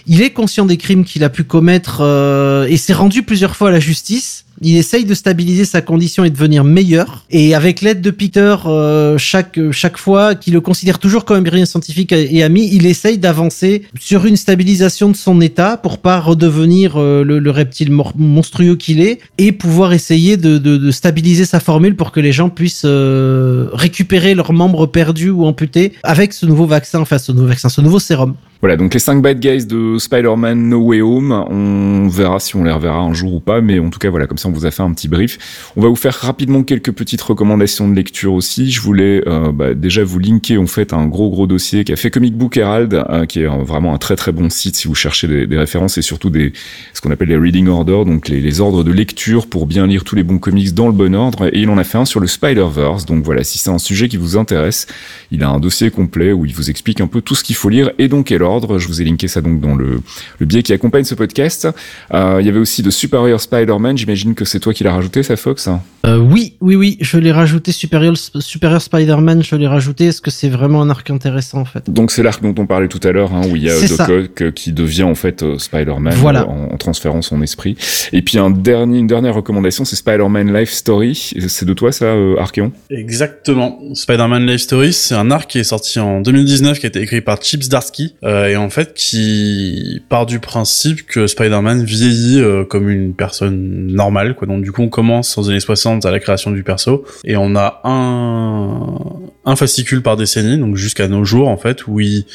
Il 0.06 0.22
est 0.22 0.32
conscient 0.32 0.66
des 0.66 0.76
crimes 0.76 1.06
qu'il 1.06 1.24
a 1.24 1.30
pu 1.30 1.46
commettre 1.46 2.02
euh, 2.02 2.66
et 2.68 2.76
s'est 2.76 2.94
rendu 2.94 3.24
plusieurs 3.24 3.56
fois 3.56 3.70
à 3.70 3.72
la 3.72 3.80
justice. 3.80 4.43
Il 4.62 4.78
essaye 4.78 5.06
de 5.06 5.14
stabiliser 5.14 5.66
sa 5.66 5.82
condition 5.82 6.24
et 6.24 6.30
de 6.30 6.36
devenir 6.36 6.64
meilleur. 6.64 7.26
Et 7.30 7.56
avec 7.56 7.82
l'aide 7.82 8.02
de 8.02 8.12
Peter, 8.12 8.56
euh, 8.66 9.18
chaque 9.18 9.60
chaque 9.72 9.98
fois 9.98 10.36
qu'il 10.36 10.54
le 10.54 10.62
considère 10.62 11.00
toujours 11.00 11.26
comme 11.26 11.44
un 11.46 11.66
scientifique 11.66 12.12
et 12.12 12.44
ami, 12.44 12.70
il 12.72 12.86
essaye 12.86 13.18
d'avancer 13.18 13.84
sur 14.00 14.26
une 14.26 14.38
stabilisation 14.38 15.10
de 15.10 15.16
son 15.16 15.40
état 15.42 15.78
pour 15.78 15.98
pas 16.00 16.20
redevenir 16.20 16.98
euh, 16.98 17.24
le, 17.24 17.40
le 17.40 17.52
reptile 17.52 17.92
monstrueux 17.92 18.76
qu'il 18.76 19.02
est 19.02 19.20
et 19.38 19.52
pouvoir 19.52 19.94
essayer 19.94 20.38
de 20.38 20.92
stabiliser 20.92 21.46
sa 21.46 21.60
formule 21.60 21.96
pour 21.96 22.12
que 22.12 22.20
les 22.20 22.32
gens 22.32 22.50
puissent 22.50 22.84
euh, 22.86 23.70
récupérer 23.74 24.36
leurs 24.36 24.54
membres 24.54 24.86
perdus 24.86 25.30
ou 25.30 25.46
amputés 25.46 25.94
avec 26.04 26.34
ce 26.34 26.46
nouveau 26.46 26.66
vaccin, 26.66 27.00
enfin 27.00 27.18
ce 27.18 27.32
nouveau 27.32 27.48
vaccin, 27.48 27.70
ce 27.70 27.82
nouveau 27.82 28.00
sérum. 28.00 28.36
Voilà, 28.62 28.78
donc 28.78 28.94
les 28.94 29.00
5 29.00 29.22
bad 29.22 29.42
guys 29.42 29.66
de 29.66 29.98
Spider-Man 29.98 30.70
No 30.70 30.80
Way 30.80 31.02
Home, 31.02 31.32
on 31.50 32.08
verra 32.08 32.40
si 32.40 32.56
on 32.56 32.64
les 32.64 32.72
reverra 32.72 33.00
un 33.00 33.14
jour 33.14 33.34
ou 33.34 33.40
pas, 33.42 33.60
mais 33.60 33.78
en 33.78 33.90
tout 33.90 34.00
cas 34.00 34.10
voilà, 34.10 34.26
comme 34.26 34.38
ça 34.38 34.43
on 34.46 34.52
vous 34.52 34.66
a 34.66 34.72
fait 34.72 34.84
un 34.84 34.92
petit 34.94 35.08
brief. 35.08 35.72
On 35.76 35.82
va 35.82 35.88
vous 35.88 35.96
faire 35.96 36.14
rapidement 36.14 36.64
quelques 36.64 36.92
petites 36.92 37.22
recommandations 37.22 37.88
de 37.88 37.96
lecture 37.96 38.34
aussi. 38.34 38.72
Je 38.72 38.82
voulais 38.82 39.24
euh, 39.28 39.52
bah, 39.52 39.74
déjà 39.74 40.04
vous 40.04 40.20
linker 40.20 40.58
en 40.60 40.68
fait 40.68 40.94
un 40.94 41.08
gros 41.08 41.30
gros 41.30 41.48
dossier 41.48 41.84
qui 41.84 41.94
a 41.94 41.96
fait 41.96 42.12
Comic 42.12 42.36
Book 42.36 42.58
Herald, 42.58 42.94
euh, 42.94 43.26
qui 43.26 43.42
est 43.42 43.46
euh, 43.46 43.64
vraiment 43.64 43.94
un 43.94 43.98
très 43.98 44.16
très 44.16 44.32
bon 44.32 44.50
site 44.50 44.76
si 44.76 44.88
vous 44.88 44.96
cherchez 44.96 45.28
des, 45.48 45.58
références 45.58 45.98
et 45.98 46.02
surtout 46.02 46.30
des 46.30 46.54
ce 46.94 47.02
qu'on 47.02 47.12
appelle 47.12 47.30
les 47.30 47.38
reading 47.38 47.68
orders, 47.68 48.06
donc 48.06 48.28
les, 48.28 48.60
ordres 48.60 48.84
de 48.84 48.92
lecture 48.92 49.48
pour 49.48 49.66
bien 49.66 49.88
lire 49.88 50.04
tous 50.04 50.16
les 50.16 50.24
bons 50.24 50.38
comics 50.38 50.74
dans 50.74 50.88
le 50.88 50.94
bon 50.94 51.16
ordre. 51.16 51.48
Et 51.54 51.62
il 51.62 51.70
en 51.70 51.78
a 51.78 51.84
fait 51.84 51.98
un 51.98 52.06
sur 52.06 52.20
le 52.20 52.28
Spider-Verse, 52.28 53.06
donc 53.06 53.24
voilà, 53.24 53.44
si 53.44 53.58
c'est 53.58 53.70
un 53.70 53.78
sujet 53.78 54.10
qui 54.10 54.18
vous 54.18 54.38
intéresse, 54.38 54.88
il 55.32 55.44
a 55.44 55.50
un 55.50 55.60
dossier 55.60 55.90
complet 55.90 56.32
où 56.32 56.46
il 56.46 56.54
vous 56.54 56.70
explique 56.70 57.02
un 57.02 57.08
peu 57.08 57.22
tout 57.22 57.36
ce 57.36 57.44
qu'il 57.44 57.56
faut 57.56 57.70
lire 57.70 57.92
et 57.98 58.08
dans 58.08 58.24
quel 58.24 58.44
ordre. 58.44 58.78
Je 58.80 58.88
vous 58.88 59.02
ai 59.02 59.06
linké 59.06 59.28
ça 59.28 59.42
donc 59.42 59.60
dans 59.60 59.76
le, 59.76 60.02
le 60.40 60.46
biais 60.46 60.64
qui 60.64 60.74
accompagne 60.74 61.04
ce 61.04 61.16
podcast. 61.16 61.68
Il 62.12 62.46
y 62.46 62.50
avait 62.50 62.60
aussi 62.60 62.84
de 62.84 62.90
Superior 62.90 63.40
Spider-Man, 63.40 63.98
j'imagine 63.98 64.33
que 64.34 64.46
c'est 64.46 64.60
toi 64.60 64.74
qui 64.74 64.84
l'as 64.84 64.94
rajouté, 64.94 65.24
ça 65.24 65.36
Fox? 65.36 65.70
Euh, 66.06 66.18
oui, 66.18 66.56
oui, 66.60 66.76
oui, 66.76 66.98
je 67.00 67.18
l'ai 67.18 67.32
rajouté 67.32 67.72
Superior, 67.72 68.16
Superior 68.18 68.82
Spider-Man, 68.82 69.42
je 69.44 69.56
l'ai 69.56 69.68
rajouté. 69.68 70.08
Est-ce 70.08 70.22
que 70.22 70.32
c'est 70.32 70.50
vraiment 70.50 70.82
un 70.82 70.90
arc 70.90 71.10
intéressant 71.10 71.60
en 71.60 71.66
fait? 71.66 71.90
Donc 71.90 72.12
c'est 72.12 72.24
l'arc 72.24 72.42
dont 72.42 72.54
on 72.62 72.66
parlait 72.66 72.88
tout 72.90 73.00
à 73.04 73.12
l'heure, 73.12 73.34
hein, 73.34 73.42
où 73.50 73.56
il 73.56 73.64
y 73.64 73.70
a 73.70 73.88
Doc. 73.88 74.10
Ock 74.10 74.42
euh, 74.42 74.52
qui 74.52 74.74
devient 74.74 75.04
en 75.04 75.16
fait 75.16 75.44
euh, 75.44 75.58
Spider-Man 75.58 76.14
Voilà. 76.18 76.48
en, 76.48 76.70
en 76.74 76.78
transférant 76.78 77.22
son 77.22 77.42
esprit. 77.42 77.78
Et 78.12 78.22
puis 78.22 78.38
un 78.38 78.50
dernier, 78.52 79.00
une 79.00 79.08
dernière 79.08 79.34
recommandation, 79.36 79.86
c'est 79.86 79.96
Spider-Man 79.96 80.54
Life 80.54 80.72
Story. 80.72 81.32
C'est 81.48 81.66
de 81.66 81.74
toi 81.74 81.92
ça, 81.92 82.06
euh, 82.06 82.36
Archeon 82.40 82.72
Exactement. 82.90 83.80
Spider-Man 83.94 84.46
Life 84.46 84.62
Story, 84.62 84.94
c'est 84.94 85.16
un 85.16 85.30
arc 85.32 85.50
qui 85.50 85.60
est 85.60 85.64
sorti 85.64 86.00
en 86.00 86.22
2019, 86.22 86.80
qui 86.80 86.86
a 86.86 86.90
été 86.90 87.02
écrit 87.02 87.22
par 87.22 87.38
Chips 87.42 87.70
Darsky, 87.70 88.16
euh, 88.24 88.48
et 88.48 88.56
en 88.56 88.70
fait 88.70 88.94
qui 88.94 90.02
part 90.10 90.26
du 90.26 90.40
principe 90.40 91.06
que 91.06 91.28
Spider-Man 91.28 91.84
vieillit 91.84 92.40
euh, 92.40 92.64
comme 92.66 92.90
une 92.90 93.14
personne 93.14 93.88
normale, 93.88 94.23
quoi. 94.34 94.48
Donc 94.48 94.64
du 94.64 94.72
coup, 94.72 94.82
on 94.82 94.90
commence 94.90 95.38
aux 95.38 95.50
années 95.50 95.60
60 95.60 96.06
à 96.06 96.12
la 96.12 96.20
création 96.20 96.52
du 96.52 96.64
perso, 96.64 97.06
et 97.26 97.36
on 97.36 97.56
a 97.56 97.82
un 97.84 98.98
un 99.46 99.56
fascicule 99.56 100.02
par 100.02 100.16
décennie, 100.16 100.58
donc 100.58 100.78
jusqu'à 100.78 101.08
nos 101.08 101.26
jours 101.26 101.50
en 101.50 101.58
fait, 101.58 101.86
où 101.88 102.00
il 102.00 102.26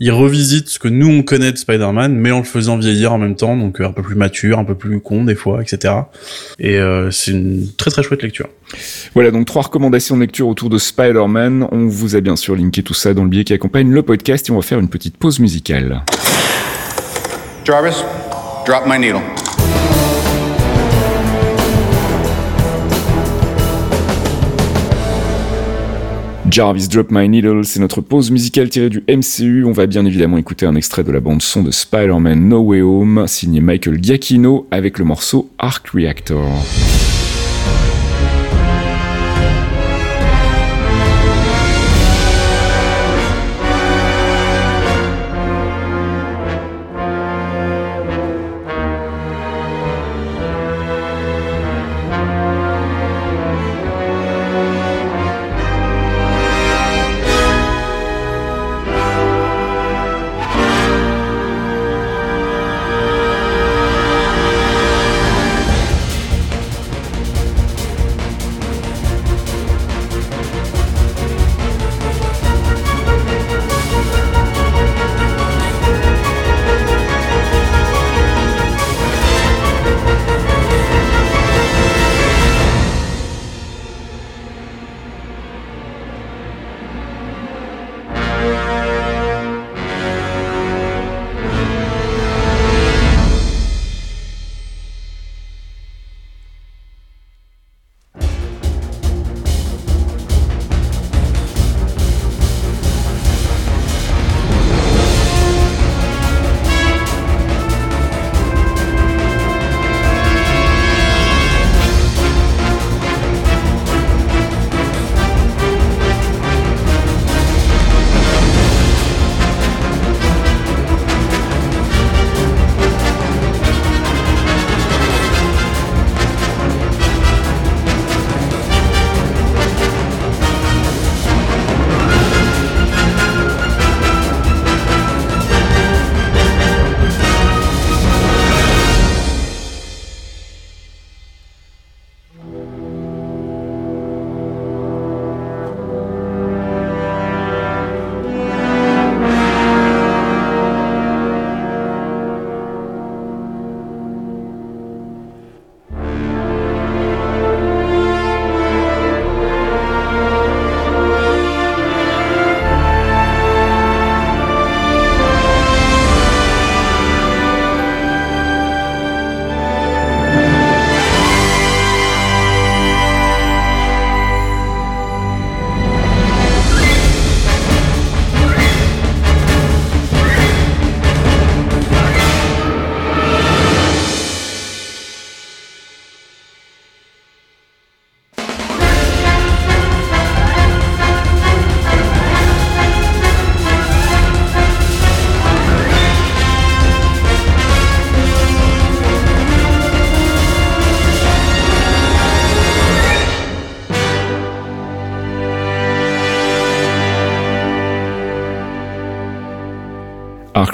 il 0.00 0.12
revisite 0.12 0.68
ce 0.68 0.78
que 0.78 0.86
nous 0.86 1.08
on 1.08 1.22
connaît 1.22 1.50
de 1.50 1.56
Spider-Man, 1.56 2.14
mais 2.14 2.30
en 2.30 2.38
le 2.38 2.44
faisant 2.44 2.76
vieillir 2.76 3.12
en 3.12 3.18
même 3.18 3.34
temps, 3.34 3.56
donc 3.56 3.80
euh, 3.80 3.86
un 3.86 3.92
peu 3.92 4.02
plus 4.02 4.14
mature, 4.14 4.58
un 4.58 4.64
peu 4.64 4.76
plus 4.76 5.00
con 5.00 5.24
des 5.24 5.34
fois, 5.34 5.60
etc. 5.60 5.94
Et 6.58 6.78
euh, 6.78 7.10
c'est 7.10 7.32
une 7.32 7.66
très 7.76 7.90
très 7.90 8.02
chouette 8.02 8.22
lecture. 8.22 8.48
Voilà, 9.14 9.30
donc 9.30 9.46
trois 9.46 9.62
recommandations 9.62 10.14
de 10.14 10.20
lecture 10.20 10.46
autour 10.46 10.70
de 10.70 10.78
Spider-Man. 10.78 11.66
On 11.72 11.86
vous 11.86 12.14
a 12.14 12.20
bien 12.20 12.36
sûr 12.36 12.54
linké 12.54 12.82
tout 12.82 12.94
ça 12.94 13.12
dans 13.14 13.24
le 13.24 13.28
billet 13.28 13.44
qui 13.44 13.54
accompagne 13.54 13.90
le 13.90 14.02
podcast 14.02 14.48
et 14.48 14.52
on 14.52 14.56
va 14.56 14.62
faire 14.62 14.78
une 14.78 14.88
petite 14.88 15.16
pause 15.16 15.40
musicale. 15.40 16.02
Jarvis, 17.64 18.04
Drop 18.68 18.86
my 18.86 18.98
needle. 18.98 19.22
Jarvis 26.50 26.88
Drop 26.88 27.10
My 27.10 27.28
Needle, 27.28 27.64
c'est 27.64 27.80
notre 27.80 28.00
pause 28.00 28.30
musicale 28.30 28.68
tirée 28.68 28.88
du 28.88 29.04
MCU. 29.08 29.64
On 29.64 29.72
va 29.72 29.86
bien 29.86 30.04
évidemment 30.04 30.38
écouter 30.38 30.66
un 30.66 30.74
extrait 30.76 31.04
de 31.04 31.12
la 31.12 31.20
bande 31.20 31.42
son 31.42 31.62
de 31.62 31.70
Spider-Man 31.70 32.48
No 32.48 32.60
Way 32.60 32.80
Home, 32.80 33.24
signé 33.26 33.60
Michael 33.60 34.02
Giacchino 34.02 34.66
avec 34.70 34.98
le 34.98 35.04
morceau 35.04 35.50
Arc 35.58 35.88
Reactor. 35.88 36.48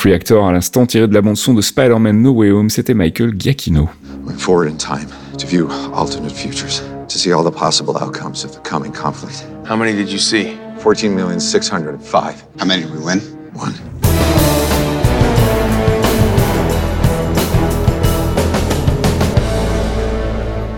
Reactor 0.04 0.46
à 0.46 0.52
l'instant 0.52 0.84
tiré 0.84 1.08
de 1.08 1.14
la 1.14 1.22
bande 1.22 1.38
son 1.38 1.54
de 1.54 1.62
Spider-Man 1.62 2.20
No 2.20 2.32
Way 2.32 2.50
Home, 2.50 2.68
c'était 2.68 2.92
Michael 2.92 3.32
Giacchino. 3.38 3.88
Went 4.26 4.38
forward 4.38 4.68
in 4.68 4.76
time 4.76 5.08
to 5.38 5.46
view 5.46 5.66
alternate 5.94 6.32
futures, 6.32 6.82
to 7.08 7.16
see 7.16 7.32
all 7.32 7.42
the 7.42 7.50
possible 7.50 7.96
outcomes 7.96 8.44
of 8.44 8.52
the 8.52 8.60
coming 8.68 8.92
conflict. 8.92 9.46
How 9.66 9.76
many 9.76 9.94
did 9.94 10.12
you 10.12 10.18
see? 10.18 10.58
14,605. 10.80 12.44
How 12.58 12.66
many 12.66 12.82
did 12.82 12.92
we 12.92 13.02
win? 13.02 13.20
One. 13.54 13.72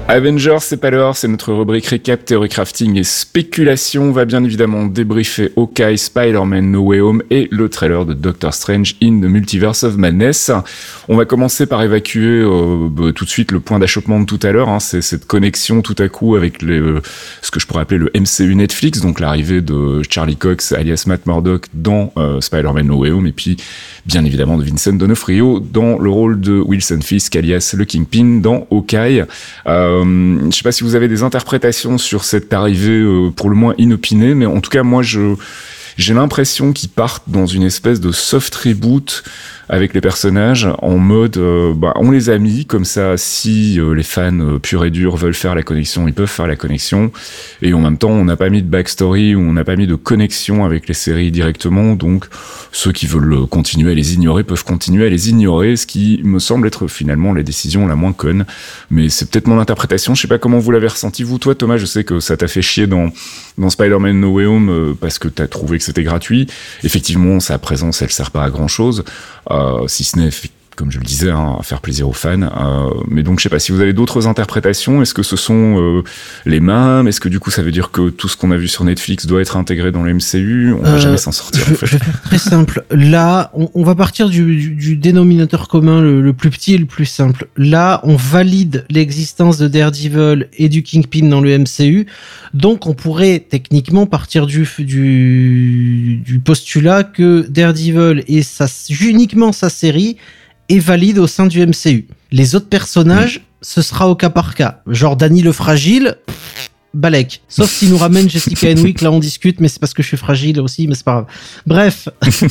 Avengers, 0.09 0.59
c'est 0.61 0.77
pas 0.77 0.91
l'heure, 0.91 1.17
c'est 1.17 1.27
notre 1.27 1.53
rubrique 1.53 1.87
récap, 1.87 2.25
théorie 2.25 2.49
crafting 2.49 2.97
et 2.97 3.03
spéculation. 3.03 4.05
On 4.05 4.13
va 4.13 4.25
bien 4.25 4.45
évidemment 4.45 4.87
débriefer 4.87 5.53
Hawkeye, 5.57 5.99
Spider-Man 5.99 6.71
No 6.71 6.83
Way 6.83 7.01
Home 7.01 7.23
et 7.31 7.49
le 7.51 7.69
trailer 7.69 8.07
de 8.07 8.15
Doctor 8.15 8.55
Strange 8.55 8.95
in 9.03 9.19
the 9.21 9.25
Multiverse 9.25 9.83
of 9.83 9.97
Madness. 9.97 10.53
On 11.09 11.17
va 11.17 11.25
commencer 11.25 11.67
par 11.67 11.83
évacuer 11.83 12.41
euh, 12.41 12.89
bah, 12.89 13.13
tout 13.13 13.25
de 13.25 13.31
suite 13.31 13.51
le 13.51 13.59
point 13.59 13.81
d'achoppement 13.81 14.21
de 14.21 14.27
tout 14.27 14.39
à 14.45 14.53
l'heure. 14.53 14.69
Hein, 14.69 14.79
c'est 14.79 15.03
cette 15.03 15.27
connexion 15.27 15.83
tout 15.83 15.97
à 15.99 16.09
coup 16.09 16.37
avec 16.37 16.63
euh, 16.63 17.01
ce 17.43 17.51
que 17.51 17.59
je 17.59 17.67
pourrais 17.67 17.83
appeler 17.83 17.99
le 17.99 18.13
MCU 18.15 18.55
Netflix, 18.55 19.01
donc 19.01 19.19
l'arrivée 19.19 19.61
de 19.61 20.03
Charlie 20.09 20.37
Cox 20.37 20.71
alias 20.71 21.03
Matt 21.09 21.27
Murdock 21.27 21.67
dans 21.75 22.13
euh, 22.17 22.41
Spider-Man 22.41 22.87
No 22.87 22.99
Way 22.99 23.11
Home 23.11 23.27
et 23.27 23.33
puis 23.33 23.57
bien 24.07 24.25
évidemment 24.25 24.57
de 24.57 24.63
Vincent 24.63 24.93
D'Onofrio 24.93 25.59
dans 25.59 25.99
le 25.99 26.11
rôle 26.11 26.41
de 26.41 26.61
Wilson 26.61 27.01
Fisk 27.03 27.35
alias 27.35 27.75
le 27.77 27.85
Kingpin 27.85 28.39
dans 28.41 28.69
Hawkeye. 28.71 29.25
Je 30.05 30.57
sais 30.57 30.63
pas 30.63 30.73
si 30.73 30.85
vous 30.85 30.95
avez 30.95 31.09
des 31.09 31.23
interprétations 31.23 31.99
sur 31.99 32.25
cette 32.25 32.53
arrivée 32.53 33.01
euh, 33.01 33.31
pour 33.31 33.49
le 33.51 33.57
moins 33.57 33.75
inopinée, 33.79 34.35
mais 34.35 34.47
en 34.47 34.61
tout 34.61 34.71
cas 34.71 34.83
moi 34.83 35.03
je 35.03 35.35
j'ai 35.97 36.13
l'impression 36.13 36.73
qu'ils 36.73 36.91
partent 36.91 37.29
dans 37.29 37.47
une 37.47 37.63
espèce 37.63 38.01
de 38.01 38.13
soft 38.13 38.55
reboot 38.55 39.25
avec 39.69 39.95
les 39.95 40.01
personnages 40.01 40.69
en 40.79 40.97
mode 40.99 41.39
euh, 41.39 41.75
bah, 41.75 41.93
on 41.97 42.13
les 42.13 42.31
a 42.31 42.39
mis 42.39 42.67
comme 42.67 42.85
ça 42.85 43.17
si 43.17 43.81
euh, 43.81 43.95
les 43.95 44.05
fans 44.05 44.39
euh, 44.39 44.59
purs 44.61 44.85
et 44.85 44.91
durs 44.91 45.17
veulent 45.17 45.35
faire 45.35 45.57
la 45.57 45.63
connexion 45.63 46.07
ils 46.07 46.15
peuvent 46.15 46.29
faire 46.29 46.47
la 46.47 46.57
connexion. 46.57 47.11
Et 47.63 47.75
en 47.75 47.81
même 47.81 47.99
temps 47.99 48.11
on 48.11 48.25
n'a 48.25 48.37
pas 48.37 48.49
mis 48.49 48.63
de 48.63 48.69
backstory 48.69 49.35
ou 49.35 49.41
on 49.41 49.53
n'a 49.53 49.65
pas 49.65 49.77
mis 49.77 49.87
de 49.87 49.97
connexion 49.97 50.65
avec 50.65 50.87
les 50.87 50.95
séries 50.95 51.33
directement. 51.33 51.95
Donc 51.95 52.27
ceux 52.71 52.93
qui 52.93 53.07
veulent 53.07 53.47
continuer 53.47 53.93
à 53.93 53.95
les 53.95 54.15
ignorer 54.15 54.45
peuvent 54.45 54.65
continuer 54.65 55.07
à 55.07 55.11
les 55.11 55.31
ignorer 55.31 55.77
ce 55.77 55.87
qui 55.87 56.21
me 56.23 56.39
semble 56.39 56.69
être 56.69 56.87
finalement 56.87 57.35
la 57.35 57.43
décision 57.43 57.87
la 57.89 57.97
moins 57.97 58.13
conne. 58.13 58.47
Mais 58.91 59.09
c'est 59.09 59.29
peut-être 59.31 59.49
mon 59.49 59.59
interprétation. 59.59 60.15
Je 60.15 60.23
sais 60.23 60.29
pas 60.29 60.39
comment 60.39 60.59
vous 60.59 60.71
l'avez 60.71 60.89
ressenti 60.89 61.25
vous 61.25 61.39
toi 61.39 61.55
Thomas. 61.55 61.77
Je 61.77 61.87
sais 61.87 62.05
que 62.05 62.21
ça 62.21 62.37
t'a 62.37 62.47
fait 62.47 62.63
chier 62.63 62.87
dans 62.87 63.11
dans 63.59 63.71
Spider-Man 63.71 64.21
No 64.21 64.35
Way 64.35 64.45
Home 64.45 64.97
parce 65.01 65.19
que 65.19 65.29
t'as 65.29 65.49
trouvé 65.49 65.79
que 65.79 65.85
c'était 65.85 66.05
gratuit. 66.05 66.47
Effectivement 66.85 67.41
sa 67.41 67.59
présence 67.59 68.03
elle 68.03 68.11
sert 68.11 68.31
pas 68.31 68.45
à 68.45 68.51
grand 68.51 68.69
chose 68.69 69.05
si 69.87 70.05
ce 70.05 70.19
n'est 70.19 70.31
comme 70.77 70.93
je 70.93 70.99
le 70.99 71.05
disais, 71.07 71.31
hein, 71.31 71.57
à 71.59 71.63
faire 71.63 71.81
plaisir 71.81 72.07
aux 72.07 72.13
fans. 72.13 72.43
Euh, 72.43 72.91
mais 73.09 73.23
donc, 73.23 73.39
je 73.39 73.45
sais 73.45 73.49
pas 73.49 73.59
si 73.59 73.73
vous 73.73 73.81
avez 73.81 73.95
d'autres 73.95 74.27
interprétations. 74.27 75.01
Est-ce 75.01 75.15
que 75.15 75.23
ce 75.23 75.35
sont 75.35 75.81
euh, 75.81 76.03
les 76.45 76.61
mêmes? 76.61 77.09
Est-ce 77.09 77.19
que 77.19 77.31
du 77.31 77.41
coup, 77.41 77.51
ça 77.51 77.63
veut 77.63 77.71
dire 77.73 77.91
que 77.91 78.11
tout 78.11 78.29
ce 78.29 78.37
qu'on 78.37 78.51
a 78.51 78.59
vu 78.59 78.69
sur 78.69 78.85
Netflix 78.85 79.25
doit 79.25 79.41
être 79.41 79.57
intégré 79.57 79.91
dans 79.91 80.03
le 80.03 80.13
MCU 80.13 80.75
On 80.79 80.83
va 80.83 80.89
Euh, 80.97 80.99
jamais 80.99 81.17
s'en 81.17 81.33
sortir. 81.33 81.63
Je, 81.67 81.73
en 81.73 81.77
fait. 81.77 81.87
je 81.87 81.93
vais 81.93 81.99
faire 82.05 82.23
très 82.25 82.37
simple. 82.37 82.85
Là, 82.91 83.51
on, 83.55 83.71
on 83.73 83.85
va 83.85 83.95
partir 83.95 84.29
du, 84.29 84.55
du- 84.55 84.75
du 84.75 84.97
dénominateur 84.99 85.67
commun 85.69 86.03
le, 86.03 86.21
le 86.21 86.33
plus 86.35 86.51
petit 86.51 86.75
et 86.75 86.79
le 86.79 86.85
plus 86.85 87.07
simple. 87.07 87.49
Là, 87.57 88.03
on 88.05 88.17
valide 88.17 88.85
l'existence 88.91 89.57
de 89.57 89.69
Daredevil 89.69 90.49
et 90.59 90.69
du 90.69 90.83
Kingpin 90.83 91.27
dans 91.29 91.41
le 91.41 91.57
MCU. 91.59 92.07
Donc, 92.53 92.87
on 92.87 92.93
pourrait 92.93 93.39
techniquement 93.49 94.05
partir 94.05 94.45
du, 94.47 94.69
du, 94.81 95.96
du 96.37 96.43
postulat 96.43 97.03
que 97.03 97.47
Daredevil 97.49 98.23
et 98.29 98.43
sa, 98.43 98.67
uniquement 99.01 99.53
sa 99.53 99.71
série 99.71 100.19
est 100.69 100.79
valide 100.79 101.19
au 101.19 101.27
sein 101.27 101.47
du 101.47 101.67
MCU. 101.67 102.09
Les 102.31 102.55
autres 102.55 102.69
personnages, 102.69 103.41
ce 103.63 103.81
sera 103.81 104.11
au 104.11 104.15
cas 104.15 104.29
par 104.29 104.55
cas. 104.55 104.83
Genre 104.87 105.17
Danny 105.17 105.41
le 105.41 105.53
fragile, 105.53 106.17
Balek. 106.93 107.41
Sauf 107.49 107.71
s'il 107.71 107.89
nous 107.89 107.97
ramène 107.97 108.29
Jessica 108.29 108.69
Henwick, 108.69 109.01
là 109.01 109.11
on 109.11 109.19
discute, 109.19 109.61
mais 109.61 109.69
c'est 109.69 109.81
parce 109.81 109.95
que 109.95 110.03
je 110.03 110.09
suis 110.09 110.19
fragile 110.19 110.61
aussi, 110.61 110.87
mais 110.87 110.95
c'est 110.95 111.05
pas 111.05 111.13
grave. 111.13 111.27
Bref, 111.67 112.09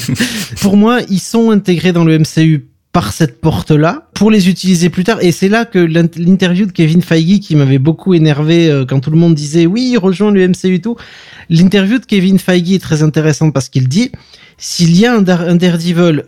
pour 0.61 0.77
moi, 0.77 1.01
ils 1.07 1.19
sont 1.19 1.51
intégrés 1.51 1.93
dans 1.93 2.05
le 2.05 2.17
MCU 2.17 2.65
par 2.95 3.11
cette 3.11 3.41
porte-là 3.41 4.07
pour 4.13 4.31
les 4.31 4.47
utiliser 4.47 4.89
plus 4.89 5.03
tard. 5.03 5.21
Et 5.21 5.33
c'est 5.33 5.49
là 5.49 5.65
que 5.65 5.79
l'int- 5.79 6.17
l'interview 6.17 6.65
de 6.65 6.71
Kevin 6.71 7.01
Feige 7.01 7.41
qui 7.41 7.57
m'avait 7.57 7.77
beaucoup 7.77 8.13
énervé 8.13 8.69
euh, 8.69 8.85
quand 8.85 9.01
tout 9.01 9.11
le 9.11 9.17
monde 9.17 9.35
disait 9.35 9.65
oui, 9.65 9.97
rejoins 9.97 10.31
le 10.31 10.47
MCU 10.47 10.75
et 10.75 10.79
tout. 10.79 10.95
L'interview 11.49 11.99
de 11.99 12.05
Kevin 12.05 12.39
Feige 12.39 12.71
est 12.71 12.79
très 12.81 13.03
intéressante 13.03 13.53
parce 13.53 13.67
qu'il 13.67 13.89
dit 13.89 14.13
s'il 14.57 14.97
y 14.97 15.05
a 15.05 15.13
un, 15.13 15.21
Dar- 15.21 15.41
un 15.41 15.55
Daredevil, 15.55 16.23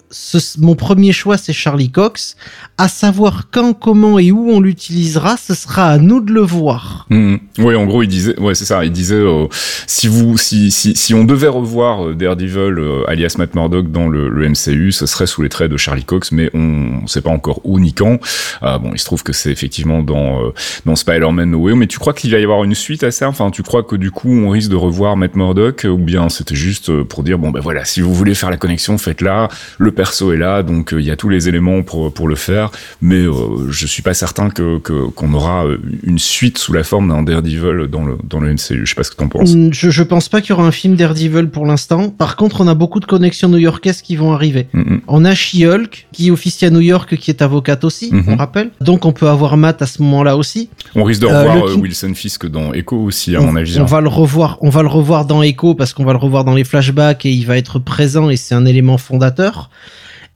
mon 0.60 0.76
premier 0.76 1.12
choix 1.14 1.38
c'est 1.38 1.54
Charlie 1.54 1.90
Cox. 1.92 2.36
À 2.78 2.88
savoir 2.88 3.48
quand, 3.52 3.74
comment 3.74 4.20
et 4.20 4.32
où 4.32 4.52
on 4.52 4.60
l'utilisera, 4.60 5.36
ce 5.38 5.56
sera 5.56 5.90
à 5.90 5.98
nous 5.98 6.22
de 6.22 6.32
le 6.32 6.42
voir. 6.42 7.08
Mhm. 7.10 7.40
Oui, 7.60 7.76
en 7.76 7.86
gros, 7.86 8.04
il 8.04 8.08
disait, 8.08 8.36
c'est 8.54 8.66
ça. 8.66 8.86
Il 8.86 8.92
disait, 8.92 9.16
euh, 9.16 9.48
si 9.88 11.14
on 11.16 11.24
devait 11.24 11.48
revoir 11.48 12.08
euh, 12.10 12.14
Daredevil, 12.14 12.78
euh, 12.78 13.04
alias 13.10 13.36
Matt 13.40 13.56
Murdock 13.56 13.92
dans 13.92 14.08
le, 14.08 14.30
MCU, 14.48 14.92
ce 14.92 15.06
serait 15.08 15.26
sous 15.26 15.42
les 15.42 15.50
traits 15.50 15.72
de 15.72 15.78
Charlie 15.78 16.04
Cox, 16.04 16.32
mais 16.32 16.52
on 16.54 17.02
ne 17.02 17.08
sait 17.08 17.22
pas 17.22 17.32
encore 17.32 17.62
où 17.64 17.80
ni 17.80 17.94
quand. 17.94 18.20
Bon, 18.62 18.92
il 18.94 19.00
se 19.00 19.06
trouve 19.06 19.24
que 19.24 19.34
c'est 19.34 19.52
effectivement 19.52 20.04
dans 20.04 20.54
dans 20.86 20.96
Spider-Man 20.96 21.52
No 21.52 21.60
Way 21.60 21.76
mais 21.76 21.88
tu 21.88 22.00
crois 22.00 22.14
qu'il 22.14 22.32
va 22.32 22.40
y 22.40 22.44
avoir 22.44 22.64
une 22.64 22.76
suite 22.76 23.04
à 23.04 23.12
ça? 23.12 23.28
Enfin, 23.28 23.50
tu 23.52 23.64
crois 23.64 23.84
que 23.84 23.96
du 23.96 24.12
coup, 24.12 24.30
on 24.32 24.50
risque 24.50 24.70
de 24.70 24.76
revoir 24.76 25.18
Matt 25.18 25.36
Murdock, 25.36 25.86
ou 25.90 25.98
bien 25.98 26.30
c'était 26.30 26.56
juste 26.56 27.04
pour 27.04 27.24
dire, 27.24 27.38
bon, 27.40 27.50
ben 27.52 27.60
voilà, 27.60 27.84
si 27.86 28.02
vous 28.02 28.14
voulez 28.18 28.36
faire 28.36 28.50
la 28.50 28.58
connexion, 28.58 28.98
faites-la. 28.98 29.48
Le 29.78 29.92
perso 29.92 30.32
est 30.34 30.38
là, 30.38 30.64
donc 30.64 30.94
euh, 30.94 31.00
il 31.02 31.06
y 31.08 31.12
a 31.12 31.16
tous 31.16 31.30
les 31.30 31.48
éléments 31.50 31.82
pour 31.84 32.14
pour 32.14 32.28
le 32.28 32.36
faire, 32.36 32.72
mais 33.02 33.16
euh, 33.26 33.70
je 33.70 33.86
suis 33.88 34.02
pas 34.02 34.14
certain 34.14 34.50
que 34.50 34.78
qu'on 34.78 35.34
aura 35.34 35.66
euh, 35.66 35.78
une 36.04 36.20
suite 36.20 36.58
sous 36.58 36.74
la 36.74 36.84
forme 36.84 37.10
d'un 37.10 37.24
Daredevil 37.24 37.88
dans 37.90 38.04
le 38.06 38.18
dans 38.24 38.40
le 38.40 38.54
MCU. 38.54 38.86
Je 38.86 38.86
sais 38.86 38.96
pas 38.96 39.04
ce 39.04 39.12
que 39.12 39.16
t'en 39.18 39.28
penses. 39.30 39.54
Mm, 39.56 39.70
Je, 39.74 39.90
je 39.90 40.04
pense 40.04 40.30
pas 40.30 40.42
qu'il 40.42 40.50
y 40.52 40.54
aura 40.54 40.66
un 40.66 40.72
film 40.72 40.96
Daredevil 40.96 41.48
pour 41.50 41.66
l'instant. 41.66 42.10
Par 42.10 42.36
contre, 42.36 42.62
on 42.62 42.68
a 42.68 42.74
beaucoup 42.76 43.00
de 43.00 43.06
connexions 43.06 43.48
new-yorkaises 43.50 44.02
qui 44.02 44.16
vont 44.16 44.34
arriver. 44.34 44.68
Mhm. 44.74 45.02
On 45.08 45.24
a 45.26 45.34
She-Hulk, 45.36 46.08
qui 46.12 46.32
officie 46.32 46.66
à 46.66 46.70
New 46.70 46.80
York, 46.82 47.16
qui 47.18 47.32
est 47.32 47.42
avocate 47.42 47.84
aussi, 47.84 48.12
on 48.28 48.36
rappelle. 48.36 48.72
Donc 48.82 49.06
on 49.06 49.12
peut 49.12 49.28
avoir 49.30 49.58
Matt 49.58 49.82
à 49.82 49.86
ce 49.86 50.02
moment-là 50.02 50.36
aussi. 50.38 50.70
On 50.96 51.04
risque 51.04 51.22
de 51.22 51.28
revoir 51.28 51.58
euh, 51.66 51.74
King- 51.74 51.82
Wilson 51.82 52.14
Fisk 52.16 52.48
dans 52.48 52.74
Echo 52.74 52.98
aussi, 52.98 53.36
à 53.36 53.42
on, 53.42 53.48
mon 53.48 53.56
avis. 53.56 53.78
on 53.80 53.84
hein. 53.84 53.86
va 53.86 54.02
le 54.02 54.08
revoir, 54.10 54.58
on 54.62 54.70
va 54.70 54.82
le 54.82 54.88
revoir 54.88 55.26
dans 55.26 55.42
Echo 55.44 55.76
parce 55.76 55.94
qu'on 55.94 56.06
va 56.06 56.14
le 56.14 56.18
revoir 56.20 56.44
dans 56.44 56.54
les 56.56 56.64
flashbacks 56.64 57.26
et 57.26 57.32
il 57.32 57.46
va 57.46 57.58
être 57.58 57.80
présent 57.80 58.07
et 58.30 58.38
c'est 58.38 58.56
un 58.56 58.66
élément 58.66 58.98
fondateur. 58.98 59.70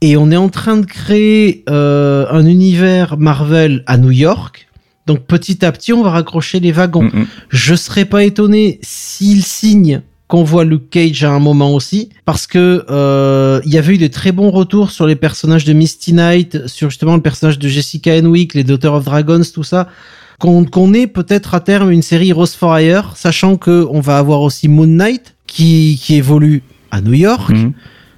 Et 0.02 0.18
on 0.18 0.32
est 0.32 0.38
en 0.38 0.50
train 0.50 0.78
de 0.78 0.86
créer 0.86 1.64
euh, 1.70 2.26
un 2.32 2.46
univers 2.46 3.18
Marvel 3.18 3.84
à 3.86 3.98
New 3.98 4.12
York. 4.12 4.68
Donc 5.06 5.26
petit 5.26 5.64
à 5.64 5.72
petit, 5.72 5.94
on 5.94 6.04
va 6.04 6.10
raccrocher 6.10 6.60
les 6.60 6.72
wagons. 6.72 7.04
Mhm. 7.04 7.28
Je 7.50 7.76
serais 7.76 8.06
pas 8.06 8.24
étonné 8.24 8.80
s'il 8.82 9.44
signe 9.44 10.02
qu'on 10.28 10.44
voit 10.44 10.64
Luke 10.64 10.90
Cage 10.90 11.26
à 11.26 11.32
un 11.32 11.40
moment 11.40 11.76
aussi, 11.76 12.08
parce 12.24 12.48
que 12.48 12.86
euh, 12.90 13.60
il 13.66 13.74
y 13.74 13.78
avait 13.78 13.96
eu 13.96 13.98
de 13.98 14.08
très 14.08 14.32
bons 14.32 14.50
retours 14.50 14.90
sur 14.92 15.06
les 15.06 15.18
personnages 15.18 15.66
de 15.66 15.74
Misty 15.74 16.14
Knight, 16.14 16.68
sur 16.68 16.90
justement 16.90 17.16
le 17.16 17.22
personnage 17.22 17.60
de 17.60 17.68
Jessica 17.68 18.16
Henwick, 18.16 18.54
les 18.54 18.64
Daughter 18.64 18.88
of 18.88 19.04
Dragons, 19.04 19.42
tout 19.54 19.64
ça. 19.64 19.90
Qu'on 20.40 20.64
qu'on 20.64 20.94
ait 20.94 21.08
peut-être 21.08 21.54
à 21.54 21.60
terme 21.60 21.92
une 21.92 22.02
série 22.02 22.32
Rose 22.32 22.56
for 22.56 22.80
Hire, 22.80 23.12
sachant 23.18 23.58
que 23.58 23.86
on 23.92 24.00
va 24.00 24.18
avoir 24.18 24.42
aussi 24.42 24.70
Moon 24.70 24.88
Knight 24.88 25.36
qui 25.48 26.00
qui 26.02 26.16
évolue 26.16 26.64
à 26.92 27.02
New 27.02 27.14
York. 27.14 27.50
Mhm. 27.52 27.74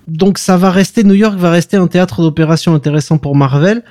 Donc 0.07 0.37
ça 0.37 0.57
va 0.57 0.69
rester, 0.71 1.03
New 1.03 1.13
York 1.13 1.37
va 1.37 1.49
rester 1.51 1.77
un 1.77 1.87
théâtre 1.87 2.21
d'opération 2.21 2.73
intéressant 2.75 3.17
pour 3.17 3.35
Marvel. 3.35 3.83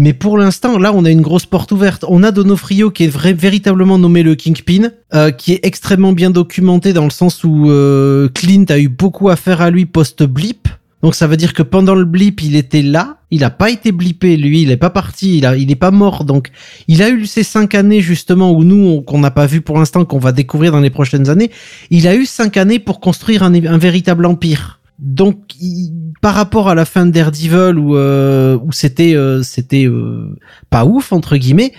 Mais 0.00 0.12
pour 0.12 0.38
l'instant, 0.38 0.78
là, 0.78 0.92
on 0.94 1.04
a 1.04 1.10
une 1.10 1.22
grosse 1.22 1.44
porte 1.46 1.72
ouverte. 1.72 2.04
On 2.08 2.22
a 2.22 2.30
Donofrio 2.30 2.92
qui 2.92 3.02
est 3.04 3.08
vrai- 3.08 3.32
véritablement 3.32 3.98
nommé 3.98 4.22
le 4.22 4.36
Kingpin, 4.36 4.90
euh, 5.12 5.32
qui 5.32 5.54
est 5.54 5.60
extrêmement 5.64 6.12
bien 6.12 6.30
documenté 6.30 6.92
dans 6.92 7.02
le 7.02 7.10
sens 7.10 7.42
où 7.42 7.68
euh, 7.68 8.28
Clint 8.32 8.66
a 8.68 8.78
eu 8.78 8.88
beaucoup 8.88 9.28
à 9.28 9.34
faire 9.34 9.60
à 9.60 9.70
lui 9.70 9.86
post-blip. 9.86 10.68
Donc 11.02 11.14
ça 11.14 11.26
veut 11.26 11.36
dire 11.36 11.52
que 11.54 11.62
pendant 11.62 11.94
le 11.94 12.04
blip, 12.04 12.42
il 12.42 12.56
était 12.56 12.82
là. 12.82 13.18
Il 13.30 13.44
a 13.44 13.50
pas 13.50 13.70
été 13.70 13.92
blippé, 13.92 14.36
lui. 14.36 14.62
Il 14.62 14.70
est 14.70 14.76
pas 14.76 14.90
parti. 14.90 15.38
Il 15.38 15.46
a, 15.46 15.56
il 15.56 15.76
pas 15.76 15.90
mort. 15.90 16.24
Donc 16.24 16.50
il 16.88 17.02
a 17.02 17.10
eu 17.10 17.26
ces 17.26 17.42
cinq 17.44 17.74
années 17.74 18.00
justement 18.00 18.52
où 18.52 18.64
nous, 18.64 18.84
on- 18.88 19.02
qu'on 19.02 19.18
n'a 19.20 19.30
pas 19.30 19.46
vu 19.46 19.60
pour 19.60 19.78
l'instant, 19.78 20.04
qu'on 20.04 20.18
va 20.18 20.32
découvrir 20.32 20.72
dans 20.72 20.80
les 20.80 20.90
prochaines 20.90 21.28
années. 21.30 21.50
Il 21.90 22.08
a 22.08 22.16
eu 22.16 22.26
cinq 22.26 22.56
années 22.56 22.78
pour 22.78 23.00
construire 23.00 23.42
un, 23.42 23.54
un 23.54 23.78
véritable 23.78 24.26
empire. 24.26 24.80
Donc, 24.98 25.38
il- 25.60 25.92
par 26.20 26.34
rapport 26.34 26.68
à 26.68 26.74
la 26.74 26.84
fin 26.84 27.06
de 27.06 27.12
Daredevil 27.12 27.78
où 27.78 27.96
euh, 27.96 28.58
où 28.64 28.72
c'était 28.72 29.14
euh, 29.14 29.42
euh, 29.72 30.36
pas 30.70 30.84
ouf 30.84 31.12
entre 31.12 31.36
guillemets 31.36 31.72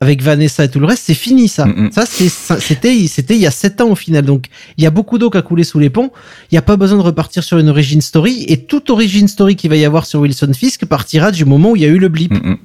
avec 0.00 0.22
Vanessa 0.22 0.64
et 0.64 0.70
tout 0.70 0.78
le 0.78 0.86
reste, 0.86 1.04
c'est 1.06 1.14
fini 1.14 1.48
ça. 1.48 1.66
Ça 1.90 2.04
c'est 2.06 2.28
ça- 2.28 2.60
c'était 2.60 3.06
c'était 3.08 3.34
il 3.34 3.40
y 3.40 3.46
a 3.46 3.50
sept 3.50 3.80
ans 3.80 3.88
au 3.90 3.94
final. 3.94 4.24
Donc 4.24 4.46
il 4.76 4.84
y 4.84 4.86
a 4.86 4.90
beaucoup 4.90 5.16
d'eau 5.18 5.30
qui 5.30 5.38
a 5.38 5.42
coulé 5.42 5.64
sous 5.64 5.78
les 5.78 5.88
ponts. 5.90 6.10
Il 6.50 6.54
n'y 6.54 6.58
a 6.58 6.62
pas 6.62 6.76
besoin 6.76 6.98
de 6.98 7.02
repartir 7.02 7.42
sur 7.42 7.56
une 7.58 7.68
origin 7.70 8.00
story 8.02 8.44
et 8.48 8.58
toute 8.64 8.90
origin 8.90 9.26
story 9.26 9.56
qu'il 9.56 9.70
va 9.70 9.76
y 9.76 9.84
avoir 9.86 10.04
sur 10.04 10.20
Wilson 10.20 10.52
Fisk 10.54 10.84
partira 10.84 11.32
du 11.32 11.44
moment 11.46 11.70
où 11.70 11.76
il 11.76 11.82
y 11.82 11.86
a 11.86 11.88
eu 11.88 11.98
le 11.98 12.08
blip. 12.08 12.32
Mhm. 12.32 12.58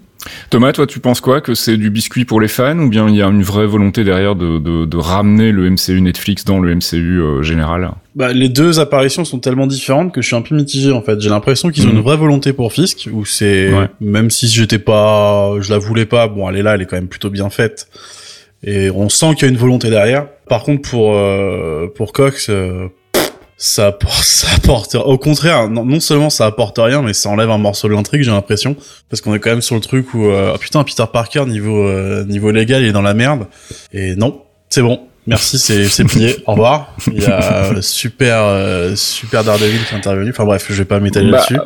Thomas, 0.49 0.72
toi, 0.72 0.86
tu 0.86 0.99
penses 0.99 1.19
quoi 1.22 1.41
Que 1.41 1.55
c'est 1.55 1.78
du 1.78 1.89
biscuit 1.89 2.26
pour 2.26 2.39
les 2.41 2.47
fans 2.47 2.78
ou 2.80 2.89
bien 2.89 3.07
il 3.09 3.15
y 3.15 3.22
a 3.22 3.28
une 3.28 3.41
vraie 3.43 3.65
volonté 3.65 4.03
derrière 4.03 4.36
de, 4.36 4.59
de, 4.59 4.86
de 4.86 4.97
ramener 4.97 5.51
le 5.51 5.69
MCU 5.69 5.99
Netflix 6.01 6.45
dans 6.45 6.59
le 6.59 6.76
MCU 6.76 7.19
euh, 7.22 7.41
général? 7.41 7.91
Bah, 8.15 8.32
les 8.34 8.49
deux 8.49 8.80
apparitions 8.80 9.26
sont 9.26 9.39
tellement 9.39 9.67
différentes 9.67 10.13
que 10.13 10.22
je 10.22 10.28
suis 10.28 10.36
un 10.36 10.41
peu 10.41 10.53
mitigé 10.55 10.91
en 10.91 11.01
fait. 11.01 11.19
J'ai 11.22 11.30
l'impression 11.30 11.69
qu'ils 11.69 11.86
ont 11.86 11.89
Mhm. 11.91 11.95
une 11.97 12.01
vraie 12.03 12.17
volonté 12.17 12.53
pour 12.53 12.72
Fisk, 12.74 13.09
où 13.11 13.26
c'est 13.26 13.74
Ouais. 13.74 13.88
même 13.99 14.30
si 14.30 14.47
j'étais 14.47 14.80
pas, 14.80 15.53
je 15.59 15.72
la 15.72 15.78
voulais 15.80 16.05
pas. 16.05 16.28
Bon, 16.28 16.49
elle 16.49 16.57
est 16.57 16.63
là, 16.63 16.76
elle 16.76 16.82
est 16.82 16.86
quand 16.86 16.97
même 16.97 17.07
plutôt 17.07 17.30
bien 17.30 17.49
faite, 17.49 17.88
et 18.63 18.89
on 18.91 19.09
sent 19.09 19.34
qu'il 19.36 19.43
y 19.47 19.49
a 19.49 19.51
une 19.53 19.57
volonté 19.59 19.89
derrière. 19.89 20.28
Par 20.47 20.63
contre, 20.63 20.88
pour 20.89 21.13
euh, 21.15 21.88
pour 21.95 22.13
Cox, 22.13 22.47
euh, 22.49 22.88
ça 23.62 23.88
apporte, 23.88 24.14
ça 24.24 24.47
apporte. 24.55 24.95
Au 24.95 25.18
contraire, 25.18 25.70
non, 25.70 25.99
seulement 25.99 26.30
ça 26.30 26.47
apporte 26.47 26.78
rien, 26.80 27.01
mais 27.01 27.14
ça 27.14 27.30
enlève 27.30 27.51
un 27.51 27.59
morceau 27.59 27.88
de 27.88 27.93
l'intrigue, 27.93 28.24
j'ai 28.24 28.32
l'impression, 28.32 28.76
parce 29.09 29.22
qu'on 29.22 29.34
est 29.36 29.39
quand 29.39 29.51
même 29.51 29.62
sur 29.62 29.76
le 29.76 29.82
truc 29.82 30.14
où 30.14 30.26
euh, 30.26 30.51
ah, 30.53 30.57
putain 30.57 30.84
Peter 30.84 31.05
Parker 31.12 31.45
niveau 31.45 31.88
euh, 31.88 32.26
niveau 32.26 32.51
légal 32.51 32.82
il 32.82 32.89
est 32.89 32.91
dans 32.91 33.03
la 33.03 33.14
merde. 33.14 33.45
Et 33.93 34.16
non, 34.16 34.41
c'est 34.70 34.82
bon. 34.82 35.07
Merci, 35.28 35.59
c'est 35.59 35.86
c'est 35.86 36.03
plié. 36.03 36.38
Au 36.47 36.53
revoir. 36.53 36.95
Il 37.13 37.22
y 37.22 37.26
a 37.28 37.65
euh, 37.74 37.82
super 37.82 38.38
euh, 38.39 38.95
super 38.95 39.43
Daredevil 39.43 39.80
qui 39.88 39.93
est 39.93 39.97
intervenu. 39.97 40.32
Enfin 40.32 40.45
bref, 40.45 40.65
je 40.67 40.74
vais 40.74 40.86
pas 40.86 40.99
m'étaler 40.99 41.30
Bah, 41.30 41.38
là-dessus. 41.49 41.57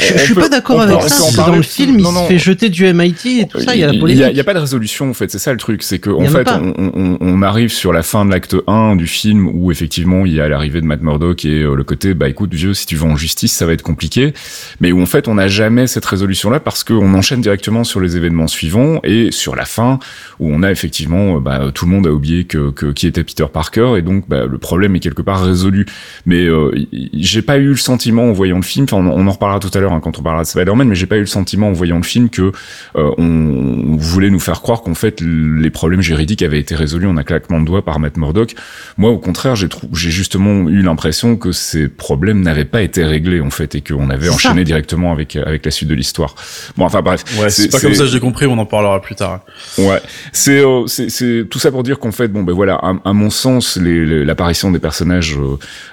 Je, 0.00 0.18
je 0.18 0.24
suis 0.24 0.34
pas 0.34 0.50
d'accord 0.50 0.82
avec 0.82 1.00
ça. 1.02 1.08
parce 1.08 1.30
que 1.32 1.36
Dans 1.36 1.56
le 1.56 1.62
film, 1.62 1.98
il 1.98 2.04
se 2.06 2.26
fait 2.28 2.38
jeter 2.38 2.68
du 2.68 2.84
MIT 2.92 3.40
et 3.40 3.48
tout 3.48 3.58
ça. 3.60 3.74
Il 3.74 3.80
y 3.80 3.84
a 3.84 3.86
la 3.86 3.94
Il 3.94 4.00
polémique. 4.00 4.26
il 4.30 4.36
y 4.36 4.40
a 4.40 4.44
pas 4.44 4.52
de 4.52 4.58
résolution 4.58 5.08
en 5.10 5.14
fait, 5.14 5.30
c'est 5.30 5.38
ça 5.38 5.52
le 5.52 5.58
truc, 5.58 5.82
c'est 5.82 5.98
que 5.98 6.10
en 6.10 6.26
fait 6.26 6.46
on, 6.48 6.74
on, 6.94 7.18
on 7.20 7.42
arrive 7.42 7.72
sur 7.72 7.92
la 7.94 8.02
fin 8.02 8.26
de 8.26 8.30
l'acte 8.30 8.54
1 8.66 8.96
du 8.96 9.06
film 9.06 9.48
où 9.52 9.72
effectivement 9.72 10.26
il 10.26 10.34
y 10.34 10.40
a 10.40 10.48
l'arrivée 10.48 10.82
de 10.82 10.86
Matt 10.86 11.00
Murdock 11.00 11.44
et 11.46 11.62
euh, 11.62 11.74
le 11.74 11.84
côté 11.84 12.12
bah 12.12 12.28
écoute 12.28 12.52
vieux 12.52 12.74
si 12.74 12.84
tu 12.86 12.96
vas 12.96 13.06
en 13.06 13.16
justice 13.16 13.52
ça 13.52 13.64
va 13.64 13.72
être 13.72 13.82
compliqué, 13.82 14.34
mais 14.80 14.92
où 14.92 15.00
en 15.00 15.06
fait 15.06 15.26
on 15.26 15.36
n'a 15.36 15.48
jamais 15.48 15.86
cette 15.86 16.04
résolution 16.04 16.50
là 16.50 16.60
parce 16.60 16.84
qu'on 16.84 17.14
enchaîne 17.14 17.40
directement 17.40 17.82
sur 17.84 18.00
les 18.00 18.16
événements 18.18 18.46
suivants 18.48 19.00
et 19.04 19.30
sur 19.32 19.56
la 19.56 19.64
fin 19.64 19.98
où 20.38 20.52
on 20.52 20.62
a 20.62 20.70
effectivement 20.70 21.36
euh, 21.36 21.40
bah, 21.40 21.70
tout 21.74 21.86
le 21.86 21.92
monde 21.92 22.06
a 22.06 22.10
oublié 22.12 22.44
que, 22.44 22.70
que 22.70 22.89
qui 22.92 23.06
était 23.06 23.24
Peter 23.24 23.46
Parker 23.52 23.94
et 23.96 24.02
donc 24.02 24.28
bah, 24.28 24.46
le 24.46 24.58
problème 24.58 24.96
est 24.96 25.00
quelque 25.00 25.22
part 25.22 25.44
résolu. 25.44 25.86
Mais 26.26 26.44
euh, 26.44 26.70
j'ai 27.14 27.42
pas 27.42 27.58
eu 27.58 27.68
le 27.68 27.76
sentiment 27.76 28.24
en 28.24 28.32
voyant 28.32 28.56
le 28.56 28.62
film, 28.62 28.84
enfin 28.84 28.98
on, 28.98 29.06
on 29.06 29.26
en 29.26 29.30
reparlera 29.30 29.60
tout 29.60 29.70
à 29.72 29.80
l'heure 29.80 29.92
hein, 29.92 30.00
quand 30.02 30.18
on 30.18 30.22
parlera 30.22 30.42
de 30.42 30.48
Spider-Man, 30.48 30.88
mais 30.88 30.94
j'ai 30.94 31.06
pas 31.06 31.16
eu 31.16 31.20
le 31.20 31.26
sentiment 31.26 31.68
en 31.68 31.72
voyant 31.72 31.96
le 31.96 32.02
film 32.02 32.28
que 32.28 32.52
euh, 32.96 33.10
on, 33.18 33.24
on 33.24 33.96
voulait 33.96 34.30
nous 34.30 34.40
faire 34.40 34.60
croire 34.60 34.82
qu'en 34.82 34.94
fait 34.94 35.20
les 35.20 35.70
problèmes 35.70 36.02
juridiques 36.02 36.42
avaient 36.42 36.60
été 36.60 36.74
résolus 36.74 37.06
en 37.06 37.16
un 37.16 37.22
claquement 37.22 37.60
de 37.60 37.66
doigts 37.66 37.84
par 37.84 38.00
Matt 38.00 38.16
Murdock. 38.16 38.54
Moi 38.96 39.10
au 39.10 39.18
contraire 39.18 39.56
j'ai 39.56 39.68
j'ai 39.92 40.10
justement 40.10 40.68
eu 40.68 40.82
l'impression 40.82 41.36
que 41.36 41.52
ces 41.52 41.88
problèmes 41.88 42.40
n'avaient 42.40 42.64
pas 42.64 42.82
été 42.82 43.04
réglés 43.04 43.40
en 43.40 43.50
fait 43.50 43.74
et 43.74 43.80
qu'on 43.80 44.10
avait 44.10 44.28
enchaîné 44.28 44.60
ça. 44.60 44.64
directement 44.64 45.12
avec 45.12 45.36
avec 45.36 45.64
la 45.64 45.70
suite 45.70 45.88
de 45.88 45.94
l'histoire. 45.94 46.34
Bon 46.76 46.84
enfin 46.84 47.02
bref. 47.02 47.24
Ouais, 47.38 47.50
c'est 47.50 47.70
pas 47.70 47.80
comme 47.80 47.94
ça 47.94 48.04
que 48.04 48.10
j'ai 48.10 48.20
compris. 48.20 48.46
On 48.46 48.58
en 48.58 48.66
parlera 48.66 49.00
plus 49.00 49.14
tard. 49.14 49.40
Ouais, 49.78 50.00
c'est 50.32 50.64
euh, 50.64 50.86
c'est 50.86 51.10
c'est 51.10 51.46
tout 51.48 51.58
ça 51.58 51.70
pour 51.70 51.82
dire 51.82 51.98
qu'en 51.98 52.12
fait 52.12 52.28
bon 52.28 52.42
ben 52.42 52.52
voilà 52.52 52.79
à, 52.82 52.94
à 53.04 53.12
mon 53.12 53.30
sens, 53.30 53.76
les- 53.76 54.04
les- 54.06 54.24
l'apparition 54.24 54.70
des 54.70 54.78
personnages 54.78 55.36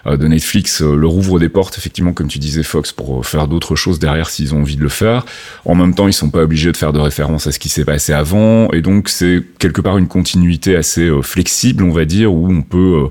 euh, 0.05 0.17
de 0.17 0.27
Netflix 0.27 0.81
euh, 0.81 0.95
leur 0.95 1.13
ouvre 1.15 1.39
des 1.39 1.49
portes, 1.49 1.77
effectivement, 1.77 2.13
comme 2.13 2.27
tu 2.27 2.39
disais, 2.39 2.63
Fox, 2.63 2.91
pour 2.91 3.19
euh, 3.19 3.23
faire 3.23 3.47
d'autres 3.47 3.75
choses 3.75 3.99
derrière 3.99 4.29
s'ils 4.29 4.53
ont 4.55 4.61
envie 4.61 4.75
de 4.77 4.81
le 4.83 4.89
faire. 4.89 5.25
En 5.65 5.75
même 5.75 5.93
temps, 5.93 6.07
ils 6.07 6.13
sont 6.13 6.29
pas 6.29 6.41
obligés 6.43 6.71
de 6.71 6.77
faire 6.77 6.93
de 6.93 6.99
référence 6.99 7.47
à 7.47 7.51
ce 7.51 7.59
qui 7.59 7.69
s'est 7.69 7.85
passé 7.85 8.13
avant, 8.13 8.69
et 8.71 8.81
donc 8.81 9.09
c'est 9.09 9.41
quelque 9.59 9.81
part 9.81 9.97
une 9.97 10.07
continuité 10.07 10.75
assez 10.75 11.09
flexible, 11.21 11.83
on 11.83 11.91
va 11.91 12.05
dire, 12.05 12.33
où 12.33 12.51
on 12.51 12.61
peut 12.61 13.07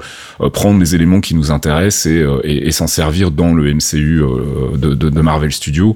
prendre 0.53 0.79
des 0.79 0.95
éléments 0.95 1.20
qui 1.20 1.35
nous 1.35 1.51
intéressent 1.51 2.07
et, 2.07 2.24
et, 2.45 2.66
et 2.66 2.70
s'en 2.72 2.87
servir 2.87 3.31
dans 3.31 3.53
le 3.55 3.72
MCU 3.74 4.22
de, 4.74 4.95
de, 4.95 5.11
de 5.11 5.20
Marvel 5.20 5.53
Studios. 5.53 5.95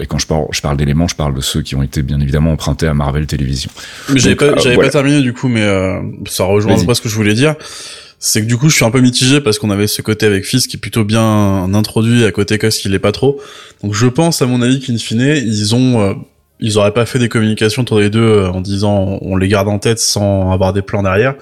Et 0.00 0.06
quand 0.06 0.18
je 0.18 0.26
parle, 0.26 0.46
je 0.52 0.60
parle 0.60 0.76
d'éléments, 0.76 1.08
je 1.08 1.16
parle 1.16 1.34
de 1.34 1.40
ceux 1.40 1.62
qui 1.62 1.74
ont 1.74 1.82
été 1.82 2.02
bien 2.02 2.20
évidemment 2.20 2.52
empruntés 2.52 2.86
à 2.86 2.94
Marvel 2.94 3.26
Télévision. 3.26 3.70
J'avais 4.14 4.34
pas, 4.36 4.46
euh, 4.46 4.54
voilà. 4.74 4.88
pas 4.88 4.90
terminé 4.90 5.20
du 5.22 5.32
coup, 5.32 5.48
mais 5.48 5.62
euh, 5.62 6.00
ça 6.26 6.44
rejoint 6.44 6.72
ce 7.00 7.04
que 7.04 7.08
je 7.08 7.14
voulais 7.16 7.34
dire. 7.34 7.54
C'est 8.18 8.42
que 8.42 8.46
du 8.46 8.58
coup, 8.58 8.68
je 8.68 8.74
suis 8.76 8.84
un 8.84 8.90
peu 8.90 9.00
mitigé 9.00 9.40
parce 9.40 9.58
qu'on 9.58 9.70
avait 9.70 9.86
ce 9.86 10.02
côté 10.02 10.26
avec 10.26 10.44
Fils 10.44 10.66
qui 10.66 10.76
est 10.76 10.80
plutôt 10.80 11.04
bien 11.04 11.72
introduit, 11.72 12.24
à 12.26 12.32
côté 12.32 12.58
Cos 12.58 12.68
qui 12.68 12.90
l'est 12.90 12.98
pas 12.98 13.12
trop. 13.12 13.40
Donc 13.82 13.94
je 13.94 14.06
pense, 14.06 14.42
à 14.42 14.46
mon 14.46 14.60
avis, 14.60 14.78
qu'in 14.80 14.98
fine, 14.98 15.20
ils 15.22 15.74
ont, 15.74 16.00
euh, 16.02 16.12
ils 16.60 16.76
auraient 16.76 16.92
pas 16.92 17.06
fait 17.06 17.18
des 17.18 17.30
communications 17.30 17.80
entre 17.80 17.98
les 17.98 18.10
deux 18.10 18.20
euh, 18.20 18.50
en 18.50 18.60
disant 18.60 19.18
on 19.22 19.36
les 19.38 19.48
garde 19.48 19.68
en 19.68 19.78
tête 19.78 19.98
sans 19.98 20.52
avoir 20.52 20.74
des 20.74 20.82
plans 20.82 21.02
derrière. 21.02 21.34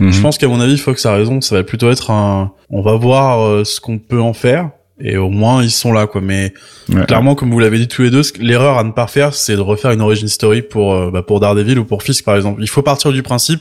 Mhm. 0.00 0.12
Je 0.12 0.20
pense 0.20 0.36
qu'à 0.36 0.48
mon 0.48 0.58
avis, 0.60 0.76
Fox 0.78 1.06
a 1.06 1.14
raison. 1.14 1.40
Ça 1.40 1.54
va 1.54 1.62
plutôt 1.62 1.92
être 1.92 2.10
un, 2.10 2.50
on 2.70 2.82
va 2.82 2.96
voir 2.96 3.40
euh, 3.46 3.62
ce 3.64 3.80
qu'on 3.80 3.98
peut 3.98 4.20
en 4.20 4.32
faire. 4.32 4.70
Et 4.98 5.18
au 5.18 5.28
moins 5.28 5.62
ils 5.62 5.70
sont 5.70 5.92
là 5.92 6.06
quoi. 6.08 6.22
Mais 6.22 6.54
Ouais. 6.88 7.04
clairement, 7.04 7.34
comme 7.36 7.50
vous 7.52 7.60
l'avez 7.60 7.78
dit 7.78 7.86
tous 7.86 8.02
les 8.02 8.10
deux, 8.10 8.22
l'erreur 8.40 8.78
à 8.78 8.82
ne 8.82 8.90
pas 8.92 9.06
faire, 9.06 9.34
c'est 9.34 9.54
de 9.54 9.60
refaire 9.60 9.90
une 9.92 10.00
origin 10.00 10.26
story 10.26 10.62
pour 10.62 10.94
euh, 10.94 11.10
bah, 11.12 11.22
pour 11.22 11.38
Daredevil 11.38 11.78
ou 11.78 11.84
pour 11.84 12.02
Fisk 12.02 12.24
par 12.24 12.34
exemple. 12.34 12.62
Il 12.62 12.68
faut 12.68 12.82
partir 12.82 13.12
du 13.12 13.22
principe 13.22 13.60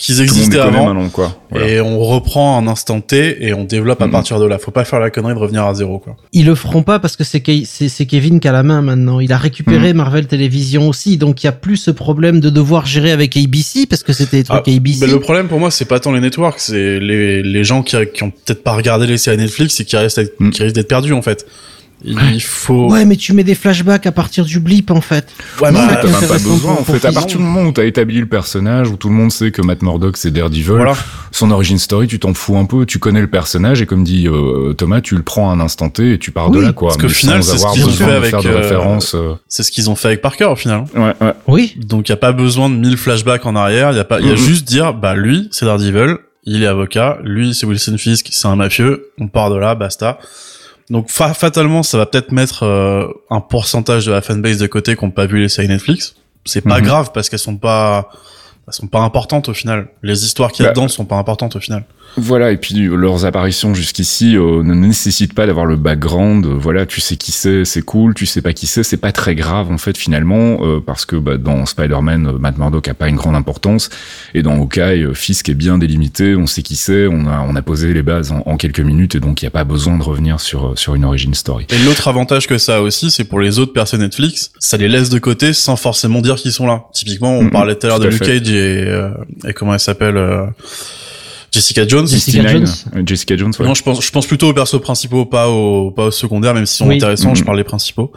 qu'ils 0.00 0.20
existaient 0.22 0.58
avant 0.58 0.86
maintenant, 0.86 1.08
quoi. 1.10 1.36
Voilà. 1.50 1.68
et 1.68 1.80
on 1.80 1.98
reprend 2.00 2.56
un 2.58 2.66
instant 2.68 3.00
T 3.00 3.44
et 3.46 3.52
on 3.54 3.64
développe 3.64 4.00
à 4.02 4.06
Mhm. 4.06 4.12
partir 4.12 4.40
de 4.40 4.46
là. 4.46 4.58
Faut 4.58 4.70
pas 4.70 4.84
faire 4.84 4.98
la 5.00 5.10
connerie 5.10 5.34
de 5.34 5.38
revenir 5.38 5.64
à 5.66 5.74
zéro 5.74 5.98
quoi. 5.98 6.16
Ils 6.32 6.46
le 6.46 6.54
feront 6.54 6.82
pas 6.82 6.98
parce 6.98 7.16
que 7.16 7.24
c'est 7.24 7.40
Ke- 7.40 7.64
c'est 7.66 7.88
c'est 7.88 8.06
Kevin 8.06 8.40
qui 8.40 8.48
a 8.48 8.52
la 8.52 8.62
main 8.62 8.82
maintenant. 8.82 9.20
Il 9.20 9.32
a 9.32 9.36
récupéré 9.38 9.92
Marvel 9.92 10.26
Télévision 10.26 10.88
aussi, 10.88 11.16
donc 11.18 11.42
il 11.42 11.46
y 11.46 11.48
a 11.48 11.52
plus 11.52 11.76
ce 11.76 11.90
problème 11.90 12.40
de 12.40 12.50
devoir 12.50 12.86
gérer 12.86 13.10
avec 13.12 13.36
ABC 13.36 13.86
parce 13.86 14.02
que 14.02 14.12
c'était 14.12 14.38
des 14.38 14.44
trucs 14.44 14.62
Ah, 14.66 14.70
ABC. 14.70 15.04
Mais 15.04 15.12
le 15.12 15.20
problème 15.20 15.48
pour 15.48 15.58
moi, 15.60 15.70
c'est 15.70 15.84
pas 15.84 16.00
tant 16.00 16.12
les 16.12 16.20
networks, 16.20 16.60
c'est 16.60 16.98
les, 16.98 17.42
les 17.42 17.64
gens 17.64 17.82
qui, 17.82 17.96
qui 18.14 18.22
ont 18.22 18.30
peut-être 18.30 18.62
pas 18.64 18.72
regardé 18.72 19.06
les 19.06 19.18
séries 19.18 19.36
Netflix 19.36 19.78
et 19.80 19.84
qui 19.84 19.96
restent 19.96 20.20
Mm. 20.38 20.50
qui 20.50 20.62
risquent 20.62 20.74
d'être 20.76 20.88
perdus 20.88 21.12
en 21.12 21.22
fait. 21.22 21.46
Il 22.04 22.40
faut. 22.40 22.90
Ouais, 22.90 23.04
mais 23.04 23.16
tu 23.16 23.32
mets 23.32 23.44
des 23.44 23.54
flashbacks 23.54 24.06
à 24.06 24.12
partir 24.12 24.44
du 24.44 24.58
blip 24.60 24.90
en 24.90 25.00
fait. 25.00 25.28
Ouais, 25.60 25.70
Non, 25.70 25.80
bah, 25.80 26.00
mais 26.02 26.10
t'as 26.10 26.20
même 26.20 26.28
pas 26.28 26.38
besoin. 26.38 26.72
En 26.72 26.84
fait, 26.84 27.04
à 27.04 27.12
partir 27.12 27.38
du 27.38 27.44
moment 27.44 27.68
où 27.68 27.72
t'as 27.72 27.84
établi 27.84 28.18
le 28.20 28.26
personnage, 28.26 28.88
où 28.88 28.96
tout 28.96 29.08
le 29.08 29.14
monde 29.14 29.30
sait 29.30 29.50
que 29.50 29.60
Matt 29.62 29.82
Murdock 29.82 30.16
c'est 30.16 30.30
Daredevil, 30.30 30.64
voilà. 30.64 30.94
son 31.30 31.50
origin 31.50 31.78
story, 31.78 32.06
tu 32.06 32.18
t'en 32.18 32.32
fous 32.34 32.56
un 32.56 32.64
peu. 32.64 32.86
Tu 32.86 32.98
connais 32.98 33.20
le 33.20 33.26
personnage 33.26 33.82
et 33.82 33.86
comme 33.86 34.04
dit 34.04 34.26
euh, 34.28 34.72
Thomas, 34.72 35.00
tu 35.00 35.14
le 35.16 35.22
prends 35.22 35.50
à 35.50 35.52
un 35.54 35.60
instant 35.60 35.90
T 35.90 36.14
et 36.14 36.18
tu 36.18 36.30
pars 36.30 36.50
de 36.50 36.58
là, 36.60 36.72
quoi. 36.72 36.88
parce 36.88 36.96
qu'au 36.98 37.08
Mais 37.08 37.12
final, 37.12 37.42
sans 37.42 37.52
c'est 37.52 37.58
ce 37.58 37.62
avoir 37.62 37.74
qu'ils 37.74 37.84
ont 37.84 37.86
besoin 37.88 38.06
fait 38.06 38.12
de 38.12 38.16
avec, 38.16 38.30
faire 38.30 38.42
de 38.42 38.48
euh, 38.48 38.56
références. 38.60 39.14
euh, 39.14 39.34
C'est 39.48 39.62
ce 39.62 39.70
qu'ils 39.70 39.90
ont 39.90 39.94
fait 39.96 40.08
avec 40.08 40.22
Parker 40.22 40.44
au 40.46 40.56
final. 40.56 40.84
Ouais, 40.94 41.12
ouais. 41.20 41.32
Oui. 41.48 41.74
Donc 41.76 42.08
il 42.08 42.12
y 42.12 42.14
a 42.14 42.16
pas 42.18 42.32
besoin 42.32 42.70
de 42.70 42.76
mille 42.76 42.96
flashbacks 42.96 43.44
en 43.46 43.56
arrière. 43.56 43.90
Il 43.92 43.96
y 43.96 44.00
a 44.00 44.04
pas. 44.04 44.20
Il 44.20 44.26
y 44.26 44.30
a 44.30 44.36
juste 44.36 44.66
dire 44.66 44.94
bah 44.94 45.14
lui 45.14 45.48
c'est 45.52 45.66
Daredevil, 45.66 46.16
il 46.44 46.62
est 46.62 46.66
avocat, 46.66 47.18
lui 47.22 47.54
c'est 47.54 47.66
Wilson 47.66 47.96
Fisk, 47.98 48.28
c'est 48.30 48.48
un 48.48 48.56
mafieux. 48.56 49.10
On 49.18 49.28
part 49.28 49.50
de 49.50 49.56
là, 49.56 49.74
basta. 49.74 50.18
Donc 50.90 51.08
fa- 51.08 51.34
fatalement 51.34 51.82
ça 51.82 51.96
va 51.98 52.06
peut-être 52.06 52.32
mettre 52.32 52.64
euh, 52.64 53.06
un 53.30 53.40
pourcentage 53.40 54.06
de 54.06 54.12
la 54.12 54.20
fanbase 54.22 54.58
de 54.58 54.66
côté 54.66 54.96
qui 54.96 55.04
n'ont 55.04 55.10
pas 55.12 55.26
vu 55.26 55.40
les 55.40 55.48
séries 55.48 55.68
Netflix. 55.68 56.16
C'est 56.44 56.62
pas 56.62 56.78
Mhm. 56.80 56.84
grave 56.84 57.10
parce 57.14 57.28
qu'elles 57.28 57.38
sont 57.38 57.56
pas 57.56 58.08
elles 58.66 58.74
sont 58.74 58.86
pas 58.88 59.00
importantes 59.00 59.48
au 59.48 59.54
final. 59.54 59.88
Les 60.02 60.24
histoires 60.24 60.52
qu'il 60.52 60.64
y 60.64 60.66
a 60.66 60.70
Bah, 60.70 60.74
dedans 60.74 60.88
sont 60.88 61.04
pas 61.04 61.16
importantes 61.16 61.56
au 61.56 61.60
final. 61.60 61.84
Voilà, 62.16 62.50
et 62.50 62.56
puis 62.56 62.86
euh, 62.86 62.96
leurs 62.96 63.24
apparitions 63.24 63.74
jusqu'ici 63.74 64.36
euh, 64.36 64.62
ne 64.62 64.74
nécessitent 64.74 65.32
pas 65.34 65.46
d'avoir 65.46 65.64
le 65.66 65.76
background. 65.76 66.44
euh, 66.44 66.54
voilà, 66.58 66.84
tu 66.86 67.00
sais 67.00 67.16
qui 67.16 67.32
c'est, 67.32 67.64
c'est 67.64 67.82
cool. 67.82 68.14
Tu 68.14 68.26
sais 68.26 68.42
pas 68.42 68.52
qui 68.52 68.66
c'est, 68.66 68.82
c'est 68.82 68.96
pas 68.96 69.12
très 69.12 69.34
grave 69.34 69.70
en 69.70 69.78
fait 69.78 69.96
finalement, 69.96 70.58
euh, 70.62 70.80
parce 70.84 71.04
que 71.06 71.16
bah, 71.16 71.36
dans 71.36 71.64
Spider-Man, 71.66 72.32
Matt 72.38 72.58
Murdock 72.58 72.88
a 72.88 72.94
pas 72.94 73.08
une 73.08 73.16
grande 73.16 73.36
importance, 73.36 73.90
et 74.34 74.42
dans 74.42 74.54
Hawkeye, 74.60 75.06
Fisk 75.14 75.48
est 75.48 75.54
bien 75.54 75.78
délimité. 75.78 76.34
On 76.36 76.46
sait 76.46 76.62
qui 76.62 76.76
c'est, 76.76 77.06
on 77.06 77.26
a 77.26 77.44
on 77.48 77.54
a 77.56 77.62
posé 77.62 77.92
les 77.94 78.02
bases 78.02 78.32
en, 78.32 78.42
en 78.44 78.56
quelques 78.56 78.80
minutes, 78.80 79.14
et 79.14 79.20
donc 79.20 79.42
il 79.42 79.44
y 79.44 79.48
a 79.48 79.52
pas 79.52 79.64
besoin 79.64 79.96
de 79.96 80.02
revenir 80.02 80.40
sur 80.40 80.78
sur 80.78 80.94
une 80.94 81.04
origin 81.04 81.32
story. 81.34 81.66
Et 81.70 81.78
l'autre 81.86 82.08
avantage 82.08 82.46
que 82.46 82.58
ça 82.58 82.76
a 82.78 82.80
aussi, 82.80 83.10
c'est 83.10 83.24
pour 83.24 83.40
les 83.40 83.58
autres 83.58 83.72
personnes 83.72 84.00
Netflix, 84.00 84.50
ça 84.58 84.76
les 84.76 84.88
laisse 84.88 85.10
de 85.10 85.18
côté 85.18 85.52
sans 85.52 85.76
forcément 85.76 86.20
dire 86.20 86.36
qu'ils 86.36 86.52
sont 86.52 86.66
là. 86.66 86.84
Typiquement, 86.92 87.38
on 87.38 87.44
Mhm, 87.44 87.50
parlait 87.50 87.74
tout 87.76 87.86
à 87.86 87.90
l'heure 87.90 88.00
de 88.00 88.08
Luke. 88.08 88.20
Cage 88.20 88.48
et, 88.50 88.84
euh, 88.86 89.10
et 89.46 89.52
comment 89.52 89.74
elle 89.74 89.80
s'appelle 89.80 90.16
euh, 90.16 90.46
Jessica 91.52 91.86
Jones. 91.86 92.06
Jessica 92.06 92.42
69, 92.42 92.52
Jones. 92.94 93.06
Jessica 93.06 93.36
Jones, 93.36 93.52
ouais. 93.58 93.66
Non, 93.66 93.74
je 93.74 93.82
pense, 93.82 94.04
je 94.04 94.10
pense 94.10 94.26
plutôt 94.26 94.48
aux 94.48 94.54
persos 94.54 94.80
principaux, 94.80 95.24
pas 95.26 95.48
aux, 95.48 95.90
pas 95.90 96.06
aux 96.06 96.10
secondaires, 96.10 96.54
même 96.54 96.66
s'ils 96.66 96.78
sont 96.84 96.88
Oui. 96.88 96.96
intéressants, 96.96 97.34
je 97.34 97.40
Mhm. 97.40 97.46
parle 97.46 97.58
des 97.58 97.64
principaux. 97.64 98.12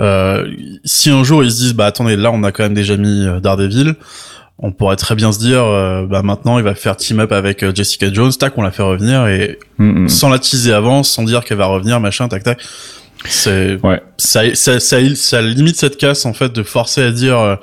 Euh, 0.00 0.46
si 0.84 1.10
un 1.10 1.22
jour 1.22 1.44
ils 1.44 1.50
se 1.52 1.56
disent, 1.58 1.74
bah 1.74 1.86
attendez, 1.86 2.16
là 2.16 2.30
on 2.32 2.42
a 2.44 2.50
quand 2.52 2.62
même 2.62 2.74
déjà 2.74 2.96
mis 2.96 3.26
euh, 3.26 3.40
Daredevil, 3.40 3.94
on 4.58 4.72
pourrait 4.72 4.96
très 4.96 5.14
bien 5.14 5.32
se 5.32 5.38
dire, 5.38 5.62
euh, 5.64 6.06
bah 6.06 6.22
maintenant 6.22 6.56
il 6.58 6.64
va 6.64 6.74
faire 6.74 6.96
team 6.96 7.20
up 7.20 7.30
avec 7.30 7.62
euh, 7.62 7.72
Jessica 7.74 8.10
Jones, 8.12 8.32
tac, 8.32 8.56
on 8.56 8.62
la 8.62 8.70
fait 8.70 8.82
revenir 8.82 9.26
et 9.26 9.58
Mm, 9.78 10.04
mm. 10.04 10.08
sans 10.08 10.28
la 10.30 10.38
teaser 10.38 10.72
avant, 10.72 11.02
sans 11.02 11.24
dire 11.24 11.44
qu'elle 11.44 11.58
va 11.58 11.66
revenir, 11.66 12.00
machin, 12.00 12.26
tac, 12.28 12.42
tac. 12.42 12.58
C'est, 13.28 13.78
Ouais. 13.84 14.00
ça, 14.16 14.42
ça, 14.54 14.80
ça, 14.80 14.96
ça 15.14 15.42
limite 15.42 15.76
cette 15.76 15.96
casse 15.98 16.24
en 16.26 16.32
fait 16.32 16.52
de 16.52 16.62
forcer 16.62 17.02
à 17.02 17.10
dire, 17.12 17.38
euh, 17.38 17.56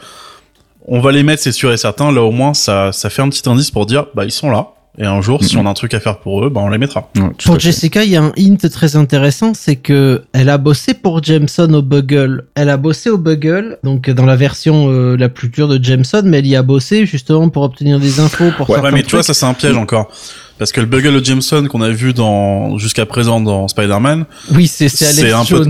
on 0.88 1.00
va 1.02 1.12
les 1.12 1.24
mettre, 1.24 1.42
c'est 1.42 1.52
sûr 1.52 1.72
et 1.74 1.78
certain. 1.78 2.12
Là 2.12 2.22
au 2.22 2.32
moins, 2.32 2.54
ça, 2.54 2.92
ça 2.92 3.10
fait 3.10 3.22
un 3.22 3.30
petit 3.30 3.48
indice 3.50 3.72
pour 3.72 3.86
dire, 3.86 4.06
bah 4.16 4.24
ils 4.26 4.32
sont 4.32 4.50
là. 4.52 4.68
Et 5.02 5.06
un 5.06 5.22
jour, 5.22 5.42
si 5.42 5.56
on 5.56 5.66
a 5.66 5.70
un 5.70 5.74
truc 5.74 5.94
à 5.94 6.02
faire 6.02 6.20
pour 6.20 6.46
eux, 6.46 6.50
bah 6.50 6.60
on 6.62 6.68
les 6.68 6.78
mettra. 6.78 7.10
Ouais, 7.16 7.30
Pour. 7.46 7.58
Jessica, 7.58 8.04
il 8.04 8.12
y 8.12 8.18
a 8.18 8.22
un 8.22 8.34
hint 8.38 8.70
très 8.70 8.98
intéressant, 8.98 9.54
c'est 9.54 9.78
que 9.78 10.24
elle 10.34 10.50
a 10.50 10.58
bossé 10.58 10.94
pour 10.94 11.24
Jameson 11.24 11.74
au 11.74 11.82
Bugle. 11.82 12.44
Elle 12.56 12.70
a 12.70 12.76
bossé 12.76 13.10
au 13.10 13.18
Bugle, 13.18 13.78
donc 13.84 14.10
dans 14.10 14.26
la 14.26 14.36
version 14.36 14.90
euh, 14.92 15.16
la 15.16 15.30
plus 15.30 15.48
dure 15.48 15.70
de 15.70 15.82
Jameson, 15.82 16.24
mais 16.26 16.40
elle 16.40 16.48
y 16.48 16.56
a 16.58 16.64
bossé 16.64 17.06
justement 17.06 17.48
pour 17.48 17.64
obtenir 17.64 17.98
des 17.98 18.20
infos 18.20 18.52
pour 18.58 18.70
Ouais, 18.70 18.92
mais 18.92 19.04
tu 19.04 19.12
vois, 19.12 19.24
ça 19.24 19.34
c'est 19.34 19.46
un 19.46 19.54
piège 19.54 19.78
encore. 19.78 20.12
Parce 20.58 20.74
que 20.74 20.82
le 20.82 20.88
Bugle 20.88 21.14
de 21.14 21.24
Jameson 21.24 21.68
qu'on 21.68 21.82
a 21.82 21.90
vu 21.90 22.14
dans 22.14 22.78
jusqu'à 22.78 23.06
présent 23.06 23.40
dans 23.40 23.70
Spider-Man, 23.70 24.26
Oui, 24.52 24.68
c'est 24.68 24.90
c'est 24.90 25.06
Alex 25.06 25.18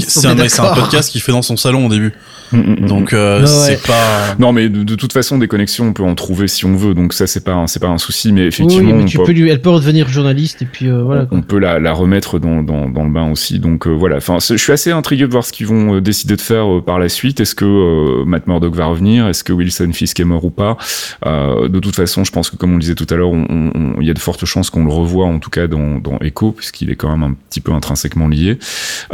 c'est 0.07 0.25
un, 0.25 0.37
est 0.39 0.59
un, 0.59 0.73
podcast 0.73 1.11
qu'il 1.11 1.21
fait 1.21 1.31
dans 1.31 1.43
son 1.43 1.55
salon 1.55 1.85
au 1.85 1.89
début. 1.89 2.15
Mm, 2.51 2.57
mm, 2.57 2.75
mm. 2.83 2.87
Donc 2.87 3.13
euh, 3.13 3.41
Ouais. 3.41 3.45
c'est 3.47 3.81
pas. 3.87 4.35
Non, 4.39 4.51
mais 4.53 4.69
de, 4.69 4.83
de 4.83 4.95
toute 4.95 5.13
façon, 5.13 5.37
des 5.37 5.47
connexions, 5.47 5.85
on 5.87 5.93
peut 5.93 6.03
en 6.03 6.15
trouver 6.15 6.47
si 6.47 6.65
on 6.65 6.75
veut, 6.75 6.93
donc 6.93 7.13
ça 7.13 7.27
c'est 7.27 7.43
pas 7.43 7.53
un- 7.53 7.67
c'est 7.67 7.79
pas 7.79 7.87
un 7.87 7.97
souci, 7.97 8.31
mais 8.31 8.41
Oui, 8.41 8.47
effectivement, 8.47 8.93
mais 8.95 9.03
on 9.03 9.05
tu 9.05 9.17
peut- 9.17 9.23
peux 9.25 9.31
lui, 9.33 9.49
elle 9.49 9.61
peut 9.61 9.69
redevenir 9.69 10.07
journaliste 10.09 10.61
et 10.61 10.65
puis 10.65 10.87
euh, 10.87 11.03
voilà. 11.03 11.25
quoi. 11.25 11.37
on 11.37 11.41
peut 11.41 11.59
la, 11.59 11.79
la 11.79 11.93
remettre 11.93 12.39
dans, 12.39 12.63
dans, 12.63 12.89
dans 12.89 13.03
le 13.03 13.11
bain 13.11 13.29
aussi. 13.31 13.59
Donc 13.59 13.87
euh, 13.87 13.91
voilà, 13.91 14.17
enfin, 14.17 14.37
je 14.39 14.55
suis 14.55 14.71
assez 14.71 14.91
intrigué 14.91 15.25
de 15.27 15.31
voir 15.31 15.43
ce 15.45 15.51
qu'ils 15.53 15.67
vont 15.67 15.95
euh, 15.95 16.01
décider 16.01 16.35
de 16.35 16.41
faire 16.41 16.77
euh, 16.77 16.81
par 16.81 16.99
la 16.99 17.09
suite. 17.09 17.39
Est-ce 17.39 17.55
que 17.55 17.65
euh, 17.65 18.25
Matt 18.25 18.47
Murdock 18.47 18.73
va 18.75 18.85
revenir? 18.85 19.27
Est-ce 19.27 19.43
que 19.43 19.53
Wilson 19.53 19.91
Fisk 19.93 20.19
est 20.19 20.23
mort 20.25 20.45
ou 20.45 20.49
pas? 20.49 20.77
Euh, 21.25 21.67
De 21.69 21.79
toute 21.79 21.95
façon, 21.95 22.23
je 22.23 22.31
pense 22.31 22.49
que 22.49 22.55
comme 22.57 22.71
on 22.71 22.75
le 22.75 22.79
disait 22.81 22.95
tout 22.95 23.07
à 23.09 23.15
l'heure, 23.15 23.29
on- 23.29 23.45
on- 23.49 23.71
on- 23.75 24.01
il 24.01 24.07
y 24.07 24.09
a 24.09 24.13
de 24.13 24.19
fortes 24.19 24.45
chances 24.45 24.69
qu'on 24.69 24.83
le 24.85 24.91
revoie, 24.91 25.25
en 25.27 25.39
tout 25.39 25.49
cas 25.49 25.67
dans, 25.67 25.99
dans 25.99 26.17
Echo, 26.21 26.51
puisqu'il 26.51 26.89
est 26.89 26.95
quand 26.95 27.09
même 27.11 27.23
un 27.23 27.35
petit 27.49 27.61
peu 27.61 27.71
intrinsèquement 27.73 28.27
lié. 28.27 28.57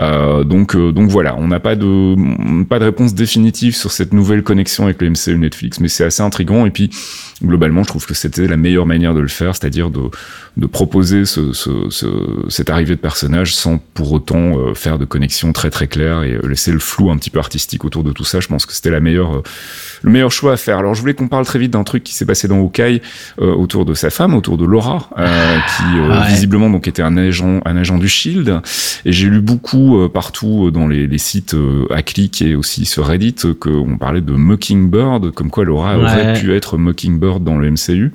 Euh, 0.02 0.44
donc 0.44 0.76
euh, 0.76 0.92
donc 0.92 1.10
voilà, 1.10 1.36
on 1.38 1.48
n'a 1.48 1.60
pas 1.60 1.76
de 1.76 2.16
pas 2.66 2.80
de 2.80 2.86
réponse 2.86 3.14
définitive 3.26 3.76
sur 3.76 3.92
cette 3.92 4.14
nouvelle 4.14 4.44
connexion 4.44 4.84
avec 4.86 5.02
le 5.02 5.10
MCU 5.10 5.38
Netflix, 5.38 5.80
mais 5.80 5.88
c'est 5.88 6.04
assez 6.06 6.22
intriguant. 6.22 6.66
Et 6.66 6.72
puis 6.72 6.90
globalement, 7.44 7.84
je 7.84 7.88
trouve 7.90 8.06
que 8.06 8.14
c'était 8.14 8.48
la 8.48 8.58
meilleure 8.58 8.86
manière 8.86 9.14
de 9.14 9.20
le 9.20 9.28
faire, 9.28 9.56
c'est-à-dire 9.56 9.90
de 9.90 10.02
de 10.58 10.68
proposer 10.68 11.26
ce, 11.26 11.52
ce, 11.52 11.90
ce, 11.90 12.08
cette 12.48 12.70
arrivée 12.70 12.96
de 12.96 13.02
personnages 13.02 13.54
sans 13.54 13.78
pour 13.94 14.14
autant 14.14 14.58
euh, 14.58 14.74
faire 14.74 14.98
de 14.98 15.04
connexion 15.04 15.52
très 15.52 15.70
très 15.70 15.88
claire 15.88 16.24
et 16.24 16.32
euh, 16.32 16.48
laisser 16.48 16.72
le 16.72 16.80
flou 16.80 17.12
un 17.12 17.18
petit 17.18 17.30
peu 17.30 17.40
artistique 17.40 17.84
autour 17.84 18.06
de 18.06 18.14
tout 18.14 18.24
ça. 18.24 18.40
Je 18.40 18.48
pense 18.48 18.66
que 18.66 18.72
c'était 18.72 18.90
la 18.90 19.02
meilleure, 19.02 19.36
euh, 19.36 19.44
le 20.02 20.12
meilleur 20.12 20.32
choix 20.32 20.54
à 20.54 20.58
faire. 20.58 20.78
Alors 20.78 20.94
je 20.94 21.02
voulais 21.02 21.14
qu'on 21.14 21.28
parle 21.28 21.44
très 21.46 21.60
vite 21.60 21.72
d'un 21.72 21.84
truc 21.84 22.06
qui 22.06 22.14
s'est 22.16 22.26
passé 22.26 22.48
dans 22.48 22.58
Hawkeye 22.60 23.02
euh, 23.42 23.54
autour 23.54 23.84
de 23.84 23.94
sa 23.94 24.10
femme, 24.10 24.34
autour 24.34 24.58
de 24.58 24.64
Laura, 24.64 25.10
euh, 25.18 25.58
qui 25.78 25.98
euh, 26.00 26.22
Ouais. 26.22 26.28
visiblement 26.30 26.70
donc 26.70 26.88
était 26.88 27.02
un 27.02 27.18
agent, 27.18 27.60
un 27.66 27.76
agent 27.76 27.98
du 27.98 28.08
Shield. 28.08 28.62
Et 29.04 29.12
j'ai 29.12 29.28
lu 29.28 29.42
beaucoup 29.42 30.08
partout 30.08 30.72
dans 30.72 30.88
les, 30.88 31.06
les 31.06 31.18
sites 31.18 31.54
à 31.90 32.02
clic 32.02 32.42
et 32.42 32.56
aussi 32.56 32.86
sur 32.86 33.06
Reddit 33.16 33.36
euh, 33.46 33.54
qu'on 33.54 33.98
parlait 33.98 34.22
de 34.22 34.34
Mockingbird, 34.34 35.32
comme 35.32 35.50
quoi 35.50 35.64
Laura 35.66 35.98
aurait 35.98 36.34
pu 36.34 36.54
être 36.54 36.78
Mockingbird 36.78 37.44
dans 37.44 37.58
le 37.58 37.72
MCU. 37.72 38.12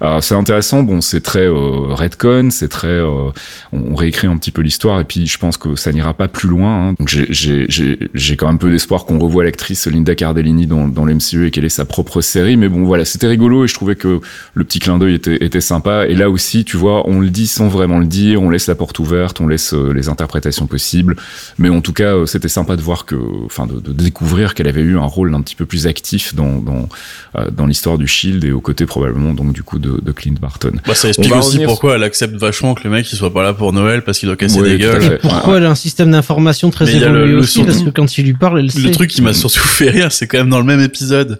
Alors 0.00 0.22
c'est 0.24 0.34
intéressant, 0.34 0.82
bon 0.82 1.00
c'est 1.00 1.20
très 1.20 1.46
euh, 1.46 1.94
redcon, 1.94 2.48
c'est 2.50 2.68
très, 2.68 2.88
euh, 2.88 3.30
on 3.72 3.94
réécrit 3.94 4.26
un 4.26 4.36
petit 4.36 4.50
peu 4.50 4.62
l'histoire 4.62 4.98
et 5.00 5.04
puis 5.04 5.26
je 5.26 5.38
pense 5.38 5.56
que 5.56 5.76
ça 5.76 5.92
n'ira 5.92 6.14
pas 6.14 6.28
plus 6.28 6.48
loin. 6.48 6.88
hein. 6.88 6.94
Donc 6.98 7.08
j'ai- 7.08 8.36
quand 8.36 8.46
même 8.46 8.58
peu 8.58 8.70
d'espoir 8.70 9.04
qu'on 9.04 9.18
revoie 9.18 9.44
l'actrice 9.44 9.86
Linda 9.86 10.14
Cardellini 10.14 10.66
dans 10.66 10.88
dans 10.88 11.04
le 11.04 11.14
MCU 11.14 11.46
et 11.46 11.50
qu'elle 11.50 11.64
ait 11.64 11.68
sa 11.68 11.84
propre 11.84 12.20
série. 12.22 12.56
Mais 12.56 12.68
bon 12.68 12.84
voilà, 12.84 13.04
c'était 13.04 13.26
rigolo 13.26 13.64
et 13.64 13.68
je 13.68 13.74
trouvais 13.74 13.96
que 13.96 14.20
le 14.54 14.64
petit 14.64 14.78
clin 14.78 14.98
d'œil 14.98 15.14
était 15.14 15.44
était 15.44 15.60
sympa. 15.60 16.06
Et 16.06 16.14
là 16.14 16.30
aussi, 16.30 16.64
tu 16.64 16.76
vois, 16.76 17.06
on 17.08 17.20
le 17.20 17.28
dit 17.30 17.46
sans 17.46 17.68
vraiment 17.68 17.98
le 17.98 18.06
dire, 18.06 18.40
on 18.42 18.48
laisse 18.50 18.66
la 18.66 18.74
porte 18.74 18.98
ouverte, 18.98 19.40
on 19.40 19.46
laisse 19.48 19.72
les 19.74 20.08
interprétations 20.08 20.66
possibles. 20.66 21.16
Mais 21.58 21.68
en 21.68 21.80
tout 21.82 21.92
cas, 21.92 22.14
c'était 22.26 22.48
sympa 22.48 22.76
de 22.76 22.82
voir 22.82 23.04
que, 23.04 23.16
enfin, 23.44 23.66
de, 23.66 23.78
de 23.80 23.92
découvrir 23.92 24.39
découvrir 24.40 24.54
qu'elle 24.54 24.68
avait 24.68 24.80
eu 24.80 24.98
un 24.98 25.04
rôle 25.06 25.34
un 25.34 25.42
petit 25.42 25.54
peu 25.54 25.66
plus 25.66 25.86
actif 25.86 26.34
dans 26.34 26.58
dans, 26.58 26.88
euh, 27.36 27.50
dans 27.50 27.66
l'histoire 27.66 27.98
du 27.98 28.06
Shield 28.06 28.44
et 28.44 28.52
aux 28.52 28.60
côtés 28.60 28.86
probablement 28.86 29.34
donc 29.34 29.52
du 29.52 29.62
coup 29.62 29.78
de, 29.78 30.00
de 30.02 30.12
Clint 30.12 30.34
Barton. 30.40 30.72
Bah, 30.86 30.94
ça 30.94 31.08
explique 31.08 31.30
On 31.30 31.34
va 31.34 31.38
aussi 31.38 31.48
revenir- 31.58 31.68
pourquoi 31.68 31.96
elle 31.96 32.02
accepte 32.02 32.34
vachement 32.36 32.74
que 32.74 32.84
le 32.84 32.90
mec 32.90 33.10
il 33.12 33.16
soit 33.16 33.32
pas 33.32 33.42
là 33.42 33.52
pour 33.52 33.72
Noël 33.72 34.02
parce 34.02 34.18
qu'il 34.18 34.26
doit 34.28 34.36
casser 34.36 34.60
Ouais, 34.60 34.70
des 34.70 34.78
gueules. 34.78 35.02
Et 35.04 35.18
pourquoi 35.18 35.58
elle 35.58 35.66
a 35.66 35.70
un 35.70 35.74
système 35.74 36.10
d'information 36.10 36.70
très 36.70 36.90
évolué 36.94 37.10
le- 37.26 37.26
le 37.32 37.38
aussi 37.38 37.60
son- 37.60 37.64
Parce 37.64 37.82
que 37.82 37.90
quand 37.90 38.18
il 38.18 38.24
lui 38.24 38.34
parle, 38.34 38.60
elle 38.60 38.70
sait. 38.70 38.80
Le 38.80 38.90
truc 38.90 39.10
qui 39.10 39.22
m'a 39.22 39.32
surtout 39.32 39.60
fait 39.66 39.90
rire, 39.90 40.10
c'est 40.12 40.26
quand 40.26 40.38
même 40.38 40.50
dans 40.50 40.58
le 40.58 40.64
même 40.64 40.80
épisode, 40.80 41.38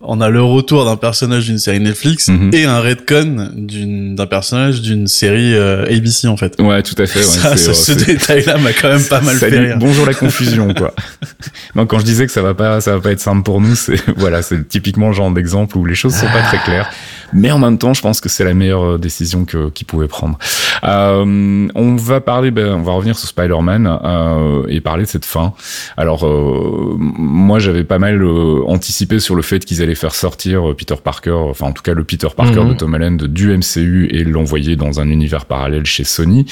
on 0.00 0.20
a 0.20 0.28
le 0.28 0.40
retour 0.42 0.84
d'un 0.84 0.96
personnage 0.96 1.46
d'une 1.46 1.58
série 1.58 1.80
Netflix 1.80 2.28
Mhm. 2.28 2.50
et 2.54 2.64
un 2.64 2.80
redcon 2.80 3.50
d'une 3.56 4.14
d'un 4.14 4.26
personnage 4.26 4.80
d'une 4.80 5.06
série 5.08 5.54
euh, 5.54 5.84
ABC 5.86 6.28
en 6.28 6.36
fait. 6.36 6.60
Ouais, 6.60 6.82
tout 6.82 6.94
à 6.98 7.06
fait. 7.06 7.18
Ouais, 7.18 7.56
ça, 7.56 7.56
ce 7.74 7.92
détail-là 7.92 8.58
m'a 8.58 8.72
quand 8.72 8.88
même 8.88 9.02
pas 9.04 9.20
mal 9.20 9.36
fait 9.36 9.48
rire. 9.48 9.76
Bonjour 9.78 10.06
la 10.06 10.14
confusion, 10.14 10.72
quoi. 10.74 10.94
non, 11.74 11.86
quand 11.86 11.98
je 11.98 12.04
disais 12.04 12.26
que 12.26 12.32
ça 12.32 12.42
va 12.42 12.54
pas, 12.54 12.80
ça 12.80 12.94
va 12.94 13.00
pas 13.00 13.10
être 13.12 13.20
simple 13.20 13.42
pour 13.42 13.60
nous, 13.60 13.74
c'est 13.74 14.00
voilà, 14.16 14.42
c'est 14.42 14.68
typiquement 14.68 15.08
le 15.08 15.14
genre 15.14 15.30
d'exemple 15.30 15.76
où 15.78 15.84
les 15.84 15.94
choses 15.96 16.14
sont 16.14 16.26
pas 16.26 16.42
très 16.42 16.58
claires. 16.58 16.90
Mais 17.32 17.50
en 17.50 17.58
même 17.58 17.78
temps, 17.78 17.94
je 17.94 18.00
pense 18.02 18.20
que 18.20 18.28
c'est 18.28 18.44
la 18.44 18.54
meilleure 18.54 18.84
euh, 18.94 18.98
décision 18.98 19.44
que 19.44 19.68
qu'il 19.70 19.86
pouvait 19.86 20.08
prendre. 20.08 20.38
Euh, 20.84 21.68
on 21.74 21.96
va 21.96 22.20
parler, 22.20 22.50
ben, 22.50 22.74
on 22.74 22.82
va 22.82 22.92
revenir 22.92 23.18
sur 23.18 23.28
Spider-Man 23.28 23.86
euh, 24.04 24.62
et 24.68 24.80
parler 24.80 25.04
de 25.04 25.08
cette 25.08 25.24
fin. 25.24 25.52
Alors, 25.96 26.26
euh, 26.26 26.94
moi, 26.98 27.58
j'avais 27.58 27.84
pas 27.84 27.98
mal 27.98 28.22
euh, 28.22 28.62
anticipé 28.66 29.18
sur 29.18 29.34
le 29.34 29.42
fait 29.42 29.64
qu'ils 29.64 29.82
allaient 29.82 29.94
faire 29.94 30.14
sortir 30.14 30.70
euh, 30.70 30.74
Peter 30.74 30.94
Parker, 31.02 31.32
enfin 31.50 31.66
en 31.66 31.72
tout 31.72 31.82
cas 31.82 31.94
le 31.94 32.04
Peter 32.04 32.28
Parker 32.34 32.60
Mhm. 32.60 32.68
de 32.70 32.74
Tom 32.74 32.94
Holland 32.94 33.22
du 33.24 33.56
MCU 33.56 34.08
et 34.10 34.24
l'envoyer 34.24 34.76
dans 34.76 35.00
un 35.00 35.08
univers 35.10 35.44
parallèle 35.46 35.84
chez 35.86 36.04
Sony. 36.04 36.46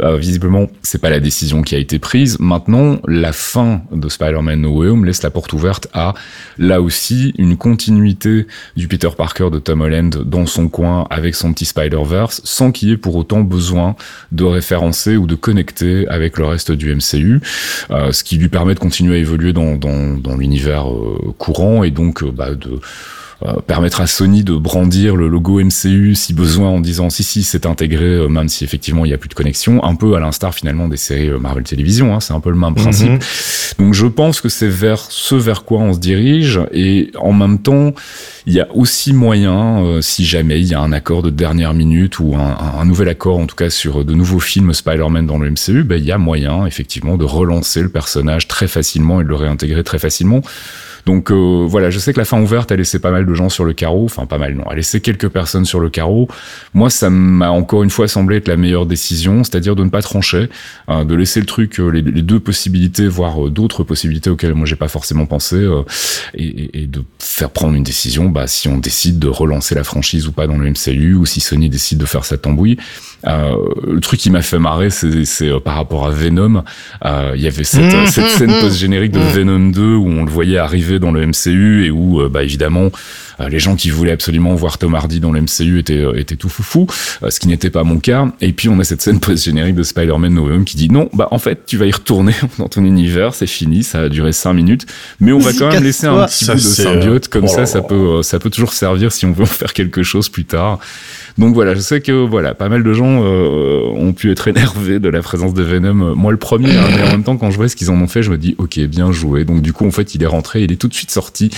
Euh, 0.00 0.16
visiblement, 0.16 0.66
c'est 0.82 1.00
pas 1.00 1.10
la 1.10 1.20
décision 1.20 1.62
qui 1.62 1.74
a 1.74 1.78
été 1.78 1.98
prise. 1.98 2.38
Maintenant, 2.40 2.98
la 3.06 3.32
fin 3.32 3.82
de 3.92 4.08
Spider-Man 4.08 4.60
No 4.62 4.70
Way 4.70 4.88
Home 4.88 5.04
laisse 5.04 5.22
la 5.22 5.30
porte 5.30 5.52
ouverte 5.52 5.88
à, 5.92 6.14
là 6.58 6.80
aussi, 6.80 7.34
une 7.38 7.56
continuité 7.56 8.46
du 8.76 8.88
Peter 8.88 9.08
Parker 9.16 9.50
de 9.52 9.58
Tom 9.58 9.80
Holland 9.82 10.15
dans 10.24 10.46
son 10.46 10.68
coin 10.68 11.06
avec 11.10 11.34
son 11.34 11.52
petit 11.52 11.64
Spider-Verse, 11.64 12.40
sans 12.44 12.72
qu'il 12.72 12.88
y 12.88 12.92
ait 12.92 12.96
pour 12.96 13.16
autant 13.16 13.40
besoin 13.40 13.96
de 14.32 14.44
référencer 14.44 15.16
ou 15.16 15.26
de 15.26 15.34
connecter 15.34 16.06
avec 16.08 16.38
le 16.38 16.46
reste 16.46 16.72
du 16.72 16.94
MCU, 16.94 17.40
euh, 17.90 18.12
ce 18.12 18.24
qui 18.24 18.36
lui 18.36 18.48
permet 18.48 18.74
de 18.74 18.78
continuer 18.78 19.16
à 19.16 19.18
évoluer 19.18 19.52
dans, 19.52 19.76
dans, 19.76 20.36
l'univers 20.36 20.90
euh, 20.90 21.34
courant 21.38 21.82
et 21.82 21.90
donc 21.90 22.22
euh, 22.22 22.30
bah, 22.30 22.54
de 22.54 22.80
permettre 23.66 24.00
à 24.00 24.06
Sony 24.06 24.42
de 24.44 24.54
brandir 24.54 25.14
le 25.14 25.28
logo 25.28 25.60
MCU 25.62 26.14
si 26.14 26.32
besoin 26.32 26.70
en 26.70 26.80
disant 26.80 27.10
si 27.10 27.22
si 27.22 27.42
c'est 27.42 27.66
intégré 27.66 28.04
euh, 28.06 28.28
même 28.28 28.48
si 28.48 28.64
effectivement 28.64 29.04
il 29.04 29.08
n'y 29.08 29.14
a 29.14 29.18
plus 29.18 29.28
de 29.28 29.34
connexion. 29.34 29.84
Un 29.84 29.94
peu 29.94 30.14
à 30.16 30.20
l'instar 30.20 30.54
finalement 30.54 30.88
des 30.88 30.96
séries 30.96 31.28
euh, 31.28 31.38
Marvel 31.38 31.62
Television 31.64 32.14
hein, 32.14 32.20
c'est 32.20 32.32
un 32.32 32.40
peu 32.40 32.48
le 32.50 32.56
même 32.56 32.74
principe. 32.74 33.10
Mhm. 33.10 33.18
donc 33.78 33.92
je 33.94 34.06
pense 34.06 34.40
que 34.40 34.48
c'est 34.48 34.68
vers 34.68 34.98
ce 35.00 35.34
vers 35.34 35.64
quoi 35.64 35.80
on 35.80 35.92
se 35.92 35.98
dirige. 35.98 36.60
Et 36.72 37.10
en 37.18 37.32
même 37.34 37.58
temps 37.58 37.92
il 38.46 38.54
y 38.54 38.60
a 38.60 38.68
aussi 38.74 39.12
moyen 39.12 39.84
euh, 39.84 40.00
si 40.00 40.24
jamais 40.24 40.58
il 40.60 40.66
y 40.66 40.74
a 40.74 40.80
un 40.80 40.92
accord 40.92 41.22
de 41.22 41.28
dernière 41.30 41.74
minute 41.74 42.18
ou 42.20 42.34
un, 42.36 42.40
un- 42.40 42.80
un 42.80 42.84
nouvel 42.86 43.08
accord 43.10 43.38
en 43.38 43.46
tout 43.46 43.56
cas 43.56 43.68
sur 43.68 44.02
de 44.04 44.14
nouveaux 44.14 44.40
films 44.40 44.72
Spider-Man 44.72 45.26
dans 45.26 45.38
le 45.38 45.50
MCU 45.50 45.82
ben, 45.84 45.96
il 45.96 46.04
y 46.06 46.12
a 46.12 46.16
moyen 46.18 46.64
effectivement 46.64 47.18
de 47.18 47.24
relancer 47.24 47.82
le 47.82 47.90
personnage 47.90 48.48
très 48.48 48.66
facilement 48.66 49.20
et 49.20 49.24
de 49.24 49.28
le 49.28 49.34
réintégrer 49.36 49.84
très 49.84 49.98
facilement 49.98 50.40
donc 51.06 51.30
euh, 51.30 51.64
voilà, 51.68 51.88
je 51.90 52.00
sais 52.00 52.12
que 52.12 52.18
la 52.18 52.24
fin 52.24 52.42
ouverte 52.42 52.72
a 52.72 52.76
laissé 52.76 52.98
pas 52.98 53.12
mal 53.12 53.26
de 53.26 53.32
gens 53.32 53.48
sur 53.48 53.64
le 53.64 53.72
carreau, 53.72 54.04
enfin 54.04 54.26
pas 54.26 54.38
mal 54.38 54.54
non, 54.54 54.64
a 54.64 54.74
laissé 54.74 55.00
quelques 55.00 55.28
personnes 55.28 55.64
sur 55.64 55.78
le 55.78 55.88
carreau. 55.88 56.26
Moi, 56.74 56.90
ça 56.90 57.10
m'a 57.10 57.50
encore 57.50 57.84
une 57.84 57.90
fois 57.90 58.08
semblé 58.08 58.38
être 58.38 58.48
la 58.48 58.56
meilleure 58.56 58.86
décision, 58.86 59.44
c'est-à-dire 59.44 59.76
de 59.76 59.84
ne 59.84 59.88
pas 59.88 60.02
trancher, 60.02 60.48
euh, 60.88 61.04
de 61.04 61.14
laisser 61.14 61.38
le 61.38 61.46
truc, 61.46 61.78
euh, 61.78 61.90
les, 61.90 62.02
les 62.02 62.22
deux 62.22 62.40
possibilités, 62.40 63.06
voire 63.06 63.46
euh, 63.46 63.50
d'autres 63.50 63.84
possibilités 63.84 64.30
auxquelles 64.30 64.54
moi 64.54 64.66
j'ai 64.66 64.74
pas 64.74 64.88
forcément 64.88 65.26
pensé, 65.26 65.54
euh, 65.54 65.82
et, 66.34 66.88
de 66.88 67.04
faire 67.20 67.50
prendre 67.50 67.74
une 67.74 67.84
décision, 67.84 68.28
bah 68.28 68.48
si 68.48 68.66
on 68.66 68.78
décide 68.78 69.20
de 69.20 69.28
relancer 69.28 69.76
la 69.76 69.84
franchise 69.84 70.26
ou 70.26 70.32
pas 70.32 70.48
dans 70.48 70.58
le 70.58 70.68
MCU, 70.68 71.14
ou 71.14 71.24
si 71.24 71.40
Sony 71.40 71.68
décide 71.68 71.98
de 71.98 72.06
faire 72.06 72.24
sa 72.24 72.36
tambouille. 72.36 72.78
Euh, 73.26 73.56
le 73.86 74.00
truc 74.00 74.20
qui 74.20 74.30
m'a 74.30 74.42
fait 74.42 74.58
marrer, 74.58 74.90
c'est 74.90 75.60
par 75.64 75.76
rapport 75.76 76.06
à 76.06 76.10
Venom. 76.10 76.62
Il 77.04 77.40
y 77.40 77.46
avait 77.46 77.64
cette, 77.64 77.92
euh, 77.94 78.06
cette 78.06 78.28
scène 78.28 78.52
post-générique 78.60 79.12
de 79.12 79.20
Venom 79.20 79.70
2 79.70 79.94
où 79.94 80.08
on 80.08 80.24
le 80.24 80.30
voyait 80.30 80.58
arriver 80.58 80.95
dans 80.98 81.12
le 81.12 81.26
MCU 81.26 81.84
et 81.84 81.90
où, 81.90 82.20
euh, 82.20 82.28
bah, 82.28 82.42
évidemment, 82.42 82.90
les 83.48 83.58
gens 83.58 83.76
qui 83.76 83.90
voulaient 83.90 84.12
absolument 84.12 84.54
voir 84.54 84.78
Tom 84.78 84.94
Hardy 84.94 85.20
dans 85.20 85.32
le 85.32 85.40
MCU 85.42 85.78
étaient, 85.78 85.94
euh, 85.94 86.18
étaient 86.18 86.36
tout 86.36 86.48
foufou, 86.48 86.86
euh, 87.22 87.30
ce 87.30 87.38
qui 87.40 87.48
n'était 87.48 87.70
pas 87.70 87.84
mon 87.84 87.98
cas. 87.98 88.28
Et 88.40 88.52
puis 88.52 88.68
on 88.68 88.78
a 88.78 88.84
cette 88.84 89.02
scène 89.02 89.20
post-générique 89.20 89.74
de 89.74 89.82
Spider-Man 89.82 90.34
No 90.34 90.48
Home 90.48 90.64
qui 90.64 90.76
dit 90.76 90.88
non, 90.88 91.08
bah 91.12 91.28
en 91.30 91.38
fait 91.38 91.66
tu 91.66 91.76
vas 91.76 91.86
y 91.86 91.92
retourner 91.92 92.32
dans 92.58 92.68
ton 92.68 92.84
univers, 92.84 93.34
c'est 93.34 93.46
fini, 93.46 93.82
ça 93.82 94.00
a 94.00 94.08
duré 94.08 94.32
cinq 94.32 94.54
minutes, 94.54 94.86
mais 95.20 95.32
on 95.32 95.38
va 95.38 95.52
quand 95.52 95.68
même 95.68 95.82
laisser 95.82 96.06
un 96.06 96.26
petit 96.26 96.44
Ça, 96.44 96.54
bout 96.54 96.60
de 96.60 96.64
symbiote, 96.64 97.26
euh, 97.26 97.30
comme 97.30 97.44
oh 97.44 97.48
ça, 97.48 97.66
ça 97.66 97.82
peut, 97.82 97.94
euh, 97.94 98.22
ça 98.22 98.38
peut 98.38 98.50
toujours 98.50 98.72
servir 98.72 99.12
si 99.12 99.26
on 99.26 99.32
veut 99.32 99.42
en 99.44 99.46
faire 99.46 99.72
quelque 99.72 100.02
chose 100.02 100.28
plus 100.28 100.44
tard. 100.44 100.78
Donc 101.38 101.54
voilà, 101.54 101.74
je 101.74 101.80
sais 101.80 102.00
que 102.00 102.12
voilà, 102.12 102.54
pas 102.54 102.70
mal 102.70 102.82
de 102.82 102.92
gens 102.94 103.22
euh, 103.22 103.82
ont 103.94 104.14
pu 104.14 104.30
être 104.30 104.48
énervés 104.48 104.98
de 104.98 105.08
la 105.10 105.20
présence 105.20 105.52
de 105.52 105.62
Venom. 105.62 106.14
Moi 106.14 106.32
le 106.32 106.38
premier, 106.38 106.74
hein, 106.74 106.88
mais 106.96 107.02
en 107.02 107.10
même 107.10 107.24
temps 107.24 107.36
quand 107.36 107.50
je 107.50 107.56
vois 107.56 107.68
ce 107.68 107.76
qu'ils 107.76 107.90
en 107.90 108.00
ont 108.00 108.06
fait, 108.06 108.22
je 108.22 108.30
me 108.30 108.38
dis 108.38 108.54
ok, 108.58 108.78
bien 108.80 109.12
joué. 109.12 109.44
Donc 109.44 109.60
du 109.60 109.74
coup 109.74 109.86
en 109.86 109.90
fait 109.90 110.14
il 110.14 110.22
est 110.22 110.26
rentré, 110.26 110.62
il 110.62 110.72
est 110.72 110.76
tout 110.76 110.88
de 110.88 110.94
suite 110.94 111.10
sorti. 111.10 111.50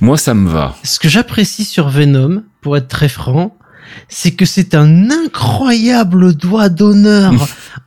Moi 0.00 0.18
ça 0.18 0.34
me 0.34 0.50
va. 0.50 0.76
Ce 0.84 0.98
que 0.98 1.08
j'apprécie 1.22 1.64
sur 1.64 1.88
Venom, 1.88 2.42
pour 2.62 2.76
être 2.76 2.88
très 2.88 3.08
franc, 3.08 3.56
c'est 4.08 4.32
que 4.32 4.44
c'est 4.44 4.74
un 4.74 5.08
incroyable 5.08 6.34
doigt 6.34 6.68
d'honneur 6.68 7.32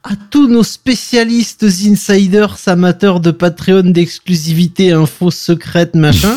à 0.05 0.11
tous 0.29 0.47
nos 0.47 0.63
spécialistes 0.63 1.65
insiders 1.65 2.55
amateurs 2.67 3.19
de 3.19 3.31
Patreon 3.31 3.91
d'exclusivité, 3.91 4.93
infos 4.93 5.31
secrètes, 5.31 5.95
machin, 5.95 6.33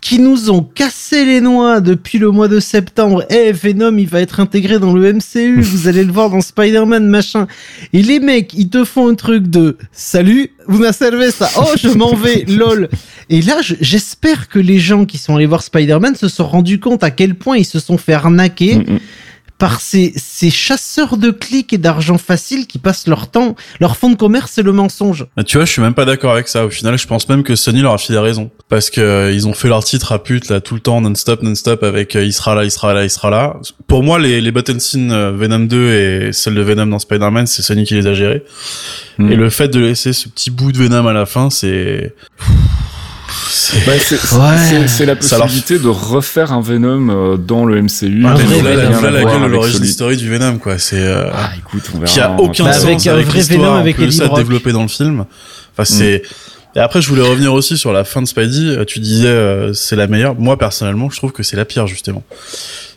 qui 0.00 0.18
nous 0.20 0.50
ont 0.50 0.62
cassé 0.62 1.24
les 1.24 1.40
noix 1.40 1.80
depuis 1.80 2.18
le 2.18 2.30
mois 2.30 2.48
de 2.48 2.60
septembre. 2.60 3.24
Eh, 3.30 3.52
Venom, 3.52 3.96
il 3.98 4.06
va 4.08 4.20
être 4.20 4.40
intégré 4.40 4.78
dans 4.78 4.92
le 4.92 5.12
MCU, 5.12 5.60
vous 5.60 5.88
allez 5.88 6.04
le 6.04 6.12
voir 6.12 6.30
dans 6.30 6.40
Spider-Man, 6.40 7.06
machin. 7.08 7.46
Et 7.92 8.02
les 8.02 8.20
mecs, 8.20 8.54
ils 8.54 8.68
te 8.68 8.84
font 8.84 9.08
un 9.08 9.14
truc 9.14 9.48
de 9.48 9.76
salut, 9.92 10.50
vous 10.66 10.78
n'a 10.80 10.92
servi 10.92 11.30
ça. 11.32 11.50
Oh, 11.58 11.64
je 11.80 11.88
m'en 11.88 12.14
vais, 12.14 12.44
lol. 12.48 12.88
Et 13.30 13.42
là, 13.42 13.60
je- 13.62 13.74
j'espère 13.80 14.48
que 14.48 14.58
les 14.58 14.78
gens 14.78 15.04
qui 15.04 15.18
sont 15.18 15.36
allés 15.36 15.46
voir 15.46 15.62
Spider-Man 15.62 16.14
se 16.14 16.28
sont 16.28 16.46
rendus 16.46 16.78
compte 16.80 17.02
à 17.02 17.10
quel 17.10 17.34
point 17.34 17.56
ils 17.58 17.64
se 17.64 17.80
sont 17.80 17.98
fait 17.98 18.12
arnaquer 18.14 18.76
Mm, 18.76 18.92
mm. 18.94 18.98
Par 19.58 19.80
ces, 19.80 20.12
ces 20.16 20.50
chasseurs 20.50 21.16
de 21.16 21.30
clics 21.30 21.72
et 21.72 21.78
d'argent 21.78 22.16
facile 22.16 22.66
qui 22.66 22.78
passent 22.78 23.08
leur 23.08 23.28
temps, 23.28 23.56
leur 23.80 23.96
fond 23.96 24.08
de 24.08 24.14
commerce, 24.16 24.52
c'est 24.54 24.62
le 24.62 24.72
mensonge. 24.72 25.26
Bah, 25.36 25.42
tu 25.42 25.58
vois, 25.58 25.66
je 25.66 25.72
suis 25.72 25.82
même 25.82 25.94
pas 25.94 26.04
d'accord 26.04 26.32
avec 26.32 26.46
ça. 26.46 26.64
Au 26.64 26.70
final, 26.70 26.96
je 26.96 27.06
pense 27.06 27.28
même 27.28 27.42
que 27.42 27.56
Sony 27.56 27.80
leur 27.80 27.94
a 27.94 27.98
filé 27.98 28.18
raison. 28.18 28.50
Parce 28.68 28.90
que 28.90 29.00
euh, 29.00 29.32
ils 29.32 29.48
ont 29.48 29.54
fait 29.54 29.68
leur 29.68 29.82
titre 29.82 30.12
à 30.12 30.22
pute, 30.22 30.48
là, 30.48 30.60
tout 30.60 30.74
le 30.74 30.80
temps, 30.80 31.00
non-stop, 31.00 31.42
non-stop, 31.42 31.82
avec 31.82 32.14
euh, 32.14 32.24
il 32.24 32.32
sera 32.32 32.54
là, 32.54 32.64
il 32.64 32.70
sera 32.70 32.94
là, 32.94 33.02
il 33.02 33.10
sera 33.10 33.30
là. 33.30 33.56
Pour 33.88 34.04
moi, 34.04 34.18
les, 34.18 34.40
les 34.40 34.52
button 34.52 34.78
scenes 34.78 35.10
euh, 35.10 35.32
Venom 35.32 35.60
2 35.60 35.92
et 35.92 36.32
celle 36.32 36.54
de 36.54 36.62
Venom 36.62 36.86
dans 36.86 36.98
Spider-Man, 36.98 37.46
c'est 37.46 37.62
Sony 37.62 37.84
qui 37.84 37.94
les 37.94 38.06
a 38.06 38.14
gérés. 38.14 38.44
Mm. 39.18 39.32
Et 39.32 39.36
le 39.36 39.50
fait 39.50 39.68
de 39.68 39.80
laisser 39.80 40.12
ce 40.12 40.28
petit 40.28 40.50
bout 40.50 40.70
de 40.70 40.78
Venom 40.78 41.06
à 41.06 41.12
la 41.12 41.26
fin, 41.26 41.50
c'est... 41.50 42.14
c'est- 43.48 43.86
Bah, 43.86 43.92
c'est 43.98 44.16
c'est- 44.16 44.36
Ouais. 44.36 45.06
la 45.14 45.20
Ça 45.20 45.36
leur- 45.38 45.46
possibilité 45.46 45.78
de 45.78 45.88
refaire 45.88 46.52
un 46.52 46.60
Venom 46.60 47.08
euh, 47.10 47.36
dans 47.36 47.64
le 47.64 47.76
MCU. 47.82 47.88
Qui 47.88 48.20
vrai 48.22 48.44
n'aurait 48.44 48.44
Voilà, 48.60 48.76
Venom. 48.76 48.88
rien 48.88 48.90
voilà 48.98 49.08
à 49.08 49.10
la 49.10 49.20
voir 49.20 49.32
gueule 49.32 49.40
de 49.40 49.44
avec 49.46 49.52
l'origine 49.56 49.78
celui- 49.80 49.88
story 49.92 50.16
du 50.16 50.30
Venom, 50.30 50.58
quoi. 50.58 50.78
C'est... 50.78 50.96
euh, 51.00 51.30
Ah, 51.32 51.50
écoute, 51.58 51.82
on 51.94 51.98
verra. 51.98 52.12
qui 52.12 52.20
a 52.20 52.32
aucun 52.38 52.64
Bah, 52.64 52.72
sens 52.72 52.84
avec 52.84 53.06
avec, 53.06 53.26
un 53.26 53.28
vrai 53.30 53.38
l'histoire, 53.38 53.60
Venom 53.60 53.72
en 53.72 53.76
avec 53.78 53.98
Eddie 53.98 54.16
ça 54.16 54.28
développé 54.28 54.72
dans 54.72 54.82
le 54.82 54.88
film. 54.88 55.24
Enfin, 55.74 55.84
c'est. 55.84 56.22
Et 56.76 56.80
après, 56.80 57.00
je 57.00 57.08
voulais 57.08 57.22
revenir 57.22 57.52
aussi 57.54 57.76
sur 57.78 57.92
la 57.92 58.04
fin 58.04 58.20
de 58.22 58.26
Spidey. 58.28 58.60
Euh, 58.76 58.84
Tu 58.84 59.00
disais 59.00 59.26
euh, 59.28 59.72
c'est 59.72 59.96
la 59.96 60.06
meilleure. 60.06 60.34
Moi, 60.38 60.56
personnellement, 60.58 61.08
je 61.10 61.16
trouve 61.16 61.32
que 61.32 61.42
c'est 61.42 61.56
la 61.56 61.64
pire 61.64 61.86
justement. 61.86 62.22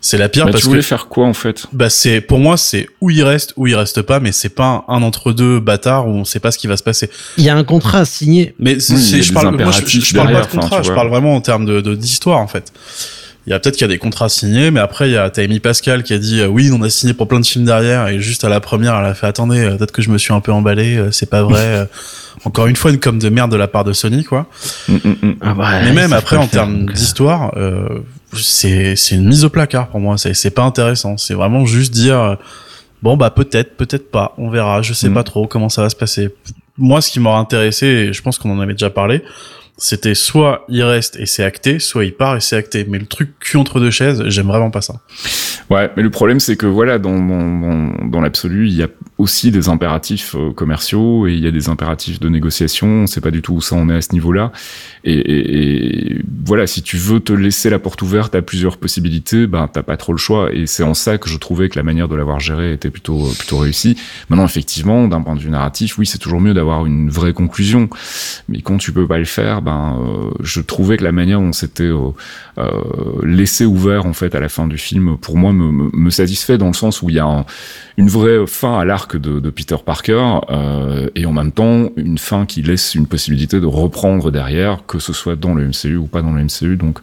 C'est 0.03 0.17
la 0.17 0.29
pire 0.29 0.45
Bah, 0.45 0.51
parce 0.51 0.63
tu 0.63 0.69
voulais 0.69 0.81
que 0.81 0.85
faire 0.85 1.07
quoi 1.07 1.27
en 1.27 1.33
fait? 1.33 1.67
Bah 1.73 1.91
c'est 1.91 2.21
pour 2.21 2.39
moi 2.39 2.57
c'est 2.57 2.89
où 3.01 3.11
il 3.11 3.23
reste 3.23 3.53
ou 3.55 3.67
il 3.67 3.75
reste 3.75 4.01
pas, 4.01 4.19
mais 4.19 4.31
c'est 4.31 4.49
pas 4.49 4.83
un, 4.87 5.03
entre 5.03 5.31
deux 5.31 5.59
bâtard 5.59 6.07
où 6.07 6.11
on 6.11 6.25
sait 6.25 6.39
pas 6.39 6.51
ce 6.51 6.57
qui 6.57 6.65
va 6.65 6.75
se 6.75 6.83
passer. 6.83 7.09
Il 7.37 7.43
y 7.43 7.49
a 7.49 7.55
un 7.55 7.63
contrat 7.63 7.99
à 7.99 8.05
signer. 8.05 8.55
Mais 8.57 8.77
Oui, 8.89 9.21
je 9.21 9.31
parle, 9.31 9.55
moi, 9.55 9.71
je, 9.71 9.99
je 9.99 10.13
parle 10.15 10.27
pas 10.27 10.31
derrière, 10.33 10.47
de 10.47 10.51
contrat, 10.51 10.81
je 10.81 10.91
parle 10.91 11.09
vraiment 11.09 11.35
en 11.35 11.41
termes 11.41 11.65
de, 11.65 11.81
de 11.81 11.93
d'histoire 11.93 12.39
en 12.39 12.47
fait. 12.47 12.73
Il 13.45 13.49
y 13.49 13.53
a 13.53 13.59
peut-être 13.59 13.75
qu'il 13.75 13.83
y 13.83 13.89
a 13.89 13.93
des 13.93 13.97
contrats 13.99 14.29
signés, 14.29 14.71
mais 14.71 14.79
après 14.79 15.09
il 15.09 15.13
y 15.13 15.17
a 15.17 15.29
t'as 15.29 15.43
Amy 15.43 15.59
Pascal 15.59 16.01
qui 16.01 16.13
a 16.13 16.17
dit 16.17 16.41
euh, 16.41 16.47
oui 16.47 16.71
on 16.73 16.81
a 16.81 16.89
signé 16.89 17.13
pour 17.13 17.27
plein 17.27 17.39
de 17.39 17.45
films 17.45 17.65
derrière 17.65 18.07
et 18.07 18.19
juste 18.19 18.43
à 18.43 18.49
la 18.49 18.59
première 18.59 18.95
elle 18.95 19.05
a 19.05 19.13
fait 19.13 19.27
attendez 19.27 19.59
euh, 19.59 19.77
peut-être 19.77 19.91
que 19.91 20.01
je 20.01 20.09
me 20.09 20.17
suis 20.17 20.33
un 20.33 20.39
peu 20.41 20.51
emballé, 20.51 20.97
euh, 20.97 21.11
c'est 21.11 21.29
pas 21.29 21.43
vrai. 21.43 21.87
Encore 22.45 22.65
une 22.65 22.75
fois 22.75 22.89
une 22.89 22.99
com 22.99 23.19
de 23.19 23.29
merde 23.29 23.51
de 23.51 23.57
la 23.57 23.67
part 23.67 23.83
de 23.83 23.93
Sony 23.93 24.23
quoi. 24.23 24.47
Mm, 24.87 24.93
mm, 24.93 25.15
mm. 25.21 25.35
Ah 25.41 25.53
bah, 25.53 25.69
mais 25.83 25.91
même 25.91 26.13
après 26.13 26.37
en 26.37 26.47
termes 26.47 26.87
d'histoire, 26.87 27.53
euh, 27.57 27.87
c'est 28.33 28.95
c'est 28.95 29.15
une 29.15 29.27
mise 29.27 29.43
au 29.45 29.49
placard 29.49 29.87
pour 29.89 29.99
moi. 29.99 30.17
C'est 30.17 30.33
c'est 30.33 30.51
pas 30.51 30.63
intéressant. 30.63 31.17
C'est 31.17 31.33
vraiment 31.33 31.65
juste 31.65 31.91
dire 31.93 32.19
euh, 32.19 32.35
bon 33.01 33.17
bah 33.17 33.29
peut-être, 33.29 33.75
peut-être 33.77 34.09
pas, 34.11 34.33
on 34.37 34.49
verra. 34.49 34.81
Je 34.81 34.93
sais 34.93 35.09
Mm. 35.09 35.13
pas 35.13 35.23
trop 35.23 35.47
comment 35.47 35.69
ça 35.69 35.81
va 35.81 35.89
se 35.89 35.95
passer. 35.95 36.29
Moi, 36.77 37.01
ce 37.01 37.11
qui 37.11 37.19
m'aurait 37.19 37.37
intéressé, 37.39 37.85
et 37.85 38.13
je 38.13 38.21
pense 38.21 38.37
qu'on 38.39 38.49
en 38.51 38.59
avait 38.59 38.73
déjà 38.73 38.89
parlé, 38.89 39.23
c'était 39.81 40.13
soit 40.13 40.63
il 40.69 40.83
reste 40.83 41.17
et 41.19 41.25
c'est 41.25 41.43
acté, 41.43 41.79
soit 41.79 42.05
il 42.05 42.13
part 42.13 42.35
et 42.37 42.39
c'est 42.39 42.55
acté. 42.55 42.85
Mais 42.87 42.99
le 42.99 43.07
truc 43.07 43.39
cul 43.39 43.57
entre 43.57 43.79
deux 43.79 43.89
chaises, 43.89 44.23
j'aime 44.27 44.45
vraiment 44.45 44.69
pas 44.69 44.81
ça. 44.81 45.01
Ouais, 45.71 45.89
mais 45.97 46.03
le 46.03 46.11
problème 46.11 46.39
c'est 46.39 46.55
que 46.55 46.67
voilà, 46.67 46.99
dans, 46.99 48.21
l'absolu, 48.21 48.67
il 48.67 48.75
y 48.75 48.83
a 48.83 48.87
aussi 49.17 49.49
des 49.49 49.69
impératifs 49.69 50.35
euh, 50.35 50.51
commerciaux 50.51 51.27
et 51.27 51.33
il 51.33 51.39
y 51.39 51.47
a 51.47 51.51
des 51.51 51.67
impératifs 51.67 52.19
de 52.19 52.29
négociation. 52.29 52.87
On 52.87 53.07
sait 53.07 53.21
pas 53.21 53.31
du 53.31 53.41
tout 53.41 53.53
où 53.53 53.61
ça 53.61 53.75
en 53.75 53.89
est 53.89 53.95
à 53.95 54.01
ce 54.01 54.13
niveau-là. 54.13 54.51
Et, 55.03 56.19
voilà, 56.45 56.67
si 56.67 56.83
tu 56.83 56.97
veux 56.97 57.19
te 57.19 57.33
laisser 57.33 57.71
la 57.71 57.79
porte 57.79 58.03
ouverte 58.03 58.35
à 58.35 58.43
plusieurs 58.43 58.77
possibilités, 58.77 59.47
ben 59.47 59.67
t'as 59.67 59.83
pas 59.83 59.97
trop 59.97 60.11
le 60.11 60.19
choix. 60.19 60.53
Et 60.53 60.67
c'est 60.67 60.83
en 60.83 60.93
ça 60.93 61.17
que 61.17 61.27
je 61.27 61.37
trouvais 61.37 61.69
que 61.69 61.79
la 61.79 61.83
manière 61.83 62.07
de 62.07 62.15
l'avoir 62.15 62.39
géré 62.39 62.73
était 62.73 62.91
plutôt 62.91 63.31
plutôt 63.37 63.57
réussie. 63.57 63.97
Maintenant, 64.29 64.45
effectivement, 64.45 65.07
d'un 65.07 65.21
point 65.21 65.35
de 65.35 65.41
vue 65.41 65.49
narratif, 65.49 65.97
oui, 65.97 66.05
c'est 66.05 66.19
toujours 66.19 66.39
mieux 66.39 66.53
d'avoir 66.53 66.85
une 66.85 67.09
vraie 67.09 67.33
conclusion. 67.33 67.89
Mais 68.47 68.61
quand 68.61 68.77
tu 68.77 68.91
peux 68.91 69.07
pas 69.07 69.17
le 69.17 69.25
faire, 69.25 69.61
ben 69.61 69.70
euh, 69.71 70.31
je 70.41 70.61
trouvais 70.61 70.97
que 70.97 71.03
la 71.03 71.11
manière 71.11 71.39
dont 71.39 71.53
c'était 71.53 71.83
euh, 71.83 72.11
euh, 72.57 72.71
laissé 73.23 73.65
ouvert 73.65 74.05
en 74.05 74.13
fait 74.13 74.35
à 74.35 74.39
la 74.39 74.49
fin 74.49 74.67
du 74.67 74.77
film, 74.77 75.17
pour 75.17 75.37
moi, 75.37 75.53
me, 75.53 76.09
satisfait 76.09 76.57
dans 76.57 76.67
le 76.67 76.73
sens 76.73 77.01
où 77.01 77.09
il 77.09 77.15
y 77.15 77.19
a 77.19 77.25
un, 77.25 77.45
une 77.97 78.09
vraie 78.09 78.45
fin 78.47 78.79
à 78.79 78.85
l'arc 78.85 79.15
de, 79.15 79.49
Peter 79.49 79.77
Parker 79.85 80.39
euh, 80.49 81.09
et 81.15 81.25
en 81.25 81.33
même 81.33 81.51
temps 81.51 81.89
une 81.95 82.17
fin 82.17 82.45
qui 82.45 82.61
laisse 82.61 82.95
une 82.95 83.07
possibilité 83.07 83.59
de 83.59 83.65
reprendre 83.65 84.31
derrière, 84.31 84.85
que 84.85 84.99
ce 84.99 85.13
soit 85.13 85.35
dans 85.35 85.53
le 85.53 85.67
MCU 85.67 85.95
ou 85.97 86.07
pas 86.07 86.21
dans 86.21 86.33
le 86.33 86.43
MCU. 86.43 86.75
Donc, 86.75 86.99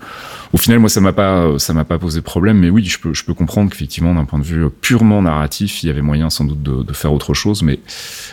au 0.53 0.57
final, 0.57 0.79
moi, 0.79 0.89
ça 0.89 1.01
m'a 1.01 1.13
pas, 1.13 1.59
ça 1.59 1.73
m'a 1.73 1.85
pas 1.85 1.99
posé 1.99 2.21
problème. 2.21 2.59
Mais 2.59 2.71
oui, 2.71 2.85
je 2.85 2.99
peux, 2.99 3.15
je 3.15 3.25
peux 3.25 3.35
comprendre 3.35 3.71
qu'effectivement, 3.71 4.15
d'un 4.15 4.25
point 4.25 4.39
de 4.39 4.45
vue 4.45 4.69
purement 4.71 5.23
narratif, 5.23 5.83
il 5.83 5.87
y 5.87 5.91
avait 5.91 6.03
moyen 6.03 6.31
sans 6.31 6.45
doute 6.45 6.63
de, 6.63 6.83
de 6.83 6.93
faire 6.93 7.13
autre 7.13 7.35
chose. 7.35 7.63
Mais 7.63 7.81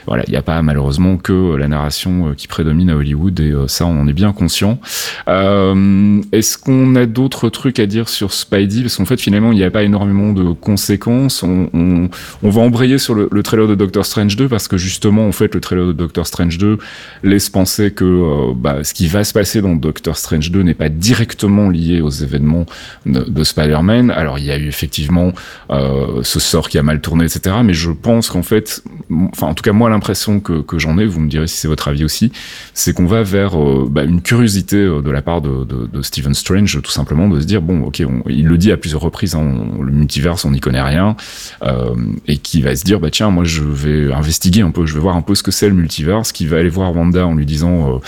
voilà, 0.06 0.24
il 0.28 0.32
n'y 0.32 0.38
a 0.38 0.42
pas 0.42 0.62
malheureusement 0.62 1.18
que 1.18 1.56
la 1.56 1.68
narration 1.68 2.34
qui 2.36 2.48
prédomine 2.48 2.90
à 2.90 2.96
Hollywood 2.96 3.40
et 3.40 3.54
ça, 3.68 3.86
on 3.86 4.02
en 4.02 4.08
est 4.08 4.14
bien 4.16 4.34
conscient. 4.34 4.80
Euh, 5.28 6.22
Est-ce 6.32 6.58
qu'on 6.58 6.96
a 6.96 7.06
d'autres 7.06 7.50
trucs 7.50 7.80
à 7.80 7.86
dire 7.86 8.10
sur 8.10 8.34
Spidey? 8.34 8.82
Parce 8.82 8.98
qu'en 8.98 9.06
fait, 9.06 9.20
finalement, 9.22 9.52
il 9.52 9.58
n'y 9.58 9.64
a 9.64 9.72
pas 9.72 9.84
énormément 9.84 10.34
de 10.34 10.54
conséquences. 10.54 11.44
On, 11.44 12.10
va 12.42 12.62
embrayer 12.62 12.98
sur 12.98 13.14
le, 13.14 13.28
le, 13.32 13.44
trailer 13.44 13.68
de 13.68 13.76
Doctor 13.76 14.06
Strange 14.06 14.36
2 14.36 14.48
parce 14.48 14.68
que 14.68 14.78
justement, 14.78 15.28
en 15.28 15.32
fait, 15.32 15.54
le 15.54 15.62
trailer 15.62 15.88
de 15.88 15.94
Doctor 15.94 16.26
Strange 16.26 16.58
2 16.58 16.78
laisse 17.24 17.50
penser 17.50 17.92
que 17.92 18.06
euh, 18.06 18.54
bah, 18.56 18.84
ce 18.84 18.94
qui 18.94 19.08
va 19.08 19.24
se 19.24 19.34
passer 19.34 19.62
dans 19.62 19.76
Doctor 19.76 20.18
Strange 20.18 20.52
2 20.52 20.62
n'est 20.62 20.74
pas 20.74 20.90
directement 20.90 21.70
lié 21.70 22.02
aux 22.02 22.10
événements 22.10 22.66
de, 23.06 23.22
de 23.22 23.44
Spider-Man. 23.44 24.12
Alors, 24.12 24.40
il 24.40 24.46
y 24.46 24.52
a 24.52 24.58
eu 24.58 24.68
effectivement 24.68 25.34
euh, 25.70 26.22
ce 26.24 26.40
sort 26.40 26.70
qui 26.70 26.78
a 26.78 26.84
mal 26.84 27.02
tourné, 27.02 27.26
etc. 27.26 27.58
Mais 27.64 27.74
je 27.74 27.92
pense 27.92 28.30
qu'en 28.30 28.44
fait, 28.44 28.84
en 29.12 29.54
tout 29.54 29.62
cas, 29.64 29.72
moi, 29.72 29.90
l'impression 29.90 30.40
que, 30.40 30.62
que 30.62 30.80
j'en 30.80 30.98
ai, 30.98 31.06
vous 31.06 31.20
me 31.20 31.30
direz 31.30 31.48
si 31.48 31.58
c'est 31.58 31.68
votre 31.68 31.88
avis 31.88 32.04
aussi, 32.04 32.32
c'est 32.74 32.94
qu'on 32.94 33.06
va 33.06 33.24
vers 33.24 33.60
euh, 33.60 33.88
bah, 33.90 34.04
une 34.04 34.22
curiosité 34.22 34.78
euh, 34.78 35.02
de 35.02 35.12
la 35.12 35.22
part 35.22 35.42
de, 35.42 35.64
de, 35.64 35.86
de, 35.86 36.02
Stephen 36.02 36.34
Strange, 36.34 36.82
tout 36.82 36.92
simplement, 36.92 37.28
de 37.30 37.40
se 37.40 37.46
dire 37.46 37.62
bon, 37.62 37.84
ok, 37.84 38.04
il 38.28 38.48
le 38.48 38.58
dit 38.58 38.72
à 38.72 38.78
plusieurs 38.78 39.02
reprises, 39.02 39.36
hein, 39.36 39.68
le 39.80 39.92
multiverse, 39.92 40.46
on 40.46 40.52
n'y 40.52 40.60
connaît 40.60 40.82
rien, 40.82 41.16
euh, 41.64 41.96
et 42.28 42.38
qui 42.38 42.62
va 42.62 42.76
se 42.76 42.84
dire 42.84 43.00
bah 43.00 43.10
tiens, 43.12 43.30
moi, 43.30 43.44
je 43.44 43.64
vais 43.64 44.12
investiguer 44.12 44.62
un 44.62 44.72
peu, 44.72 44.86
je 44.86 44.94
vais 44.94 45.00
voir 45.00 45.16
un 45.16 45.22
peu 45.22 45.36
ce 45.36 45.44
que 45.44 45.52
c'est 45.52 45.70
le 45.70 45.76
multiverse, 45.76 46.32
qui 46.32 46.48
va 46.48 46.58
aller 46.58 46.70
voir 46.70 46.96
Wanda 46.96 47.28
en 47.28 47.36
lui 47.36 47.46
disant 47.46 47.96
euh, 47.96 48.00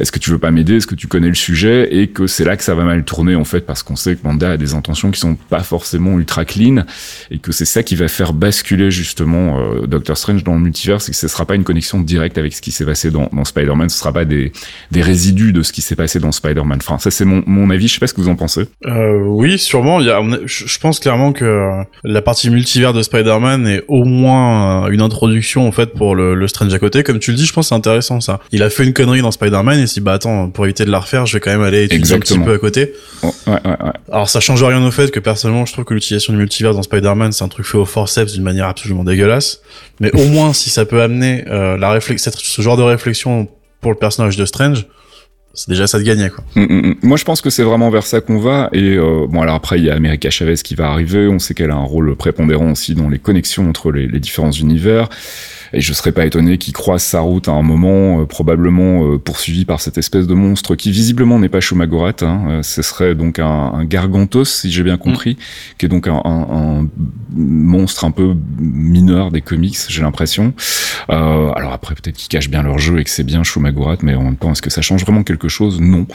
est-ce 0.00 0.10
que 0.12 0.18
tu 0.18 0.30
veux 0.30 0.38
pas 0.38 0.50
m'aider, 0.50 0.76
est-ce 0.76 0.86
que 0.86 0.94
tu 0.94 1.06
connais 1.06 1.28
le 1.28 1.34
sujet, 1.34 1.94
et 1.94 2.08
que 2.08 2.26
c'est 2.26 2.44
là 2.44 2.56
que 2.56 2.64
ça 2.64 2.74
va 2.74 2.84
mal 2.84 3.04
tourner 3.04 3.36
en 3.36 3.44
fait, 3.44 3.60
parce 3.60 3.82
qu'on 3.82 3.96
sait 3.96 4.16
que 4.16 4.26
Wanda 4.26 4.52
a 4.52 4.56
des 4.56 4.74
intentions 4.74 5.10
qui 5.10 5.20
sont 5.20 5.36
pas 5.48 5.62
forcément 5.62 6.18
ultra 6.18 6.44
clean, 6.44 6.84
et 7.30 7.38
que 7.38 7.52
c'est 7.52 7.64
ça 7.64 7.82
qui 7.82 7.94
va 7.94 8.08
faire 8.08 8.32
basculer 8.32 8.90
justement 8.90 9.60
euh, 9.60 9.86
Doctor 9.86 10.16
Strange 10.16 10.39
dans 10.44 10.54
le 10.54 10.60
multiverse, 10.60 11.08
et 11.08 11.12
que 11.12 11.16
ce 11.16 11.28
sera 11.28 11.44
pas 11.44 11.54
une 11.54 11.64
connexion 11.64 12.00
directe 12.00 12.38
avec 12.38 12.52
ce 12.52 12.60
qui 12.60 12.72
s'est 12.72 12.84
passé 12.84 13.10
dans, 13.10 13.28
dans 13.32 13.44
Spider-Man, 13.44 13.88
ce 13.88 13.98
sera 13.98 14.12
pas 14.12 14.24
des, 14.24 14.52
des 14.90 15.02
résidus 15.02 15.52
de 15.52 15.62
ce 15.62 15.72
qui 15.72 15.82
s'est 15.82 15.96
passé 15.96 16.20
dans 16.20 16.32
Spider-Man. 16.32 16.78
Enfin, 16.82 16.98
ça 16.98 17.10
c'est 17.10 17.24
mon, 17.24 17.42
mon 17.46 17.70
avis. 17.70 17.88
Je 17.88 17.94
sais 17.94 18.00
pas 18.00 18.06
ce 18.06 18.14
que 18.14 18.20
vous 18.20 18.28
en 18.28 18.36
pensez. 18.36 18.66
Euh, 18.86 19.18
oui, 19.24 19.58
sûrement. 19.58 20.00
Il 20.00 20.06
y 20.06 20.10
a, 20.10 20.20
je 20.44 20.78
pense 20.78 21.00
clairement 21.00 21.32
que 21.32 21.82
la 22.04 22.22
partie 22.22 22.50
multivers 22.50 22.92
de 22.92 23.02
Spider-Man 23.02 23.66
est 23.66 23.84
au 23.88 24.04
moins 24.04 24.88
une 24.88 25.00
introduction 25.00 25.66
en 25.66 25.72
fait 25.72 25.94
pour 25.94 26.14
le, 26.14 26.34
le 26.34 26.48
Strange 26.48 26.72
à 26.74 26.78
côté. 26.78 27.02
Comme 27.02 27.18
tu 27.18 27.30
le 27.30 27.36
dis, 27.36 27.46
je 27.46 27.52
pense 27.52 27.68
c'est 27.68 27.74
intéressant 27.74 28.20
ça. 28.20 28.40
Il 28.52 28.62
a 28.62 28.70
fait 28.70 28.84
une 28.84 28.92
connerie 28.92 29.22
dans 29.22 29.30
Spider-Man 29.30 29.78
et 29.80 29.86
si 29.86 30.00
bah 30.00 30.14
attends, 30.14 30.50
pour 30.50 30.64
éviter 30.64 30.84
de 30.84 30.90
la 30.90 31.00
refaire, 31.00 31.26
je 31.26 31.34
vais 31.36 31.40
quand 31.40 31.50
même 31.50 31.62
aller 31.62 31.84
étudier 31.84 31.98
Exactement. 31.98 32.40
un 32.40 32.44
petit 32.44 32.48
peu 32.48 32.54
à 32.54 32.58
côté. 32.58 32.92
Oh, 33.22 33.34
ouais, 33.46 33.52
ouais, 33.52 33.60
ouais. 33.70 33.92
Alors 34.10 34.28
ça 34.28 34.40
change 34.40 34.62
rien 34.62 34.84
au 34.84 34.90
fait 34.90 35.10
que 35.10 35.20
personnellement, 35.20 35.66
je 35.66 35.72
trouve 35.72 35.84
que 35.84 35.94
l'utilisation 35.94 36.32
du 36.32 36.38
multivers 36.38 36.74
dans 36.74 36.82
Spider-Man, 36.82 37.32
c'est 37.32 37.44
un 37.44 37.48
truc 37.48 37.66
fait 37.66 37.78
au 37.78 37.84
forceps 37.84 38.32
d'une 38.32 38.42
manière 38.42 38.66
absolument 38.66 39.04
dégueulasse. 39.04 39.60
Mais 40.00 40.10
au 40.14 40.26
moins, 40.28 40.52
si 40.52 40.70
ça 40.70 40.86
peut 40.86 41.02
amener 41.02 41.44
euh, 41.48 41.76
la 41.76 41.90
réflexion, 41.90 42.32
ce 42.34 42.62
genre 42.62 42.76
de 42.76 42.82
réflexion 42.82 43.48
pour 43.80 43.92
le 43.92 43.98
personnage 43.98 44.36
de 44.36 44.44
Strange, 44.46 44.86
c'est 45.54 45.68
déjà 45.68 45.86
ça 45.86 45.98
de 45.98 46.04
gagner 46.04 46.30
quoi. 46.30 46.44
Mm, 46.54 46.62
mm, 46.62 46.86
mm. 46.88 46.94
Moi 47.02 47.16
je 47.16 47.24
pense 47.24 47.40
que 47.40 47.50
c'est 47.50 47.64
vraiment 47.64 47.90
vers 47.90 48.06
ça 48.06 48.20
qu'on 48.20 48.38
va 48.38 48.68
et 48.72 48.94
euh, 48.96 49.26
bon 49.28 49.42
alors 49.42 49.56
après 49.56 49.78
il 49.78 49.84
y 49.84 49.90
a 49.90 49.94
America 49.94 50.30
Chavez 50.30 50.54
qui 50.54 50.74
va 50.74 50.90
arriver, 50.90 51.26
on 51.26 51.38
sait 51.40 51.54
qu'elle 51.54 51.72
a 51.72 51.74
un 51.74 51.84
rôle 51.84 52.14
prépondérant 52.14 52.70
aussi 52.70 52.94
dans 52.94 53.08
les 53.08 53.18
connexions 53.18 53.68
entre 53.68 53.90
les, 53.90 54.06
les 54.06 54.20
différents 54.20 54.52
univers 54.52 55.08
et 55.72 55.80
je 55.80 55.92
serais 55.92 56.12
pas 56.12 56.26
étonné 56.26 56.58
qu'il 56.58 56.72
croise 56.72 57.02
sa 57.02 57.20
route 57.20 57.48
à 57.48 57.52
un 57.52 57.62
moment, 57.62 58.20
euh, 58.20 58.26
probablement 58.26 59.04
euh, 59.04 59.18
poursuivi 59.18 59.64
par 59.64 59.80
cette 59.80 59.98
espèce 59.98 60.26
de 60.26 60.34
monstre 60.34 60.74
qui 60.74 60.90
visiblement 60.90 61.38
n'est 61.38 61.48
pas 61.48 61.60
Shumagorat. 61.60 62.12
Hein, 62.22 62.44
euh, 62.48 62.62
ce 62.62 62.82
serait 62.82 63.14
donc 63.14 63.38
un, 63.38 63.46
un 63.46 63.84
Gargantos, 63.84 64.44
si 64.44 64.70
j'ai 64.70 64.82
bien 64.82 64.96
compris, 64.96 65.32
mm. 65.32 65.76
qui 65.78 65.86
est 65.86 65.88
donc 65.88 66.08
un, 66.08 66.20
un, 66.24 66.46
un, 66.50 66.88
monstre 67.34 68.04
un 68.04 68.10
peu 68.10 68.34
mineur 68.58 69.30
des 69.30 69.40
comics, 69.40 69.76
j'ai 69.88 70.02
l'impression. 70.02 70.52
Euh, 71.10 71.50
alors 71.52 71.72
après, 71.72 71.94
peut-être 71.94 72.16
qu'ils 72.16 72.28
cachent 72.28 72.50
bien 72.50 72.62
leur 72.62 72.78
jeu 72.78 72.98
et 72.98 73.04
que 73.04 73.10
c'est 73.10 73.24
bien 73.24 73.42
Shumagorat, 73.42 73.96
mais 74.02 74.14
en 74.14 74.22
même 74.22 74.36
temps, 74.36 74.52
est-ce 74.52 74.62
que 74.62 74.70
ça 74.70 74.82
change 74.82 75.02
vraiment 75.02 75.22
quelque 75.22 75.48
chose? 75.48 75.80
Non. 75.80 76.06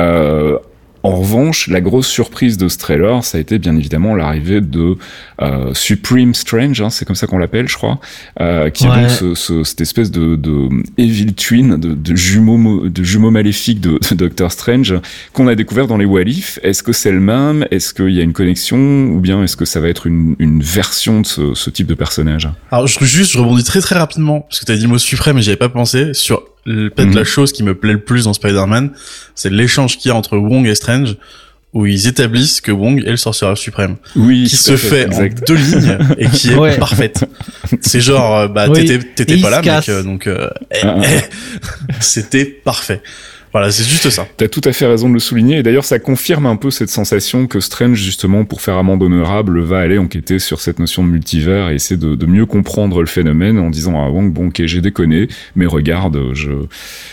Euh, 0.00 0.58
en 1.02 1.16
revanche, 1.16 1.68
la 1.68 1.80
grosse 1.80 2.06
surprise 2.06 2.56
de 2.56 2.68
ce 2.68 2.78
trailer, 2.78 3.24
ça 3.24 3.38
a 3.38 3.40
été 3.40 3.58
bien 3.58 3.76
évidemment 3.76 4.14
l'arrivée 4.14 4.60
de 4.60 4.96
euh, 5.40 5.74
Supreme 5.74 6.34
Strange, 6.34 6.80
hein, 6.80 6.90
c'est 6.90 7.04
comme 7.04 7.16
ça 7.16 7.26
qu'on 7.26 7.38
l'appelle, 7.38 7.68
je 7.68 7.76
crois, 7.76 7.98
euh, 8.40 8.70
qui 8.70 8.86
ouais. 8.86 8.96
est 8.96 9.02
donc 9.02 9.10
ce, 9.10 9.34
ce, 9.34 9.64
cette 9.64 9.80
espèce 9.80 10.10
de, 10.10 10.36
de 10.36 10.68
evil 10.98 11.34
twin, 11.34 11.76
de, 11.76 11.94
de 11.94 12.16
jumeau, 12.16 12.88
de 12.88 13.02
jumeau 13.02 13.30
maléfique 13.30 13.80
de, 13.80 13.98
de 14.10 14.14
Doctor 14.14 14.52
Strange 14.52 14.94
qu'on 15.32 15.48
a 15.48 15.54
découvert 15.54 15.86
dans 15.86 15.96
les 15.96 16.04
What 16.04 16.22
If. 16.22 16.60
Est-ce 16.62 16.82
que 16.82 16.92
c'est 16.92 17.12
le 17.12 17.20
même? 17.20 17.66
Est-ce 17.70 17.94
qu'il 17.94 18.10
y 18.10 18.20
a 18.20 18.22
une 18.22 18.32
connexion? 18.32 18.78
Ou 18.78 19.20
bien 19.20 19.42
est-ce 19.42 19.56
que 19.56 19.64
ça 19.64 19.80
va 19.80 19.88
être 19.88 20.06
une, 20.06 20.36
une 20.38 20.62
version 20.62 21.20
de 21.20 21.26
ce, 21.26 21.54
ce, 21.54 21.70
type 21.70 21.86
de 21.86 21.94
personnage? 21.94 22.48
Alors 22.70 22.86
je, 22.86 23.04
juste, 23.04 23.32
je 23.32 23.38
rebondis 23.38 23.64
très 23.64 23.80
très 23.80 23.96
rapidement 23.96 24.42
parce 24.42 24.60
que 24.60 24.66
tu 24.66 24.72
as 24.72 24.76
dit 24.76 24.82
le 24.82 24.88
mot 24.88 24.98
suprême 24.98 25.38
et 25.38 25.42
j'y 25.42 25.50
avais 25.50 25.56
pas 25.56 25.68
pensé 25.68 26.14
sur 26.14 26.42
peut-être 26.64 27.08
mmh. 27.08 27.16
la 27.16 27.24
chose 27.24 27.52
qui 27.52 27.62
me 27.62 27.74
plaît 27.74 27.92
le 27.92 28.00
plus 28.00 28.24
dans 28.24 28.32
Spider-Man, 28.32 28.90
c'est 29.34 29.50
l'échange 29.50 29.98
qu'il 29.98 30.10
y 30.10 30.12
a 30.12 30.16
entre 30.16 30.36
Wong 30.36 30.66
et 30.66 30.74
Strange, 30.74 31.16
où 31.72 31.86
ils 31.86 32.06
établissent 32.06 32.60
que 32.60 32.70
Wong 32.70 33.02
est 33.04 33.10
le 33.10 33.16
sorcier 33.16 33.48
suprême. 33.56 33.96
Oui. 34.14 34.46
Qui 34.48 34.56
se 34.56 34.76
fait, 34.76 35.08
fait 35.10 35.14
en 35.14 35.44
deux 35.46 35.54
lignes 35.54 35.98
et 36.18 36.28
qui 36.28 36.50
est 36.50 36.54
ouais. 36.58 36.76
parfaite. 36.78 37.24
C'est 37.80 38.00
genre, 38.00 38.48
bah, 38.48 38.68
oui. 38.68 38.86
t'étais 39.14 39.38
pas 39.38 39.50
là, 39.50 39.62
mec, 39.62 40.04
donc, 40.04 40.26
euh, 40.26 40.50
ah, 40.82 40.96
ah. 41.02 41.02
c'était 42.00 42.44
parfait. 42.44 43.02
Voilà, 43.52 43.70
c'est 43.70 43.84
juste 43.84 44.08
ça. 44.08 44.26
T'as 44.38 44.48
tout 44.48 44.62
à 44.64 44.72
fait 44.72 44.86
raison 44.86 45.08
de 45.08 45.14
le 45.14 45.20
souligner. 45.20 45.58
Et 45.58 45.62
d'ailleurs, 45.62 45.84
ça 45.84 45.98
confirme 45.98 46.46
un 46.46 46.56
peu 46.56 46.70
cette 46.70 46.88
sensation 46.88 47.46
que 47.46 47.60
Strange, 47.60 47.98
justement, 47.98 48.46
pour 48.46 48.62
faire 48.62 48.78
amende 48.78 49.02
honorable, 49.02 49.60
va 49.60 49.80
aller 49.80 49.98
enquêter 49.98 50.38
sur 50.38 50.60
cette 50.60 50.78
notion 50.78 51.04
de 51.04 51.08
multivers 51.08 51.68
et 51.68 51.74
essayer 51.74 51.98
de, 51.98 52.14
de 52.14 52.26
mieux 52.26 52.46
comprendre 52.46 53.00
le 53.00 53.06
phénomène 53.06 53.58
en 53.58 53.68
disant 53.68 54.02
à 54.02 54.08
Wong, 54.08 54.32
bon, 54.32 54.46
ok, 54.48 54.62
j'ai 54.64 54.80
déconné, 54.80 55.28
mais 55.54 55.66
regarde, 55.66 56.32
je, 56.32 56.50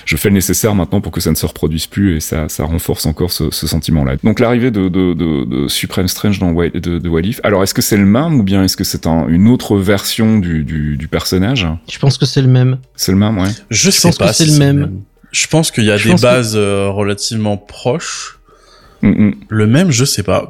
je 0.06 0.16
fais 0.16 0.30
le 0.30 0.36
nécessaire 0.36 0.76
maintenant 0.76 1.02
pour 1.02 1.12
que 1.12 1.20
ça 1.20 1.30
ne 1.30 1.36
se 1.36 1.46
reproduise 1.46 1.88
plus 1.88 2.16
et 2.16 2.20
ça, 2.22 2.48
ça 2.48 2.64
renforce 2.64 3.06
encore 3.06 3.32
ce, 3.32 3.52
ce 3.52 3.68
sentiment-là. 3.68 4.16
Donc, 4.24 4.40
l'arrivée 4.40 4.72
de, 4.72 4.88
de, 4.88 5.14
de, 5.14 5.44
de, 5.44 5.68
Supreme 5.68 6.08
Strange 6.08 6.40
dans 6.40 6.54
de, 6.54 6.70
de 6.80 7.10
Walif. 7.10 7.42
Alors, 7.44 7.64
est-ce 7.64 7.74
que 7.74 7.82
c'est 7.82 7.98
le 7.98 8.06
même 8.06 8.40
ou 8.40 8.44
bien 8.44 8.64
est-ce 8.64 8.78
que 8.78 8.86
c'est 8.86 9.08
un, 9.08 9.28
une 9.28 9.50
autre 9.50 9.78
version 9.78 10.40
du, 10.40 10.64
du, 10.64 10.96
du 10.96 11.08
personnage? 11.10 11.68
Je 11.92 12.00
pense 12.00 12.18
que 12.18 12.26
c'est 12.26 12.42
le 12.42 12.48
même. 12.48 12.78
C'est 12.96 13.12
le 13.12 13.18
même, 13.18 13.38
ouais. 13.38 13.50
Je, 13.70 13.92
je 13.92 14.02
pense 14.02 14.18
que 14.18 14.34
c'est 14.34 14.46
le 14.46 14.58
même. 14.58 15.02
Je 15.32 15.48
pense 15.48 15.72
qu'il 15.72 15.86
y 15.86 15.92
a 15.92 15.98
je 15.98 16.10
des 16.10 16.22
bases 16.22 16.54
que... 16.54 16.60
euh, 16.60 16.90
relativement 16.90 17.58
proches. 17.58 18.39
Mm. 19.02 19.32
Le 19.48 19.68
même, 19.68 19.92
je 19.92 20.06
sais 20.06 20.24
pas. 20.24 20.50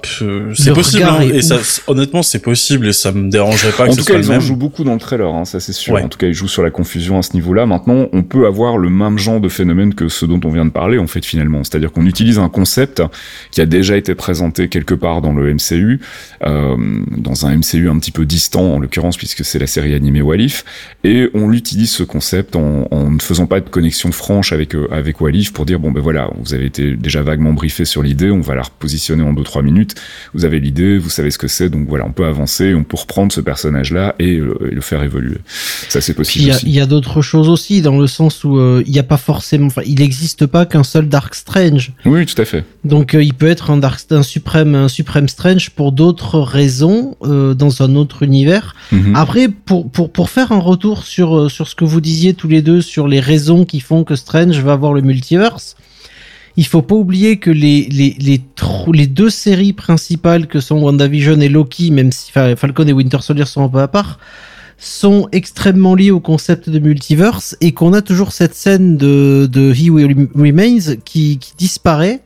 C'est 0.56 0.74
possible. 0.74 1.04
Hein, 1.04 1.22
et 1.22 1.42
ça, 1.42 1.58
honnêtement, 1.88 2.24
c'est 2.24 2.40
possible 2.40 2.88
et 2.88 2.94
ça 2.94 3.12
me 3.12 3.30
dérangerait 3.30 3.72
pas. 3.72 3.86
En 3.86 3.92
que 3.92 3.96
tout 3.96 4.04
ce 4.04 4.12
cas, 4.12 4.18
ils 4.18 4.24
soit 4.24 4.36
en 4.36 4.40
jouent 4.40 4.56
beaucoup 4.56 4.84
dans 4.84 4.94
le 4.94 5.00
trailer, 5.00 5.34
hein, 5.34 5.46
ça 5.46 5.60
c'est 5.60 5.74
sûr. 5.74 5.94
Ouais. 5.94 6.04
En 6.04 6.10
tout 6.10 6.18
cas, 6.18 6.28
ils 6.28 6.34
jouent 6.34 6.48
sur 6.48 6.64
la 6.64 6.72
confusion 6.72 7.18
à 7.18 7.22
ce 7.22 7.34
niveau-là. 7.34 7.66
Maintenant, 7.66 8.08
on 8.12 8.24
peut 8.24 8.46
avoir 8.46 8.78
le 8.78 8.90
même 8.90 9.18
genre 9.18 9.40
de 9.40 9.50
phénomène 9.50 9.94
que 9.94 10.10
ce 10.10 10.26
dont 10.26 10.40
on 10.44 10.50
vient 10.50 10.66
de 10.66 10.72
parler, 10.72 10.98
en 10.98 11.08
fait, 11.08 11.24
finalement. 11.26 11.64
C'est-à-dire 11.64 11.92
qu'on 11.92 12.06
utilise 12.06 12.40
un 12.40 12.50
concept 12.50 13.04
qui 13.52 13.62
a 13.62 13.66
déjà 13.66 13.98
été 13.98 14.16
présenté 14.16 14.68
quelque 14.70 14.96
part 14.96 15.22
dans 15.22 15.34
le 15.34 15.54
MCU, 15.54 16.00
euh, 16.46 16.76
dans 17.18 17.46
un 17.46 17.56
MCU 17.56 17.90
un 17.90 18.00
petit 18.00 18.12
peu 18.12 18.26
distant, 18.26 18.76
en 18.76 18.80
l'occurrence, 18.80 19.18
puisque 19.18 19.46
c'est 19.46 19.60
la 19.60 19.68
série 19.68 19.94
animée 19.94 20.22
Walif, 20.22 20.66
et 21.04 21.30
on 21.34 21.52
utilise 21.54 21.92
ce 21.92 22.04
concept 22.04 22.56
en, 22.56 22.88
en, 22.92 23.12
ne 23.12 23.20
faisant 23.20 23.46
pas 23.46 23.60
de 23.60 23.70
connexion 23.70 24.12
franche 24.12 24.54
avec 24.54 24.76
euh, 24.76 24.88
avec 24.92 25.22
Walif 25.22 25.54
pour 25.54 25.66
dire 25.66 25.80
bon 25.80 25.92
ben 25.92 26.02
voilà, 26.02 26.30
vous 26.40 26.54
avez 26.54 26.66
été 26.66 26.96
déjà 26.96 27.22
vaguement 27.22 27.54
briefé 27.54 27.86
sur 27.86 28.02
l'idée 28.02 28.30
on 28.40 28.42
va 28.42 28.56
la 28.56 28.64
repositionner 28.64 29.24
en 29.24 29.34
2-3 29.34 29.64
minutes. 29.64 29.96
Vous 30.34 30.46
avez 30.46 30.60
l'idée, 30.60 30.98
vous 30.98 31.10
savez 31.10 31.32
ce 31.32 31.38
que 31.38 31.48
c'est, 31.48 31.70
donc 31.70 31.88
voilà, 31.88 32.06
on 32.06 32.12
peut 32.12 32.26
avancer, 32.26 32.74
on 32.74 32.84
peut 32.84 32.98
reprendre 32.98 33.32
ce 33.32 33.42
personnage-là 33.42 34.16
et, 34.20 34.38
euh, 34.38 34.70
et 34.72 34.74
le 34.74 34.82
faire 34.82 35.04
évoluer. 35.04 35.38
Ça, 35.90 36.02
c'est 36.02 36.14
possible 36.14 36.46
il 36.46 36.48
y 36.48 36.52
a, 36.52 36.56
aussi. 36.56 36.66
il 36.66 36.72
y 36.72 36.80
a 36.80 36.86
d'autres 36.86 37.22
choses 37.22 37.50
aussi, 37.50 37.82
dans 37.82 37.98
le 37.98 38.08
sens 38.08 38.44
où 38.44 38.58
euh, 38.58 38.84
il 38.86 38.92
n'y 38.92 39.00
a 39.00 39.04
pas 39.04 39.18
forcément, 39.18 39.68
enfin, 39.68 39.82
il 39.86 40.00
n'existe 40.00 40.46
pas 40.46 40.66
qu'un 40.66 40.84
seul 40.84 41.10
Dark 41.10 41.36
Strange. 41.36 41.92
Oui, 42.06 42.26
tout 42.26 42.42
à 42.42 42.46
fait. 42.46 42.64
Donc 42.84 43.16
euh, 43.16 43.24
il 43.24 43.34
peut 43.34 43.48
être 43.48 43.72
un 43.72 43.78
Dark, 43.78 44.00
un 44.12 44.24
suprême, 44.24 44.76
un 44.76 44.88
suprême 44.88 45.28
Strange 45.28 45.72
pour 45.72 45.92
d'autres 45.92 46.40
raisons 46.40 47.18
euh, 47.24 47.54
dans 47.54 47.82
un 47.82 47.96
autre 47.96 48.24
univers. 48.24 48.76
Mhm. 48.92 49.16
Après, 49.16 49.48
pour, 49.48 49.90
pour, 49.90 50.12
pour 50.12 50.30
faire 50.30 50.52
un 50.52 50.60
retour 50.60 51.04
sur, 51.04 51.50
sur 51.52 51.68
ce 51.68 51.76
que 51.76 51.86
vous 51.86 52.02
disiez 52.02 52.34
tous 52.34 52.48
les 52.48 52.62
deux 52.62 52.82
sur 52.82 53.08
les 53.08 53.20
raisons 53.20 53.66
qui 53.66 53.80
font 53.80 54.04
que 54.04 54.16
Strange 54.16 54.60
va 54.60 54.74
avoir 54.74 54.94
le 54.94 55.02
multiverse, 55.02 55.76
il 56.60 56.66
faut 56.66 56.82
pas 56.82 56.96
oublier 56.96 57.38
que 57.38 57.52
les, 57.52 59.08
deux 59.08 59.30
séries 59.30 59.72
principales 59.72 60.46
que 60.46 60.60
sont 60.60 60.82
WandaVision 60.82 61.40
et 61.40 61.48
Loki, 61.48 61.90
même 61.90 62.12
si 62.12 62.34
Falcon 62.34 62.86
et 62.86 62.92
Winter 62.92 63.20
Soldier 63.22 63.46
sont 63.46 63.64
un 63.64 63.70
peu 63.70 63.80
à 63.80 63.88
part, 63.88 64.20
sont 64.78 65.30
extrêmement 65.32 65.96
liés 65.96 66.12
au 66.12 66.20
concept 66.20 66.70
de 66.70 66.80
multiverse 66.80 67.56
et 67.62 67.72
qu'on 67.72 67.94
a 67.94 68.02
toujours 68.02 68.34
cette 68.34 68.56
scène 68.56 68.98
de, 68.98 69.74
He 69.74 69.90
Will 69.90 70.28
Remains 70.36 70.98
qui 71.06 71.40
disparaît 71.58 72.20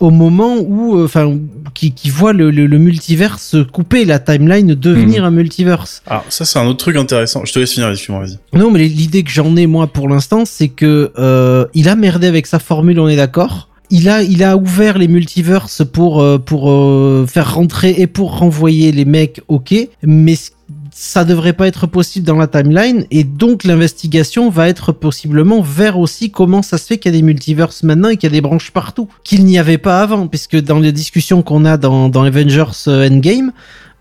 au 0.00 0.10
moment 0.10 0.56
où, 0.58 0.96
euh, 0.96 1.04
enfin, 1.04 1.36
qui, 1.74 1.92
qui 1.92 2.10
voit 2.10 2.32
le, 2.32 2.50
le, 2.50 2.66
le 2.66 2.78
multiverse 2.78 3.56
couper 3.72 4.04
la 4.04 4.18
timeline 4.18 4.74
devenir 4.74 5.24
un 5.24 5.30
multiverse. 5.30 6.02
Alors, 6.06 6.24
ça, 6.28 6.44
c'est 6.44 6.58
un 6.58 6.66
autre 6.66 6.78
truc 6.78 6.96
intéressant. 6.96 7.44
Je 7.44 7.52
te 7.52 7.58
laisse 7.58 7.72
finir, 7.72 7.88
excuse-moi, 7.90 8.24
vas-y. 8.26 8.38
Non, 8.58 8.70
mais 8.70 8.86
l'idée 8.86 9.22
que 9.22 9.30
j'en 9.30 9.54
ai 9.56 9.66
moi 9.66 9.86
pour 9.86 10.08
l'instant, 10.08 10.44
c'est 10.44 10.68
que 10.68 11.12
euh, 11.18 11.66
il 11.74 11.88
a 11.88 11.96
merdé 11.96 12.26
avec 12.26 12.46
sa 12.46 12.58
formule, 12.58 12.98
on 13.00 13.08
est 13.08 13.16
d'accord. 13.16 13.68
Il 13.90 14.08
a, 14.08 14.22
il 14.22 14.42
a 14.42 14.56
ouvert 14.56 14.96
les 14.98 15.08
multiverses 15.08 15.82
pour 15.84 16.20
euh, 16.22 16.38
pour 16.38 16.70
euh, 16.70 17.26
faire 17.28 17.54
rentrer 17.54 17.94
et 17.98 18.06
pour 18.06 18.38
renvoyer 18.38 18.90
les 18.92 19.04
mecs, 19.04 19.42
ok. 19.48 19.74
Mais 20.02 20.34
c- 20.36 20.50
ça 20.96 21.24
devrait 21.24 21.54
pas 21.54 21.66
être 21.66 21.88
possible 21.88 22.24
dans 22.24 22.36
la 22.36 22.46
timeline 22.46 23.04
et 23.10 23.24
donc 23.24 23.64
l'investigation 23.64 24.48
va 24.48 24.68
être 24.68 24.92
possiblement 24.92 25.60
vers 25.60 25.98
aussi 25.98 26.30
comment 26.30 26.62
ça 26.62 26.78
se 26.78 26.86
fait 26.86 26.98
qu'il 26.98 27.12
y 27.12 27.16
a 27.16 27.18
des 27.18 27.24
multiverses 27.24 27.82
maintenant 27.82 28.10
et 28.10 28.16
qu'il 28.16 28.30
y 28.30 28.32
a 28.32 28.36
des 28.36 28.40
branches 28.40 28.70
partout 28.70 29.08
qu'il 29.24 29.44
n'y 29.44 29.58
avait 29.58 29.76
pas 29.76 30.00
avant 30.00 30.28
puisque 30.28 30.56
dans 30.56 30.78
les 30.78 30.92
discussions 30.92 31.42
qu'on 31.42 31.64
a 31.64 31.78
dans 31.78 32.08
dans 32.08 32.22
Avengers 32.22 32.84
euh, 32.86 33.10
Endgame 33.10 33.50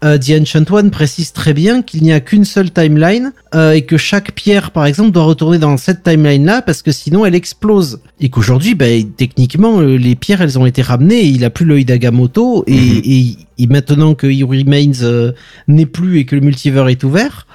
euh, 0.03 0.17
The 0.17 0.41
Ancient 0.41 0.65
One 0.71 0.91
précise 0.91 1.31
très 1.33 1.53
bien 1.53 1.81
qu'il 1.81 2.03
n'y 2.03 2.11
a 2.11 2.19
qu'une 2.19 2.45
seule 2.45 2.71
timeline 2.71 3.31
euh, 3.55 3.71
et 3.71 3.83
que 3.83 3.97
chaque 3.97 4.33
pierre, 4.33 4.71
par 4.71 4.85
exemple, 4.85 5.11
doit 5.11 5.23
retourner 5.23 5.57
dans 5.59 5.77
cette 5.77 6.03
timeline-là 6.03 6.61
parce 6.61 6.81
que 6.81 6.91
sinon 6.91 7.25
elle 7.25 7.35
explose. 7.35 7.99
Et 8.19 8.29
qu'aujourd'hui, 8.29 8.75
bah, 8.75 8.85
techniquement, 9.17 9.79
euh, 9.79 9.95
les 9.97 10.15
pierres, 10.15 10.41
elles 10.41 10.59
ont 10.59 10.65
été 10.65 10.81
ramenées 10.81 11.21
et 11.21 11.27
il 11.27 11.43
a 11.45 11.49
plus 11.49 11.65
l'œil 11.65 11.85
d'Agamotto 11.85 12.63
et, 12.67 12.73
Mhm. 12.73 13.01
et, 13.05 13.35
et 13.59 13.67
maintenant 13.67 14.13
que 14.15 14.27
He 14.27 14.43
Remains 14.43 15.01
euh, 15.03 15.31
n'est 15.67 15.85
plus 15.85 16.19
et 16.19 16.25
que 16.25 16.35
le 16.35 16.41
multivers 16.41 16.89
est 16.89 17.03
ouvert, 17.03 17.47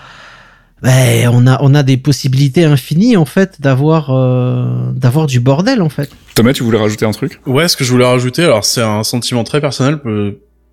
bah, 0.80 0.90
on 1.32 1.46
a 1.48 1.58
on 1.60 1.74
a 1.74 1.82
des 1.82 1.96
possibilités 1.96 2.64
infinies 2.64 3.16
en 3.16 3.24
fait 3.24 3.60
d'avoir 3.60 4.10
euh, 4.10 4.92
d'avoir 4.94 5.26
du 5.26 5.40
bordel 5.40 5.82
en 5.82 5.88
fait. 5.88 6.08
Thomas, 6.36 6.52
tu 6.52 6.62
voulais 6.62 6.78
rajouter 6.78 7.04
un 7.04 7.10
truc? 7.10 7.40
Ouais, 7.46 7.66
ce 7.66 7.76
que 7.76 7.82
je 7.82 7.90
voulais 7.90 8.04
rajouter, 8.06 8.44
alors 8.44 8.64
c'est 8.64 8.80
un 8.82 9.02
sentiment 9.02 9.42
très 9.42 9.60
personnel. 9.60 9.98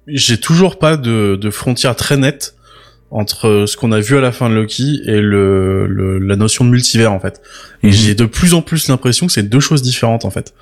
J'ai 0.08 0.38
toujours 0.40 0.78
pas 0.78 0.98
de, 0.98 1.36
de 1.36 1.50
frontière 1.50 1.96
très 1.96 2.18
nette 2.18 2.54
entre 3.12 3.66
ce 3.68 3.78
qu'on 3.78 3.92
a 3.92 4.00
vu 4.00 4.18
à 4.18 4.22
la 4.22 4.32
fin 4.32 4.50
de 4.50 4.56
Loki 4.56 5.02
et 5.06 5.22
le, 5.22 5.88
le- 5.88 6.20
la 6.20 6.36
notion 6.36 6.66
de 6.66 6.70
multivers 6.70 7.12
en 7.14 7.20
fait. 7.20 7.42
Et 7.84 7.88
Mhm. 7.88 7.94
j'ai 7.94 8.16
de 8.16 8.26
plus 8.26 8.54
en 8.54 8.62
plus 8.62 8.88
l'impression 8.88 9.26
que 9.28 9.34
c'est 9.34 9.44
deux 9.50 9.60
choses 9.60 9.82
différentes 9.82 10.26
en 10.26 10.30
fait. 10.32 10.54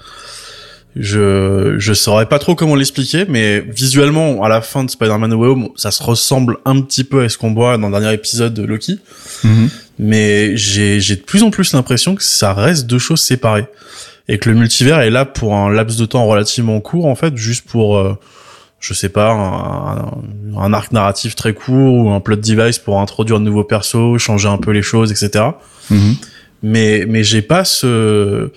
Je 0.95 1.75
je 1.79 1.93
saurais 1.93 2.27
pas 2.27 2.37
trop 2.37 2.53
comment 2.53 2.75
l'expliquer, 2.75 3.25
mais 3.27 3.61
visuellement 3.61 4.43
à 4.43 4.49
la 4.49 4.61
fin 4.61 4.83
de 4.83 4.91
Spider-Man 4.91 5.31
No 5.31 5.37
Way 5.37 5.47
Home, 5.47 5.69
ça 5.75 5.89
se 5.89 6.03
ressemble 6.03 6.57
un 6.65 6.79
petit 6.81 7.03
peu 7.03 7.23
à 7.23 7.29
ce 7.29 7.37
qu'on 7.39 7.53
voit 7.53 7.77
dans 7.79 7.87
le 7.89 7.99
dernier 7.99 8.13
épisode 8.13 8.53
de 8.53 8.63
Loki 8.63 8.99
mais 9.99 10.55
j'ai 10.57 10.99
j'ai 10.99 11.15
de 11.15 11.21
plus 11.21 11.43
en 11.43 11.49
plus 11.51 11.73
l'impression 11.73 12.15
que 12.15 12.23
ça 12.23 12.53
reste 12.53 12.85
deux 12.87 12.99
choses 12.99 13.21
séparées 13.21 13.65
et 14.27 14.37
que 14.39 14.49
le 14.49 14.55
multivers 14.55 14.99
est 15.01 15.09
là 15.11 15.25
pour 15.25 15.55
un 15.55 15.71
laps 15.71 15.97
de 15.99 16.05
temps 16.05 16.25
relativement 16.27 16.79
court 16.79 17.05
en 17.07 17.15
fait 17.15 17.35
juste 17.37 17.65
pour 17.67 17.97
euh, 17.97 18.13
je 18.83 18.93
sais 18.93 19.07
pas 19.09 19.31
un, 20.57 20.73
arc 20.73 20.91
narratif 20.91 21.35
très 21.35 21.53
court 21.53 21.93
ou 22.05 22.09
un 22.11 22.19
plot 22.19 22.35
device 22.35 22.79
pour 22.79 22.99
introduire 22.99 23.39
de 23.39 23.45
nouveaux 23.45 23.63
persos 23.63 24.17
changer 24.17 24.49
un 24.49 24.57
peu 24.57 24.71
les 24.71 24.81
choses 24.81 25.09
etc 25.11 25.45
Mhm. 25.89 26.15
mais 26.63 27.05
mais 27.07 27.23
j'ai 27.23 27.41
pas 27.41 27.63
ce 27.65 28.51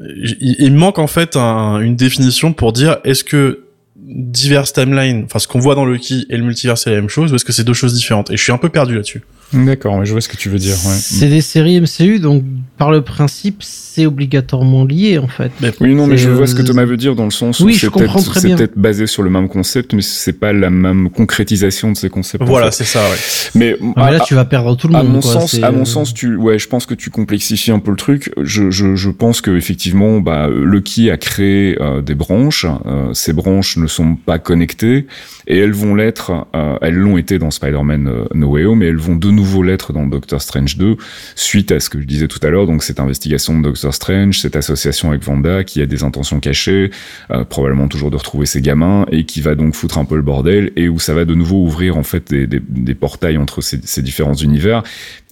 il, 0.00 0.56
il 0.58 0.72
me 0.72 0.78
manque 0.78 0.98
en 0.98 1.06
fait 1.06 1.36
un- 1.36 1.80
une 1.80 1.96
définition 1.96 2.52
pour 2.52 2.72
dire 2.72 2.98
est-ce 3.04 3.24
que 3.24 3.62
diverses 3.98 4.72
timelines 4.74 5.22
enfin 5.24 5.38
ce 5.38 5.48
qu'on 5.48 5.58
voit 5.58 5.74
dans 5.74 5.84
Loki 5.84 6.26
et 6.30 6.36
le 6.36 6.44
multivers 6.44 6.76
c'est 6.78 6.90
la 6.90 6.96
même 6.96 7.08
chose 7.08 7.32
ou 7.32 7.36
est-ce 7.36 7.44
que 7.44 7.52
c'est 7.52 7.64
deux 7.64 7.72
choses 7.74 7.94
différentes? 7.94 8.30
Et 8.30 8.36
je 8.36 8.42
suis 8.42 8.52
un 8.52 8.58
peu 8.58 8.68
perdu 8.68 8.94
là-dessus 8.94 9.22
D'accord, 9.52 9.96
ouais, 9.98 10.06
je 10.06 10.12
vois 10.12 10.20
ce 10.20 10.28
que 10.28 10.36
tu 10.36 10.48
veux 10.48 10.58
dire. 10.58 10.74
Ouais. 10.86 10.94
C'est 10.98 11.28
des 11.28 11.40
séries 11.40 11.80
MCU 11.80 12.18
donc 12.18 12.42
par 12.78 12.90
le 12.90 13.00
principe 13.02 13.62
c'est 13.62 14.04
obligatoirement 14.04 14.84
lié 14.84 15.16
en 15.18 15.28
fait. 15.28 15.50
Oui, 15.80 15.94
non, 15.94 16.06
mais 16.06 16.18
je 16.18 16.28
vois 16.28 16.42
euh, 16.42 16.46
ce 16.46 16.54
que 16.54 16.60
Thomas 16.62 16.84
veut 16.84 16.98
dire 16.98 17.14
dans 17.14 17.24
le 17.24 17.30
sens 17.30 17.60
où 17.60 17.64
Oui, 17.64 17.74
c'est 17.74 17.88
peut-être 17.90 18.76
basé 18.76 19.06
sur 19.06 19.22
le 19.22 19.30
même 19.30 19.48
concept, 19.48 19.94
mais 19.94 20.02
c'est 20.02 20.34
pas 20.34 20.52
la 20.52 20.68
même 20.68 21.08
concrétisation 21.08 21.92
de 21.92 21.96
ces 21.96 22.10
concepts. 22.10 22.42
en 22.42 22.46
voilà 22.46 22.66
fait. 22.70 22.84
c'est 22.84 22.84
ça 22.84 23.00
ouais 23.00 23.16
Mais, 23.54 23.76
Ah, 23.96 24.04
mais 24.06 24.10
là 24.12 24.18
à- 24.22 24.24
tu 24.26 24.34
vas 24.34 24.44
perdre 24.44 24.76
tout 24.76 24.88
le 24.88 24.94
à 24.96 25.02
monde. 25.02 25.12
mon 25.14 25.20
quoi, 25.20 25.32
sens, 25.32 25.54
à 25.62 25.70
mon 25.70 25.86
sens, 25.86 26.12
tu, 26.12 26.36
ouais, 26.36 26.58
je 26.58 26.68
pense 26.68 26.84
que 26.84 26.92
tu 26.94 27.08
complexifies 27.08 27.70
un 27.70 27.78
peu 27.78 27.90
le 27.90 27.96
truc. 27.96 28.30
Je, 28.42 28.70
je, 28.70 28.96
je 28.96 29.08
pense 29.10 29.40
que 29.40 29.56
effectivement, 29.56 30.20
bah, 30.20 30.48
Lucky 30.50 31.10
a 31.10 31.16
créé 31.16 31.80
euh, 31.80 32.02
des 32.02 32.14
branches. 32.14 32.66
Euh, 32.86 33.14
ces 33.14 33.32
branches 33.32 33.78
ne 33.78 33.86
sont 33.86 34.16
pas 34.16 34.38
connectées 34.38 35.06
et 35.46 35.56
elles 35.58 35.72
vont 35.72 35.94
l'être. 35.94 36.32
euh, 36.54 36.76
elles 36.82 36.94
l'ont 36.96 37.16
été 37.16 37.38
dans 37.38 37.50
Spider-Man 37.50 38.08
euh, 38.08 38.24
No 38.34 38.48
Way 38.48 38.64
Home, 38.66 38.82
et 38.82 38.86
elles 38.86 38.96
vont 38.98 39.16
de 39.16 39.30
nouveau 39.36 39.62
l'être 39.62 39.92
dans 39.92 40.06
Doctor 40.06 40.42
Strange 40.42 40.76
2 40.76 40.96
suite 41.36 41.70
à 41.70 41.78
ce 41.78 41.88
que 41.90 42.00
je 42.00 42.06
disais 42.06 42.26
tout 42.26 42.40
à 42.42 42.48
l'heure. 42.50 42.66
Donc 42.66 42.82
cette 42.82 42.98
investigation 42.98 43.56
de 43.58 43.62
Doctor 43.62 43.94
Strange, 43.94 44.40
cette 44.40 44.56
association 44.56 45.10
avec 45.10 45.22
Vanda 45.22 45.62
qui 45.62 45.80
a 45.82 45.86
des 45.86 46.02
intentions 46.02 46.40
cachées, 46.40 46.90
euh, 47.30 47.44
probablement 47.44 47.86
toujours 47.88 48.10
de 48.10 48.16
retrouver 48.16 48.46
ses 48.46 48.60
gamins 48.60 49.06
et 49.12 49.24
qui 49.24 49.40
va 49.40 49.54
donc 49.54 49.74
foutre 49.74 49.98
un 49.98 50.04
peu 50.04 50.16
le 50.16 50.22
bordel 50.22 50.72
et 50.76 50.88
où 50.88 50.98
ça 50.98 51.14
va 51.14 51.24
de 51.24 51.34
nouveau 51.34 51.62
ouvrir 51.62 51.96
en 51.96 52.02
fait 52.02 52.30
des, 52.30 52.46
des, 52.46 52.60
des 52.66 52.94
portails 52.94 53.38
entre 53.38 53.60
ces, 53.60 53.78
ces 53.84 54.02
différents 54.02 54.34
univers. 54.34 54.82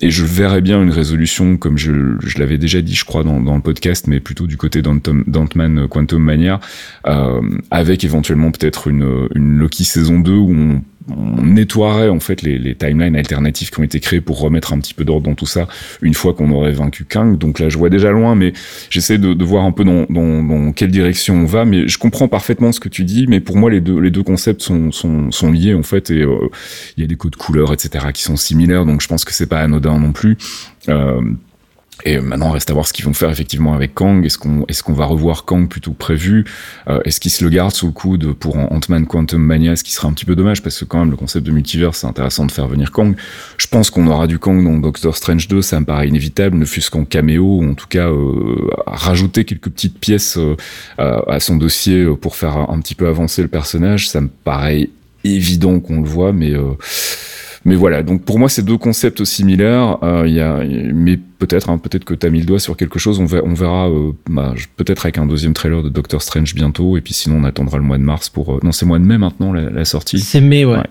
Et 0.00 0.10
je 0.10 0.24
verrais 0.24 0.60
bien 0.60 0.82
une 0.82 0.90
résolution, 0.90 1.56
comme 1.56 1.78
je, 1.78 1.92
je 2.22 2.38
l'avais 2.38 2.58
déjà 2.58 2.82
dit, 2.82 2.94
je 2.94 3.04
crois, 3.04 3.24
dans, 3.24 3.40
dans 3.40 3.54
le 3.56 3.62
podcast, 3.62 4.06
mais 4.06 4.20
plutôt 4.20 4.46
du 4.46 4.56
côté 4.56 4.82
d'Ant- 4.82 5.00
d'Ant-Man 5.26 5.88
Quantum 5.88 6.22
Mania, 6.22 6.60
euh, 7.06 7.40
avec 7.70 8.04
éventuellement 8.04 8.50
peut-être 8.50 8.88
une, 8.88 9.28
une 9.34 9.56
Loki 9.58 9.84
saison 9.84 10.20
2 10.20 10.32
où 10.32 10.52
on, 10.52 10.82
on 11.08 11.42
nettoierait 11.42 12.08
en 12.08 12.20
fait 12.20 12.42
les, 12.42 12.58
les 12.58 12.74
timelines 12.74 13.16
alternatives 13.16 13.70
qui 13.70 13.80
ont 13.80 13.82
été 13.82 14.00
créées 14.00 14.20
pour 14.20 14.40
remettre 14.40 14.72
un 14.72 14.78
petit 14.78 14.94
peu 14.94 15.04
d'ordre 15.04 15.28
dans 15.28 15.34
tout 15.34 15.46
ça 15.46 15.68
une 16.00 16.14
fois 16.14 16.34
qu'on 16.34 16.50
aurait 16.50 16.72
vaincu 16.72 17.04
Kang. 17.04 17.36
Donc 17.36 17.58
là, 17.58 17.68
je 17.68 17.76
vois 17.76 17.90
déjà 17.90 18.10
loin, 18.10 18.34
mais 18.34 18.52
j'essaie 18.90 19.18
de, 19.18 19.34
de 19.34 19.44
voir 19.44 19.64
un 19.64 19.72
peu 19.72 19.84
dans, 19.84 20.06
dans, 20.08 20.42
dans 20.42 20.72
quelle 20.72 20.90
direction 20.90 21.34
on 21.34 21.44
va. 21.44 21.64
Mais 21.64 21.88
je 21.88 21.98
comprends 21.98 22.28
parfaitement 22.28 22.72
ce 22.72 22.80
que 22.80 22.88
tu 22.88 23.04
dis, 23.04 23.26
mais 23.26 23.40
pour 23.40 23.56
moi, 23.56 23.70
les 23.70 23.80
deux, 23.80 23.98
les 24.00 24.10
deux 24.10 24.22
concepts 24.22 24.62
sont, 24.62 24.92
sont, 24.92 25.30
sont 25.30 25.52
liés 25.52 25.74
en 25.74 25.82
fait, 25.82 26.10
et 26.10 26.22
euh, 26.22 26.48
il 26.96 27.02
y 27.02 27.04
a 27.04 27.06
des 27.06 27.16
codes 27.16 27.36
couleurs, 27.36 27.72
etc., 27.72 28.06
qui 28.12 28.22
sont 28.22 28.36
similaires. 28.36 28.86
Donc 28.86 29.02
je 29.02 29.08
pense 29.08 29.24
que 29.24 29.32
c'est 29.32 29.46
pas 29.48 29.60
anodin 29.60 29.98
non 29.98 30.12
plus. 30.12 30.36
Euh, 30.88 31.20
et 32.04 32.18
maintenant, 32.18 32.50
reste 32.50 32.70
à 32.70 32.74
voir 32.74 32.86
ce 32.86 32.92
qu'ils 32.92 33.04
vont 33.04 33.14
faire 33.14 33.30
effectivement 33.30 33.72
avec 33.72 33.94
Kang. 33.94 34.24
Est-ce 34.26 34.36
qu'on 34.36 34.64
est-ce 34.66 34.82
qu'on 34.82 34.92
va 34.92 35.06
revoir 35.06 35.44
Kang 35.44 35.68
plutôt 35.68 35.92
prévu? 35.92 36.44
Euh, 36.88 37.00
Est-ce 37.04 37.20
qu'ils 37.20 37.30
se 37.30 37.44
le 37.44 37.50
gardent 37.50 37.72
sous 37.72 37.86
le 37.86 37.92
coude 37.92 38.32
pour 38.34 38.56
Ant-Man 38.56 39.06
Quantum 39.06 39.40
Mania, 39.40 39.76
ce 39.76 39.84
qui 39.84 39.92
serait 39.92 40.08
un 40.08 40.12
petit 40.12 40.24
peu 40.24 40.34
dommage 40.34 40.62
parce 40.62 40.78
que 40.78 40.84
quand 40.84 40.98
même 40.98 41.10
le 41.10 41.16
concept 41.16 41.46
de 41.46 41.52
multivers, 41.52 41.94
c'est 41.94 42.06
intéressant 42.06 42.46
de 42.46 42.52
faire 42.52 42.66
venir 42.66 42.90
Kang. 42.90 43.14
Je 43.58 43.66
pense 43.68 43.90
qu'on 43.90 44.06
aura 44.08 44.26
du 44.26 44.38
Kang 44.38 44.62
dans 44.64 44.76
Doctor 44.78 45.16
Strange 45.16 45.46
2, 45.48 45.62
ça 45.62 45.78
me 45.80 45.84
paraît 45.86 46.08
inévitable, 46.08 46.56
ne 46.58 46.64
fût-ce 46.64 46.90
qu'en 46.90 47.04
caméo 47.04 47.60
ou 47.60 47.70
en 47.70 47.74
tout 47.74 47.88
cas 47.88 48.08
euh, 48.08 48.68
rajouter 48.86 49.44
quelques 49.44 49.70
petites 49.70 49.98
pièces 49.98 50.36
euh, 50.36 50.56
à 50.98 51.22
à 51.34 51.40
son 51.40 51.56
dossier 51.56 52.00
euh, 52.02 52.16
pour 52.16 52.36
faire 52.36 52.56
un 52.70 52.80
petit 52.80 52.94
peu 52.94 53.06
avancer 53.08 53.40
le 53.40 53.48
personnage, 53.48 54.08
ça 54.08 54.20
me 54.20 54.28
paraît 54.28 54.90
évident 55.24 55.80
qu'on 55.80 56.00
le 56.00 56.08
voit, 56.08 56.32
mais 56.32 56.52
euh, 56.52 56.72
mais 57.64 57.76
voilà, 57.76 58.02
donc 58.02 58.24
pour 58.24 58.38
moi 58.38 58.48
c'est 58.50 58.62
deux 58.64 58.76
concepts 58.76 59.24
similaires. 59.24 59.96
Euh, 60.02 60.24
Il 60.26 60.34
y 60.34 60.40
a, 60.40 60.62
mais 60.92 61.18
peut-être, 61.46 61.68
hein, 61.68 61.78
peut-être 61.78 62.04
que 62.04 62.14
t'as 62.14 62.30
mis 62.30 62.40
le 62.40 62.46
doigt 62.46 62.58
sur 62.58 62.76
quelque 62.76 62.98
chose. 62.98 63.20
On 63.20 63.26
verra, 63.26 63.44
on 63.46 63.54
verra 63.54 63.88
euh, 63.88 64.12
bah, 64.28 64.54
peut-être 64.76 65.04
avec 65.06 65.18
un 65.18 65.26
deuxième 65.26 65.52
trailer 65.52 65.82
de 65.82 65.88
Doctor 65.88 66.22
Strange 66.22 66.54
bientôt. 66.54 66.96
Et 66.96 67.00
puis 67.00 67.14
sinon 67.14 67.36
on 67.40 67.44
attendra 67.44 67.78
le 67.78 67.84
mois 67.84 67.98
de 67.98 68.02
mars 68.02 68.28
pour. 68.28 68.54
euh, 68.54 68.60
non, 68.62 68.72
c'est 68.72 68.86
mois 68.86 68.98
de 68.98 69.04
mai 69.04 69.18
maintenant 69.18 69.52
la, 69.52 69.70
la 69.70 69.84
sortie. 69.84 70.18
C'est 70.20 70.40
mai 70.40 70.64
ouais. 70.64 70.76
Ouais. 70.76 70.84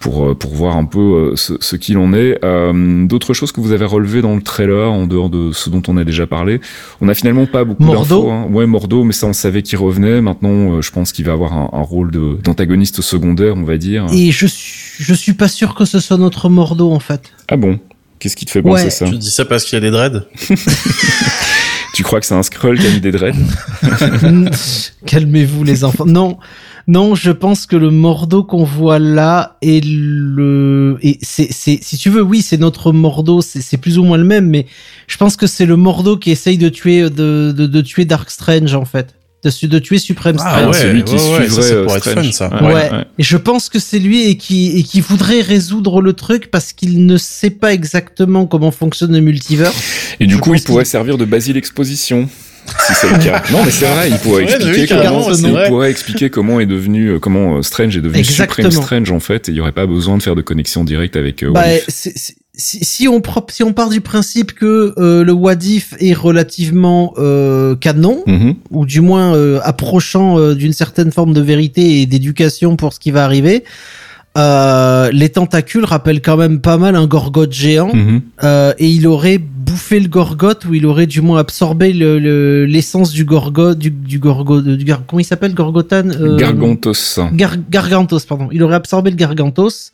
Pour 0.00 0.24
euh, 0.24 0.34
pour 0.34 0.54
voir 0.54 0.76
un 0.76 0.84
peu 0.86 1.32
ce, 1.36 1.54
ce 1.60 1.76
qu'il 1.76 1.98
en 1.98 2.12
est. 2.14 2.40
D'autres 3.06 3.34
choses 3.34 3.52
que 3.52 3.60
vous 3.60 3.72
avez 3.72 3.84
relevées 3.84 4.22
dans 4.22 4.34
le 4.34 4.42
trailer 4.42 4.90
en 4.90 5.06
dehors 5.06 5.28
de 5.30 5.52
ce 5.52 5.68
dont 5.70 5.82
on 5.88 5.96
a 5.96 6.04
déjà 6.04 6.26
parlé. 6.26 6.60
On 7.00 7.08
a 7.08 7.14
finalement 7.14 7.46
pas 7.46 7.64
beaucoup 7.64 7.84
d'infos. 7.84 8.30
Hein. 8.30 8.46
Ouais, 8.50 8.66
Mordo, 8.66 9.04
mais 9.04 9.12
ça 9.12 9.26
on 9.26 9.32
savait 9.32 9.62
qu'il 9.62 9.78
revenait. 9.78 10.20
Maintenant, 10.20 10.80
je 10.80 10.90
pense 10.90 11.12
qu'il 11.12 11.24
va 11.26 11.32
avoir 11.32 11.52
un, 11.52 11.68
un 11.72 11.82
rôle 11.82 12.10
d'antagoniste 12.42 13.00
secondaire, 13.02 13.54
on 13.56 13.62
va 13.64 13.76
dire. 13.76 14.06
Et 14.12 14.30
je 14.30 14.46
suis, 14.46 15.04
je 15.04 15.14
suis 15.14 15.34
pas 15.34 15.48
sûr 15.48 15.74
que 15.74 15.84
ce 15.84 16.00
soit 16.00 16.16
notre 16.18 16.48
Mordo 16.48 16.90
en 16.90 17.00
fait. 17.00 17.32
Ah 17.48 17.56
bon? 17.56 17.78
Qu'est-ce 18.20 18.36
qui 18.36 18.44
te 18.46 18.50
fait 18.52 18.62
penser 18.62 18.84
Ouais. 18.84 18.90
ça 18.90 19.06
Tu 19.06 19.16
dis 19.18 19.30
ça 19.30 19.44
parce 19.44 19.64
qu'il 19.64 19.74
y 19.74 19.78
a 19.78 19.80
des 19.80 19.90
dreads? 19.90 20.22
Tu 21.92 22.04
crois 22.04 22.20
que 22.20 22.26
c'est 22.26 22.34
un 22.34 22.42
scroll 22.44 22.78
qui 22.78 22.86
a 22.86 22.90
mis 22.90 23.00
des 23.00 23.10
dreads? 23.10 23.34
Calmez-vous 25.06 25.64
les 25.64 25.82
enfants. 25.84 26.06
Non, 26.06 26.38
non, 26.86 27.14
je 27.14 27.30
pense 27.30 27.66
que 27.66 27.76
le 27.76 27.90
Mordo 27.90 28.44
qu'on 28.44 28.64
voit 28.64 28.98
là 28.98 29.56
est 29.60 29.84
le 29.84 30.98
et 31.02 31.18
c'est 31.20 31.48
c'est 31.50 31.78
si 31.82 31.96
tu 31.98 32.08
veux 32.10 32.22
oui 32.22 32.42
c'est 32.42 32.58
notre 32.58 32.92
Mordo 32.92 33.42
c'est 33.42 33.60
c'est 33.60 33.76
plus 33.76 33.98
ou 33.98 34.04
moins 34.04 34.18
le 34.18 34.24
même 34.24 34.48
mais 34.48 34.66
je 35.08 35.16
pense 35.16 35.36
que 35.36 35.46
c'est 35.46 35.66
le 35.66 35.76
Mordo 35.76 36.16
qui 36.16 36.30
essaye 36.30 36.58
de 36.58 36.68
tuer 36.68 37.10
de 37.10 37.52
de, 37.56 37.66
de 37.66 37.80
tuer 37.80 38.04
Dark 38.04 38.30
Strange 38.30 38.74
en 38.74 38.84
fait 38.84 39.14
de, 39.42 39.66
de 39.66 39.78
tuer 39.78 39.98
Supreme 39.98 40.36
Ah 40.40 40.50
Strange. 40.58 40.66
ouais, 40.76 40.80
c'est 40.82 40.92
lui 40.92 41.04
qui 41.04 41.14
ouais, 41.14 41.20
ouais, 41.20 41.28
ça, 41.28 41.44
suivrait 41.44 41.62
ça 41.62 41.74
euh, 41.74 41.84
pourrait 41.84 41.96
être 41.98 42.10
Strange. 42.10 42.26
fun, 42.26 42.32
ça. 42.32 42.62
Ouais. 42.64 42.90
Et 43.18 43.22
je 43.22 43.36
pense 43.36 43.68
que 43.68 43.78
c'est 43.78 43.98
lui 43.98 44.28
et 44.28 44.36
qui 44.36 44.78
et 44.78 44.82
qui 44.82 45.00
voudrait 45.00 45.40
résoudre 45.40 46.02
le 46.02 46.12
truc 46.12 46.50
parce 46.50 46.72
qu'il 46.72 47.06
ne 47.06 47.16
sait 47.16 47.50
pas 47.50 47.72
exactement 47.72 48.46
comment 48.46 48.70
fonctionne 48.70 49.12
le 49.12 49.20
multivers. 49.20 49.72
Et 50.20 50.26
du 50.26 50.34
Je 50.34 50.38
coup, 50.40 50.54
il 50.54 50.62
pourrait 50.62 50.84
qu'il- 50.84 50.90
servir 50.90 51.16
de 51.18 51.24
Basile 51.24 51.56
Exposition. 51.56 52.28
Si 52.86 52.92
c'est 52.94 53.10
le 53.10 53.18
cas. 53.18 53.42
Non, 53.50 53.64
mais 53.64 53.70
c'est 53.70 53.86
vrai, 53.86 54.10
il 54.10 54.18
pourrait 54.18 54.44
Ouais, 54.44 54.52
expliquer 54.54 54.86
comment, 54.86 55.32
il 55.32 55.68
pourrait 55.68 55.90
expliquer 55.90 56.30
comment 56.30 56.60
est 56.60 56.66
devenu, 56.66 57.06
euh, 57.08 57.18
comment 57.18 57.56
euh, 57.56 57.62
Strange 57.62 57.96
est 57.96 58.00
devenu 58.02 58.18
Exactement. 58.20 58.70
Supreme 58.70 58.84
Strange 59.06 59.10
en 59.12 59.18
fait, 59.20 59.48
et 59.48 59.52
il 59.52 59.56
y 59.56 59.60
aurait 59.60 59.72
pas 59.72 59.86
besoin 59.86 60.18
de 60.18 60.22
faire 60.22 60.36
de 60.36 60.42
connexion 60.42 60.84
directe 60.84 61.16
avec 61.16 61.42
euh, 61.42 61.50
Bah, 61.50 61.64
c'est- 61.88 62.36
si, 62.60 62.84
si 62.84 63.08
on 63.08 63.20
pro- 63.20 63.44
si 63.48 63.62
on 63.62 63.72
part 63.72 63.88
du 63.88 64.00
principe 64.00 64.52
que 64.52 64.94
euh, 64.98 65.24
le 65.24 65.32
What 65.32 65.54
If 65.64 65.94
est 65.98 66.12
relativement 66.14 67.14
euh, 67.18 67.74
canon 67.76 68.22
Mhm. 68.26 68.54
ou 68.70 68.86
du 68.86 69.00
moins 69.00 69.34
euh, 69.34 69.58
approchant 69.64 70.52
d'une 70.54 70.72
certaine 70.72 71.10
forme 71.10 71.32
de 71.32 71.40
vérité 71.40 72.00
et 72.02 72.06
d'éducation 72.06 72.76
pour 72.76 72.92
ce 72.92 73.00
qui 73.00 73.10
va 73.10 73.24
arriver. 73.24 73.64
Les 75.12 75.28
tentacules 75.28 75.84
rappellent 75.84 76.22
quand 76.22 76.36
même 76.36 76.60
pas 76.60 76.76
mal 76.78 76.94
un 76.96 77.06
gorgote 77.06 77.52
géant 77.52 77.92
Mhm. 77.94 78.20
et 78.78 78.88
il 78.88 79.06
aurait 79.06 79.38
bouffé 79.38 80.00
le 80.00 80.08
gorgote 80.08 80.64
ou 80.66 80.74
il 80.74 80.84
aurait 80.86 81.06
du 81.06 81.20
moins 81.20 81.38
absorbé 81.38 81.92
le- 81.92 82.18
le- 82.18 82.64
l'essence 82.66 83.12
du 83.12 83.24
gorgote 83.24 83.78
du, 83.78 83.90
du 83.90 84.18
gorgo 84.18 84.60
du 84.60 84.84
gar- 84.84 85.02
comment 85.06 85.20
il 85.20 85.24
s'appelle 85.24 85.54
gorgotan 85.54 86.04
Gargantos. 86.38 87.20
Gar- 87.32 87.56
Gargantos, 87.70 88.20
pardon. 88.26 88.48
Il 88.52 88.62
aurait 88.62 88.74
absorbé 88.76 89.10
le 89.10 89.16
Gargantos 89.16 89.90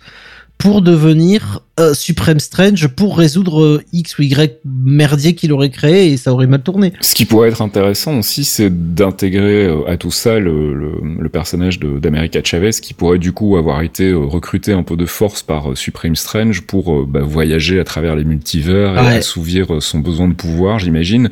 pour 0.59 0.81
devenir 0.83 1.61
euh, 1.79 1.93
Supreme 1.93 2.41
Strange 2.41 2.89
pour 2.89 3.19
résoudre 3.19 3.63
euh, 3.63 3.83
X 3.93 4.19
ou 4.19 4.23
Y 4.23 4.61
merdier 4.65 5.35
qu'il 5.35 5.53
aurait 5.53 5.69
créé 5.69 6.11
et 6.11 6.17
ça 6.17 6.33
aurait 6.33 6.47
mal 6.47 6.63
tourné. 6.63 6.95
Ce 7.03 7.15
qui 7.15 7.27
pourrait 7.27 7.51
être 7.51 7.61
intéressant 7.61 8.19
aussi, 8.19 8.45
c'est 8.45 8.95
d'intégrer 8.95 9.67
euh, 9.67 9.87
à 9.87 9.99
tout 9.99 10.11
ça 10.11 10.39
le, 10.39 10.73
le, 10.73 10.93
le 11.21 11.29
personnage 11.29 11.79
de- 11.79 11.99
d'America 11.99 12.41
Chavez, 12.43 12.71
qui 12.71 12.95
pourrait 12.95 13.19
du 13.19 13.33
coup 13.33 13.59
avoir 13.59 13.83
été 13.83 14.15
recruté 14.15 14.73
un 14.73 14.83
peu 14.83 14.97
de 14.97 15.05
force 15.05 15.43
par 15.43 15.73
euh, 15.73 15.75
Supreme 15.75 16.17
Strange 16.17 16.63
pour 16.63 16.91
euh, 16.95 17.07
bah, 17.07 17.21
voyager 17.23 17.79
à 17.79 17.85
travers 17.85 18.17
les 18.17 18.25
multivers 18.25 18.95
et 18.97 19.17
assouvir 19.19 19.67
son 19.81 19.99
besoin 19.99 20.29
de 20.29 20.35
pouvoir, 20.35 20.79
j'imagine, 20.79 21.29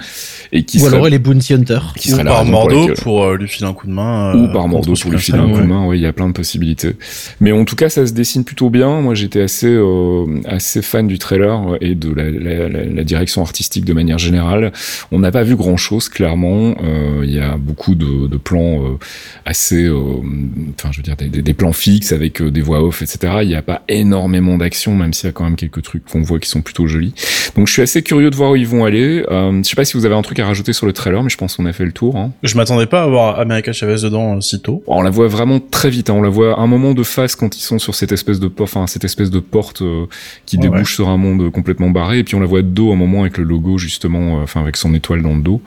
et 0.52 0.64
qui 0.64 0.76
ou 0.76 0.80
serait 0.80 0.96
alors 0.96 1.08
il 1.08 1.14
est 1.14 1.18
Bounty 1.18 1.54
Hunter. 1.54 1.78
qui 1.96 2.08
Ou 2.10 2.12
serait 2.12 2.24
par 2.24 2.44
Mordo 2.44 2.88
pour 3.02 3.24
euh, 3.24 3.36
lui 3.38 3.48
filer 3.48 3.68
un 3.68 3.72
coup 3.72 3.86
de 3.86 3.92
main. 3.92 4.34
ou 4.36 4.52
par 4.52 4.68
Mordo 4.68 4.92
pour 5.00 5.10
lui 5.10 5.18
filer 5.18 5.38
un 5.38 5.48
coup 5.50 5.60
de 5.60 5.66
main, 5.66 5.86
oui, 5.86 5.98
il 5.98 6.02
y 6.02 6.06
a 6.06 6.12
plein 6.12 6.28
de 6.28 6.34
possibilités. 6.34 6.96
Mais 7.40 7.52
en 7.52 7.64
tout 7.64 7.76
cas, 7.76 7.88
ça 7.88 8.06
se 8.06 8.12
dessine 8.12 8.44
plutôt 8.44 8.68
bien. 8.68 9.00
Moi, 9.00 9.13
j'étais 9.14 9.40
assez 9.40 9.68
euh, 9.68 10.26
assez 10.46 10.82
fan 10.82 11.06
du 11.06 11.18
trailer 11.18 11.76
et 11.80 11.94
de 11.94 12.12
la, 12.12 12.30
la, 12.30 12.68
la, 12.68 12.84
la 12.84 13.04
direction 13.04 13.42
artistique 13.42 13.84
de 13.84 13.92
manière 13.92 14.18
générale. 14.18 14.72
On 15.12 15.18
n'a 15.18 15.30
pas 15.30 15.42
vu 15.42 15.56
grand 15.56 15.76
chose, 15.76 16.08
clairement. 16.08 16.74
Euh, 16.82 17.22
Il 17.24 17.32
y 17.32 17.40
a 17.40 17.56
beaucoup 17.56 17.94
de, 17.94 18.26
de 18.26 18.36
plans 18.36 18.84
euh, 18.84 18.98
assez, 19.46 19.88
enfin, 19.90 20.90
je 20.92 20.98
veux 20.98 21.02
dire, 21.02 21.16
des, 21.16 21.28
des- 21.28 21.42
des 21.42 21.54
plans 21.54 21.72
fixes 21.72 22.12
avec 22.12 22.42
des 22.42 22.60
voix 22.60 22.82
off, 22.82 23.02
etc. 23.02 23.38
Il 23.42 23.48
n'y 23.48 23.54
a 23.54 23.62
pas 23.62 23.82
énormément 23.88 24.56
d'action, 24.58 24.94
même 24.94 25.12
s'il 25.12 25.26
y 25.26 25.30
a 25.30 25.32
quand 25.32 25.44
même 25.44 25.56
quelques 25.56 25.82
trucs 25.82 26.04
qu'on 26.04 26.22
voit 26.22 26.38
qui 26.38 26.48
sont 26.48 26.62
plutôt 26.62 26.86
jolis. 26.86 27.14
Donc, 27.56 27.66
je 27.68 27.72
suis 27.72 27.82
assez 27.82 28.02
curieux 28.02 28.30
de 28.30 28.36
voir 28.36 28.52
où 28.52 28.56
ils 28.56 28.66
vont 28.66 28.84
aller. 28.84 29.24
Je 29.30 29.60
sais 29.64 29.76
pas 29.76 29.84
si 29.84 29.96
vous 29.96 30.04
avez 30.06 30.14
un 30.14 30.22
truc 30.22 30.38
à 30.40 30.46
rajouter 30.46 30.72
sur 30.72 30.86
le 30.86 30.92
trailer, 30.92 31.22
mais 31.22 31.30
je 31.30 31.36
pense 31.36 31.56
qu'on 31.56 31.66
a 31.66 31.72
fait 31.72 31.84
le 31.84 31.92
tour. 31.92 32.16
Hein. 32.16 32.32
Je 32.42 32.56
m'attendais 32.56 32.86
pas 32.86 33.02
à 33.02 33.06
voir 33.06 33.38
America 33.38 33.72
Chavez 33.72 33.96
dedans 34.02 34.40
si 34.40 34.60
tôt. 34.60 34.82
On 34.86 35.02
la 35.02 35.10
voit 35.10 35.28
vraiment 35.28 35.60
très 35.60 35.90
vite. 35.90 36.10
hein. 36.10 36.14
On 36.14 36.22
la 36.22 36.28
voit 36.28 36.58
un 36.58 36.66
moment 36.66 36.94
de 36.94 37.02
face 37.02 37.36
quand 37.36 37.56
ils 37.56 37.60
sont 37.62 37.78
sur 37.78 37.94
cette 37.94 38.12
espèce 38.12 38.40
de 38.40 38.50
enfin 38.60 38.86
cette 38.86 39.03
espèce 39.04 39.30
de 39.30 39.40
porte 39.40 39.82
euh, 39.82 40.06
qui 40.46 40.56
Ouais, 40.56 40.62
débouche 40.62 40.94
sur 40.94 41.08
un 41.08 41.16
monde 41.16 41.50
complètement 41.50 41.90
barré. 41.90 42.18
Et 42.20 42.24
puis 42.24 42.34
on 42.34 42.40
la 42.40 42.46
voit 42.46 42.62
de 42.62 42.68
dos 42.68 42.92
un 42.92 42.96
moment 42.96 43.22
avec 43.22 43.38
le 43.38 43.44
logo 43.44 43.78
justement, 43.78 44.38
euh, 44.40 44.42
enfin 44.44 44.60
avec 44.60 44.76
son 44.76 44.94
étoile 44.94 45.22
dans 45.22 45.34
le 45.34 45.42
dos. 45.42 45.60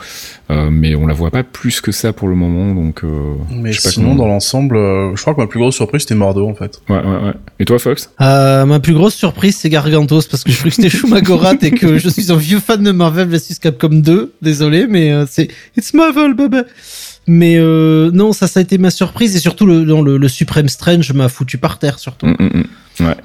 Euh, 0.50 0.70
mais 0.72 0.96
on 0.96 1.06
la 1.08 1.14
voit 1.14 1.30
pas 1.32 1.44
plus 1.44 1.82
que 1.82 1.92
ça 1.92 2.14
pour 2.14 2.28
le 2.28 2.36
moment. 2.36 2.74
Donc 2.74 3.04
euh, 3.04 3.34
Mais 3.52 3.72
je 3.72 3.80
sais 3.82 3.90
pas 3.90 3.94
sinon, 3.94 4.10
comment- 4.10 4.24
dans 4.24 4.28
l'ensemble, 4.28 4.78
euh, 4.78 5.16
je 5.16 5.22
crois 5.22 5.34
que 5.36 5.42
ma 5.42 5.48
plus 5.48 5.60
grosse 5.60 5.76
surprise 5.76 6.02
c'était 6.02 6.16
Mordo 6.16 6.48
en 6.48 6.56
fait. 6.56 6.82
Ouais, 6.90 6.98
ouais, 6.98 7.04
ouais. 7.04 7.34
Et 7.60 7.66
toi, 7.66 7.80
Fox? 7.80 8.10
Euh, 8.22 8.66
ma 8.66 8.80
plus 8.80 8.94
grosse 8.94 9.16
surprise 9.16 9.58
c'est 9.58 9.70
Gargantos 9.70 10.22
parce 10.30 10.44
que 10.44 10.52
je 10.52 10.58
crois 10.58 10.70
que 10.70 10.76
c'était 10.76 10.90
Shumagorat 10.90 11.56
et 11.62 11.72
que 11.72 11.98
je 11.98 12.10
suis 12.10 12.32
un 12.32 12.36
vieux 12.38 12.60
fan 12.60 12.82
de 12.84 12.92
Marvel 12.92 13.28
vs 13.28 13.60
Capcom 13.62 13.90
2. 13.90 14.34
Désolé 14.42 14.88
mais 14.88 15.12
euh, 15.12 15.26
c'est 15.30 15.50
It's 15.78 15.94
Marvel 15.94 16.34
baby. 16.34 16.58
Mais 17.30 17.58
euh, 17.58 18.10
non 18.14 18.32
ça 18.32 18.48
ça 18.48 18.62
a 18.62 18.64
été 18.64 18.78
ma 18.78 18.90
surprise 18.90 19.36
et 19.36 19.40
surtout 19.40 19.66
le, 19.66 19.84
dans 19.84 20.02
le, 20.02 20.18
le 20.18 20.28
Supreme 20.30 20.70
Strange 20.70 21.12
m'a 21.12 21.28
foutu 21.28 21.58
par 21.58 21.78
terre 21.78 22.00
surtout. 22.00 22.26
Hum, 22.28 22.36
hum, 22.40 22.64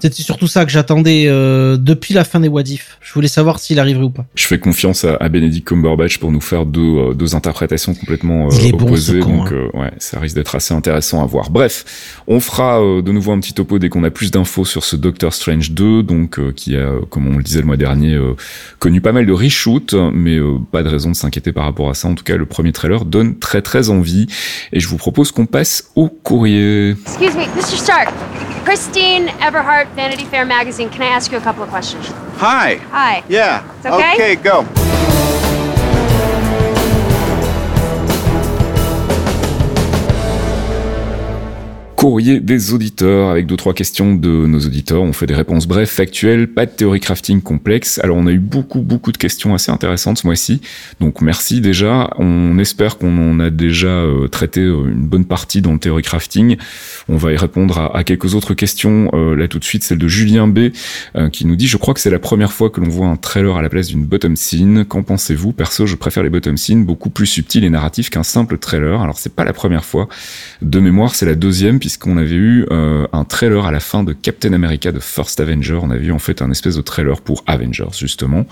C'était 0.01 0.23
surtout 0.23 0.47
ça 0.47 0.65
que 0.65 0.71
j'attendais 0.71 1.25
euh, 1.27 1.77
depuis 1.77 2.15
la 2.15 2.25
fin 2.25 2.41
des 2.41 2.49
What 2.49 2.63
If. 2.63 2.99
Je 3.01 3.13
voulais 3.15 3.29
savoir 3.29 3.59
s'il 3.59 3.79
arriverait 3.79 4.05
ou 4.05 4.11
pas. 4.11 4.25
Je 4.35 4.47
fais 4.47 4.59
confiance 4.59 5.05
à, 5.05 5.17
à 5.21 5.29
Benedict 5.29 5.67
Cumberbatch 5.67 6.19
pour 6.19 6.31
nous 6.31 6.41
faire 6.41 6.67
deux, 6.67 6.81
euh, 6.81 7.15
deux 7.15 7.35
interprétations 7.35 7.95
complètement 7.95 8.47
euh, 8.47 8.51
Il 8.61 8.67
est 8.69 8.73
bon, 8.73 8.85
opposées. 8.87 9.21
ce 9.21 9.25
con, 9.25 9.39
donc 9.39 9.49
hein. 9.49 9.69
euh, 9.75 9.79
ouais, 9.81 9.93
ça 9.99 10.21
risque 10.21 10.35
d'être 10.37 10.55
assez 10.55 10.75
intéressant 10.75 11.23
à 11.23 11.27
voir. 11.27 11.51
Bref, 11.51 11.85
on 12.27 12.41
fera 12.41 12.83
euh, 12.83 13.03
de 13.03 13.13
nouveau 13.13 13.33
un 13.33 13.41
petit 13.41 13.55
topo 13.55 13.79
dès 13.79 13.89
qu'on 13.89 14.05
a 14.05 14.11
plus 14.11 14.31
d'infos 14.31 14.65
sur 14.65 14.85
ce 14.85 14.97
Doctor 14.97 15.33
Strange 15.33 15.71
2, 15.73 16.03
donc 16.03 16.39
euh, 16.39 16.53
qui 16.53 16.77
a, 16.77 16.91
comme 17.11 17.27
on 17.29 17.37
le 17.39 17.43
disait 17.43 17.61
le 17.61 17.67
mois 17.67 17.77
dernier, 17.77 18.15
euh, 18.15 18.35
connu 18.79 19.01
pas 19.01 19.13
mal 19.13 19.27
de 19.27 19.33
reshoots, 19.33 19.95
mais 20.13 20.37
euh, 20.37 20.59
pas 20.71 20.83
de 20.83 20.89
raison 20.89 21.11
de 21.11 21.17
s'inquiéter 21.17 21.53
par 21.53 21.65
rapport 21.65 21.89
à 21.91 21.95
ça. 21.95 22.09
En 22.09 22.15
tout 22.15 22.25
cas, 22.25 22.37
le 22.37 22.47
premier 22.47 22.73
trailer 22.73 23.05
donne 23.05 23.39
très 23.39 23.63
très 23.63 23.89
envie, 23.91 24.27
et 24.73 24.81
je 24.81 24.89
vous 24.89 24.97
propose 24.99 25.33
qu'on 25.33 25.47
passe 25.47 25.91
au 25.95 26.09
courrier. 26.09 26.91
Excuse 26.91 27.35
me, 27.35 27.45
Mr. 27.57 27.77
Stark. 27.79 28.09
Christine 28.65 29.27
Everhart, 29.63 29.87
Vanity 29.91 30.25
Fair 30.25 30.45
magazine. 30.45 30.91
Can 30.91 31.03
I 31.03 31.07
ask 31.07 31.31
you 31.31 31.39
a 31.39 31.41
couple 31.41 31.63
of 31.63 31.69
questions? 31.69 32.09
Hi. 32.39 32.75
Hi. 32.91 33.23
Yeah. 33.29 33.73
It's 33.77 33.87
okay? 33.87 34.15
Okay, 34.15 34.35
go. 34.35 34.63
Courrier 42.03 42.41
des 42.41 42.73
auditeurs 42.73 43.31
avec 43.31 43.47
deux 43.47 43.57
trois 43.57 43.75
questions 43.75 44.17
de 44.17 44.29
nos 44.29 44.59
auditeurs. 44.59 45.03
On 45.03 45.13
fait 45.13 45.27
des 45.27 45.37
réponses 45.37 45.69
brèves, 45.69 45.87
factuelles, 45.87 46.49
pas 46.49 46.67
de 46.67 46.73
théorie 46.73 46.99
crafting 46.99 47.41
complexe. 47.41 48.01
Alors 48.03 48.17
on 48.17 48.27
a 48.27 48.33
eu 48.33 48.41
beaucoup 48.41 48.81
beaucoup 48.81 49.13
de 49.13 49.17
questions 49.17 49.55
assez 49.55 49.71
intéressantes 49.71 50.19
ce 50.19 50.27
mois-ci. 50.27 50.61
Donc 50.99 51.21
merci 51.21 51.61
déjà. 51.61 52.11
On 52.19 52.59
espère 52.59 52.99
qu'on 52.99 53.17
en 53.19 53.39
a 53.39 53.51
déjà 53.51 53.87
euh, 53.87 54.27
traité 54.27 54.63
euh, 54.63 54.91
une 54.91 55.07
bonne 55.07 55.25
partie 55.25 55.63
dans 55.63 55.75
le 55.75 55.79
théorie 55.79 56.03
crafting. 56.03 56.57
On 57.09 57.17
va 57.17 57.33
y 57.35 57.37
répondre 57.37 57.93
à, 57.95 58.03
quelques 58.03 58.35
autres 58.35 58.55
questions. 58.55 59.09
Euh, 59.13 59.37
là 59.37 59.47
tout 59.47 59.61
de 59.61 59.65
suite 59.65 59.85
celle 59.85 59.99
de 59.99 60.09
Julien 60.09 60.49
B 60.49 60.71
qui 61.31 61.47
nous 61.47 61.55
dit 61.55 61.69
je 61.69 61.77
crois 61.77 61.95
que 61.95 62.01
c'est 62.01 62.11
la 62.11 62.19
première 62.19 62.53
fois 62.53 62.69
que 62.69 62.81
l'on 62.81 62.89
voit 62.89 63.07
un 63.07 63.17
trailer 63.17 63.57
à 63.57 63.63
la 63.63 63.69
place 63.69 63.87
d'une 63.87 64.05
bottom 64.05 64.35
scene. 64.35 64.85
Qu'en 64.85 65.05
pensez-vous? 65.05 65.53
Perso 65.53 65.87
je 65.87 65.95
préfère 65.95 66.25
les 66.25 66.31
bottom 66.31 66.57
scenes 66.57 66.85
beaucoup 66.85 67.11
plus 67.11 67.27
subtils 67.27 67.63
et 67.63 67.71
narratifs 67.71 68.11
qu'un 68.11 68.25
simple 68.25 68.59
trailer. 68.59 69.01
Alors 69.01 69.21
c'est 69.21 69.37
pas 69.37 69.45
la 69.45 69.53
première 69.53 69.85
fois. 69.85 70.09
De 70.63 70.81
mémoire 70.81 71.15
c'est 71.15 71.27
la 71.27 71.37
deuxième 71.37 71.79
puisqu'on 71.93 72.17
avait 72.17 72.37
eu 72.37 72.65
euh, 72.71 73.07
un 73.13 73.25
trailer 73.25 73.67
à 73.67 73.71
la 73.71 73.79
fin 73.79 74.03
de 74.03 74.15
Captain 74.15 74.55
America 74.55 74.93
de 74.93 74.99
First 74.99 75.41
Avenger. 75.41 75.79
On 75.83 75.91
a 75.91 75.99
vu 75.99 76.11
en 76.11 76.19
fait 76.19 76.41
un 76.41 76.51
espèce 76.51 76.77
de 76.77 76.81
trailer 76.81 77.21
pour 77.21 77.45
Avengers 77.47 77.93
justement. 77.99 78.47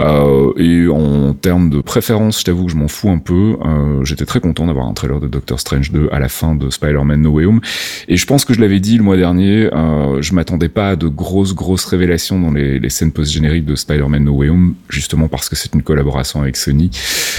Euh, 0.00 0.52
et 0.56 0.88
en 0.88 1.32
termes 1.32 1.70
de 1.70 1.80
préférence, 1.80 2.40
je 2.40 2.44
t'avoue 2.44 2.66
que 2.66 2.72
je 2.72 2.76
m'en 2.76 2.88
fous 2.88 3.08
un 3.08 3.18
peu. 3.18 3.56
Euh, 3.64 4.04
J'étais 4.04 4.26
très 4.26 4.40
content 4.40 4.66
d'avoir 4.66 4.86
un 4.88 4.94
trailer 4.94 5.20
de 5.20 5.28
Doctor 5.28 5.60
Strange 5.60 5.92
2 5.92 6.08
à 6.10 6.18
la 6.18 6.28
fin 6.28 6.56
de 6.56 6.68
Spider-Man 6.68 7.22
No 7.22 7.30
Way 7.30 7.44
Home. 7.46 7.60
Et 8.08 8.16
je 8.16 8.26
pense 8.26 8.44
que 8.44 8.52
je 8.52 8.60
l'avais 8.60 8.80
dit 8.80 8.96
le 8.96 9.04
mois 9.04 9.16
dernier, 9.16 9.72
euh, 9.72 10.20
je 10.20 10.34
m'attendais 10.34 10.68
pas 10.68 10.90
à 10.90 10.96
de 10.96 11.06
grosses 11.06 11.54
grosses 11.54 11.84
révélations 11.84 12.40
dans 12.40 12.50
les, 12.50 12.80
les 12.80 12.90
scènes 12.90 13.12
post-génériques 13.12 13.64
de 13.64 13.76
Spider-Man 13.76 14.24
No 14.24 14.32
Way 14.32 14.48
Home, 14.48 14.74
justement 14.88 15.28
parce 15.28 15.48
que 15.48 15.54
c'est 15.54 15.72
une 15.74 15.82
collaboration 15.82 16.42
avec 16.42 16.56
Sony. 16.56 16.90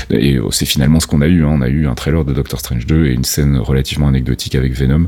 Et 0.10 0.38
euh, 0.38 0.50
c'est 0.52 0.66
finalement 0.66 1.02
ce 1.02 1.08
qu'on 1.08 1.22
a 1.22 1.28
eu. 1.28 1.44
Hein. 1.44 1.50
On 1.52 1.62
a 1.62 1.68
eu 1.68 1.86
un 1.88 1.96
trailer 1.96 2.24
de 2.24 2.34
Doctor 2.34 2.60
Strange 2.60 2.88
2 2.88 3.08
et 3.08 3.14
une 3.14 3.26
scène 3.26 3.58
relativement 3.58 4.08
anecdotique 4.08 4.56
avec 4.56 4.74
Venom. 4.74 5.08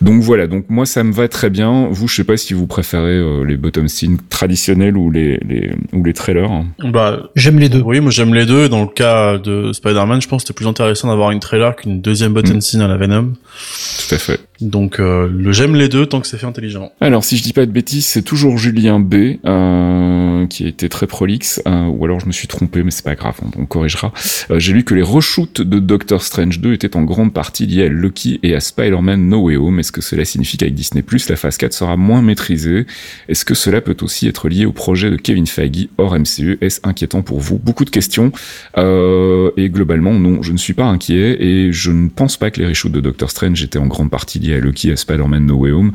Donc 0.00 0.22
voilà, 0.22 0.46
donc 0.46 0.66
moi 0.68 0.86
ça 0.86 1.02
me 1.04 1.12
va 1.12 1.28
très 1.28 1.50
bien. 1.50 1.88
Vous, 1.90 2.08
je 2.08 2.14
sais 2.16 2.24
pas 2.24 2.36
si 2.36 2.54
vous 2.54 2.66
préférez 2.66 3.16
euh, 3.16 3.44
les 3.44 3.56
bottom 3.56 3.88
scenes 3.88 4.18
traditionnels 4.28 4.96
ou 4.96 5.10
les, 5.10 5.38
les 5.48 5.70
ou 5.92 6.02
les 6.04 6.12
trailers. 6.12 6.50
hein. 6.50 6.66
Bah, 6.84 7.30
J'aime 7.36 7.58
les 7.58 7.68
deux. 7.68 7.80
oui, 7.84 8.00
moi 8.00 8.10
j'aime 8.10 8.34
les 8.34 8.46
deux. 8.46 8.68
Dans 8.68 8.82
le 8.82 8.88
cas 8.88 9.38
de 9.38 9.72
Spider-Man, 9.72 10.20
je 10.20 10.28
pense 10.28 10.42
que 10.42 10.48
c'était 10.48 10.56
plus 10.56 10.66
intéressant 10.66 11.08
d'avoir 11.08 11.30
une 11.30 11.40
trailer 11.40 11.76
qu'une 11.76 12.00
deuxième 12.00 12.32
button 12.32 12.54
Mm. 12.56 12.60
scene 12.60 12.80
à 12.80 12.88
la 12.88 12.96
Venom. 12.96 13.32
Tout 13.32 14.14
à 14.14 14.18
fait. 14.18 14.40
Donc 14.60 15.00
euh, 15.00 15.28
le 15.32 15.52
j'aime 15.52 15.74
les 15.74 15.88
deux 15.88 16.06
tant 16.06 16.20
que 16.20 16.26
c'est 16.26 16.36
fait 16.38 16.46
intelligent. 16.46 16.92
Alors, 17.00 17.24
si 17.24 17.36
je 17.36 17.42
dis 17.42 17.52
pas 17.52 17.66
de 17.66 17.72
bêtises, 17.72 18.06
c'est 18.06 18.22
toujours 18.22 18.56
Julien 18.58 19.00
B 19.00 19.14
euh, 19.44 20.46
qui 20.46 20.64
a 20.64 20.68
été 20.68 20.88
très 20.88 21.06
prolixe, 21.06 21.60
euh, 21.66 21.86
ou 21.86 22.04
alors 22.04 22.20
je 22.20 22.26
me 22.26 22.32
suis 22.32 22.46
trompé, 22.48 22.82
mais 22.82 22.90
c'est 22.90 23.04
pas 23.04 23.14
grave, 23.14 23.36
on, 23.56 23.62
on 23.62 23.66
corrigera. 23.66 24.12
Euh, 24.50 24.58
J'ai 24.58 24.72
lu 24.72 24.84
que 24.84 24.94
les 24.94 25.02
reshoots 25.02 25.60
de 25.60 25.78
Doctor 25.78 26.22
Strange 26.22 26.60
2 26.60 26.72
étaient 26.72 26.96
en 26.96 27.02
grande 27.02 27.32
partie 27.32 27.66
liés 27.66 27.84
à 27.86 27.88
Loki 27.88 28.38
et 28.42 28.54
à 28.54 28.60
Spider-Man 28.60 29.28
No 29.28 29.43
Est-ce 29.50 29.92
que 29.92 30.00
cela 30.00 30.24
signifie 30.24 30.56
qu'avec 30.56 30.74
Disney+, 30.74 31.04
la 31.28 31.36
phase 31.36 31.56
4 31.56 31.72
sera 31.72 31.96
moins 31.96 32.22
maîtrisée? 32.22 32.86
Est-ce 33.28 33.44
que 33.44 33.54
cela 33.54 33.80
peut 33.80 33.96
aussi 34.02 34.26
être 34.26 34.48
lié 34.48 34.64
au 34.64 34.72
projet 34.72 35.10
de 35.10 35.16
Kevin 35.16 35.46
Feige 35.46 35.88
hors 35.98 36.18
MCU 36.18 36.58
Est-ce 36.60 36.80
inquiétant 36.84 37.22
pour 37.22 37.40
vous? 37.40 37.58
Beaucoup 37.58 37.84
de 37.84 37.90
questions. 37.90 38.32
Euh, 38.76 39.50
et 39.56 39.68
globalement, 39.68 40.14
non, 40.14 40.42
je 40.42 40.52
ne 40.52 40.56
suis 40.56 40.74
pas 40.74 40.84
inquiet 40.84 41.42
et 41.42 41.72
je 41.72 41.90
ne 41.90 42.08
pense 42.08 42.36
pas 42.36 42.50
que 42.50 42.60
les 42.60 42.66
reshoots 42.66 42.92
de 42.92 43.00
Doctor 43.00 43.30
Strange 43.30 43.62
étaient 43.62 43.78
en 43.78 43.86
grande 43.86 44.10
partie 44.10 44.38
liés 44.38 44.54
à 44.54 44.60
Loki 44.60 44.88
et 44.88 44.92
à 44.92 44.96
Spider-Man 44.96 45.46
No 45.46 45.56
Way 45.56 45.70
Home. 45.72 45.92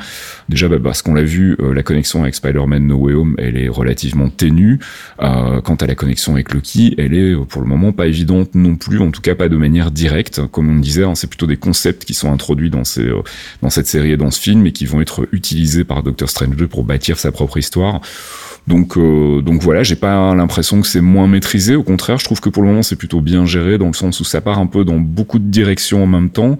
Déjà, 0.49 0.67
bah, 0.67 0.77
parce 0.81 1.01
qu'on 1.01 1.13
l'a 1.13 1.23
vu, 1.23 1.55
euh, 1.59 1.73
la 1.73 1.83
connexion 1.83 2.23
avec 2.23 2.35
Spider-Man 2.35 2.87
No 2.87 2.97
Way 2.97 3.13
Home, 3.13 3.35
elle 3.37 3.57
est 3.57 3.69
relativement 3.69 4.29
ténue. 4.29 4.79
Euh, 5.21 5.61
quant 5.61 5.75
à 5.75 5.87
la 5.87 5.95
connexion 5.95 6.33
avec 6.33 6.53
Loki, 6.53 6.95
elle 6.97 7.13
est 7.13 7.35
pour 7.47 7.61
le 7.61 7.67
moment 7.67 7.91
pas 7.91 8.07
évidente 8.07 8.55
non 8.55 8.75
plus, 8.75 8.99
en 8.99 9.11
tout 9.11 9.21
cas 9.21 9.35
pas 9.35 9.49
de 9.49 9.57
manière 9.57 9.91
directe. 9.91 10.41
Comme 10.51 10.69
on 10.69 10.79
disait, 10.79 11.03
hein, 11.03 11.15
c'est 11.15 11.27
plutôt 11.27 11.47
des 11.47 11.57
concepts 11.57 12.05
qui 12.05 12.13
sont 12.13 12.31
introduits 12.31 12.69
dans, 12.69 12.83
ces, 12.83 13.09
dans 13.61 13.69
cette 13.69 13.87
série 13.87 14.11
et 14.11 14.17
dans 14.17 14.31
ce 14.31 14.39
film 14.39 14.65
et 14.65 14.71
qui 14.71 14.85
vont 14.85 15.01
être 15.01 15.27
utilisés 15.31 15.83
par 15.83 16.03
Doctor 16.03 16.29
Strange 16.29 16.55
2 16.55 16.67
pour 16.67 16.83
bâtir 16.83 17.17
sa 17.19 17.31
propre 17.31 17.57
histoire. 17.57 18.01
Donc, 18.67 18.97
euh, 18.97 19.41
donc 19.41 19.61
voilà, 19.61 19.83
j'ai 19.83 19.95
pas 19.95 20.33
l'impression 20.35 20.81
que 20.81 20.87
c'est 20.87 21.01
moins 21.01 21.27
maîtrisé. 21.27 21.75
Au 21.75 21.83
contraire, 21.83 22.19
je 22.19 22.25
trouve 22.25 22.39
que 22.39 22.49
pour 22.49 22.63
le 22.63 22.69
moment 22.69 22.83
c'est 22.83 22.95
plutôt 22.95 23.21
bien 23.21 23.45
géré 23.45 23.77
dans 23.77 23.87
le 23.87 23.93
sens 23.93 24.19
où 24.19 24.23
ça 24.23 24.41
part 24.41 24.59
un 24.59 24.67
peu 24.67 24.83
dans 24.83 24.99
beaucoup 24.99 25.39
de 25.39 25.49
directions 25.49 26.03
en 26.03 26.07
même 26.07 26.29
temps. 26.29 26.57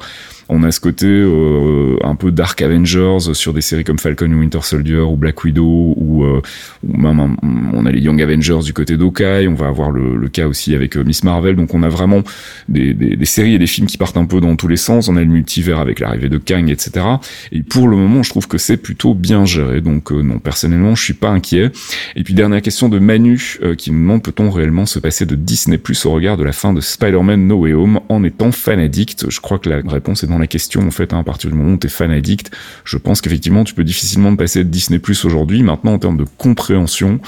On 0.51 0.63
a 0.63 0.71
ce 0.71 0.79
côté 0.79 1.05
euh, 1.05 1.95
un 2.03 2.15
peu 2.15 2.31
Dark 2.31 2.59
Avengers 2.63 3.19
sur 3.33 3.53
des 3.53 3.61
séries 3.61 3.83
comme 3.83 3.99
Falcon 3.99 4.31
ou 4.31 4.39
Winter 4.39 4.61
Soldier 4.63 4.97
ou 4.97 5.15
Black 5.15 5.43
Widow 5.43 5.93
ou, 5.95 6.23
euh, 6.23 6.41
même 6.83 7.19
un- 7.19 7.35
on 7.71 7.85
a 7.85 7.91
les 7.91 8.01
Young 8.01 8.19
Avengers 8.19 8.61
du 8.63 8.73
côté 8.73 8.97
d'Hawkeye. 8.97 9.47
On 9.47 9.53
va 9.53 9.67
avoir 9.67 9.91
le, 9.91 10.27
cas 10.29 10.47
aussi 10.47 10.73
avec 10.73 10.97
euh, 10.97 11.03
Miss 11.03 11.23
Marvel. 11.23 11.55
Donc 11.55 11.75
on 11.75 11.83
a 11.83 11.89
vraiment 11.89 12.23
des, 12.67 12.95
séries 13.25 13.53
et 13.53 13.59
des 13.59 13.67
films 13.67 13.85
qui 13.85 13.97
partent 13.97 14.17
un 14.17 14.25
peu 14.25 14.41
dans 14.41 14.55
tous 14.55 14.67
les 14.67 14.77
sens. 14.77 15.07
On 15.07 15.17
a 15.17 15.19
le 15.19 15.27
multivers 15.27 15.79
avec 15.79 15.99
l'arrivée 15.99 16.29
de 16.29 16.39
Kang, 16.39 16.67
etc. 16.69 17.05
Et 17.51 17.61
pour 17.61 17.87
le 17.87 17.95
moment, 17.95 18.23
je 18.23 18.31
trouve 18.31 18.47
que 18.47 18.57
c'est 18.57 18.77
plutôt 18.77 19.13
bien 19.13 19.45
géré. 19.45 19.81
Donc 19.81 20.11
euh, 20.11 20.21
non, 20.23 20.39
personnellement, 20.39 20.95
je 20.95 21.03
suis 21.03 21.13
pas 21.13 21.29
inquiet. 21.29 21.71
Et 22.15 22.23
puis 22.23 22.33
dernière 22.33 22.63
question 22.63 22.89
de 22.89 22.97
Manu 22.97 23.59
qui 23.77 23.91
nous 23.91 23.99
demande 23.99 24.23
peut-on 24.23 24.49
réellement 24.49 24.87
se 24.87 24.97
passer 24.97 25.27
de 25.27 25.35
Disney 25.35 25.77
Plus 25.77 26.05
au 26.07 26.11
regard 26.11 26.37
de 26.37 26.43
la 26.43 26.53
fin 26.53 26.73
de 26.73 26.81
Spider-Man 26.81 27.45
No 27.47 27.57
Way 27.57 27.73
Home 27.73 27.99
en 28.09 28.23
étant 28.23 28.51
fan 28.51 28.79
addict? 28.79 29.29
Je 29.29 29.39
crois 29.39 29.59
que 29.59 29.69
la 29.69 29.81
réponse 29.85 30.23
est 30.23 30.27
dans 30.27 30.38
la 30.39 30.47
question 30.47 30.85
en 30.87 30.91
fait. 30.91 31.13
hein, 31.13 31.19
à 31.19 31.23
partir 31.23 31.49
du 31.49 31.55
moment 31.55 31.73
où 31.73 31.77
t'es 31.77 31.89
fan 31.89 32.11
addict, 32.11 32.51
je 32.83 32.97
pense 32.97 33.21
qu'effectivement 33.21 33.63
tu 33.63 33.73
peux 33.73 33.83
difficilement 33.83 34.35
passer 34.35 34.63
de 34.63 34.69
Disney 34.69 34.99
Plus 34.99 35.25
aujourd'hui. 35.25 35.63
Maintenant 35.63 35.93
en 35.93 35.99
termes 35.99 36.17
de 36.17 36.25
compréhension, 36.37 37.19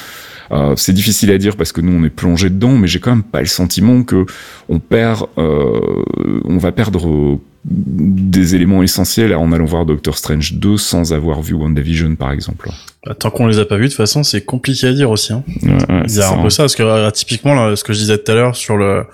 euh, 0.52 0.74
c'est 0.76 0.94
difficile 0.94 1.32
à 1.32 1.38
dire 1.38 1.56
parce 1.56 1.72
que 1.72 1.82
nous 1.82 1.94
on 1.94 2.04
est 2.04 2.10
plongé 2.10 2.50
dedans, 2.50 2.72
mais 2.74 2.88
j'ai 2.88 3.00
quand 3.00 3.12
même 3.12 3.24
pas 3.24 3.40
le 3.40 3.46
sentiment 3.48 4.04
que 4.04 4.26
on 4.70 4.80
perd, 4.80 5.28
euh, 5.38 5.80
on 6.46 6.58
va 6.58 6.72
perdre 6.72 7.08
euh, 7.08 7.40
des 7.66 8.56
éléments 8.56 8.82
essentiels 8.82 9.36
en 9.36 9.52
allant 9.52 9.66
voir 9.66 9.86
Doctor 9.86 10.18
Strange 10.18 10.54
2 10.54 10.78
sans 10.78 11.14
avoir 11.14 11.42
vu 11.42 11.54
WandaVision 11.54 12.16
par 12.16 12.32
exemple. 12.32 12.70
Bah, 13.06 13.14
Tant 13.14 13.30
qu'on 13.30 13.48
les 13.48 13.60
a 13.60 13.66
pas 13.66 13.78
vus, 13.78 13.84
de 13.84 13.88
toute 13.90 13.98
façon, 13.98 14.24
c'est 14.24 14.42
compliqué 14.44 14.88
à 14.88 14.94
dire 14.94 15.10
aussi. 15.12 15.32
Hein. 15.34 15.44
Ouais, 15.64 15.72
ouais, 15.72 16.02
Il 16.06 16.10
c'est 16.10 16.18
y 16.18 16.20
a 16.24 16.28
ça, 16.28 16.34
un 16.34 16.40
hein. 16.40 16.44
peu 16.44 16.50
ça, 16.50 16.64
parce 16.64 16.76
que 16.76 17.10
typiquement, 17.12 17.54
là, 17.54 17.76
ce 17.76 17.84
que 17.84 17.94
je 17.94 18.00
disais 18.00 18.18
tout 18.18 18.32
à 18.32 18.36
l'heure 18.36 18.56
sur 18.56 18.78
le 18.78 19.06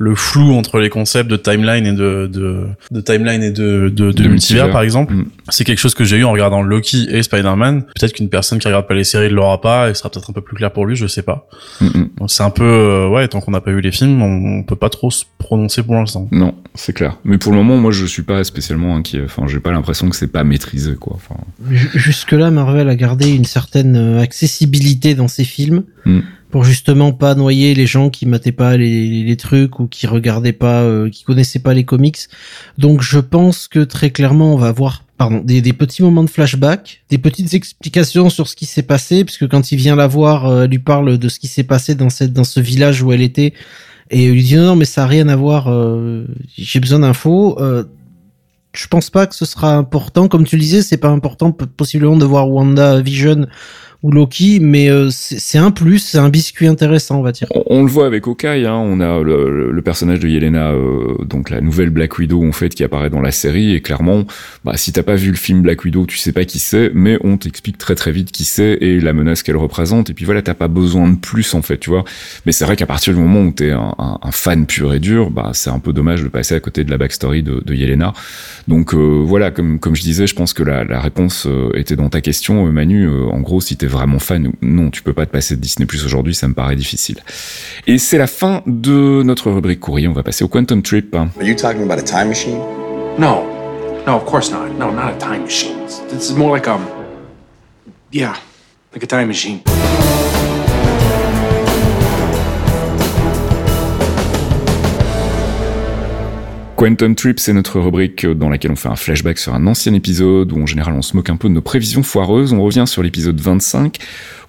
le 0.00 0.14
flou 0.14 0.52
entre 0.54 0.78
les 0.78 0.90
concepts 0.90 1.28
de 1.30 1.36
timeline 1.36 1.84
et 1.84 1.92
de 1.92 2.28
de, 2.32 2.66
de 2.92 3.00
timeline 3.00 3.42
et 3.42 3.50
de 3.50 3.88
de, 3.88 3.88
de, 3.88 4.12
De 4.12 4.28
multivers, 4.28 4.28
multivers. 4.30 4.70
par 4.70 4.82
exemple, 4.82 5.12
Mm. 5.14 5.24
c'est 5.48 5.64
quelque 5.64 5.78
chose 5.80 5.94
que 5.94 6.04
j'ai 6.04 6.18
eu 6.18 6.24
en 6.24 6.30
regardant 6.32 6.62
Loki 6.62 7.08
et 7.10 7.22
Spider-Man. 7.22 7.82
Peut-être 7.98 8.12
qu'une 8.12 8.28
personne 8.28 8.58
qui 8.60 8.68
regarde 8.68 8.86
pas 8.86 8.94
les 8.94 9.02
séries 9.04 9.28
ne 9.28 9.34
l'aura 9.34 9.60
pas 9.60 9.90
et 9.90 9.94
ce 9.94 9.98
sera 10.00 10.10
peut-être 10.10 10.30
un 10.30 10.32
peu 10.32 10.40
plus 10.40 10.54
clair 10.56 10.72
pour 10.72 10.86
lui, 10.86 10.94
je 10.96 11.06
sais 11.08 11.22
pas. 11.22 11.48
Mm, 11.80 11.86
mm. 11.86 12.08
C'est 12.28 12.42
un 12.44 12.50
peu 12.50 12.62
euh, 12.64 13.08
ouais, 13.08 13.26
tant 13.28 13.40
qu'on 13.40 13.50
n'a 13.50 13.60
pas 13.60 13.72
vu 13.72 13.80
les 13.80 13.90
films, 13.92 14.22
on, 14.22 14.58
on 14.58 14.62
peut 14.62 14.76
pas 14.76 14.88
trop 14.90 15.10
se 15.10 15.24
prononcer 15.38 15.82
pour 15.82 15.94
l'instant. 15.96 16.28
Non, 16.30 16.54
c'est 16.74 16.92
clair. 16.92 17.16
Mais 17.24 17.38
pour 17.38 17.50
le 17.52 17.58
moment, 17.58 17.76
moi, 17.78 17.90
je 17.90 18.06
suis 18.06 18.22
pas 18.22 18.44
spécialement 18.44 18.94
inquiet. 18.96 19.22
Enfin, 19.24 19.44
j'ai 19.48 19.58
pas 19.60 19.72
l'impression 19.72 20.08
que 20.08 20.14
c'est 20.16 20.26
pas 20.30 20.44
maîtrisé, 20.44 20.94
quoi. 20.94 21.14
Enfin, 21.16 21.40
Ju- 21.70 21.90
Jusque-là, 21.94 22.50
Marvel 22.50 22.88
a 22.88 22.94
gardé 22.96 23.30
une 23.30 23.44
certaine 23.46 23.96
euh, 23.96 24.20
accessibilité 24.20 25.14
dans 25.14 25.28
ses 25.28 25.44
films 25.44 25.82
Mm. 26.06 26.20
Pour 26.50 26.64
justement 26.64 27.12
pas 27.12 27.34
noyer 27.34 27.74
les 27.74 27.86
gens 27.86 28.10
qui 28.10 28.26
mataient 28.26 28.52
pas 28.52 28.76
les, 28.76 29.36
trucs 29.36 29.80
ou 29.80 29.86
qui 29.86 30.06
regardaient 30.06 30.52
pas, 30.52 30.82
euh, 30.82 31.10
qui 31.10 31.24
connaissaient 31.24 31.58
pas 31.58 31.74
les 31.74 31.84
comics. 31.84 32.18
Donc, 32.78 33.02
je 33.02 33.18
pense 33.18 33.68
que 33.68 33.80
très 33.80 34.10
clairement, 34.10 34.54
on 34.54 34.56
va 34.56 34.68
avoir 34.68 35.04
pardon, 35.18 35.42
des, 35.44 35.60
petits 35.72 36.02
moments 36.02 36.24
de 36.24 36.30
flashback, 36.30 37.02
des 37.10 37.18
petites 37.18 37.52
explications 37.52 38.30
sur 38.30 38.48
ce 38.48 38.56
qui 38.56 38.64
s'est 38.64 38.82
passé, 38.82 39.24
puisque 39.24 39.48
quand 39.48 39.72
il 39.72 39.76
vient 39.76 39.96
la 39.96 40.06
voir, 40.06 40.46
euh, 40.46 40.64
elle 40.64 40.70
lui 40.70 40.78
parle 40.78 41.18
de 41.18 41.28
ce 41.28 41.38
qui 41.38 41.48
s'est 41.48 41.64
passé 41.64 41.94
dans 41.94 42.08
cette 42.08 42.32
dans 42.32 42.44
ce 42.44 42.60
village 42.60 43.02
où 43.02 43.12
elle 43.12 43.22
était, 43.22 43.52
et 44.10 44.24
il 44.24 44.32
lui 44.32 44.42
dit 44.42 44.56
non, 44.56 44.66
non 44.66 44.76
mais 44.76 44.84
ça 44.84 45.04
a 45.04 45.06
rien 45.06 45.28
à 45.28 45.36
voir, 45.36 45.66
euh, 45.68 46.24
j'ai 46.56 46.80
besoin 46.80 47.00
d'infos. 47.00 47.60
Euh, 47.60 47.84
je 48.72 48.86
pense 48.86 49.10
pas 49.10 49.26
que 49.26 49.34
ce 49.34 49.44
sera 49.44 49.74
important. 49.74 50.28
Comme 50.28 50.44
tu 50.44 50.56
le 50.56 50.62
disais, 50.62 50.82
c'est 50.82 50.98
pas 50.98 51.08
important 51.08 51.50
possiblement 51.50 52.16
de 52.16 52.24
voir 52.24 52.48
Wanda 52.48 53.00
Vision 53.00 53.46
ou 54.04 54.12
Loki, 54.12 54.60
mais 54.60 54.88
euh, 54.90 55.08
c'est 55.10 55.58
un 55.58 55.72
plus, 55.72 55.98
c'est 55.98 56.18
un 56.18 56.28
biscuit 56.28 56.68
intéressant, 56.68 57.18
on 57.18 57.22
va 57.22 57.32
dire. 57.32 57.48
on, 57.66 57.82
le 57.82 57.88
voit 57.90 58.06
avec 58.06 58.28
Hawkeye, 58.28 58.64
hein, 58.64 58.76
on 58.76 59.00
a 59.00 59.20
le, 59.22 59.72
le- 59.72 59.82
personnage 59.82 60.20
de 60.20 60.28
Yelena, 60.28 60.70
euh, 60.72 61.16
donc 61.24 61.50
la 61.50 61.60
nouvelle 61.60 61.90
Black 61.90 62.18
Widow 62.18 62.46
en 62.46 62.52
fait 62.52 62.68
qui 62.68 62.84
apparaît 62.84 63.10
dans 63.10 63.22
la 63.22 63.32
série 63.32 63.74
et 63.74 63.80
clairement, 63.80 64.24
bah, 64.64 64.74
si 64.76 64.92
t'as 64.92 65.02
pas 65.02 65.16
vu 65.16 65.30
le 65.30 65.36
film 65.36 65.62
Black 65.62 65.82
Widow, 65.84 66.06
tu 66.06 66.18
sais 66.18 66.30
pas 66.32 66.44
qui 66.44 66.58
c'est, 66.58 66.92
mais 66.94 67.18
on 67.24 67.38
t'explique 67.38 67.78
très 67.78 67.94
très 67.94 68.12
vite 68.12 68.30
qui 68.30 68.44
c'est 68.44 68.78
et 68.80 69.00
la 69.00 69.12
menace 69.14 69.42
qu'elle 69.42 69.56
représente 69.56 70.10
et 70.10 70.14
puis 70.14 70.26
voilà, 70.26 70.42
t'as 70.42 70.54
pas 70.54 70.68
besoin 70.68 71.08
de 71.08 71.16
plus 71.16 71.54
en 71.54 71.62
fait, 71.62 71.78
tu 71.78 71.90
vois. 71.90 72.04
Mais 72.46 72.52
c'est 72.52 72.64
vrai 72.66 72.76
qu'à 72.76 72.86
partir 72.86 73.14
du 73.14 73.18
moment 73.20 73.40
où 73.40 73.50
t'es 73.50 73.70
un, 73.72 73.94
un, 73.98 74.18
un 74.22 74.30
fan 74.30 74.66
pur 74.66 74.92
et 74.94 75.00
dur, 75.00 75.30
bah 75.30 75.50
c'est 75.54 75.70
un 75.70 75.78
peu 75.80 75.92
dommage 75.92 76.22
de 76.22 76.28
passer 76.28 76.54
à 76.54 76.60
côté 76.60 76.84
de 76.84 76.90
la 76.90 76.98
backstory 76.98 77.42
de, 77.42 77.62
de 77.64 77.74
Yelena. 77.74 78.12
Donc 78.68 78.94
euh, 78.94 79.22
voilà, 79.24 79.50
comme 79.50 79.78
comme 79.80 79.96
je 79.96 80.02
disais, 80.02 80.26
je 80.28 80.34
pense 80.34 80.52
que 80.52 80.62
la, 80.62 80.84
la 80.84 81.00
réponse 81.00 81.46
euh, 81.46 81.70
était 81.74 81.96
dans 81.96 82.10
ta 82.10 82.20
question, 82.20 82.66
euh, 82.66 82.70
Manu. 82.70 83.06
Euh, 83.08 83.24
en 83.32 83.40
gros, 83.40 83.60
si 83.60 83.76
t'es 83.76 83.87
vraiment 83.88 84.18
fan, 84.18 84.52
non, 84.62 84.90
tu 84.90 85.02
peux 85.02 85.12
pas 85.12 85.26
te 85.26 85.32
passer 85.32 85.56
de 85.56 85.60
Disney 85.60 85.86
Plus 85.86 86.04
aujourd'hui, 86.04 86.34
ça 86.34 86.46
me 86.48 86.54
paraît 86.54 86.76
difficile. 86.76 87.18
Et 87.86 87.98
c'est 87.98 88.18
la 88.18 88.26
fin 88.26 88.62
de 88.66 89.22
notre 89.24 89.50
rubrique 89.50 89.80
courrier. 89.80 90.06
On 90.08 90.12
va 90.12 90.22
passer 90.22 90.44
au 90.44 90.48
Quantum 90.48 90.82
Trip. 90.82 91.14
Are 91.14 91.26
you 91.42 91.54
talking 91.54 91.82
about 91.82 91.98
a 91.98 92.02
time 92.02 92.28
machine? 92.28 92.58
No. 93.18 93.44
No, 94.06 94.16
of 94.16 94.24
course 94.24 94.50
not. 94.50 94.68
No, 94.78 94.90
not 94.92 95.12
a 95.14 95.18
time 95.18 95.42
machine. 95.42 95.76
It's- 95.84 96.00
This 96.10 96.30
is 96.30 96.34
more 96.36 96.54
like 96.54 96.68
um. 96.68 96.86
Yeah, 98.12 98.34
like 98.94 99.02
a 99.02 99.06
time 99.06 99.26
machine. 99.26 99.60
Quantum 106.78 107.16
Trip, 107.16 107.40
c'est 107.40 107.52
notre 107.52 107.80
rubrique 107.80 108.24
dans 108.24 108.48
laquelle 108.48 108.70
on 108.70 108.76
fait 108.76 108.88
un 108.88 108.94
flashback 108.94 109.38
sur 109.38 109.52
un 109.52 109.66
ancien 109.66 109.94
épisode 109.94 110.52
où 110.52 110.62
en 110.62 110.66
général 110.66 110.94
on 110.94 111.02
se 111.02 111.16
moque 111.16 111.28
un 111.28 111.36
peu 111.36 111.48
de 111.48 111.54
nos 111.54 111.60
prévisions 111.60 112.04
foireuses. 112.04 112.52
On 112.52 112.62
revient 112.62 112.84
sur 112.86 113.02
l'épisode 113.02 113.40
25 113.40 113.98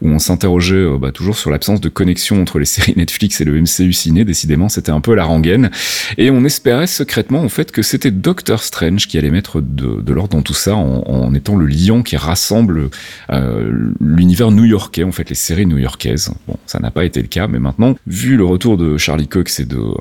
où 0.03 0.09
on 0.09 0.19
s'interrogeait 0.19 0.75
euh, 0.75 0.99
bah, 0.99 1.11
toujours 1.11 1.37
sur 1.37 1.49
l'absence 1.49 1.81
de 1.81 1.89
connexion 1.89 2.39
entre 2.39 2.59
les 2.59 2.65
séries 2.65 2.93
Netflix 2.95 3.41
et 3.41 3.45
le 3.45 3.59
MCU 3.59 3.93
ciné. 3.93 4.25
Décidément, 4.25 4.69
c'était 4.69 4.91
un 4.91 5.01
peu 5.01 5.15
la 5.15 5.23
rengaine. 5.23 5.71
Et 6.19 6.29
on 6.29 6.45
espérait 6.45 6.85
secrètement 6.85 7.41
en 7.41 7.49
fait 7.49 7.71
que 7.71 7.81
c'était 7.81 8.11
Doctor 8.11 8.61
Strange 8.61 9.07
qui 9.07 9.17
allait 9.17 9.31
mettre 9.31 9.59
de, 9.59 10.13
l'ordre 10.13 10.37
dans 10.37 10.43
tout 10.43 10.53
ça 10.53 10.75
en, 10.75 11.01
en 11.07 11.33
étant 11.33 11.55
le 11.55 11.65
lion 11.65 12.03
qui 12.03 12.15
rassemble 12.15 12.91
euh, 13.31 13.91
l'univers 13.99 14.51
new-yorkais, 14.51 15.03
en 15.03 15.11
fait 15.11 15.29
les 15.29 15.35
séries 15.35 15.65
new-yorkaises. 15.65 16.31
Bon, 16.47 16.57
ça 16.67 16.79
n'a 16.79 16.91
pas 16.91 17.05
été 17.05 17.23
le 17.23 17.27
cas, 17.27 17.47
mais 17.47 17.57
maintenant, 17.57 17.95
vu 18.05 18.37
le 18.37 18.45
retour 18.45 18.77
de 18.77 18.97
Charlie 18.97 19.27
Cox 19.27 19.59
et 19.59 19.65
de 19.65 19.77
euh, 19.77 19.93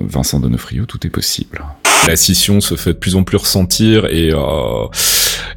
Vincent 0.00 0.40
Donofrio, 0.40 0.84
tout 0.84 1.06
est 1.06 1.10
possible. 1.10 1.64
La 2.06 2.16
scission 2.16 2.60
se 2.60 2.76
fait 2.76 2.94
de 2.94 2.98
plus 2.98 3.14
en 3.14 3.24
plus 3.24 3.36
ressentir 3.36 4.06
et 4.06 4.30
euh, 4.32 4.86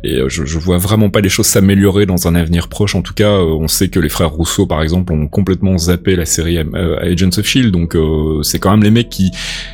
et 0.03 0.18
euh, 0.18 0.30
je, 0.30 0.45
je 0.45 0.60
vois 0.60 0.77
vraiment 0.77 1.10
pas 1.10 1.22
les 1.22 1.30
choses 1.30 1.47
s'améliorer 1.47 2.05
dans 2.05 2.27
un 2.27 2.35
avenir 2.35 2.68
proche. 2.68 2.95
En 2.95 3.01
tout 3.01 3.14
cas, 3.14 3.31
euh, 3.31 3.57
on 3.60 3.68
sait 3.68 3.89
que 3.89 3.99
les 3.99 4.10
frères 4.10 4.31
Rousseau, 4.31 4.65
par 4.65 4.81
exemple, 4.81 5.14
ont 5.14 5.27
complètement 5.27 5.77
zappé 5.77 6.15
la 6.15 6.26
série 6.26 6.57
euh, 6.57 6.99
Agents 6.99 7.38
of 7.38 7.45
Shield. 7.45 7.72
Donc 7.72 7.95
euh, 7.95 8.41
c'est 8.43 8.60
quand 8.60 8.72
même 8.72 8.84
les 8.84 8.91
mecs 8.91 9.10
qui 9.10 9.31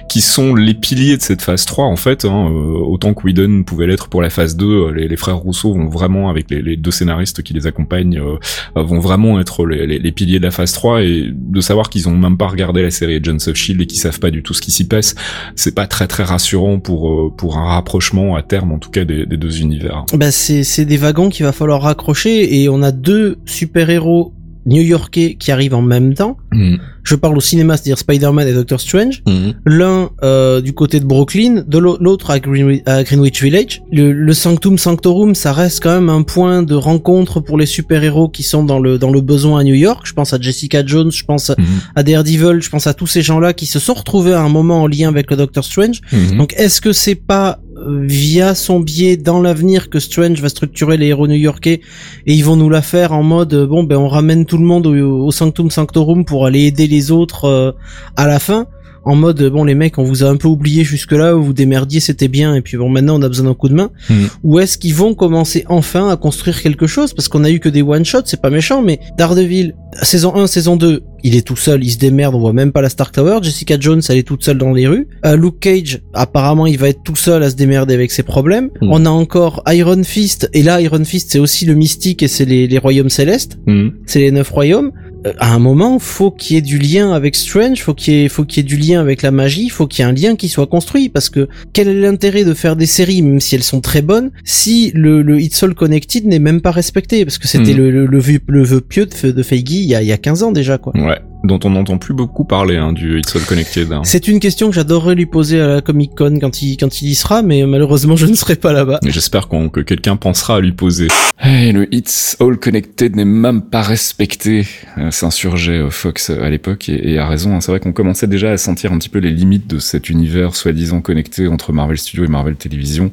qui 0.10 0.22
sont 0.22 0.56
les 0.56 0.74
piliers 0.74 1.18
de 1.18 1.22
cette 1.22 1.42
phase 1.42 1.66
3 1.66 1.86
en 1.86 1.96
fait. 1.96 2.26
Hein, 2.26 2.48
autant 2.50 3.14
que 3.14 3.24
Whedon 3.24 3.64
pouvait 3.64 3.86
l'être 3.86 4.08
pour 4.10 4.22
la 4.22 4.30
phase 4.30 4.56
2, 4.56 4.66
euh, 4.66 4.92
les, 4.92 5.08
les 5.08 5.18
frères 5.18 5.38
Rousseau 5.38 5.74
vont 5.74 5.88
vraiment 5.88 6.30
avec 6.30 6.50
les, 6.50 6.62
les 6.62 6.78
deux 6.78 6.92
scénaristes 6.92 7.44
qui 7.44 7.54
les 7.54 7.68
accompagnent 7.68 8.20
euh, 8.20 8.38
vont 8.76 9.00
vraiment 9.00 9.40
être 9.40 9.66
les, 9.66 9.86
les, 10.00 10.12
piliers 10.12 10.40
de 10.40 10.46
la 10.46 10.52
phase 10.52 10.72
3 10.72 11.04
et 11.04 11.30
de 11.32 11.62
savoir 11.62 11.90
qu'ils 11.90 12.10
ont 12.10 12.18
même 12.18 12.38
pas 12.38 12.48
regardé 12.48 12.82
la 12.82 12.92
série 12.92 13.16
Agents 13.16 13.48
of 13.48 13.56
Shield 13.56 13.82
et 13.82 13.86
qu'ils 13.86 14.00
savent 14.00 14.20
pas 14.20 14.32
du 14.32 14.42
tout 14.42 14.54
ce 14.54 14.62
qui 14.62 14.72
s'y 14.72 14.88
passe, 14.88 15.16
c'est 15.56 15.76
pas 15.76 15.86
très 15.86 16.08
très 16.08 16.24
rassurant 16.24 16.80
pour 16.80 17.36
pour 17.36 17.58
un 17.58 17.66
rapprochement 17.66 18.36
à 18.36 18.42
terme 18.42 18.72
en 18.72 18.80
tout 18.80 18.90
cas 18.90 19.06
des, 19.06 19.26
des 19.26 19.38
deux 19.38 19.62
univers. 19.62 19.99
Bah 20.14 20.32
c'est 20.32 20.64
c'est 20.64 20.86
des 20.86 20.98
wagons 20.98 21.30
qu'il 21.30 21.46
va 21.46 21.52
falloir 21.52 21.82
raccrocher 21.82 22.62
et 22.62 22.70
on 22.70 22.82
a 22.84 22.92
deux 22.92 23.38
super-héros 23.46 24.34
new-yorkais 24.66 25.36
qui 25.40 25.52
arrivent 25.52 25.74
en 25.74 25.82
même 25.82 26.14
temps. 26.14 26.38
Mm. 26.52 26.76
Je 27.02 27.16
parle 27.16 27.36
au 27.38 27.42
cinéma, 27.42 27.76
c'est-à-dire 27.76 27.98
Spider-Man 27.98 28.48
et 28.48 28.54
Doctor 28.54 28.80
Strange. 28.80 29.24
Mm. 29.26 29.52
L'un 29.66 30.10
euh, 30.22 30.62
du 30.62 30.74
côté 30.74 31.00
de 31.00 31.06
Brooklyn, 31.06 31.64
de 31.66 31.78
l'au- 31.80 31.98
l'autre 32.00 32.30
à, 32.30 32.38
Greenwich- 32.40 32.84
à 32.86 33.04
Greenwich 33.04 33.42
Village. 33.42 33.82
Le, 33.92 34.12
le 34.12 34.34
Sanctum 34.34 34.78
Sanctorum, 34.78 35.34
ça 35.34 35.54
reste 35.54 35.82
quand 35.82 35.94
même 35.96 36.10
un 36.10 36.22
point 36.22 36.62
de 36.62 36.76
rencontre 36.76 37.40
pour 37.40 37.58
les 37.58 37.66
super-héros 37.66 38.30
qui 38.30 38.44
sont 38.44 38.64
dans 38.64 38.80
le 38.80 39.00
dans 39.00 39.12
le 39.12 39.22
besoin 39.22 39.62
à 39.62 39.64
New 39.64 39.74
York. 39.74 40.02
Je 40.06 40.14
pense 40.14 40.34
à 40.34 40.40
Jessica 40.40 40.86
Jones, 40.86 41.12
je 41.12 41.24
pense 41.24 41.52
à 41.96 42.04
Daredevil, 42.04 42.62
je 42.62 42.70
pense 42.70 42.86
à 42.86 42.94
tous 42.94 43.08
ces 43.08 43.22
gens-là 43.24 43.54
qui 43.54 43.66
se 43.66 43.80
sont 43.80 43.94
retrouvés 43.96 44.34
à 44.34 44.42
un 44.42 44.50
moment 44.50 44.84
en 44.84 44.88
lien 44.88 45.08
avec 45.08 45.32
le 45.32 45.38
Doctor 45.38 45.64
Strange. 45.64 46.02
Donc 46.38 46.54
est-ce 46.58 46.80
que 46.82 46.92
c'est 46.94 47.16
pas 47.16 47.60
via 47.88 48.56
son 48.56 48.80
biais 48.80 49.18
dans 49.18 49.42
l'avenir 49.42 49.90
que 49.90 50.00
Strange 50.00 50.42
va 50.42 50.50
structurer 50.50 50.98
les 50.98 51.08
héros 51.08 51.28
new-yorkais 51.28 51.82
et 52.26 52.34
ils 52.34 52.44
vont 52.44 52.56
nous 52.56 52.70
la 52.70 52.82
faire 52.82 53.14
en 53.14 53.24
mode 53.24 53.54
euh, 53.54 53.68
bon 53.68 53.84
ben 53.84 53.98
on 53.98 54.08
ramène 54.08 54.46
tout 54.46 54.58
le 54.58 54.66
monde 54.66 54.88
au, 54.88 55.32
Sanctum 55.32 55.70
Sanctorum 55.70 56.26
pour 56.26 56.46
aller 56.46 56.66
aider 56.66 56.88
les 56.88 57.12
autres 57.12 57.46
euh, 57.46 57.72
à 58.16 58.28
la 58.28 58.40
fin 58.40 58.68
en 59.06 59.16
mode 59.16 59.42
bon 59.50 59.64
les 59.64 59.76
mecs 59.76 59.98
on 59.98 60.04
vous 60.04 60.24
a 60.24 60.28
un 60.28 60.36
peu 60.36 60.48
oublié 60.48 60.84
jusque 60.84 61.12
là 61.14 61.34
vous 61.34 61.54
démerdiez 61.54 62.00
c'était 62.00 62.28
bien 62.28 62.56
et 62.56 62.62
puis 62.62 62.78
bon 62.78 62.90
maintenant 62.90 63.18
on 63.20 63.22
a 63.22 63.28
besoin 63.28 63.46
d'un 63.48 63.54
coup 63.54 63.70
de 63.70 63.74
main 63.76 63.90
Hmm. 64.10 64.26
ou 64.44 64.60
est-ce 64.60 64.78
qu'ils 64.78 64.94
vont 64.96 65.14
commencer 65.16 65.64
enfin 65.70 66.10
à 66.10 66.16
construire 66.18 66.62
quelque 66.62 66.88
chose? 66.88 67.14
Parce 67.14 67.28
qu'on 67.28 67.44
a 67.44 67.50
eu 67.50 67.60
que 67.60 67.70
des 67.70 67.82
one 67.82 68.06
shots 68.06 68.24
c'est 68.26 68.42
pas 68.42 68.50
méchant 68.50 68.82
mais 68.82 69.00
Daredevil 69.18 69.74
saison 70.02 70.36
1 70.36 70.48
saison 70.48 70.76
2 70.76 71.02
il 71.24 71.36
est 71.36 71.46
tout 71.46 71.56
seul 71.58 71.84
il 71.84 71.92
se 71.92 71.98
démerde 71.98 72.36
on 72.36 72.40
voit 72.40 72.54
même 72.54 72.72
pas 72.72 72.82
la 72.82 72.90
Stark 72.90 73.14
Tower 73.14 73.40
Jessica 73.42 73.78
Jones 73.80 74.02
elle 74.10 74.18
est 74.18 74.24
toute 74.24 74.44
seule 74.44 74.58
dans 74.58 74.72
les 74.74 74.88
rues 74.88 75.08
Euh, 75.26 75.36
Luke 75.36 75.60
Cage 75.60 76.02
apparemment 76.14 76.66
il 76.66 76.78
va 76.78 76.90
être 76.90 77.04
tout 77.04 77.16
seul 77.16 77.44
à 77.44 77.50
se 77.50 77.56
démerder 77.56 77.94
avec 77.94 78.12
ses 78.12 78.24
problèmes 78.24 78.70
Hmm. 78.82 78.90
on 78.92 79.06
a 79.06 79.10
encore 79.10 79.64
Iron 79.68 80.04
Fist 80.04 80.50
et 80.54 80.64
là 80.64 80.80
Iron 80.82 81.04
Fist 81.04 81.32
c'est 81.32 81.40
aussi 81.40 81.66
le 81.66 81.76
mystique 81.76 82.22
et 82.24 82.28
c'est 82.28 82.46
les, 82.46 82.68
les 82.68 82.78
royaumes 82.78 83.10
célestes 83.10 83.58
Hmm. 83.68 83.90
c'est 84.06 84.20
les 84.20 84.32
neuf 84.32 84.50
royaumes. 84.50 84.92
Euh, 85.28 85.34
à 85.40 85.54
un 85.54 85.60
moment, 85.60 86.00
faut 86.00 86.32
qu'il 86.32 86.56
y 86.56 86.60
ait 86.60 86.62
du 86.62 86.78
lien 86.78 87.12
avec 87.12 87.36
Strange, 87.36 87.82
faut 87.82 87.94
qu'il 87.94 88.14
y 88.14 88.24
ait, 88.24 88.30
faut 88.30 88.46
qu'il 88.46 88.64
y 88.64 88.66
ait 88.66 88.70
du 88.70 88.78
lien 88.78 89.02
avec 89.02 89.22
la 89.22 89.32
magie, 89.32 89.68
faut 89.70 89.86
qu'il 89.88 90.04
y 90.04 90.08
ait 90.08 90.10
un 90.10 90.14
lien 90.14 90.36
qui 90.36 90.48
soit 90.50 90.68
construit, 90.68 91.10
parce 91.10 91.30
que 91.30 91.48
quel 91.74 91.88
est 91.90 92.00
l'intérêt 92.00 92.46
de 92.46 92.54
faire 92.54 92.76
des 92.76 92.86
séries, 92.86 93.22
même 93.22 93.40
si 93.42 93.56
elles 93.56 93.64
sont 93.64 93.82
très 93.82 94.02
bonnes, 94.02 94.32
si 94.46 94.92
le, 94.96 95.22
le 95.22 95.42
It's 95.42 95.62
All 95.62 95.74
Connected 95.76 96.26
n'est 96.26 96.40
même 96.40 96.62
pas 96.62 96.72
respecté, 96.72 97.26
parce 97.26 97.38
que 97.38 97.48
c'était 97.48 97.72
Mhm. 97.74 97.78
le, 97.78 97.92
le, 97.92 98.06
le, 98.06 98.20
vœu, 98.20 98.40
le 98.48 98.64
vœu 98.64 98.82
pieux 98.82 99.06
de, 99.08 99.32
de 99.32 99.44
Feige 99.44 99.64
il 99.70 99.84
y 99.86 99.96
a, 99.96 100.02
il 100.02 100.08
y 100.08 100.14
a 100.14 100.18
15 100.18 100.44
ans 100.44 100.52
déjà, 100.52 100.78
quoi. 100.78 100.94
Ouais, 100.96 101.20
dont 101.44 101.60
on 101.64 101.70
n'entend 101.72 101.98
plus 101.98 102.14
beaucoup 102.14 102.44
parler 102.44 102.76
hein, 102.76 102.92
du 102.94 103.18
It's 103.20 103.36
All 103.36 103.42
Connected. 103.44 103.92
hein. 103.92 104.02
C'est 104.04 104.28
une 104.28 104.40
question 104.40 104.70
que 104.70 104.76
j'adorerais 104.76 105.16
lui 105.16 105.26
poser 105.26 105.62
à 105.62 105.68
la 105.68 105.82
Comic 105.82 106.12
Con 106.16 106.38
quand 106.40 106.62
il, 106.62 106.78
quand 106.78 107.02
il 107.02 107.10
y 107.10 107.16
sera, 107.16 107.42
mais 107.42 107.66
malheureusement 107.66 108.16
je 108.16 108.26
ne 108.26 108.34
serai 108.34 108.56
pas 108.56 108.74
là-bas. 108.74 109.00
Et 109.06 109.12
J'espère 109.12 109.48
qu'on- 109.48 109.70
que 109.70 109.80
quelqu'un 109.80 110.16
pensera 110.18 110.58
à 110.58 110.60
lui 110.60 110.72
poser. 110.74 111.08
Hey, 111.40 111.72
le 111.72 111.94
It's 111.94 112.36
All 112.42 112.58
Connected 112.58 113.16
n'est 113.16 113.26
même 113.26 113.62
pas 113.62 113.82
respecté, 113.82 114.68
euh, 114.98 115.12
s'insurgeait 115.12 115.78
euh, 115.80 115.90
Fox 115.90 116.30
euh, 116.30 116.44
à 116.44 116.50
l'époque, 116.50 116.90
et, 116.90 117.14
et 117.14 117.18
a 117.20 117.28
raison. 117.28 117.56
hein. 117.56 117.62
C'est 117.62 117.72
vrai 117.72 117.80
qu'on 117.80 117.94
commençait 117.94 118.28
déjà 118.28 118.52
à 118.52 118.58
sentir 118.58 118.92
un 118.92 118.98
petit 118.98 119.10
peu 119.10 119.20
les 119.20 119.32
limites 119.32 119.68
de 119.68 119.80
cet 119.80 120.10
univers 120.10 120.56
soi-disant 120.56 121.00
connecté 121.02 121.48
entre 121.48 121.72
Marvel 121.72 121.98
Studios 121.98 122.26
et 122.26 122.30
Marvel 122.30 122.56
Television. 122.56 123.12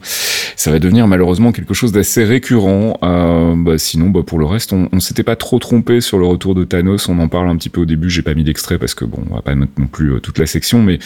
Ça 0.57 0.71
va 0.71 0.79
devenir 0.81 1.07
malheureusement 1.07 1.53
quelque 1.53 1.75
chose 1.75 1.93
d'assez 1.93 2.25
récurrent. 2.25 2.99
Euh, 3.05 3.55
bah, 3.57 3.79
sinon, 3.79 4.09
bah, 4.11 4.21
pour 4.27 4.39
le 4.39 4.47
reste, 4.47 4.73
on, 4.73 4.89
on 4.93 5.01
s'était 5.01 5.23
pas 5.23 5.37
trop 5.37 5.59
trompé 5.59 6.01
sur 6.01 6.19
le 6.19 6.27
retour 6.27 6.55
de 6.55 6.65
Thanos. 6.65 7.09
On 7.09 7.19
en 7.21 7.29
parle 7.29 7.49
un 7.49 7.57
petit 7.57 7.69
peu 7.69 7.83
au 7.83 7.85
début. 7.85 8.11
J'ai 8.17 8.23
pas 8.23 8.33
mis 8.33 8.45
d'extrait 8.45 8.79
parce 8.79 8.95
que 8.95 9.05
bon, 9.05 9.23
on 9.31 9.35
va 9.35 9.43
pas 9.43 9.55
mettre 9.55 9.73
non 9.77 9.89
plus 9.89 10.15
euh, 10.15 10.21
toute 10.21 10.39
la 10.39 10.47
section, 10.47 10.83
mais 10.83 10.99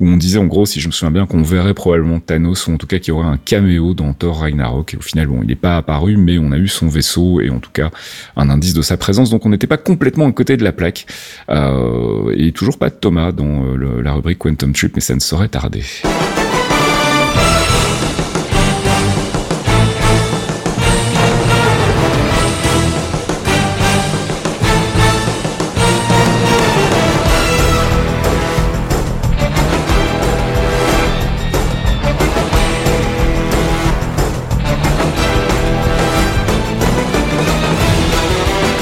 où 0.00 0.08
on 0.08 0.16
disait 0.16 0.40
en 0.40 0.46
gros, 0.46 0.66
si 0.66 0.80
je 0.80 0.88
me 0.88 0.92
souviens 0.92 1.12
bien, 1.12 1.26
qu'on 1.26 1.42
verrait 1.42 1.72
probablement 1.72 2.18
Thanos, 2.18 2.66
ou 2.66 2.72
en 2.72 2.78
tout 2.78 2.88
cas 2.88 2.98
qu'il 2.98 3.14
y 3.14 3.16
aurait 3.16 3.28
un 3.28 3.36
caméo 3.36 3.94
dans 3.94 4.12
Thor 4.12 4.40
Ragnarok. 4.40 4.94
Et 4.94 4.96
au 4.96 5.00
final, 5.00 5.28
bon, 5.28 5.38
il 5.42 5.46
n'est 5.46 5.54
pas 5.54 5.76
apparu, 5.76 6.16
mais 6.16 6.36
on 6.38 6.50
a 6.50 6.58
eu 6.58 6.66
son 6.66 6.88
vaisseau 6.88 7.40
et 7.40 7.50
en 7.50 7.60
tout 7.60 7.70
cas 7.72 7.92
un 8.34 8.50
indice 8.50 8.74
de 8.74 8.82
sa 8.82 8.96
présence. 8.96 9.30
Donc 9.30 9.46
on 9.46 9.50
n'était 9.50 9.68
pas 9.68 9.76
complètement 9.76 10.26
à 10.26 10.32
côté 10.32 10.56
de 10.56 10.64
la 10.64 10.72
plaque. 10.72 11.06
Euh, 11.48 12.34
et 12.36 12.50
toujours 12.50 12.76
pas 12.76 12.90
de 12.90 12.94
Thomas 12.94 13.30
dans 13.30 13.64
euh, 13.64 14.02
la 14.02 14.12
rubrique 14.14 14.38
Quantum 14.38 14.72
Trip, 14.72 14.92
mais 14.96 15.00
ça 15.00 15.14
ne 15.14 15.20
saurait 15.20 15.48
tarder. 15.48 15.84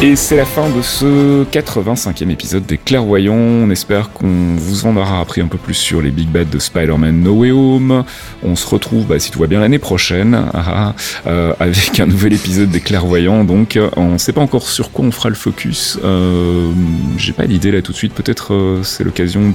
Et 0.03 0.15
c'est 0.15 0.37
la 0.37 0.45
fin 0.45 0.69
de 0.69 0.83
ce 0.83 1.45
85e 1.45 2.29
épisode 2.29 2.67
des 2.67 2.77
Clairvoyants. 2.77 3.33
On 3.33 3.71
espère 3.71 4.11
qu'on 4.13 4.55
vous 4.55 4.85
en 4.85 4.95
aura 4.95 5.21
appris 5.21 5.41
un 5.41 5.47
peu 5.47 5.57
plus 5.57 5.73
sur 5.73 6.03
les 6.03 6.11
Big 6.11 6.29
Bad 6.29 6.51
de 6.51 6.59
Spider-Man 6.59 7.23
No 7.23 7.33
Way 7.33 7.51
Home. 7.53 8.05
On 8.43 8.57
se 8.57 8.69
retrouve, 8.69 9.07
bah, 9.07 9.19
si 9.19 9.31
tout 9.31 9.39
va 9.39 9.47
bien, 9.47 9.59
l'année 9.59 9.79
prochaine 9.79 10.35
ah, 10.53 10.65
ah, 10.67 10.95
euh, 11.27 11.55
avec 11.61 11.99
un 11.99 12.07
nouvel 12.07 12.35
épisode 12.35 12.69
des 12.69 12.81
Clairvoyants. 12.81 13.45
Donc, 13.45 13.79
euh, 13.79 13.89
on 13.97 14.19
sait 14.19 14.35
pas 14.35 14.43
encore 14.43 14.69
sur 14.69 14.93
quoi 14.93 15.07
on 15.07 15.11
fera 15.11 15.31
le 15.31 15.35
focus. 15.35 15.99
Euh, 16.05 16.71
J'ai 17.17 17.33
pas 17.33 17.47
d'idée 17.47 17.73
là 17.73 17.81
tout 17.81 17.93
de 17.93 17.97
suite. 17.97 18.13
Peut-être 18.13 18.81
c'est 18.83 19.03
l'occasion 19.03 19.51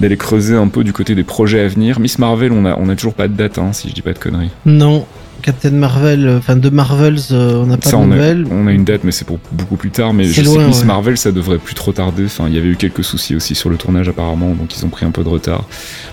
d'aller 0.00 0.16
creuser 0.16 0.56
un 0.56 0.68
peu 0.68 0.84
du 0.84 0.94
côté 0.94 1.14
des 1.14 1.24
projets 1.24 1.60
à 1.60 1.68
venir. 1.68 2.00
Miss 2.00 2.18
Marvel, 2.18 2.50
on 2.50 2.64
a 2.64 2.76
on 2.78 2.88
a 2.88 2.96
toujours 2.96 3.14
pas 3.14 3.28
de 3.28 3.34
date, 3.34 3.58
hein, 3.58 3.74
si 3.74 3.90
je 3.90 3.94
dis 3.94 4.02
pas 4.02 4.14
de 4.14 4.18
conneries. 4.18 4.50
Non, 4.64 5.04
Captain 5.46 5.70
Marvel, 5.70 6.26
euh, 6.26 6.38
enfin 6.38 6.56
de 6.56 6.68
Marvels, 6.70 7.20
euh, 7.30 7.62
on 7.62 7.66
n'a 7.66 7.76
pas 7.76 7.88
Ça, 7.88 7.96
de 7.96 8.02
on 8.02 8.10
a, 8.10 8.16
nouvelles. 8.16 8.46
on 8.50 8.66
a 8.66 8.72
une 8.72 8.82
date, 8.82 9.04
mais 9.04 9.12
c'est 9.12 9.24
pour 9.24 9.38
beaucoup 9.52 9.76
plus 9.76 9.92
tard. 9.92 10.12
Mais 10.12 10.24
je 10.24 10.32
sais 10.32 10.42
loin, 10.42 10.56
que 10.56 10.66
Miss 10.66 10.80
ouais. 10.80 10.86
Marvel, 10.86 11.16
ça 11.16 11.30
devrait 11.30 11.58
plus 11.58 11.76
trop 11.76 11.92
tarder. 11.92 12.24
Enfin, 12.24 12.48
il 12.48 12.54
y 12.56 12.58
avait 12.58 12.66
eu 12.66 12.74
quelques 12.74 13.04
soucis 13.04 13.36
aussi 13.36 13.54
sur 13.54 13.70
le 13.70 13.76
tournage 13.76 14.08
apparemment, 14.08 14.56
donc 14.56 14.76
ils 14.76 14.84
ont 14.84 14.88
pris 14.88 15.06
un 15.06 15.12
peu 15.12 15.22
de 15.22 15.28
retard. 15.28 15.62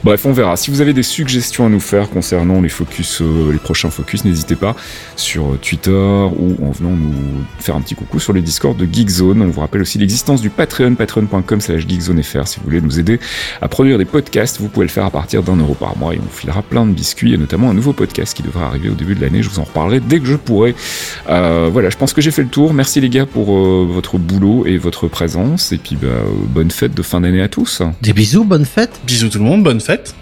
Bref, 0.03 0.23
on 0.27 0.33
verra. 0.33 0.55
Si 0.55 0.69
vous 0.69 0.81
avez 0.81 0.93
des 0.93 1.01
suggestions 1.01 1.65
à 1.65 1.69
nous 1.69 1.79
faire 1.79 2.11
concernant 2.11 2.61
les 2.61 2.69
focus, 2.69 3.23
euh, 3.23 3.51
les 3.51 3.57
prochains 3.57 3.89
focus, 3.89 4.23
n'hésitez 4.23 4.55
pas 4.55 4.75
sur 5.15 5.57
Twitter 5.59 5.89
ou 5.89 6.55
en 6.63 6.69
venant 6.69 6.91
nous 6.91 7.13
faire 7.57 7.75
un 7.75 7.81
petit 7.81 7.95
coucou 7.95 8.19
sur 8.19 8.33
le 8.33 8.41
Discord 8.41 8.77
de 8.77 8.85
Geekzone. 8.85 9.41
On 9.41 9.47
vous 9.47 9.61
rappelle 9.61 9.81
aussi 9.81 9.97
l'existence 9.97 10.41
du 10.41 10.51
Patreon, 10.51 10.93
patreon.com/slash 10.93 11.87
geekzonefr. 11.87 12.47
Si 12.47 12.59
vous 12.59 12.65
voulez 12.65 12.81
nous 12.81 12.99
aider 12.99 13.19
à 13.63 13.67
produire 13.67 13.97
des 13.97 14.05
podcasts, 14.05 14.61
vous 14.61 14.67
pouvez 14.67 14.85
le 14.85 14.91
faire 14.91 15.05
à 15.05 15.11
partir 15.11 15.41
d'un 15.41 15.55
euro 15.55 15.73
par 15.73 15.97
mois 15.97 16.13
et 16.13 16.19
on 16.19 16.21
vous 16.21 16.37
filera 16.37 16.61
plein 16.61 16.85
de 16.85 16.91
biscuits 16.91 17.33
et 17.33 17.37
notamment 17.39 17.71
un 17.71 17.73
nouveau 17.73 17.93
podcast 17.93 18.37
qui 18.37 18.43
devrait 18.43 18.65
arriver 18.65 18.89
au 18.89 18.93
début 18.93 19.15
de 19.15 19.22
l'année. 19.23 19.43
Je 19.43 19.49
vous 19.49 19.59
en 19.59 19.63
reparlerai 19.63 19.99
dès 19.99 20.19
que 20.19 20.25
je 20.25 20.35
pourrai. 20.35 20.75
Euh, 21.29 21.69
voilà, 21.71 21.89
je 21.89 21.97
pense 21.97 22.13
que 22.13 22.21
j'ai 22.21 22.31
fait 22.31 22.43
le 22.43 22.49
tour. 22.49 22.73
Merci 22.73 23.01
les 23.01 23.09
gars 23.09 23.25
pour 23.25 23.55
euh, 23.55 23.87
votre 23.89 24.17
boulot 24.17 24.65
et 24.65 24.77
votre 24.77 25.07
présence. 25.07 25.71
Et 25.71 25.77
puis 25.77 25.95
bah, 25.95 26.07
bonne 26.49 26.71
fête 26.71 26.93
de 26.93 27.01
fin 27.01 27.21
d'année 27.21 27.41
à 27.41 27.47
tous. 27.47 27.81
Des 28.01 28.13
bisous, 28.13 28.43
bonne 28.43 28.65
fête. 28.65 29.01
Bisous 29.05 29.29
tout 29.29 29.39
le 29.39 29.45
monde, 29.45 29.63
bonne 29.63 29.81
fête. 29.81 30.15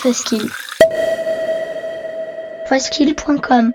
Faskill. 0.00 0.48
Faskill.com 2.66 3.74